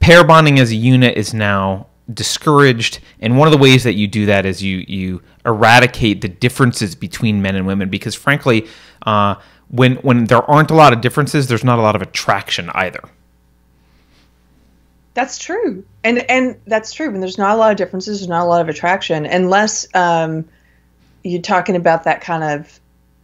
pair 0.00 0.24
bonding 0.24 0.58
as 0.58 0.72
a 0.72 0.76
unit 0.76 1.16
is 1.16 1.32
now 1.32 1.86
discouraged 2.12 3.00
and 3.20 3.38
one 3.38 3.46
of 3.46 3.52
the 3.52 3.58
ways 3.58 3.84
that 3.84 3.94
you 3.94 4.06
do 4.06 4.26
that 4.26 4.44
is 4.44 4.62
you 4.62 4.84
you 4.88 5.22
eradicate 5.46 6.20
the 6.20 6.28
differences 6.28 6.94
between 6.94 7.40
men 7.40 7.54
and 7.54 7.66
women 7.66 7.88
because 7.88 8.14
frankly 8.14 8.66
uh, 9.06 9.34
when 9.68 9.96
when 9.96 10.24
there 10.26 10.42
aren't 10.50 10.70
a 10.70 10.74
lot 10.74 10.92
of 10.92 11.00
differences 11.00 11.46
there's 11.46 11.64
not 11.64 11.78
a 11.78 11.82
lot 11.82 11.94
of 11.94 12.02
attraction 12.02 12.70
either 12.74 13.00
that's 15.14 15.38
true 15.38 15.84
and 16.02 16.18
and 16.30 16.58
that's 16.66 16.92
true 16.92 17.10
when 17.10 17.20
there's 17.20 17.38
not 17.38 17.54
a 17.54 17.58
lot 17.58 17.70
of 17.70 17.76
differences 17.76 18.18
there's 18.20 18.28
not 18.28 18.42
a 18.42 18.48
lot 18.48 18.60
of 18.60 18.68
attraction 18.68 19.24
unless 19.24 19.86
um, 19.94 20.44
you're 21.22 21.40
talking 21.40 21.76
about 21.76 22.04
that 22.04 22.20
kind 22.20 22.42
of 22.42 22.80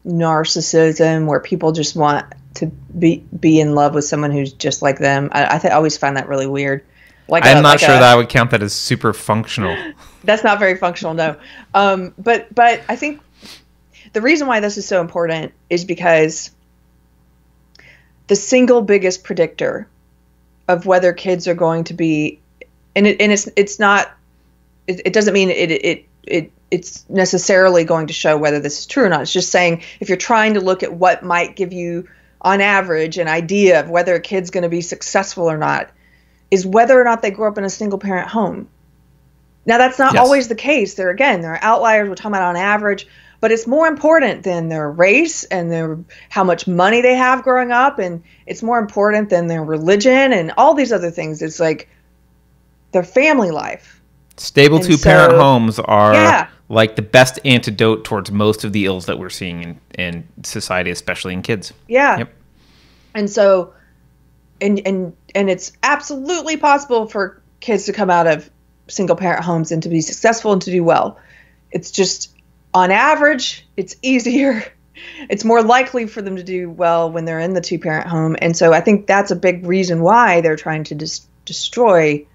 narcissism 0.06 1.26
where 1.26 1.40
people 1.40 1.72
just 1.72 1.94
want 1.94 2.26
to 2.54 2.66
be 2.66 3.24
be 3.38 3.60
in 3.60 3.74
love 3.74 3.94
with 3.94 4.04
someone 4.04 4.30
who's 4.30 4.52
just 4.52 4.82
like 4.82 4.98
them. 4.98 5.28
I, 5.32 5.56
I, 5.56 5.58
th- 5.58 5.72
I 5.72 5.76
always 5.76 5.96
find 5.96 6.16
that 6.16 6.28
really 6.28 6.46
weird. 6.46 6.84
Like 7.28 7.44
I'm 7.44 7.58
a, 7.58 7.62
not 7.62 7.68
like 7.68 7.80
sure 7.80 7.90
a, 7.90 7.92
that 7.98 8.02
I 8.02 8.16
would 8.16 8.28
count 8.28 8.50
that 8.52 8.62
as 8.62 8.72
super 8.72 9.12
functional. 9.12 9.76
That's 10.24 10.42
not 10.42 10.58
very 10.58 10.76
functional, 10.76 11.14
no. 11.14 11.36
Um, 11.74 12.14
but 12.18 12.52
but 12.54 12.82
I 12.88 12.96
think 12.96 13.20
the 14.12 14.22
reason 14.22 14.46
why 14.46 14.60
this 14.60 14.78
is 14.78 14.86
so 14.86 15.00
important 15.00 15.52
is 15.68 15.84
because 15.84 16.50
the 18.26 18.36
single 18.36 18.82
biggest 18.82 19.24
predictor 19.24 19.88
of 20.66 20.86
whether 20.86 21.12
kids 21.12 21.46
are 21.48 21.54
going 21.54 21.84
to 21.84 21.94
be, 21.94 22.40
and 22.96 23.06
it, 23.06 23.20
and 23.20 23.30
it's 23.30 23.48
it's 23.56 23.78
not, 23.78 24.10
it, 24.86 25.02
it 25.06 25.12
doesn't 25.12 25.34
mean 25.34 25.50
it 25.50 25.70
it 25.70 26.06
it 26.22 26.52
it's 26.70 27.08
necessarily 27.08 27.84
going 27.84 28.06
to 28.06 28.12
show 28.12 28.36
whether 28.36 28.60
this 28.60 28.80
is 28.80 28.86
true 28.86 29.04
or 29.04 29.08
not. 29.08 29.22
It's 29.22 29.32
just 29.32 29.50
saying 29.50 29.82
if 30.00 30.08
you're 30.08 30.18
trying 30.18 30.54
to 30.54 30.60
look 30.60 30.82
at 30.82 30.92
what 30.92 31.22
might 31.22 31.56
give 31.56 31.72
you 31.72 32.08
on 32.40 32.60
average, 32.60 33.18
an 33.18 33.28
idea 33.28 33.80
of 33.80 33.90
whether 33.90 34.14
a 34.14 34.20
kid's 34.20 34.50
going 34.50 34.62
to 34.62 34.68
be 34.68 34.80
successful 34.80 35.50
or 35.50 35.58
not 35.58 35.90
is 36.50 36.66
whether 36.66 37.00
or 37.00 37.04
not 37.04 37.22
they 37.22 37.30
grew 37.30 37.48
up 37.48 37.58
in 37.58 37.64
a 37.64 37.70
single 37.70 37.98
parent 37.98 38.28
home. 38.28 38.68
Now, 39.66 39.76
that's 39.76 39.98
not 39.98 40.14
yes. 40.14 40.22
always 40.22 40.48
the 40.48 40.54
case. 40.54 40.94
There, 40.94 41.10
again, 41.10 41.42
there 41.42 41.52
are 41.52 41.62
outliers. 41.62 42.08
We're 42.08 42.14
talking 42.14 42.32
about 42.32 42.42
on 42.42 42.56
average, 42.56 43.06
but 43.40 43.52
it's 43.52 43.66
more 43.66 43.86
important 43.86 44.42
than 44.42 44.68
their 44.68 44.90
race 44.90 45.44
and 45.44 45.70
their 45.70 45.98
how 46.30 46.42
much 46.42 46.66
money 46.66 47.02
they 47.02 47.14
have 47.14 47.42
growing 47.42 47.70
up, 47.70 47.98
and 47.98 48.22
it's 48.46 48.62
more 48.62 48.78
important 48.78 49.28
than 49.28 49.46
their 49.46 49.62
religion 49.62 50.32
and 50.32 50.52
all 50.56 50.72
these 50.72 50.90
other 50.90 51.10
things. 51.10 51.42
It's 51.42 51.60
like 51.60 51.88
their 52.92 53.04
family 53.04 53.50
life. 53.50 54.00
Stable 54.38 54.78
two 54.78 54.96
parent 54.96 55.32
so, 55.32 55.38
homes 55.38 55.78
are 55.80 56.14
yeah. 56.14 56.48
like 56.68 56.96
the 56.96 57.02
best 57.02 57.38
antidote 57.44 58.04
towards 58.04 58.30
most 58.30 58.64
of 58.64 58.72
the 58.72 58.86
ills 58.86 59.04
that 59.06 59.18
we're 59.18 59.28
seeing 59.28 59.62
in, 59.62 59.80
in 59.98 60.44
society, 60.44 60.90
especially 60.90 61.34
in 61.34 61.42
kids. 61.42 61.74
Yeah. 61.88 62.18
Yep. 62.18 62.34
And 63.14 63.28
so 63.28 63.74
and 64.60 64.80
and 64.86 65.16
and 65.34 65.50
it's 65.50 65.72
absolutely 65.82 66.56
possible 66.56 67.06
for 67.06 67.42
kids 67.60 67.86
to 67.86 67.92
come 67.92 68.10
out 68.10 68.26
of 68.26 68.50
single 68.88 69.16
parent 69.16 69.44
homes 69.44 69.72
and 69.72 69.82
to 69.82 69.88
be 69.88 70.00
successful 70.00 70.52
and 70.52 70.62
to 70.62 70.70
do 70.70 70.82
well. 70.82 71.18
It's 71.70 71.90
just 71.90 72.34
on 72.72 72.90
average, 72.90 73.66
it's 73.76 73.96
easier. 74.02 74.64
It's 75.30 75.44
more 75.44 75.62
likely 75.62 76.06
for 76.06 76.22
them 76.22 76.34
to 76.36 76.42
do 76.42 76.68
well 76.68 77.08
when 77.08 77.24
they're 77.24 77.38
in 77.38 77.54
the 77.54 77.60
two 77.60 77.78
parent 77.78 78.08
home. 78.08 78.34
And 78.40 78.56
so 78.56 78.72
I 78.72 78.80
think 78.80 79.06
that's 79.06 79.30
a 79.30 79.36
big 79.36 79.64
reason 79.64 80.02
why 80.02 80.40
they're 80.40 80.56
trying 80.56 80.82
to 80.84 80.96
dis- 80.96 81.24
destroy 81.44 82.26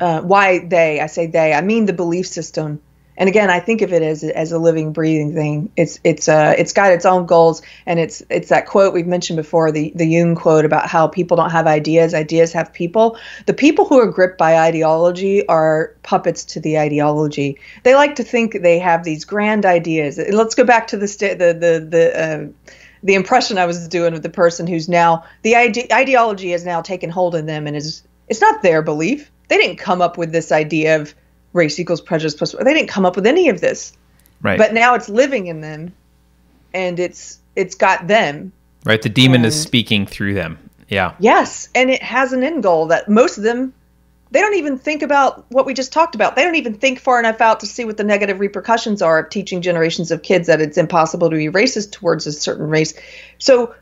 uh, 0.00 0.22
why 0.22 0.66
they, 0.66 1.00
I 1.00 1.06
say 1.06 1.26
they, 1.26 1.52
I 1.52 1.60
mean 1.60 1.84
the 1.84 1.92
belief 1.92 2.26
system. 2.26 2.80
And 3.16 3.28
again, 3.28 3.50
I 3.50 3.60
think 3.60 3.82
of 3.82 3.92
it 3.92 4.02
as 4.02 4.22
as 4.24 4.52
a 4.52 4.58
living, 4.58 4.92
breathing 4.92 5.34
thing. 5.34 5.72
It's 5.76 5.98
it's 6.04 6.28
uh 6.28 6.54
it's 6.58 6.72
got 6.72 6.92
its 6.92 7.06
own 7.06 7.26
goals, 7.26 7.62
and 7.86 7.98
it's 7.98 8.22
it's 8.28 8.50
that 8.50 8.66
quote 8.66 8.92
we've 8.92 9.06
mentioned 9.06 9.36
before, 9.36 9.72
the 9.72 9.92
the 9.94 10.06
Jung 10.06 10.34
quote 10.34 10.64
about 10.64 10.88
how 10.88 11.06
people 11.06 11.36
don't 11.36 11.50
have 11.50 11.66
ideas, 11.66 12.14
ideas 12.14 12.52
have 12.52 12.72
people. 12.72 13.18
The 13.46 13.54
people 13.54 13.86
who 13.86 13.98
are 13.98 14.10
gripped 14.10 14.38
by 14.38 14.58
ideology 14.58 15.46
are 15.46 15.94
puppets 16.02 16.44
to 16.46 16.60
the 16.60 16.78
ideology. 16.78 17.58
They 17.84 17.94
like 17.94 18.16
to 18.16 18.24
think 18.24 18.60
they 18.62 18.78
have 18.78 19.04
these 19.04 19.24
grand 19.24 19.64
ideas. 19.64 20.18
Let's 20.18 20.54
go 20.54 20.64
back 20.64 20.88
to 20.88 20.96
the 20.96 21.08
st- 21.08 21.38
the 21.38 21.52
the 21.54 21.86
the. 21.88 22.20
Uh, 22.20 22.72
the 23.02 23.14
impression 23.14 23.56
I 23.56 23.66
was 23.66 23.86
doing 23.86 24.14
of 24.14 24.22
the 24.22 24.30
person 24.30 24.66
who's 24.66 24.88
now 24.88 25.24
the 25.42 25.54
ide- 25.54 25.92
ideology 25.92 26.50
has 26.50 26.64
now 26.64 26.80
taken 26.80 27.08
hold 27.08 27.36
in 27.36 27.46
them 27.46 27.66
and 27.66 27.76
is 27.76 28.02
it's 28.26 28.40
not 28.40 28.62
their 28.62 28.82
belief 28.82 29.30
they 29.48 29.58
didn't 29.58 29.76
come 29.76 30.02
up 30.02 30.18
with 30.18 30.32
this 30.32 30.50
idea 30.50 31.00
of 31.00 31.14
race 31.56 31.80
equals 31.80 32.00
prejudice 32.00 32.34
plus. 32.34 32.52
They 32.52 32.74
didn't 32.74 32.88
come 32.88 33.04
up 33.04 33.16
with 33.16 33.26
any 33.26 33.48
of 33.48 33.60
this. 33.60 33.92
Right. 34.42 34.58
But 34.58 34.74
now 34.74 34.94
it's 34.94 35.08
living 35.08 35.46
in 35.46 35.60
them, 35.60 35.92
and 36.74 37.00
it's 37.00 37.40
it's 37.56 37.74
got 37.74 38.06
them. 38.06 38.52
Right. 38.84 39.02
The 39.02 39.08
demon 39.08 39.36
and, 39.36 39.46
is 39.46 39.60
speaking 39.60 40.06
through 40.06 40.34
them. 40.34 40.58
Yeah. 40.88 41.14
Yes, 41.18 41.68
and 41.74 41.90
it 41.90 42.02
has 42.02 42.32
an 42.32 42.44
end 42.44 42.62
goal 42.62 42.86
that 42.86 43.08
most 43.08 43.38
of 43.38 43.42
them 43.42 43.72
they 44.30 44.40
don't 44.40 44.54
even 44.54 44.78
think 44.78 45.02
about 45.02 45.46
what 45.50 45.66
we 45.66 45.74
just 45.74 45.92
talked 45.92 46.14
about. 46.14 46.36
They 46.36 46.42
don't 46.42 46.56
even 46.56 46.74
think 46.74 46.98
far 46.98 47.18
enough 47.18 47.40
out 47.40 47.60
to 47.60 47.66
see 47.66 47.84
what 47.84 47.96
the 47.96 48.04
negative 48.04 48.40
repercussions 48.40 49.00
are 49.00 49.20
of 49.20 49.30
teaching 49.30 49.62
generations 49.62 50.10
of 50.10 50.22
kids 50.22 50.48
that 50.48 50.60
it's 50.60 50.76
impossible 50.76 51.30
to 51.30 51.36
be 51.36 51.48
racist 51.48 51.92
towards 51.92 52.26
a 52.26 52.32
certain 52.32 52.68
race. 52.68 52.94
So 53.38 53.74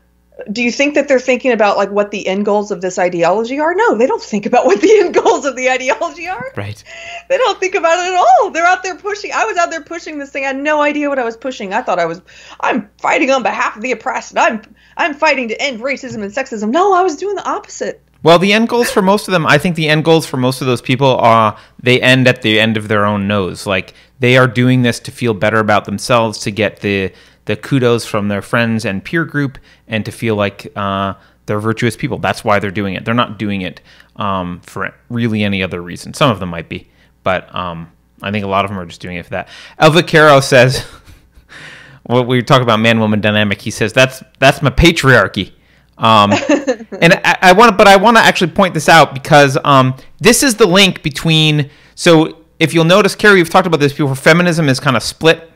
do 0.51 0.61
you 0.61 0.71
think 0.71 0.95
that 0.95 1.07
they're 1.07 1.19
thinking 1.19 1.51
about 1.51 1.77
like 1.77 1.91
what 1.91 2.11
the 2.11 2.27
end 2.27 2.45
goals 2.45 2.69
of 2.69 2.81
this 2.81 2.99
ideology 2.99 3.59
are? 3.59 3.73
No, 3.73 3.97
they 3.97 4.05
don't 4.05 4.21
think 4.21 4.45
about 4.45 4.65
what 4.65 4.81
the 4.81 4.91
end 4.99 5.13
goals 5.13 5.45
of 5.45 5.55
the 5.55 5.69
ideology 5.69 6.27
are. 6.27 6.51
Right. 6.55 6.83
They 7.29 7.37
don't 7.37 7.59
think 7.59 7.75
about 7.75 7.97
it 7.99 8.13
at 8.13 8.19
all. 8.19 8.51
They're 8.51 8.65
out 8.65 8.83
there 8.83 8.95
pushing. 8.95 9.31
I 9.33 9.45
was 9.45 9.57
out 9.57 9.69
there 9.69 9.81
pushing 9.81 10.19
this 10.19 10.31
thing. 10.31 10.43
I 10.43 10.47
had 10.47 10.57
no 10.57 10.81
idea 10.81 11.09
what 11.09 11.19
I 11.19 11.23
was 11.23 11.37
pushing. 11.37 11.73
I 11.73 11.81
thought 11.81 11.99
I 11.99 12.05
was 12.05 12.21
I'm 12.59 12.89
fighting 12.97 13.31
on 13.31 13.43
behalf 13.43 13.77
of 13.77 13.81
the 13.81 13.91
oppressed. 13.91 14.31
And 14.31 14.39
I'm 14.39 14.75
I'm 14.97 15.13
fighting 15.13 15.47
to 15.49 15.61
end 15.61 15.79
racism 15.79 16.21
and 16.21 16.31
sexism. 16.31 16.69
No, 16.69 16.93
I 16.93 17.01
was 17.01 17.15
doing 17.15 17.35
the 17.35 17.47
opposite. 17.47 18.01
Well, 18.21 18.39
the 18.39 18.53
end 18.53 18.69
goals 18.69 18.89
for 18.89 19.03
most 19.03 19.27
of 19.27 19.33
them, 19.33 19.45
I 19.45 19.59
think 19.59 19.75
the 19.75 19.87
end 19.87 20.03
goals 20.03 20.25
for 20.25 20.37
most 20.37 20.59
of 20.59 20.67
those 20.67 20.81
people 20.81 21.15
are 21.17 21.55
they 21.81 22.01
end 22.01 22.27
at 22.27 22.41
the 22.41 22.59
end 22.59 22.75
of 22.75 22.87
their 22.87 23.05
own 23.05 23.27
nose. 23.27 23.67
Like 23.67 23.93
they 24.19 24.35
are 24.35 24.47
doing 24.47 24.81
this 24.81 24.99
to 25.01 25.11
feel 25.11 25.33
better 25.33 25.59
about 25.59 25.85
themselves, 25.85 26.39
to 26.39 26.51
get 26.51 26.79
the 26.81 27.13
the 27.45 27.55
kudos 27.55 28.05
from 28.05 28.27
their 28.27 28.41
friends 28.41 28.85
and 28.85 29.03
peer 29.03 29.25
group 29.25 29.57
and 29.87 30.03
to 30.05 30.11
feel 30.11 30.35
like 30.35 30.71
uh, 30.75 31.13
they're 31.45 31.59
virtuous 31.59 31.95
people. 31.95 32.17
That's 32.17 32.43
why 32.43 32.59
they're 32.59 32.71
doing 32.71 32.95
it. 32.95 33.05
They're 33.05 33.13
not 33.13 33.37
doing 33.37 33.61
it 33.61 33.81
um, 34.15 34.61
for 34.61 34.93
really 35.09 35.43
any 35.43 35.63
other 35.63 35.81
reason. 35.81 36.13
Some 36.13 36.31
of 36.31 36.39
them 36.39 36.49
might 36.49 36.69
be, 36.69 36.87
but 37.23 37.53
um, 37.53 37.91
I 38.21 38.31
think 38.31 38.45
a 38.45 38.47
lot 38.47 38.65
of 38.65 38.71
them 38.71 38.79
are 38.79 38.85
just 38.85 39.01
doing 39.01 39.17
it 39.17 39.23
for 39.23 39.31
that. 39.31 39.47
Elva 39.77 40.03
Caro 40.03 40.39
says, 40.39 40.85
"What 42.03 42.27
we 42.27 42.41
talk 42.41 42.61
about 42.61 42.79
man-woman 42.79 43.21
dynamic." 43.21 43.61
He 43.61 43.71
says, 43.71 43.93
"That's 43.93 44.23
that's 44.39 44.61
my 44.61 44.71
patriarchy." 44.71 45.51
Um, 45.97 46.31
and 46.99 47.13
I, 47.23 47.37
I 47.41 47.53
want 47.53 47.71
to, 47.71 47.77
but 47.77 47.87
I 47.87 47.95
want 47.95 48.17
to 48.17 48.23
actually 48.23 48.51
point 48.51 48.73
this 48.73 48.89
out 48.89 49.13
because 49.13 49.57
um, 49.63 49.95
this 50.19 50.43
is 50.43 50.55
the 50.55 50.65
link 50.67 51.03
between. 51.03 51.69
So 51.93 52.43
if 52.59 52.73
you'll 52.73 52.85
notice, 52.85 53.15
Keri, 53.15 53.35
we've 53.35 53.49
talked 53.49 53.67
about 53.67 53.79
this 53.79 53.93
before. 53.93 54.15
Feminism 54.15 54.67
is 54.67 54.79
kind 54.79 54.97
of 54.97 55.03
split 55.03 55.51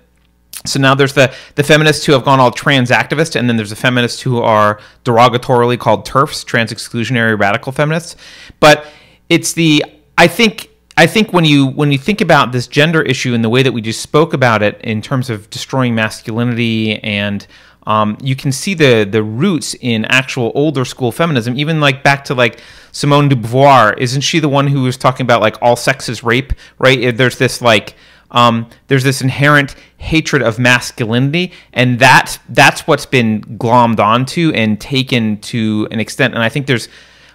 so 0.66 0.80
now 0.80 0.94
there's 0.94 1.14
the 1.14 1.34
the 1.56 1.64
feminists 1.64 2.06
who 2.06 2.12
have 2.12 2.26
gone 2.26 2.40
all 2.40 2.52
trans 2.52 2.90
activist, 2.90 3.36
and 3.36 3.48
then 3.48 3.56
there's 3.56 3.70
the 3.70 3.76
feminists 3.76 4.22
who 4.22 4.40
are 4.42 4.80
derogatorily 5.06 5.80
called 5.80 6.06
TERFs, 6.06 6.46
trans 6.46 6.72
exclusionary 6.74 7.40
radical 7.40 7.72
feminists. 7.72 8.16
But 8.60 8.86
it's 9.30 9.54
the 9.54 9.84
I 10.18 10.28
think 10.28 10.70
I 10.98 11.08
think 11.08 11.32
when 11.32 11.46
you 11.46 11.68
when 11.68 11.92
you 11.92 11.98
think 11.98 12.20
about 12.20 12.52
this 12.52 12.68
gender 12.68 13.02
issue 13.02 13.34
and 13.34 13.44
the 13.44 13.50
way 13.50 13.64
that 13.64 13.72
we 13.72 13.82
just 13.82 14.02
spoke 14.02 14.34
about 14.34 14.62
it 14.62 14.80
in 14.82 15.02
terms 15.02 15.30
of 15.30 15.50
destroying 15.50 15.96
masculinity 15.96 17.02
and 17.04 17.48
um, 17.88 18.18
you 18.22 18.36
can 18.36 18.52
see 18.52 18.74
the 18.74 19.08
the 19.10 19.24
roots 19.24 19.76
in 19.76 20.06
actual 20.06 20.52
older 20.56 20.84
school 20.84 21.12
feminism, 21.12 21.58
even 21.58 21.80
like 21.80 22.04
back 22.04 22.26
to 22.26 22.34
like 22.34 22.60
Simone 22.92 23.30
de 23.30 23.36
Beauvoir. 23.36 23.98
Isn't 23.98 24.22
she 24.22 24.40
the 24.40 24.50
one 24.50 24.68
who 24.68 24.84
was 24.84 24.98
talking 24.98 25.26
about 25.26 25.42
like 25.42 25.58
all 25.62 25.76
sex 25.76 26.10
is 26.10 26.22
rape? 26.22 26.52
Right? 26.78 27.16
There's 27.16 27.38
this 27.38 27.62
like 27.62 27.96
um, 28.32 28.70
there's 28.88 29.04
this 29.04 29.22
inherent 29.22 29.76
hatred 29.98 30.42
of 30.42 30.60
masculinity, 30.60 31.52
and 31.74 32.00
that 32.00 32.40
that's 32.50 32.88
what's 32.88 33.06
been 33.06 33.42
glommed 33.58 34.00
onto 34.00 34.52
and 34.56 34.80
taken 34.80 35.38
to 35.42 35.88
an 35.92 36.00
extent. 36.00 36.34
And 36.34 36.44
I 36.44 36.50
think 36.50 36.68
there's 36.68 36.88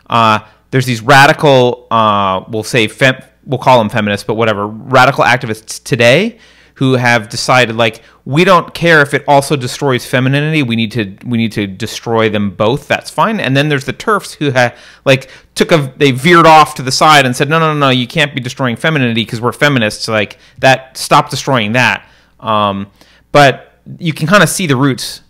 uh, 0.09 0.41
there's 0.71 0.87
these 0.87 1.03
radical, 1.03 1.87
uh, 1.91 2.45
we'll 2.49 2.65
say, 2.65 2.89
fem- 2.89 3.23
we'll 3.45 3.59
call 3.59 3.79
them 3.79 3.89
feminists, 3.89 4.27
but 4.27 4.35
whatever, 4.35 4.67
radical 4.67 5.25
activists 5.25 5.83
today 5.83 6.39
who 6.75 6.95
have 6.95 7.29
decided 7.29 7.77
like 7.77 8.03
we 8.25 8.45
don't 8.45 8.75
care 8.75 9.01
if 9.01 9.15
it 9.15 9.25
also 9.29 9.55
destroys 9.57 10.05
femininity 10.05 10.63
we 10.63 10.75
need 10.77 10.91
to 10.91 11.17
we 11.25 11.39
need 11.39 11.53
to 11.53 11.67
destroy 11.67 12.29
them 12.29 12.51
both 12.51 12.89
that's 12.89 13.11
fine. 13.11 13.41
And 13.41 13.57
then 13.57 13.69
there's 13.69 13.85
the 13.85 13.93
TERFs 13.93 14.35
who 14.35 14.51
ha- 14.51 14.75
like 15.05 15.31
took 15.55 15.73
a 15.73 15.93
they 15.97 16.11
veered 16.11 16.47
off 16.47 16.75
to 16.77 16.83
the 16.83 16.93
side 16.93 17.27
and 17.27 17.35
said 17.37 17.49
no 17.49 17.59
no 17.59 17.73
no 17.73 17.79
no 17.79 17.91
you 17.91 18.07
can't 18.07 18.35
be 18.35 18.41
destroying 18.41 18.77
femininity 18.77 19.25
because 19.25 19.41
we're 19.41 19.53
feminists 19.53 20.09
like 20.09 20.39
that 20.59 20.97
stop 20.97 21.31
destroying 21.31 21.73
that. 21.73 22.07
Um, 22.41 22.91
but 23.33 23.79
you 23.99 24.13
can 24.13 24.27
kind 24.27 24.43
of 24.43 24.49
see 24.49 24.67
the 24.67 24.77
roots 24.77 25.23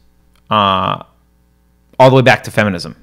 uh, 0.50 1.02
all 1.98 2.10
the 2.10 2.16
way 2.16 2.22
back 2.22 2.44
to 2.44 2.50
feminism. 2.50 2.96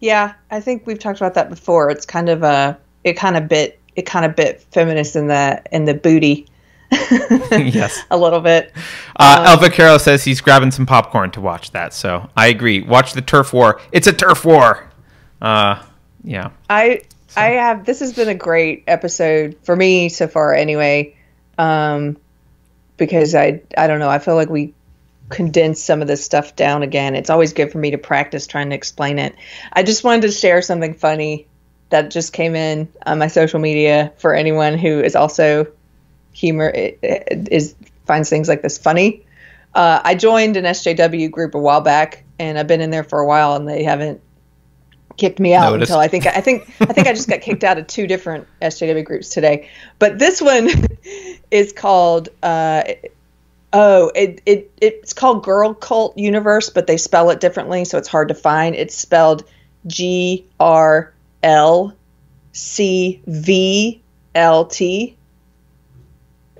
Yeah, 0.00 0.34
I 0.50 0.60
think 0.60 0.86
we've 0.86 0.98
talked 0.98 1.18
about 1.18 1.34
that 1.34 1.48
before. 1.48 1.90
It's 1.90 2.04
kind 2.04 2.28
of 2.28 2.42
a 2.42 2.78
it 3.04 3.14
kind 3.14 3.36
of 3.36 3.48
bit 3.48 3.80
it 3.96 4.02
kind 4.02 4.24
of 4.24 4.36
bit 4.36 4.60
feminist 4.70 5.16
in 5.16 5.28
the 5.28 5.62
in 5.72 5.84
the 5.84 5.94
booty 5.94 6.46
yes 7.50 8.04
a 8.10 8.16
little 8.16 8.40
bit. 8.40 8.72
Uh, 9.16 9.44
Elva 9.48 9.70
Carroll 9.70 9.98
says 9.98 10.24
he's 10.24 10.40
grabbing 10.40 10.70
some 10.70 10.86
popcorn 10.86 11.30
to 11.32 11.40
watch 11.40 11.70
that. 11.72 11.92
So 11.92 12.28
I 12.36 12.48
agree. 12.48 12.80
Watch 12.80 13.12
the 13.12 13.22
turf 13.22 13.52
war. 13.52 13.80
It's 13.92 14.06
a 14.06 14.12
turf 14.12 14.44
war. 14.44 14.90
Uh, 15.40 15.82
yeah. 16.22 16.50
I 16.68 17.02
I 17.36 17.50
have 17.50 17.84
this 17.84 18.00
has 18.00 18.12
been 18.12 18.28
a 18.28 18.34
great 18.34 18.84
episode 18.86 19.56
for 19.62 19.74
me 19.74 20.08
so 20.08 20.28
far 20.28 20.54
anyway. 20.54 21.16
Um 21.58 22.16
because 22.96 23.34
I 23.34 23.62
I 23.76 23.86
don't 23.86 23.98
know, 23.98 24.10
I 24.10 24.18
feel 24.18 24.34
like 24.36 24.48
we 24.48 24.74
condensed 25.30 25.84
some 25.84 26.02
of 26.02 26.08
this 26.08 26.24
stuff 26.24 26.54
down 26.54 26.82
again. 26.82 27.14
It's 27.14 27.30
always 27.30 27.52
good 27.52 27.72
for 27.72 27.78
me 27.78 27.90
to 27.92 27.98
practice 27.98 28.46
trying 28.46 28.70
to 28.70 28.76
explain 28.76 29.18
it. 29.18 29.34
I 29.72 29.82
just 29.82 30.04
wanted 30.04 30.22
to 30.22 30.30
share 30.30 30.62
something 30.62 30.94
funny 30.94 31.46
that 31.90 32.10
just 32.10 32.32
came 32.32 32.54
in 32.54 32.88
on 33.06 33.18
my 33.18 33.28
social 33.28 33.60
media 33.60 34.12
for 34.18 34.34
anyone 34.34 34.78
who 34.78 35.00
is 35.00 35.16
also 35.16 35.66
humor 36.34 36.70
is 36.74 37.74
finds 38.06 38.28
things 38.28 38.48
like 38.48 38.60
this 38.60 38.76
funny. 38.76 39.24
Uh, 39.74 40.00
I 40.04 40.14
joined 40.14 40.56
an 40.56 40.64
SJW 40.64 41.30
group 41.30 41.54
a 41.54 41.58
while 41.58 41.80
back, 41.80 42.24
and 42.38 42.58
I've 42.58 42.66
been 42.66 42.80
in 42.80 42.90
there 42.90 43.02
for 43.02 43.18
a 43.18 43.26
while, 43.26 43.56
and 43.56 43.66
they 43.66 43.82
haven't 43.82 44.20
kicked 45.16 45.38
me 45.38 45.54
out 45.54 45.70
Noticed. 45.70 45.90
until 45.90 46.00
I 46.00 46.08
think 46.08 46.26
I 46.26 46.40
think 46.40 46.62
I 46.80 46.92
think 46.92 47.06
I 47.06 47.12
just 47.12 47.28
got 47.28 47.40
kicked 47.40 47.64
out 47.64 47.78
of 47.78 47.86
two 47.86 48.06
different 48.06 48.46
SJW 48.60 49.04
groups 49.04 49.30
today. 49.30 49.70
But 49.98 50.18
this 50.18 50.40
one 50.40 50.68
is 51.50 51.72
called 51.72 52.28
uh, 52.42 52.82
oh 53.72 54.12
it, 54.14 54.42
it 54.46 54.72
it's 54.80 55.12
called 55.12 55.44
Girl 55.44 55.74
Cult 55.74 56.18
Universe, 56.18 56.70
but 56.70 56.86
they 56.86 56.96
spell 56.96 57.30
it 57.30 57.40
differently, 57.40 57.84
so 57.84 57.98
it's 57.98 58.08
hard 58.08 58.28
to 58.28 58.34
find. 58.34 58.74
It's 58.74 58.96
spelled 58.96 59.44
G 59.86 60.46
R 60.60 61.12
L 61.42 61.96
C 62.52 63.22
V 63.26 64.02
L 64.34 64.66
T. 64.66 65.16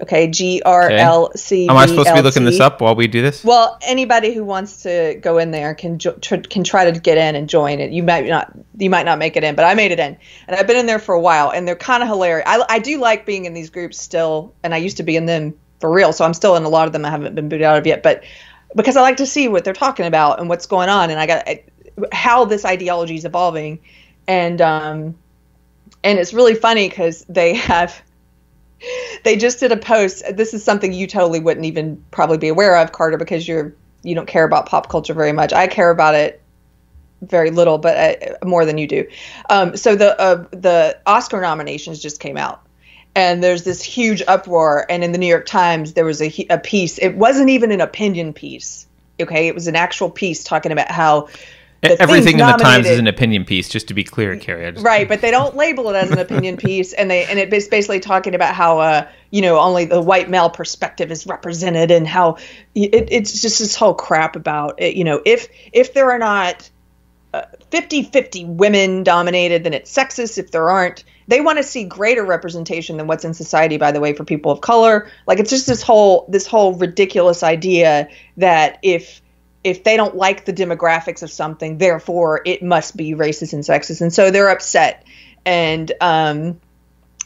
Okay, 0.05 0.27
G 0.27 0.61
R 0.67 0.91
L 0.91 1.33
C. 1.35 1.67
Am 1.67 1.79
I 1.79 1.87
supposed 1.87 2.09
to 2.09 2.15
be 2.15 2.21
looking 2.21 2.45
this 2.45 2.61
up 2.61 2.83
while 2.83 2.95
we 2.95 3.07
do 3.07 3.23
this? 3.23 3.43
Well, 3.43 3.79
anybody 3.81 4.35
who 4.35 4.45
wants 4.45 4.83
to 4.83 5.19
go 5.23 5.39
in 5.39 5.51
there 5.51 5.75
can 5.75 5.99
jo- 5.99 6.13
tr- 6.21 6.37
can 6.37 6.63
try 6.63 6.91
to 6.91 7.01
get 7.01 7.17
in 7.17 7.35
and 7.35 7.49
join 7.49 7.81
it. 7.81 7.91
You 7.91 8.03
might 8.03 8.27
not 8.27 8.53
you 8.77 8.91
might 8.91 9.07
not 9.07 9.19
make 9.19 9.39
it 9.39 9.45
in, 9.45 9.55
but 9.55 9.65
I 9.65 9.73
made 9.73 9.93
it 9.93 9.99
in, 9.99 10.15
and 10.47 10.57
I've 10.57 10.67
been 10.67 10.77
in 10.77 10.85
there 10.85 10.99
for 10.99 11.15
a 11.15 11.21
while, 11.21 11.49
and 11.49 11.67
they're 11.67 11.75
kind 11.75 12.03
of 12.03 12.09
hilarious. 12.11 12.45
I, 12.47 12.63
I 12.69 12.79
do 12.81 12.99
like 13.01 13.25
being 13.25 13.47
in 13.47 13.55
these 13.55 13.71
groups 13.71 13.99
still, 13.99 14.55
and 14.63 14.75
I 14.75 14.77
used 14.77 14.99
to 14.99 15.03
be 15.03 15.17
in 15.17 15.25
them 15.25 15.55
for 15.81 15.91
real, 15.91 16.13
so 16.13 16.23
I'm 16.27 16.35
still 16.35 16.55
in 16.57 16.65
a 16.65 16.69
lot 16.69 16.87
of 16.87 16.93
them. 16.93 17.07
I 17.07 17.11
haven't 17.11 17.35
been 17.35 17.49
booted 17.49 17.65
out 17.65 17.79
of 17.79 17.87
yet, 17.87 18.03
but 18.03 18.25
because 18.77 18.99
I 18.99 19.01
like 19.01 19.17
to 19.17 19.27
see 19.27 19.49
what 19.49 19.65
they're 19.65 19.73
talking 19.73 20.05
about 20.05 20.39
and 20.39 20.51
what's 20.51 20.67
going 20.67 20.91
on, 20.91 21.09
and 21.09 21.19
I 21.19 21.27
got 21.27 21.49
how 22.13 22.45
this 22.45 22.67
ideology 22.67 23.15
is 23.15 23.25
evolving, 23.25 23.79
and 24.29 24.61
um, 24.61 25.15
and 26.03 26.19
it's 26.19 26.35
really 26.35 26.55
funny 26.55 26.91
because 26.91 27.25
they 27.27 27.55
have 27.71 28.03
they 29.25 29.37
just 29.37 29.61
did 29.61 29.73
a 29.73 29.77
post. 29.77 30.25
This 30.37 30.55
is 30.55 30.65
something 30.65 30.93
you 30.93 31.07
totally 31.07 31.41
wouldn't 31.41 31.67
even 31.67 32.03
probably 32.11 32.39
be 32.39 32.49
aware 32.49 32.77
of, 32.77 32.93
Carter, 32.93 33.19
because 33.19 33.47
you're 33.47 33.75
you 34.03 34.15
don't 34.15 34.27
care 34.27 34.45
about 34.45 34.67
pop 34.67 34.89
culture 34.89 35.15
very 35.15 35.33
much. 35.33 35.53
I 35.53 35.67
care 35.67 35.91
about 35.91 36.15
it 36.15 36.43
very 37.23 37.51
little, 37.51 37.79
but 37.79 38.23
uh, 38.23 38.47
more 38.47 38.65
than 38.65 38.79
you 38.79 38.87
do. 38.87 39.09
Um, 39.51 39.77
so 39.77 39.97
the 39.97 40.19
uh, 40.21 40.47
the 40.51 40.99
Oscar 41.07 41.41
nominations 41.41 42.01
just 42.01 42.21
came 42.21 42.37
out, 42.37 42.63
and 43.15 43.43
there's 43.43 43.65
this 43.65 43.83
huge 43.83 44.23
uproar. 44.27 44.87
And 44.89 45.03
in 45.03 45.13
the 45.13 45.19
New 45.19 45.27
York 45.27 45.47
Times, 45.47 45.95
there 45.95 46.05
was 46.05 46.21
a, 46.21 46.47
a 46.51 46.59
piece. 46.59 46.99
It 46.99 47.15
wasn't 47.17 47.51
even 47.51 47.73
an 47.73 47.81
opinion 47.81 48.33
piece. 48.33 48.87
Okay, 49.21 49.47
it 49.49 49.55
was 49.55 49.69
an 49.69 49.77
actual 49.77 50.11
piece 50.11 50.45
talking 50.45 50.73
about 50.73 50.91
how 50.91 51.29
Everything 51.85 52.39
in 52.39 52.47
the 52.47 52.53
Times 52.55 52.87
is 52.87 52.99
an 52.99 53.07
opinion 53.07 53.45
piece, 53.45 53.69
just 53.69 53.89
to 53.89 53.95
be 53.95 54.05
clear, 54.05 54.37
Keri. 54.37 54.73
Right 54.73 55.09
but 55.09 55.21
they 55.21 55.31
don't 55.31 55.57
label 55.57 55.89
it 55.91 55.97
as 55.97 56.11
an 56.11 56.19
opinion 56.19 56.57
piece 56.57 56.93
and 56.93 57.11
they 57.11 57.25
and 57.27 57.39
it's 57.39 57.69
basically 57.69 58.01
talking 58.01 58.35
about 58.35 58.55
how 58.55 58.79
uh 58.79 59.09
you 59.31 59.43
know 59.43 59.59
only 59.59 59.85
the 59.85 60.01
white 60.01 60.29
male 60.29 60.51
perspective 60.51 61.11
is 61.11 61.27
represented 61.27 61.91
and 61.91 62.07
how 62.07 62.35
it, 62.75 63.09
it's 63.11 63.41
just 63.41 63.59
this 63.59 63.77
whole 63.77 63.95
crap 63.95 64.37
about 64.37 64.81
it 64.81 64.97
you 64.97 65.05
know 65.05 65.21
if 65.25 65.49
if 65.73 65.95
there 65.95 66.11
are 66.11 66.19
not 66.19 66.69
uh, 67.33 67.45
50-50 67.71 68.47
women 68.47 69.03
dominated 69.03 69.65
then 69.65 69.75
it's 69.75 69.93
sexist. 69.93 70.39
If 70.39 70.51
there 70.53 70.71
aren't 70.71 71.05
they 71.27 71.41
want 71.41 71.59
to 71.59 71.65
see 71.65 71.85
greater 71.85 72.25
representation 72.25 72.97
than 72.97 73.07
what's 73.07 73.25
in 73.25 73.35
society 73.35 73.77
by 73.77 73.93
the 73.93 74.01
way 74.01 74.13
for 74.13 74.25
people 74.25 74.53
of 74.53 74.61
color. 74.61 75.11
Like 75.27 75.39
it's 75.39 75.51
just 75.51 75.67
this 75.67 75.83
whole 75.83 76.27
this 76.29 76.47
whole 76.47 76.75
ridiculous 76.75 77.43
idea 77.43 78.09
that 78.37 78.79
if 78.83 79.21
if 79.65 79.83
they 79.83 79.97
don't 79.97 80.15
like 80.15 80.45
the 80.45 80.53
demographics 80.53 81.23
of 81.23 81.31
something, 81.31 81.79
therefore 81.79 82.43
it 82.45 82.63
must 82.63 82.97
be 82.97 83.15
racist 83.15 83.55
and 83.55 83.63
sexist, 83.63 84.03
and 84.03 84.13
so 84.13 84.31
they're 84.31 84.51
upset. 84.51 85.05
And 85.47 85.91
um, 86.01 86.61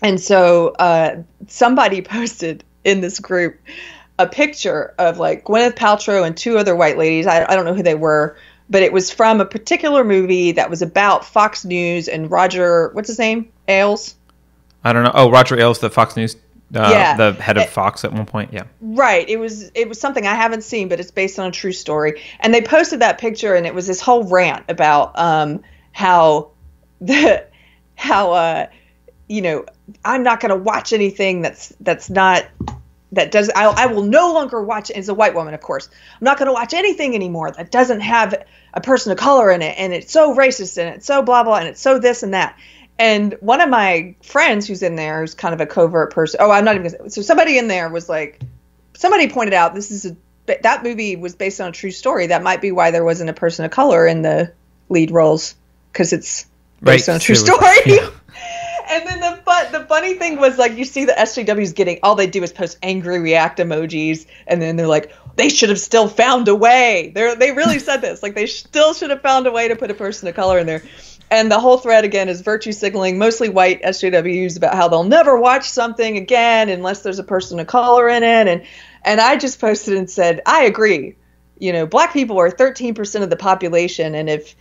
and 0.00 0.20
so 0.20 0.68
uh, 0.78 1.22
somebody 1.48 2.00
posted 2.02 2.64
in 2.84 3.00
this 3.00 3.18
group 3.18 3.58
a 4.18 4.26
picture 4.26 4.94
of 4.98 5.18
like 5.18 5.44
Gwyneth 5.44 5.76
Paltrow 5.76 6.26
and 6.26 6.36
two 6.36 6.58
other 6.58 6.74
white 6.74 6.96
ladies. 6.96 7.26
I, 7.26 7.44
I 7.44 7.56
don't 7.56 7.64
know 7.64 7.74
who 7.74 7.82
they 7.82 7.94
were, 7.94 8.36
but 8.70 8.82
it 8.82 8.92
was 8.92 9.10
from 9.10 9.40
a 9.40 9.44
particular 9.44 10.04
movie 10.04 10.52
that 10.52 10.70
was 10.70 10.82
about 10.82 11.24
Fox 11.24 11.64
News 11.64 12.08
and 12.08 12.30
Roger. 12.30 12.90
What's 12.92 13.08
his 13.08 13.18
name? 13.18 13.52
Ailes. 13.66 14.14
I 14.84 14.92
don't 14.92 15.02
know. 15.02 15.12
Oh, 15.12 15.30
Roger 15.30 15.58
Ailes, 15.58 15.80
the 15.80 15.90
Fox 15.90 16.16
News, 16.16 16.36
uh, 16.74 16.88
Yeah. 16.92 17.16
the 17.16 17.32
head 17.42 17.56
of 17.56 17.64
It- 17.64 17.70
Fox 17.70 18.04
at 18.04 18.12
one 18.12 18.26
point. 18.26 18.52
Yeah. 18.52 18.64
Right. 18.80 19.28
It 19.28 19.38
was 19.38 19.70
it 19.74 19.88
was 19.88 20.00
something 20.00 20.26
I 20.26 20.34
haven't 20.34 20.62
seen, 20.64 20.88
but 20.88 21.00
it's 21.00 21.10
based 21.10 21.38
on 21.38 21.48
a 21.48 21.50
true 21.50 21.72
story. 21.72 22.20
And 22.40 22.52
they 22.52 22.62
posted 22.62 23.00
that 23.00 23.18
picture, 23.18 23.54
and 23.54 23.66
it 23.66 23.74
was 23.74 23.86
this 23.86 24.00
whole 24.00 24.24
rant 24.24 24.64
about 24.68 25.18
um, 25.18 25.60
how 25.92 26.50
the 27.00 27.44
how 27.94 28.32
uh, 28.32 28.66
you 29.28 29.42
know 29.42 29.64
I'm 30.04 30.22
not 30.22 30.40
going 30.40 30.50
to 30.50 30.56
watch 30.56 30.92
anything 30.92 31.42
that's 31.42 31.72
that's 31.80 32.10
not 32.10 32.44
that 33.12 33.30
does 33.30 33.50
I, 33.56 33.64
I 33.64 33.86
will 33.86 34.02
no 34.02 34.34
longer 34.34 34.62
watch 34.62 34.90
as 34.90 35.08
a 35.08 35.14
white 35.14 35.34
woman 35.34 35.54
of 35.54 35.62
course 35.62 35.88
i'm 35.88 36.24
not 36.26 36.36
going 36.36 36.44
to 36.46 36.52
watch 36.52 36.74
anything 36.74 37.14
anymore 37.14 37.50
that 37.50 37.70
doesn't 37.70 38.00
have 38.00 38.34
a 38.74 38.82
person 38.82 39.10
of 39.12 39.16
color 39.16 39.50
in 39.50 39.62
it 39.62 39.74
and 39.78 39.94
it's 39.94 40.12
so 40.12 40.34
racist 40.36 40.76
and 40.76 40.94
it's 40.94 41.06
so 41.06 41.22
blah 41.22 41.42
blah 41.42 41.56
and 41.56 41.68
it's 41.68 41.80
so 41.80 41.98
this 41.98 42.22
and 42.22 42.34
that 42.34 42.54
and 42.98 43.36
one 43.40 43.60
of 43.60 43.68
my 43.68 44.14
friends 44.22 44.66
who's 44.66 44.82
in 44.82 44.96
there 44.96 45.22
is 45.22 45.34
kind 45.34 45.54
of 45.54 45.60
a 45.60 45.66
covert 45.66 46.12
person 46.12 46.38
oh 46.40 46.50
i'm 46.50 46.64
not 46.64 46.76
even 46.76 46.90
gonna, 46.90 47.10
so 47.10 47.22
somebody 47.22 47.58
in 47.58 47.68
there 47.68 47.88
was 47.88 48.08
like 48.08 48.40
somebody 48.94 49.28
pointed 49.28 49.54
out 49.54 49.74
this 49.74 49.90
is 49.90 50.06
a 50.06 50.16
that 50.62 50.82
movie 50.82 51.14
was 51.16 51.34
based 51.34 51.60
on 51.60 51.68
a 51.68 51.72
true 51.72 51.90
story 51.90 52.28
that 52.28 52.42
might 52.42 52.62
be 52.62 52.72
why 52.72 52.90
there 52.90 53.04
wasn't 53.04 53.28
a 53.28 53.34
person 53.34 53.64
of 53.64 53.70
color 53.70 54.06
in 54.06 54.22
the 54.22 54.52
lead 54.88 55.10
roles 55.10 55.54
because 55.92 56.12
it's 56.12 56.46
based 56.82 57.08
Right, 57.08 57.14
on 57.14 57.16
a 57.16 57.20
true 57.20 57.34
it 57.34 57.36
story 57.36 57.76
yeah. 57.86 58.10
and 58.90 59.06
then 59.06 59.20
the 59.20 59.42
fun, 59.42 59.72
the 59.72 59.84
funny 59.84 60.14
thing 60.14 60.38
was 60.38 60.58
like 60.58 60.76
you 60.76 60.84
see 60.84 61.04
the 61.04 61.12
SJWs 61.12 61.74
getting 61.74 61.98
all 62.02 62.14
they 62.14 62.26
do 62.26 62.42
is 62.42 62.52
post 62.52 62.78
angry 62.82 63.18
react 63.18 63.58
emojis, 63.58 64.26
and 64.46 64.60
then 64.60 64.76
they're 64.76 64.86
like 64.86 65.12
they 65.36 65.48
should 65.48 65.68
have 65.68 65.80
still 65.80 66.08
found 66.08 66.48
a 66.48 66.54
way. 66.54 67.12
They 67.14 67.34
they 67.34 67.52
really 67.52 67.78
said 67.78 67.98
this 67.98 68.22
like 68.22 68.34
they 68.34 68.46
still 68.46 68.94
should 68.94 69.10
have 69.10 69.22
found 69.22 69.46
a 69.46 69.52
way 69.52 69.68
to 69.68 69.76
put 69.76 69.90
a 69.90 69.94
person 69.94 70.28
of 70.28 70.34
color 70.34 70.58
in 70.58 70.66
there. 70.66 70.82
And 71.30 71.50
the 71.50 71.60
whole 71.60 71.78
thread 71.78 72.04
again 72.04 72.28
is 72.28 72.40
virtue 72.40 72.72
signaling, 72.72 73.18
mostly 73.18 73.48
white 73.48 73.82
SJWs 73.82 74.56
about 74.56 74.74
how 74.74 74.88
they'll 74.88 75.04
never 75.04 75.38
watch 75.38 75.68
something 75.68 76.16
again 76.16 76.68
unless 76.68 77.02
there's 77.02 77.18
a 77.18 77.24
person 77.24 77.60
of 77.60 77.66
color 77.66 78.08
in 78.08 78.22
it. 78.22 78.48
And 78.48 78.64
and 79.04 79.20
I 79.20 79.36
just 79.36 79.60
posted 79.60 79.96
and 79.96 80.10
said 80.10 80.40
I 80.46 80.64
agree. 80.64 81.16
You 81.58 81.72
know, 81.72 81.86
black 81.86 82.12
people 82.12 82.38
are 82.38 82.50
13% 82.50 83.22
of 83.22 83.30
the 83.30 83.36
population, 83.36 84.14
and 84.14 84.30
if 84.30 84.54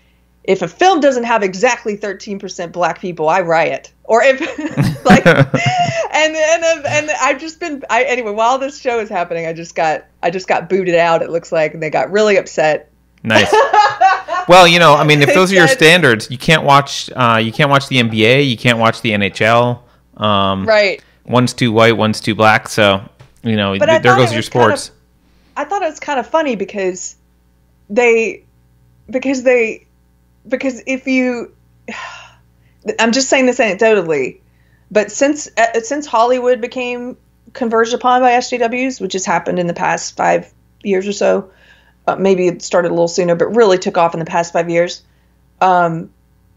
if 0.43 0.61
a 0.61 0.67
film 0.67 1.01
doesn't 1.01 1.25
have 1.25 1.43
exactly 1.43 1.97
13% 1.97 2.71
black 2.71 2.99
people, 2.99 3.27
I 3.27 3.41
riot. 3.41 3.91
Or 4.03 4.23
if 4.23 4.39
like 5.05 5.25
and 5.25 6.35
and 6.35 6.85
and 6.85 7.11
I've 7.21 7.39
just 7.39 7.59
been 7.59 7.83
I 7.89 8.03
anyway, 8.03 8.31
while 8.31 8.57
this 8.57 8.79
show 8.79 8.99
is 8.99 9.09
happening, 9.09 9.45
I 9.45 9.53
just 9.53 9.75
got 9.75 10.05
I 10.23 10.31
just 10.31 10.47
got 10.47 10.69
booted 10.69 10.95
out 10.95 11.21
it 11.21 11.29
looks 11.29 11.51
like 11.51 11.73
and 11.73 11.83
they 11.83 11.89
got 11.89 12.11
really 12.11 12.37
upset. 12.37 12.91
Nice. 13.23 13.51
well, 14.47 14.67
you 14.67 14.79
know, 14.79 14.93
I 14.93 15.03
mean, 15.03 15.21
if 15.21 15.33
those 15.33 15.51
are 15.51 15.55
your 15.55 15.67
standards, 15.67 16.29
you 16.31 16.37
can't 16.37 16.63
watch. 16.63 17.09
Uh, 17.15 17.39
you 17.43 17.51
can't 17.51 17.69
watch 17.69 17.87
the 17.87 17.97
NBA. 17.97 18.49
You 18.49 18.57
can't 18.57 18.79
watch 18.79 19.01
the 19.01 19.11
NHL. 19.11 19.81
Um, 20.17 20.65
Right. 20.65 21.03
one's 21.25 21.53
too 21.53 21.71
white, 21.71 21.97
one's 21.97 22.21
too 22.21 22.35
black. 22.35 22.67
So 22.69 23.01
you 23.43 23.55
know, 23.55 23.77
th- 23.77 24.01
there 24.01 24.15
goes 24.15 24.31
your 24.31 24.39
was 24.39 24.49
kind 24.49 24.71
of- 24.73 24.79
sports. 24.79 24.91
I 25.55 25.63
thought 25.63 25.81
it 25.81 25.85
was 25.89 25.99
kind 25.99 26.19
of 26.19 26.27
funny 26.27 26.55
because 26.55 27.15
they 27.89 28.43
because 29.09 29.43
they 29.43 29.87
because 30.47 30.81
if 30.85 31.07
you 31.07 31.53
I'm 32.99 33.11
just 33.11 33.29
saying 33.29 33.47
this 33.47 33.59
anecdotally, 33.59 34.39
but 34.91 35.11
since 35.11 35.49
uh, 35.57 35.81
since 35.81 36.05
Hollywood 36.05 36.61
became 36.61 37.17
converged 37.53 37.93
upon 37.93 38.21
by 38.21 38.31
SJWs, 38.31 39.01
which 39.01 39.13
has 39.13 39.25
happened 39.25 39.59
in 39.59 39.67
the 39.67 39.73
past 39.73 40.15
five 40.15 40.53
years 40.83 41.07
or 41.07 41.11
so, 41.13 41.49
uh, 42.07 42.15
maybe 42.15 42.47
it 42.47 42.61
started 42.61 42.89
a 42.89 42.93
little 42.93 43.07
sooner, 43.07 43.35
but 43.35 43.55
really 43.55 43.77
took 43.77 43.97
off 43.97 44.13
in 44.13 44.19
the 44.19 44.25
past 44.25 44.53
five 44.53 44.69
years. 44.69 45.03
Um, 45.61 46.11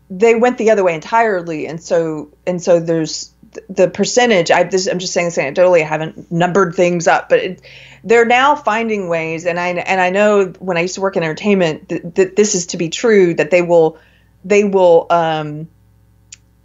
they 0.09 0.35
went 0.35 0.59
the 0.59 0.71
other 0.71 0.85
way 0.85 0.95
entirely, 0.95 1.67
and 1.67 1.83
so 1.83 2.31
and 2.47 2.63
so 2.63 2.81
there's 2.81 3.33
the 3.69 3.89
percentage. 3.89 4.51
I 4.51 4.63
this, 4.65 4.87
I'm 4.87 4.99
just 4.99 5.13
saying 5.13 5.29
this 5.29 5.39
anecdotally. 5.39 5.83
I 5.83 5.87
haven't 5.87 6.31
numbered 6.31 6.75
things 6.75 7.07
up, 7.07 7.29
but 7.29 7.39
it, 7.39 7.63
they're 8.05 8.25
now 8.25 8.55
finding 8.55 9.09
ways, 9.09 9.45
and 9.45 9.59
I 9.59 9.69
and 9.69 10.01
I 10.01 10.11
know 10.11 10.47
when 10.59 10.77
I 10.77 10.81
used 10.81 10.95
to 10.95 11.01
work 11.01 11.17
in 11.17 11.23
entertainment 11.23 11.89
that, 11.89 12.37
this 12.37 12.55
is 12.55 12.67
to 12.67 12.77
be 12.77 12.89
true. 12.89 13.35
That 13.35 13.51
they 13.51 13.63
will 13.63 13.99
they 14.45 14.65
will 14.65 15.07
um, 15.11 15.69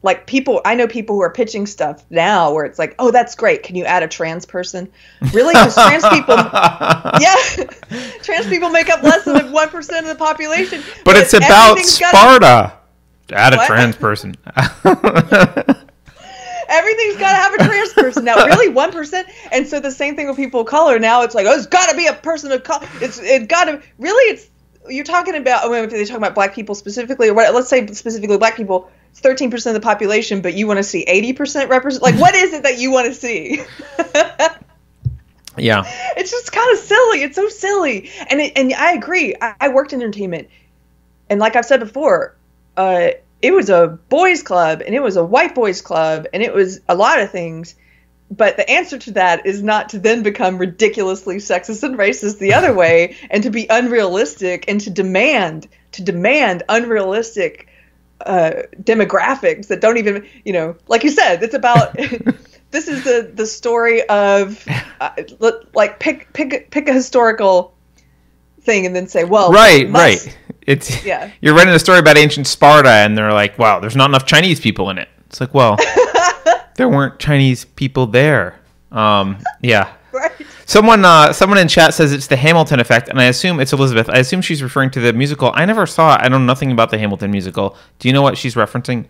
like 0.06 0.28
people. 0.28 0.62
I 0.64 0.76
know 0.76 0.88
people 0.88 1.16
who 1.16 1.22
are 1.24 1.32
pitching 1.32 1.66
stuff 1.66 2.06
now 2.10 2.54
where 2.54 2.64
it's 2.64 2.80
like, 2.80 2.96
oh, 3.00 3.12
that's 3.12 3.36
great. 3.36 3.64
Can 3.64 3.76
you 3.76 3.84
add 3.84 4.04
a 4.04 4.08
trans 4.08 4.46
person? 4.46 4.90
Really? 5.34 5.54
Because 5.54 5.74
trans 5.76 6.08
people, 6.08 6.36
yeah, 7.20 7.36
trans 8.22 8.48
people 8.48 8.70
make 8.70 8.88
up 8.90 9.02
less 9.04 9.26
than 9.26 9.52
one 9.52 9.68
percent 9.70 10.06
of 10.06 10.18
the 10.18 10.24
population. 10.24 10.82
But 11.04 11.18
it's 11.18 11.34
about 11.34 11.72
everything's 11.72 12.00
gotta- 12.00 12.18
Sparta. 12.18 12.74
Add 13.34 13.54
a 13.56 13.58
What? 13.58 13.68
trans 13.68 13.96
person. 13.96 14.36
everything's 16.70 17.18
got 17.18 17.32
to 17.32 17.38
have 17.38 17.54
a 17.56 17.58
trans 17.66 17.94
person 17.94 18.24
now. 18.26 18.46
Really, 18.46 18.70
one 18.70 18.92
percent. 18.92 19.28
And 19.52 19.68
so 19.68 19.80
the 19.80 19.92
same 19.92 20.16
thing 20.16 20.28
with 20.28 20.36
people 20.38 20.62
of 20.62 20.68
color. 20.68 21.00
Now 21.00 21.24
it's 21.24 21.34
like, 21.34 21.48
oh, 21.48 21.58
it's 21.58 21.66
got 21.66 21.90
to 21.90 21.98
be 21.98 22.06
a 22.06 22.14
person 22.14 22.52
of 22.52 22.64
color. 22.64 22.88
It's 23.02 23.20
it 23.20 23.48
got 23.50 23.66
to 23.66 23.82
really. 23.98 24.34
It's 24.36 24.48
you're 24.88 25.04
talking 25.04 25.36
about. 25.36 25.66
I 25.66 25.70
mean, 25.70 25.86
if 25.86 25.90
they're 25.90 26.04
talking 26.06 26.18
about 26.18 26.36
black 26.36 26.54
people 26.54 26.76
specifically, 26.76 27.30
or 27.30 27.34
what? 27.34 27.52
Let's 27.54 27.68
say 27.70 27.88
specifically 27.88 28.38
black 28.38 28.56
people. 28.56 28.92
It's 29.16 29.22
thirteen 29.22 29.50
percent 29.50 29.78
of 29.78 29.82
the 29.82 29.86
population, 29.86 30.42
but 30.42 30.56
you 30.56 30.68
want 30.68 30.76
to 30.76 30.84
see 30.84 31.04
eighty 31.04 31.32
percent 31.32 31.70
represent. 31.70 32.04
Like, 32.04 32.20
what 32.20 32.36
is 32.36 32.52
it 32.52 32.64
that 32.64 32.80
you 32.80 32.92
want 32.92 33.08
to 33.08 33.14
see? 33.14 33.62
yeah. 35.58 35.84
it's 36.18 36.32
just 36.32 36.52
kind 36.52 36.74
of 36.74 36.80
silly. 36.80 37.24
It's 37.24 37.38
so 37.38 37.48
silly. 37.48 38.12
And 38.30 38.42
it, 38.42 38.58
and 38.58 38.74
I 38.74 38.92
agree. 38.92 39.34
I, 39.40 39.56
I 39.58 39.70
worked 39.70 39.94
in 39.94 40.02
entertainment, 40.02 40.50
and 41.30 41.40
like 41.40 41.56
I've 41.56 41.64
said 41.64 41.80
before, 41.80 42.36
uh, 42.76 43.12
it 43.42 43.54
was 43.54 43.70
a 43.70 43.88
boys' 44.10 44.44
club 44.44 44.84
and 44.86 44.94
it 44.94 45.02
was 45.02 45.16
a 45.16 45.24
white 45.24 45.56
boys' 45.56 45.82
club 45.82 46.28
and 46.34 46.44
it 46.44 46.54
was 46.54 46.82
a 46.90 46.96
lot 46.96 47.22
of 47.22 47.32
things. 47.32 47.76
But 48.30 48.58
the 48.58 48.70
answer 48.70 48.98
to 48.98 49.12
that 49.12 49.46
is 49.46 49.64
not 49.64 49.90
to 49.90 50.00
then 50.00 50.24
become 50.24 50.58
ridiculously 50.58 51.38
sexist 51.38 51.84
and 51.84 51.98
racist 51.98 52.38
the 52.40 52.54
other 52.54 52.74
way, 52.82 53.16
and 53.30 53.44
to 53.44 53.50
be 53.50 53.66
unrealistic 53.70 54.66
and 54.68 54.82
to 54.82 54.90
demand 54.90 55.70
to 55.94 56.04
demand 56.04 56.64
unrealistic 56.68 57.70
uh, 58.22 58.52
demographics 58.84 59.68
that 59.68 59.82
don't 59.82 59.98
even, 59.98 60.26
you 60.46 60.54
know, 60.54 60.76
like 60.88 61.04
you 61.04 61.10
said, 61.12 61.44
it's 61.44 61.54
about. 61.54 61.96
this 62.72 62.88
is 62.88 63.04
the 63.04 63.32
the 63.34 63.46
story 63.46 64.02
of 64.10 64.66
uh, 65.00 65.12
like 65.74 66.00
pick 66.00 66.32
pick 66.34 66.70
pick 66.72 66.90
a 66.90 66.94
historical 66.94 67.74
thing 68.62 68.86
and 68.86 68.96
then 68.96 69.08
say, 69.08 69.24
well, 69.24 69.52
Right, 69.52 69.90
must- 69.90 70.26
right. 70.26 70.38
It's 70.68 71.06
Yeah. 71.06 71.30
You're 71.42 71.54
writing 71.56 71.74
a 71.74 71.80
story 71.80 72.00
about 72.00 72.18
ancient 72.18 72.48
Sparta, 72.48 72.90
and 72.90 73.16
they're 73.18 73.32
like, 73.32 73.60
"Wow, 73.60 73.80
there's 73.80 73.96
not 73.96 74.10
enough 74.10 74.26
Chinese 74.26 74.60
people 74.60 74.90
in 74.90 74.98
it." 74.98 75.08
It's 75.28 75.40
like, 75.40 75.54
well, 75.54 75.78
there 76.76 76.90
weren't 76.90 77.20
Chinese 77.20 77.66
people 77.66 78.08
there. 78.08 78.60
Um, 78.92 79.38
yeah. 79.62 79.94
Right. 80.12 80.32
Someone, 80.68 81.06
uh, 81.06 81.32
someone 81.32 81.60
in 81.60 81.68
chat 81.68 81.94
says 81.94 82.12
it's 82.12 82.28
the 82.28 82.36
Hamilton 82.36 82.80
effect, 82.80 83.08
and 83.10 83.20
I 83.22 83.26
assume 83.26 83.60
it's 83.60 83.72
Elizabeth. 83.72 84.10
I 84.10 84.18
assume 84.18 84.42
she's 84.42 84.64
referring 84.64 84.90
to 84.92 85.00
the 85.00 85.14
musical. 85.14 85.52
I 85.54 85.64
never 85.66 85.86
saw 85.86 86.16
it. 86.16 86.22
I 86.24 86.28
know 86.28 86.40
nothing 86.40 86.72
about 86.72 86.90
the 86.90 86.98
Hamilton 86.98 87.30
musical. 87.32 87.78
Do 88.00 88.08
you 88.08 88.14
know 88.14 88.24
what 88.24 88.36
she's 88.38 88.56
referencing? 88.56 89.06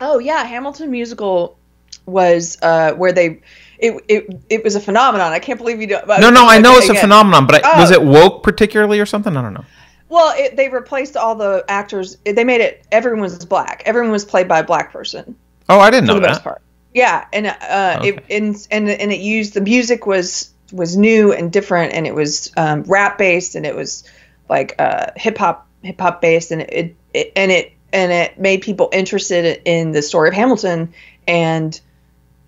Oh 0.00 0.18
yeah, 0.18 0.44
Hamilton 0.44 0.90
musical 0.90 1.58
was 2.06 2.56
uh, 2.62 2.92
where 2.92 3.12
they 3.12 3.40
it, 3.78 4.02
it 4.08 4.40
it 4.48 4.64
was 4.64 4.76
a 4.76 4.80
phenomenon. 4.80 5.32
I 5.32 5.38
can't 5.40 5.58
believe 5.58 5.80
you 5.80 5.86
don't. 5.88 6.06
No, 6.08 6.30
no, 6.30 6.48
I 6.48 6.58
know 6.58 6.76
it's 6.78 6.88
a 6.88 6.94
phenomenon, 6.94 7.46
but 7.46 7.64
I, 7.64 7.72
Oh. 7.76 7.80
was 7.80 7.90
it 7.90 8.02
woke 8.02 8.42
particularly 8.42 9.00
or 9.00 9.06
something? 9.06 9.36
I 9.36 9.42
don't 9.42 9.54
know. 9.54 9.64
Well, 10.08 10.32
it, 10.38 10.56
they 10.56 10.70
replaced 10.70 11.16
all 11.18 11.34
the 11.34 11.64
actors. 11.68 12.16
They 12.24 12.44
made 12.44 12.62
it 12.62 12.86
everyone 12.92 13.20
was 13.20 13.44
black. 13.44 13.82
Everyone 13.84 14.10
was 14.10 14.24
played 14.24 14.48
by 14.48 14.60
a 14.60 14.64
black 14.64 14.90
person. 14.92 15.36
Oh, 15.68 15.80
I 15.80 15.90
didn't 15.90 16.08
for 16.08 16.14
know 16.14 16.20
that. 16.20 16.42
part. 16.42 16.62
Yeah, 16.94 17.26
and 17.32 17.46
uh, 17.46 17.96
Okay. 17.98 18.08
it 18.08 18.24
and 18.30 18.66
and 18.70 18.88
and 18.88 19.12
it 19.12 19.20
used 19.20 19.54
the 19.54 19.60
music 19.60 20.06
was 20.06 20.50
was 20.72 20.96
new 20.96 21.32
and 21.32 21.52
different, 21.52 21.92
and 21.92 22.06
it 22.06 22.14
was 22.14 22.50
um, 22.56 22.82
rap 22.84 23.18
based, 23.18 23.54
and 23.54 23.66
it 23.66 23.74
was 23.74 24.04
like 24.48 24.74
uh, 24.78 25.06
hip 25.16 25.38
hop 25.38 25.66
hip 25.82 26.00
hop 26.00 26.20
based, 26.20 26.50
and 26.50 26.62
it, 26.62 26.96
it 27.12 27.32
and 27.36 27.52
it 27.52 27.72
and 27.92 28.12
it 28.12 28.38
made 28.38 28.62
people 28.62 28.88
interested 28.92 29.62
in 29.64 29.92
the 29.92 30.02
story 30.02 30.28
of 30.28 30.34
Hamilton, 30.34 30.92
and 31.26 31.78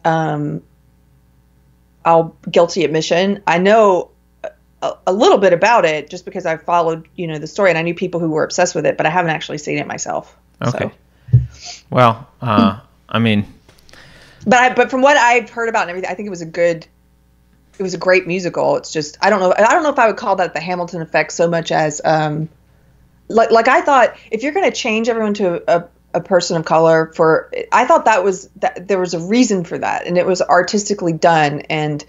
um, 0.04 0.62
I'll 2.04 2.36
guilty 2.50 2.84
admission, 2.84 3.42
I 3.46 3.58
know. 3.58 4.10
A, 4.82 4.94
a 5.08 5.12
little 5.12 5.36
bit 5.36 5.52
about 5.52 5.84
it 5.84 6.08
just 6.08 6.24
because 6.24 6.46
I 6.46 6.56
followed, 6.56 7.06
you 7.14 7.26
know, 7.26 7.38
the 7.38 7.46
story 7.46 7.68
and 7.68 7.76
I 7.76 7.82
knew 7.82 7.94
people 7.94 8.18
who 8.18 8.30
were 8.30 8.44
obsessed 8.44 8.74
with 8.74 8.86
it, 8.86 8.96
but 8.96 9.04
I 9.04 9.10
haven't 9.10 9.30
actually 9.30 9.58
seen 9.58 9.76
it 9.76 9.86
myself. 9.86 10.34
Okay. 10.62 10.90
So. 11.32 11.38
Well, 11.90 12.26
uh, 12.40 12.80
I 13.06 13.18
mean, 13.18 13.46
but 14.46 14.58
I, 14.58 14.74
but 14.74 14.90
from 14.90 15.02
what 15.02 15.16
I've 15.16 15.50
heard 15.50 15.68
about 15.68 15.82
and 15.82 15.90
everything, 15.90 16.10
I 16.10 16.14
think 16.14 16.26
it 16.26 16.30
was 16.30 16.42
a 16.42 16.46
good, 16.46 16.86
it 17.78 17.82
was 17.82 17.94
a 17.94 17.98
great 17.98 18.26
musical. 18.26 18.76
It's 18.76 18.92
just 18.92 19.18
I 19.20 19.30
don't 19.30 19.40
know 19.40 19.54
I 19.56 19.72
don't 19.72 19.82
know 19.82 19.90
if 19.90 19.98
I 19.98 20.06
would 20.06 20.16
call 20.16 20.36
that 20.36 20.54
the 20.54 20.60
Hamilton 20.60 21.02
effect 21.02 21.32
so 21.32 21.48
much 21.48 21.72
as 21.72 22.00
um, 22.04 22.48
like 23.28 23.50
like 23.50 23.68
I 23.68 23.80
thought 23.80 24.16
if 24.30 24.42
you're 24.42 24.52
going 24.52 24.70
to 24.70 24.76
change 24.76 25.08
everyone 25.08 25.34
to 25.34 25.62
a, 25.66 25.88
a 26.12 26.20
person 26.20 26.56
of 26.56 26.64
color 26.64 27.12
for 27.14 27.50
I 27.72 27.86
thought 27.86 28.04
that 28.04 28.22
was 28.24 28.48
that 28.56 28.88
there 28.88 28.98
was 28.98 29.14
a 29.14 29.20
reason 29.20 29.64
for 29.64 29.78
that 29.78 30.06
and 30.06 30.18
it 30.18 30.26
was 30.26 30.42
artistically 30.42 31.12
done 31.12 31.60
and 31.70 32.04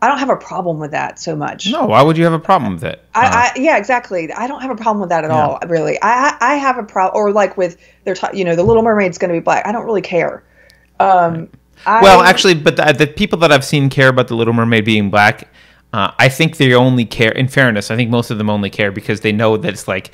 I 0.00 0.08
don't 0.08 0.18
have 0.18 0.28
a 0.30 0.36
problem 0.36 0.78
with 0.78 0.90
that 0.90 1.18
so 1.18 1.34
much. 1.34 1.70
no. 1.72 1.86
Why 1.86 2.02
would 2.02 2.18
you 2.18 2.24
have 2.24 2.34
a 2.34 2.38
problem 2.38 2.74
with 2.74 2.84
it? 2.84 3.02
Uh, 3.14 3.18
I, 3.18 3.52
I 3.56 3.58
yeah 3.58 3.78
exactly 3.78 4.30
I 4.30 4.46
don't 4.46 4.60
have 4.60 4.70
a 4.70 4.76
problem 4.76 5.00
with 5.00 5.08
that 5.08 5.24
at 5.24 5.30
all 5.30 5.58
really 5.66 5.98
I 6.00 6.36
I 6.40 6.54
have 6.56 6.78
a 6.78 6.84
problem 6.84 7.20
or 7.20 7.32
like 7.32 7.56
with 7.56 7.78
their 8.04 8.14
ta- 8.14 8.32
you 8.34 8.44
know 8.44 8.54
the 8.54 8.62
Little 8.62 8.82
Mermaid's 8.82 9.18
going 9.18 9.30
to 9.30 9.34
be 9.34 9.42
black 9.42 9.66
I 9.66 9.72
don't 9.72 9.86
really 9.86 10.02
care. 10.02 10.44
Um, 11.00 11.50
I, 11.86 12.02
Well, 12.02 12.20
actually, 12.20 12.54
but 12.54 12.76
the, 12.76 12.92
the 12.92 13.06
people 13.06 13.38
that 13.40 13.52
I've 13.52 13.64
seen 13.64 13.88
care 13.88 14.08
about 14.08 14.28
the 14.28 14.34
Little 14.34 14.52
Mermaid 14.52 14.84
being 14.84 15.08
black, 15.10 15.48
uh, 15.92 16.10
I 16.18 16.28
think 16.28 16.56
they 16.56 16.74
only 16.74 17.04
care. 17.04 17.32
In 17.32 17.48
fairness, 17.48 17.90
I 17.90 17.96
think 17.96 18.10
most 18.10 18.30
of 18.30 18.38
them 18.38 18.50
only 18.50 18.70
care 18.70 18.90
because 18.90 19.20
they 19.20 19.32
know 19.32 19.56
that 19.56 19.72
it's 19.72 19.88
like 19.88 20.10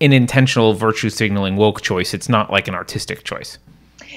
an 0.00 0.12
intentional 0.12 0.74
virtue 0.74 1.10
signaling 1.10 1.56
woke 1.56 1.82
choice. 1.82 2.14
It's 2.14 2.28
not 2.28 2.50
like 2.50 2.68
an 2.68 2.74
artistic 2.74 3.24
choice. 3.24 3.58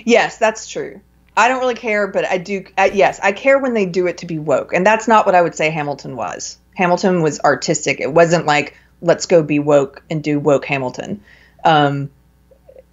Yes, 0.06 0.38
that's 0.38 0.68
true. 0.68 1.02
I 1.38 1.48
don't 1.48 1.60
really 1.60 1.76
care, 1.76 2.08
but 2.08 2.26
I 2.26 2.38
do. 2.38 2.66
Uh, 2.78 2.90
yes, 2.94 3.20
I 3.24 3.32
care 3.32 3.58
when 3.58 3.74
they 3.74 3.86
do 3.86 4.06
it 4.08 4.18
to 4.20 4.26
be 4.26 4.38
woke, 4.38 4.74
and 4.74 4.86
that's 4.86 5.08
not 5.08 5.26
what 5.26 5.36
I 5.36 5.42
would 5.42 5.56
say 5.56 5.70
Hamilton 5.70 6.16
was. 6.16 6.58
Hamilton 6.76 7.22
was 7.22 7.40
artistic. 7.42 8.00
It 8.00 8.14
wasn't 8.14 8.46
like 8.46 8.78
let's 9.02 9.26
go 9.26 9.42
be 9.42 9.60
woke 9.60 10.04
and 10.10 10.24
do 10.24 10.40
woke 10.40 10.66
Hamilton. 10.66 11.22
Um, 11.64 12.10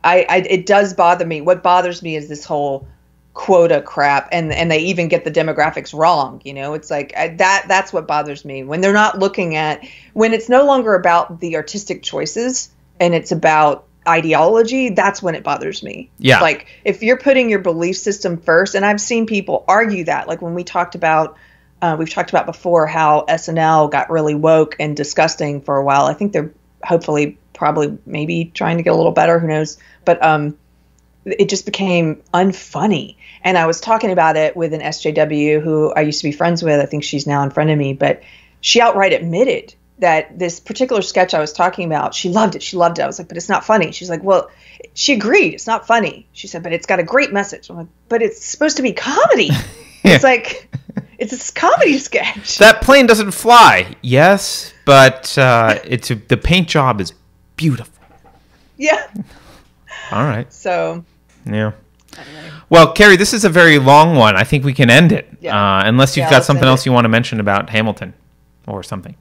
I, 0.05 0.27
I 0.29 0.37
it 0.49 0.67
does 0.67 0.95
bother 0.95 1.27
me. 1.27 1.41
What 1.41 1.63
bothers 1.63 2.03
me 2.03 2.17
is 2.17 2.29
this 2.29 2.45
whole 2.45 2.87
quota 3.39 3.81
crap, 3.81 4.31
and 4.33 4.53
and 4.53 4.69
they 4.69 4.81
even 4.81 5.07
get 5.07 5.25
the 5.25 5.31
demographics 5.31 5.97
wrong. 5.97 6.43
You 6.45 6.55
know, 6.55 6.75
it's 6.75 6.91
like 6.91 7.17
I, 7.17 7.29
that. 7.29 7.67
That's 7.69 7.93
what 7.93 8.09
bothers 8.09 8.45
me 8.45 8.65
when 8.65 8.81
they're 8.81 8.93
not 8.93 9.21
looking 9.21 9.55
at 9.55 9.87
when 10.13 10.35
it's 10.35 10.49
no 10.49 10.67
longer 10.67 10.97
about 10.97 11.39
the 11.39 11.55
artistic 11.55 12.03
choices 12.03 12.69
and 12.99 13.15
it's 13.15 13.31
about 13.31 13.87
ideology. 14.09 14.89
That's 14.89 15.23
when 15.23 15.37
it 15.37 15.45
bothers 15.45 15.85
me. 15.85 16.11
Yeah. 16.19 16.41
like 16.41 16.67
if 16.85 17.05
you're 17.05 17.17
putting 17.17 17.49
your 17.49 17.61
belief 17.61 17.97
system 17.97 18.39
first, 18.39 18.75
and 18.75 18.85
I've 18.85 19.01
seen 19.01 19.27
people 19.27 19.65
argue 19.69 20.05
that. 20.05 20.27
Like 20.27 20.43
when 20.43 20.55
we 20.55 20.65
talked 20.65 20.95
about. 20.95 21.37
Uh, 21.81 21.95
we've 21.97 22.11
talked 22.11 22.31
about 22.31 22.45
before 22.45 22.89
how 22.89 23.25
SNL 23.29 23.93
got 23.93 24.11
really 24.11 24.35
woke 24.35 24.75
and 24.81 24.97
disgusting 24.97 25.61
for 25.61 25.77
a 25.77 25.85
while. 25.85 26.07
I 26.07 26.13
think 26.13 26.33
they're 26.33 26.53
hopefully, 26.83 27.39
probably, 27.55 27.97
maybe 28.05 28.47
trying 28.53 28.79
to 28.79 28.83
get 28.83 28.93
a 28.93 28.97
little 28.97 29.13
better. 29.13 29.39
Who 29.39 29.47
knows? 29.47 29.79
But 30.05 30.21
um, 30.21 30.59
it 31.39 31.49
just 31.49 31.65
became 31.65 32.23
unfunny. 32.35 33.17
And 33.43 33.57
I 33.57 33.67
was 33.67 33.81
talking 33.81 34.11
about 34.11 34.37
it 34.37 34.57
with 34.57 34.73
an 34.73 34.81
SJW 34.81 35.63
who 35.63 35.93
I 35.93 36.01
used 36.01 36.21
to 36.21 36.29
be 36.29 36.33
friends 36.33 36.63
with. 36.63 36.81
I 36.81 36.87
think 36.87 37.05
she's 37.05 37.27
now 37.27 37.43
in 37.43 37.51
front 37.51 37.71
of 37.71 37.79
me, 37.79 37.93
but 37.93 38.23
she 38.61 38.81
outright 38.81 39.13
admitted 39.13 39.75
that 40.01 40.39
this 40.39 40.61
particular 40.61 41.03
sketch 41.03 41.35
I 41.35 41.41
was 41.41 41.53
talking 41.53 41.85
about, 41.85 42.15
she 42.15 42.29
loved 42.29 42.55
it. 42.55 42.63
She 42.63 42.77
loved 42.77 42.99
it. 42.99 43.03
I 43.03 43.07
was 43.07 43.19
like, 43.19 43.29
but 43.29 43.37
it's 43.37 43.49
not 43.49 43.65
funny. 43.65 43.91
She's 43.93 44.11
like, 44.11 44.23
well, 44.23 44.51
she 44.95 45.15
agreed. 45.15 45.55
It's 45.55 45.67
not 45.67 45.87
funny. 45.87 46.27
She 46.33 46.47
said, 46.47 46.63
but 46.63 46.73
it's 46.73 46.87
got 46.87 47.01
a 47.01 47.03
great 47.03 47.33
message. 47.33 47.69
I'm 47.71 47.77
like, 47.77 47.87
but 48.09 48.23
it's 48.23 48.45
supposed 48.45 48.77
to 48.77 48.83
be 48.83 48.93
comedy. 48.93 49.51
It's 50.05 50.23
like, 50.25 50.75
it's 51.19 51.51
a 51.51 51.53
comedy 51.53 51.99
sketch. 51.99 52.59
That 52.59 52.81
plane 52.83 53.07
doesn't 53.07 53.33
fly. 53.33 53.97
Yes, 54.01 54.73
but 54.87 55.37
uh, 55.37 55.79
it's 55.85 56.11
a, 56.13 56.15
the 56.15 56.37
paint 56.37 56.69
job 56.69 57.01
is 57.01 57.13
beautiful. 57.57 57.93
yeah. 58.77 59.07
All 60.13 60.25
right. 60.25 60.51
So 60.53 61.05
Yeah. 61.45 61.73
Well, 62.71 62.93
Keri, 62.93 63.17
this 63.17 63.33
is 63.33 63.45
a 63.45 63.49
very 63.49 63.79
long 63.79 64.17
one. 64.17 64.37
I 64.37 64.45
think 64.45 64.65
we 64.65 64.75
can 64.75 64.91
end 64.91 65.13
it. 65.13 65.29
Yeah. 65.41 65.57
Uh, 65.57 65.83
unless 65.87 66.17
you've 66.17 66.25
Yeah, 66.25 66.31
got 66.31 66.45
something 66.45 66.67
else 66.67 66.83
it. 66.83 66.87
you 66.87 66.93
want 66.93 67.05
to 67.07 67.09
mention 67.09 67.41
about 67.41 67.71
Hamilton 67.71 68.13
or 68.67 68.83
something. 68.83 69.15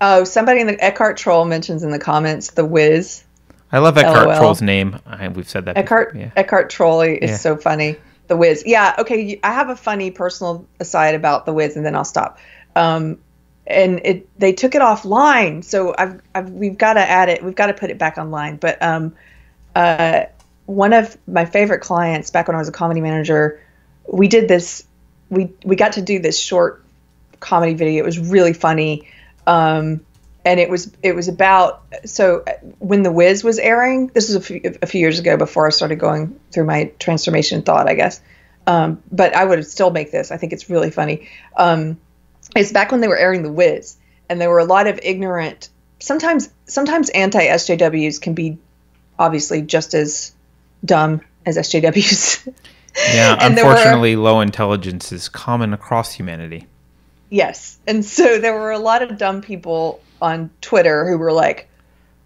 Oh, 0.00 0.24
somebody 0.24 0.60
in 0.60 0.66
the 0.66 0.82
Eckhart 0.82 1.16
Troll 1.16 1.44
mentions 1.44 1.82
in 1.82 1.90
the 1.90 1.98
comments 1.98 2.50
the 2.52 2.64
Wiz. 2.64 3.24
I 3.70 3.78
love 3.78 3.96
Eckhart 3.96 4.28
LOL. 4.28 4.36
Troll's 4.36 4.62
name. 4.62 4.98
I, 5.06 5.28
we've 5.28 5.48
said 5.48 5.64
that. 5.66 5.76
Eckhart. 5.76 6.16
Yeah. 6.16 6.30
Eckhart 6.36 6.70
Trolley 6.70 7.16
is 7.16 7.40
so 7.40 7.56
funny. 7.56 7.96
The 8.28 8.36
Wiz. 8.36 8.64
Yeah. 8.66 8.94
Okay. 8.98 9.38
I 9.42 9.52
have 9.52 9.68
a 9.68 9.76
funny 9.76 10.10
personal 10.10 10.66
aside 10.80 11.14
about 11.14 11.46
the 11.46 11.52
Wiz, 11.52 11.76
and 11.76 11.84
then 11.86 11.94
I'll 11.94 12.04
stop. 12.04 12.38
Um, 12.74 13.18
and 13.66 14.00
it 14.04 14.28
they 14.38 14.52
took 14.52 14.74
it 14.74 14.82
offline, 14.82 15.62
so 15.62 15.94
I've, 15.96 16.20
I've 16.34 16.50
we've 16.50 16.76
got 16.76 16.94
to 16.94 17.00
add 17.00 17.28
it. 17.28 17.42
We've 17.44 17.54
got 17.54 17.66
to 17.66 17.74
put 17.74 17.90
it 17.90 17.98
back 17.98 18.18
online. 18.18 18.56
But 18.56 18.82
um, 18.82 19.14
uh, 19.76 20.24
one 20.66 20.92
of 20.92 21.16
my 21.26 21.44
favorite 21.44 21.80
clients 21.80 22.30
back 22.30 22.48
when 22.48 22.54
I 22.54 22.58
was 22.58 22.68
a 22.68 22.72
comedy 22.72 23.00
manager, 23.00 23.60
we 24.06 24.28
did 24.28 24.48
this. 24.48 24.86
We 25.30 25.52
we 25.64 25.76
got 25.76 25.92
to 25.92 26.02
do 26.02 26.18
this 26.18 26.38
short 26.38 26.84
comedy 27.40 27.74
video. 27.74 28.02
It 28.02 28.06
was 28.06 28.18
really 28.18 28.52
funny. 28.52 29.08
Um, 29.46 30.00
and 30.44 30.58
it 30.58 30.68
was 30.68 30.90
it 31.02 31.14
was 31.14 31.28
about 31.28 31.82
so 32.04 32.42
uh, 32.46 32.52
when 32.78 33.02
the 33.02 33.12
Wiz 33.12 33.44
was 33.44 33.58
airing. 33.58 34.08
This 34.08 34.28
was 34.28 34.36
a 34.36 34.40
few, 34.40 34.78
a 34.82 34.86
few 34.86 35.00
years 35.00 35.18
ago 35.18 35.36
before 35.36 35.66
I 35.66 35.70
started 35.70 35.96
going 35.96 36.38
through 36.50 36.64
my 36.64 36.92
transformation 36.98 37.62
thought, 37.62 37.88
I 37.88 37.94
guess. 37.94 38.20
Um, 38.66 39.02
but 39.10 39.34
I 39.34 39.44
would 39.44 39.66
still 39.66 39.90
make 39.90 40.12
this. 40.12 40.30
I 40.30 40.36
think 40.36 40.52
it's 40.52 40.70
really 40.70 40.90
funny. 40.90 41.28
Um, 41.56 41.98
it's 42.54 42.72
back 42.72 42.92
when 42.92 43.00
they 43.00 43.08
were 43.08 43.16
airing 43.16 43.42
the 43.42 43.52
Wiz, 43.52 43.96
and 44.28 44.40
there 44.40 44.50
were 44.50 44.58
a 44.58 44.64
lot 44.64 44.86
of 44.86 45.00
ignorant. 45.02 45.68
Sometimes 46.00 46.50
sometimes 46.66 47.10
anti 47.10 47.46
SJWs 47.46 48.20
can 48.20 48.34
be 48.34 48.58
obviously 49.18 49.62
just 49.62 49.94
as 49.94 50.32
dumb 50.84 51.20
as 51.46 51.56
SJWs. 51.56 52.46
Yeah, 53.14 53.36
there 53.54 53.64
were- 53.64 53.70
unfortunately, 53.72 54.16
low 54.16 54.40
intelligence 54.40 55.12
is 55.12 55.28
common 55.28 55.72
across 55.72 56.12
humanity. 56.12 56.66
Yes. 57.30 57.78
And 57.86 58.04
so 58.04 58.38
there 58.38 58.52
were 58.54 58.72
a 58.72 58.78
lot 58.78 59.02
of 59.02 59.16
dumb 59.16 59.40
people 59.40 60.00
on 60.20 60.50
Twitter 60.60 61.08
who 61.08 61.16
were 61.18 61.32
like, 61.32 61.68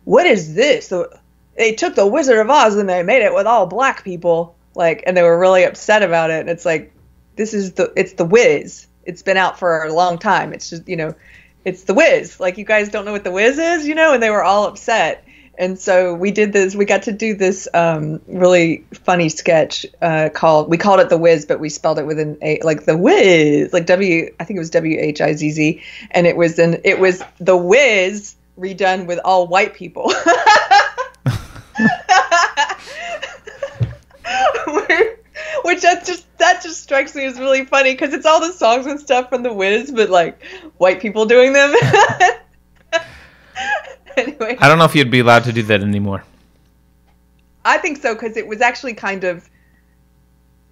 what 0.04 0.26
is 0.26 0.54
this? 0.54 0.88
The- 0.88 1.18
They 1.56 1.72
took 1.74 1.94
the 1.94 2.06
Wizard 2.06 2.38
of 2.38 2.50
Oz 2.50 2.74
and 2.76 2.88
they 2.88 3.02
made 3.02 3.22
it 3.22 3.32
with 3.34 3.46
all 3.46 3.66
black 3.66 4.02
people. 4.04 4.54
Like, 4.74 5.04
and 5.06 5.16
they 5.16 5.22
were 5.22 5.38
really 5.38 5.64
upset 5.64 6.02
about 6.02 6.30
it. 6.30 6.40
And 6.40 6.50
it's 6.50 6.64
like, 6.66 6.92
this 7.36 7.54
is 7.54 7.72
the, 7.72 7.92
it's 7.96 8.14
the 8.14 8.24
Wiz. 8.24 8.86
It's 9.04 9.22
been 9.22 9.36
out 9.36 9.58
for 9.58 9.84
a 9.84 9.92
long 9.92 10.18
time. 10.18 10.52
It's 10.52 10.68
just, 10.70 10.88
you 10.88 10.96
know, 10.96 11.14
it's 11.64 11.84
the 11.84 11.94
Wiz. 11.94 12.40
Like, 12.40 12.58
you 12.58 12.64
guys 12.64 12.88
don't 12.88 13.04
know 13.04 13.12
what 13.12 13.24
the 13.24 13.30
Wiz 13.30 13.58
is, 13.58 13.86
you 13.86 13.94
know? 13.94 14.12
And 14.12 14.22
they 14.22 14.30
were 14.30 14.42
all 14.42 14.66
upset. 14.66 15.24
And 15.58 15.78
so 15.78 16.14
we 16.14 16.30
did 16.30 16.52
this. 16.52 16.74
We 16.74 16.84
got 16.84 17.04
to 17.04 17.12
do 17.12 17.34
this 17.34 17.66
um, 17.72 18.20
really 18.26 18.84
funny 18.92 19.28
sketch 19.30 19.86
uh, 20.02 20.28
called. 20.32 20.68
We 20.68 20.76
called 20.76 21.00
it 21.00 21.08
the 21.08 21.16
Wiz, 21.16 21.46
but 21.46 21.60
we 21.60 21.70
spelled 21.70 21.98
it 21.98 22.06
with 22.06 22.18
an 22.18 22.36
a, 22.42 22.60
like 22.62 22.84
the 22.84 22.96
Wiz, 22.96 23.72
like 23.72 23.86
W. 23.86 24.34
I 24.38 24.44
think 24.44 24.56
it 24.56 24.60
was 24.60 24.70
W 24.70 24.98
H 24.98 25.20
I 25.20 25.32
Z 25.32 25.50
Z, 25.50 25.82
and 26.10 26.26
it 26.26 26.36
was 26.36 26.58
an 26.58 26.80
it 26.84 26.98
was 26.98 27.22
the 27.40 27.56
Wiz 27.56 28.36
redone 28.58 29.06
with 29.06 29.18
all 29.24 29.46
white 29.46 29.74
people. 29.74 30.12
Which 35.64 35.82
that 35.82 36.04
just 36.06 36.26
that 36.38 36.62
just 36.62 36.82
strikes 36.82 37.14
me 37.14 37.24
as 37.24 37.38
really 37.38 37.64
funny 37.64 37.92
because 37.92 38.12
it's 38.12 38.26
all 38.26 38.40
the 38.40 38.52
songs 38.52 38.86
and 38.86 39.00
stuff 39.00 39.30
from 39.30 39.42
the 39.42 39.52
Wiz, 39.52 39.90
but 39.90 40.10
like 40.10 40.42
white 40.76 41.00
people 41.00 41.24
doing 41.24 41.54
them. 41.54 41.74
anyway. 44.26 44.56
I 44.58 44.68
don't 44.68 44.78
know 44.78 44.84
if 44.84 44.94
you'd 44.94 45.10
be 45.10 45.20
allowed 45.20 45.44
to 45.44 45.52
do 45.52 45.62
that 45.64 45.82
anymore. 45.82 46.24
I 47.64 47.78
think 47.78 47.98
so 47.98 48.14
because 48.14 48.36
it 48.36 48.46
was 48.46 48.60
actually 48.60 48.94
kind 48.94 49.24
of. 49.24 49.48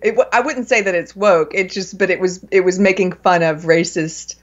It, 0.01 0.19
I 0.33 0.41
wouldn't 0.41 0.69
say 0.69 0.83
that 0.83 0.95
it's 0.95 1.17
woke. 1.17 1.55
It 1.55 1.71
just, 1.71 1.97
but 1.99 2.11
it 2.11 2.21
was 2.21 2.45
it 2.51 2.61
was 2.61 2.79
making 2.79 3.13
fun 3.13 3.43
of 3.43 3.63
racist 3.63 4.37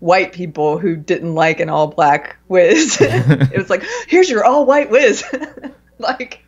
white 0.00 0.32
people 0.32 0.78
who 0.78 0.96
didn't 0.96 1.34
like 1.34 1.60
an 1.60 1.68
all 1.68 1.88
black 1.88 2.36
whiz. 2.46 2.98
it 3.00 3.56
was 3.56 3.68
like, 3.70 3.84
here's 4.06 4.30
your 4.30 4.44
all 4.44 4.64
white 4.64 4.90
whiz. 4.90 5.24
like, 5.98 6.44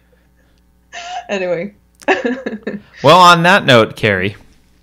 anyway. 1.29 1.75
Well, 3.03 3.19
on 3.19 3.43
that 3.45 3.65
note, 3.65 3.97
Keri, 3.97 4.37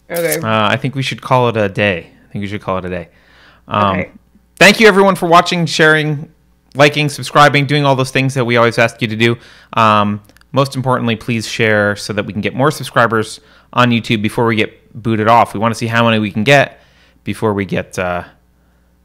okay. 0.09 0.37
uh, 0.37 0.67
I 0.69 0.77
think 0.77 0.95
we 0.95 1.01
should 1.01 1.21
call 1.21 1.49
it 1.49 1.57
a 1.57 1.69
day. 1.69 2.11
I 2.27 2.31
think 2.31 2.41
we 2.41 2.47
should 2.47 2.61
call 2.61 2.77
it 2.77 2.85
a 2.85 2.89
day. 2.89 3.09
Um, 3.67 3.99
Okay. 3.99 4.11
Thank 4.57 4.79
you, 4.79 4.87
everyone, 4.87 5.15
for 5.15 5.27
watching, 5.27 5.67
sharing, 5.67 6.33
liking, 6.77 7.09
subscribing, 7.09 7.65
doing 7.65 7.85
all 7.85 7.95
those 7.95 8.11
things 8.11 8.33
that 8.35 8.45
we 8.45 8.57
always 8.57 8.77
ask 8.77 9.01
you 9.01 9.07
to 9.07 9.15
do. 9.15 9.37
Um, 9.73 10.21
most 10.51 10.75
importantly, 10.75 11.15
please 11.15 11.47
share 11.47 11.95
so 11.95 12.13
that 12.13 12.25
we 12.25 12.33
can 12.33 12.41
get 12.41 12.53
more 12.55 12.71
subscribers 12.71 13.41
on 13.73 13.91
YouTube 13.91 14.21
before 14.21 14.45
we 14.45 14.55
get 14.55 15.01
booted 15.01 15.27
off. 15.27 15.53
We 15.53 15.59
want 15.59 15.73
to 15.73 15.77
see 15.77 15.87
how 15.87 16.05
many 16.05 16.19
we 16.19 16.31
can 16.31 16.43
get 16.43 16.81
before 17.23 17.53
we 17.53 17.65
get 17.65 17.99
uh, 17.99 18.23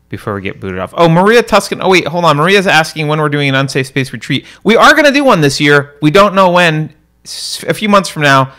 before 0.09 0.35
we 0.35 0.43
get 0.43 0.61
booted 0.61 0.79
off. 0.79 0.95
Oh, 0.97 1.09
Maria 1.09 1.43
Tuscan. 1.43 1.81
Oh 1.83 1.91
wait, 1.91 2.07
hold 2.07 2.25
on. 2.25 2.37
Maria's 2.37 2.67
asking 2.67 3.09
when 3.09 3.19
we're 3.19 3.29
doing 3.29 3.49
an 3.49 3.55
unsafe 3.55 3.87
space 3.87 4.13
retreat. 4.13 4.47
We 4.63 4.77
are 4.77 4.93
going 4.93 5.07
to 5.07 5.13
do 5.13 5.25
one 5.25 5.41
this 5.41 5.61
year. 5.61 5.97
We 6.03 6.11
don't 6.11 6.35
know 6.35 6.51
when. 6.51 6.95
A 7.25 7.75
few 7.75 7.89
months 7.89 8.09
from 8.09 8.23
now, 8.23 8.53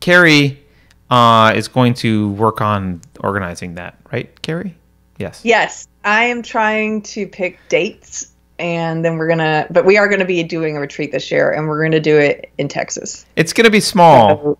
Keri 0.00 0.62
uh, 1.10 1.52
is 1.56 1.66
going 1.68 1.94
to 1.94 2.30
work 2.32 2.60
on 2.60 3.00
organizing 3.20 3.74
that. 3.76 3.98
Right, 4.12 4.40
Keri? 4.42 4.74
Yes. 5.18 5.40
Yes, 5.44 5.88
I 6.04 6.24
am 6.24 6.42
trying 6.42 7.02
to 7.02 7.26
pick 7.26 7.58
dates, 7.68 8.31
and 8.58 9.04
then 9.04 9.16
we're 9.16 9.28
gonna. 9.28 9.66
But 9.70 9.84
we 9.84 9.96
are 9.96 10.08
gonna 10.08 10.24
be 10.24 10.42
doing 10.42 10.76
a 10.76 10.80
retreat 10.80 11.12
this 11.12 11.30
year, 11.30 11.50
and 11.50 11.68
we're 11.68 11.82
gonna 11.82 12.00
do 12.00 12.18
it 12.18 12.50
in 12.58 12.68
Texas. 12.68 13.26
It's 13.36 13.52
going 13.52 13.64
to 13.64 13.70
be 13.70 13.80
small. 13.80 14.58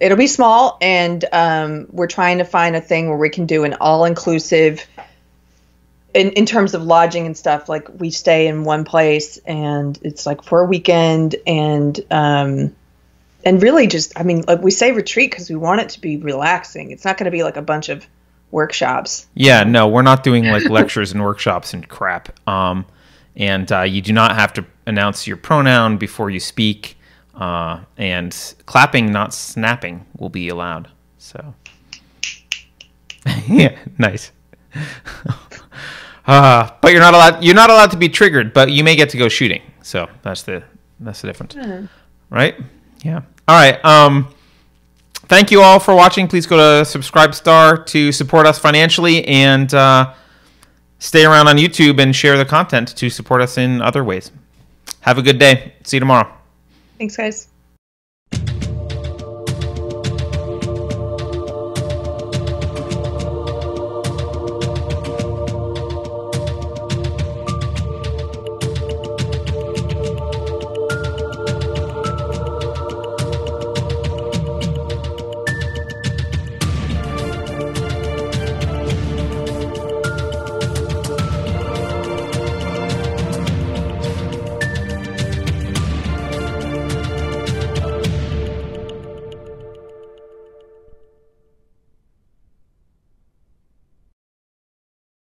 It'll 0.00 0.18
be 0.18 0.28
small, 0.28 0.78
and 0.80 1.24
um, 1.32 1.86
we're 1.90 2.06
trying 2.06 2.38
to 2.38 2.44
find 2.44 2.76
a 2.76 2.80
thing 2.80 3.08
where 3.08 3.18
we 3.18 3.30
can 3.30 3.46
do 3.46 3.64
an 3.64 3.74
all-inclusive. 3.80 4.84
In, 6.14 6.30
in 6.30 6.46
terms 6.46 6.72
of 6.74 6.82
lodging 6.82 7.26
and 7.26 7.36
stuff, 7.36 7.68
like 7.68 7.88
we 7.98 8.10
stay 8.10 8.46
in 8.46 8.64
one 8.64 8.84
place 8.84 9.36
and 9.38 9.98
it's 10.02 10.24
like 10.24 10.42
for 10.42 10.62
a 10.62 10.64
weekend 10.64 11.36
and 11.46 12.00
um, 12.10 12.74
and 13.44 13.62
really 13.62 13.86
just 13.86 14.18
I 14.18 14.22
mean 14.22 14.42
like 14.48 14.62
we 14.62 14.70
say 14.70 14.92
retreat 14.92 15.30
because 15.30 15.50
we 15.50 15.56
want 15.56 15.82
it 15.82 15.90
to 15.90 16.00
be 16.00 16.16
relaxing. 16.16 16.92
It's 16.92 17.04
not 17.04 17.18
going 17.18 17.26
to 17.26 17.30
be 17.30 17.42
like 17.42 17.56
a 17.56 17.62
bunch 17.62 17.90
of 17.90 18.06
workshops. 18.50 19.26
Yeah, 19.34 19.64
no, 19.64 19.88
we're 19.88 20.02
not 20.02 20.22
doing 20.22 20.46
like 20.46 20.64
lectures 20.70 21.12
and 21.12 21.22
workshops 21.22 21.74
and 21.74 21.86
crap. 21.88 22.36
Um, 22.48 22.86
and 23.36 23.70
uh, 23.70 23.82
you 23.82 24.02
do 24.02 24.12
not 24.12 24.34
have 24.34 24.52
to 24.54 24.64
announce 24.86 25.26
your 25.26 25.36
pronoun 25.36 25.96
before 25.96 26.30
you 26.30 26.40
speak. 26.40 26.96
Uh, 27.34 27.80
and 27.96 28.54
clapping, 28.66 29.12
not 29.12 29.32
snapping, 29.32 30.04
will 30.18 30.28
be 30.28 30.48
allowed. 30.48 30.88
So, 31.18 31.54
yeah, 33.48 33.78
nice. 33.96 34.32
uh, 36.26 36.70
but 36.80 36.92
you're 36.92 37.00
not 37.00 37.14
allowed. 37.14 37.44
You're 37.44 37.54
not 37.54 37.70
allowed 37.70 37.92
to 37.92 37.96
be 37.96 38.08
triggered, 38.08 38.52
but 38.52 38.72
you 38.72 38.82
may 38.82 38.96
get 38.96 39.10
to 39.10 39.18
go 39.18 39.28
shooting. 39.28 39.62
So 39.82 40.08
that's 40.22 40.42
the 40.42 40.64
that's 40.98 41.20
the 41.20 41.28
difference, 41.28 41.56
right? 42.28 42.56
Yeah. 43.04 43.22
All 43.46 43.56
right. 43.56 43.82
Um, 43.84 44.34
thank 45.28 45.50
you 45.50 45.60
all 45.60 45.78
for 45.78 45.94
watching. 45.94 46.28
Please 46.28 46.46
go 46.46 46.56
to 46.56 46.84
Subscribe 46.84 47.34
Star 47.34 47.76
to 47.84 48.12
support 48.12 48.46
us 48.46 48.58
financially 48.58 49.24
and 49.26 49.72
uh, 49.72 50.14
stay 50.98 51.24
around 51.24 51.48
on 51.48 51.56
YouTube 51.56 52.00
and 52.00 52.14
share 52.14 52.36
the 52.36 52.44
content 52.44 52.88
to 52.96 53.10
support 53.10 53.40
us 53.40 53.58
in 53.58 53.80
other 53.80 54.02
ways. 54.02 54.30
Have 55.00 55.18
a 55.18 55.22
good 55.22 55.38
day. 55.38 55.74
See 55.84 55.96
you 55.96 56.00
tomorrow. 56.00 56.32
Thanks, 56.98 57.16
guys. 57.16 57.48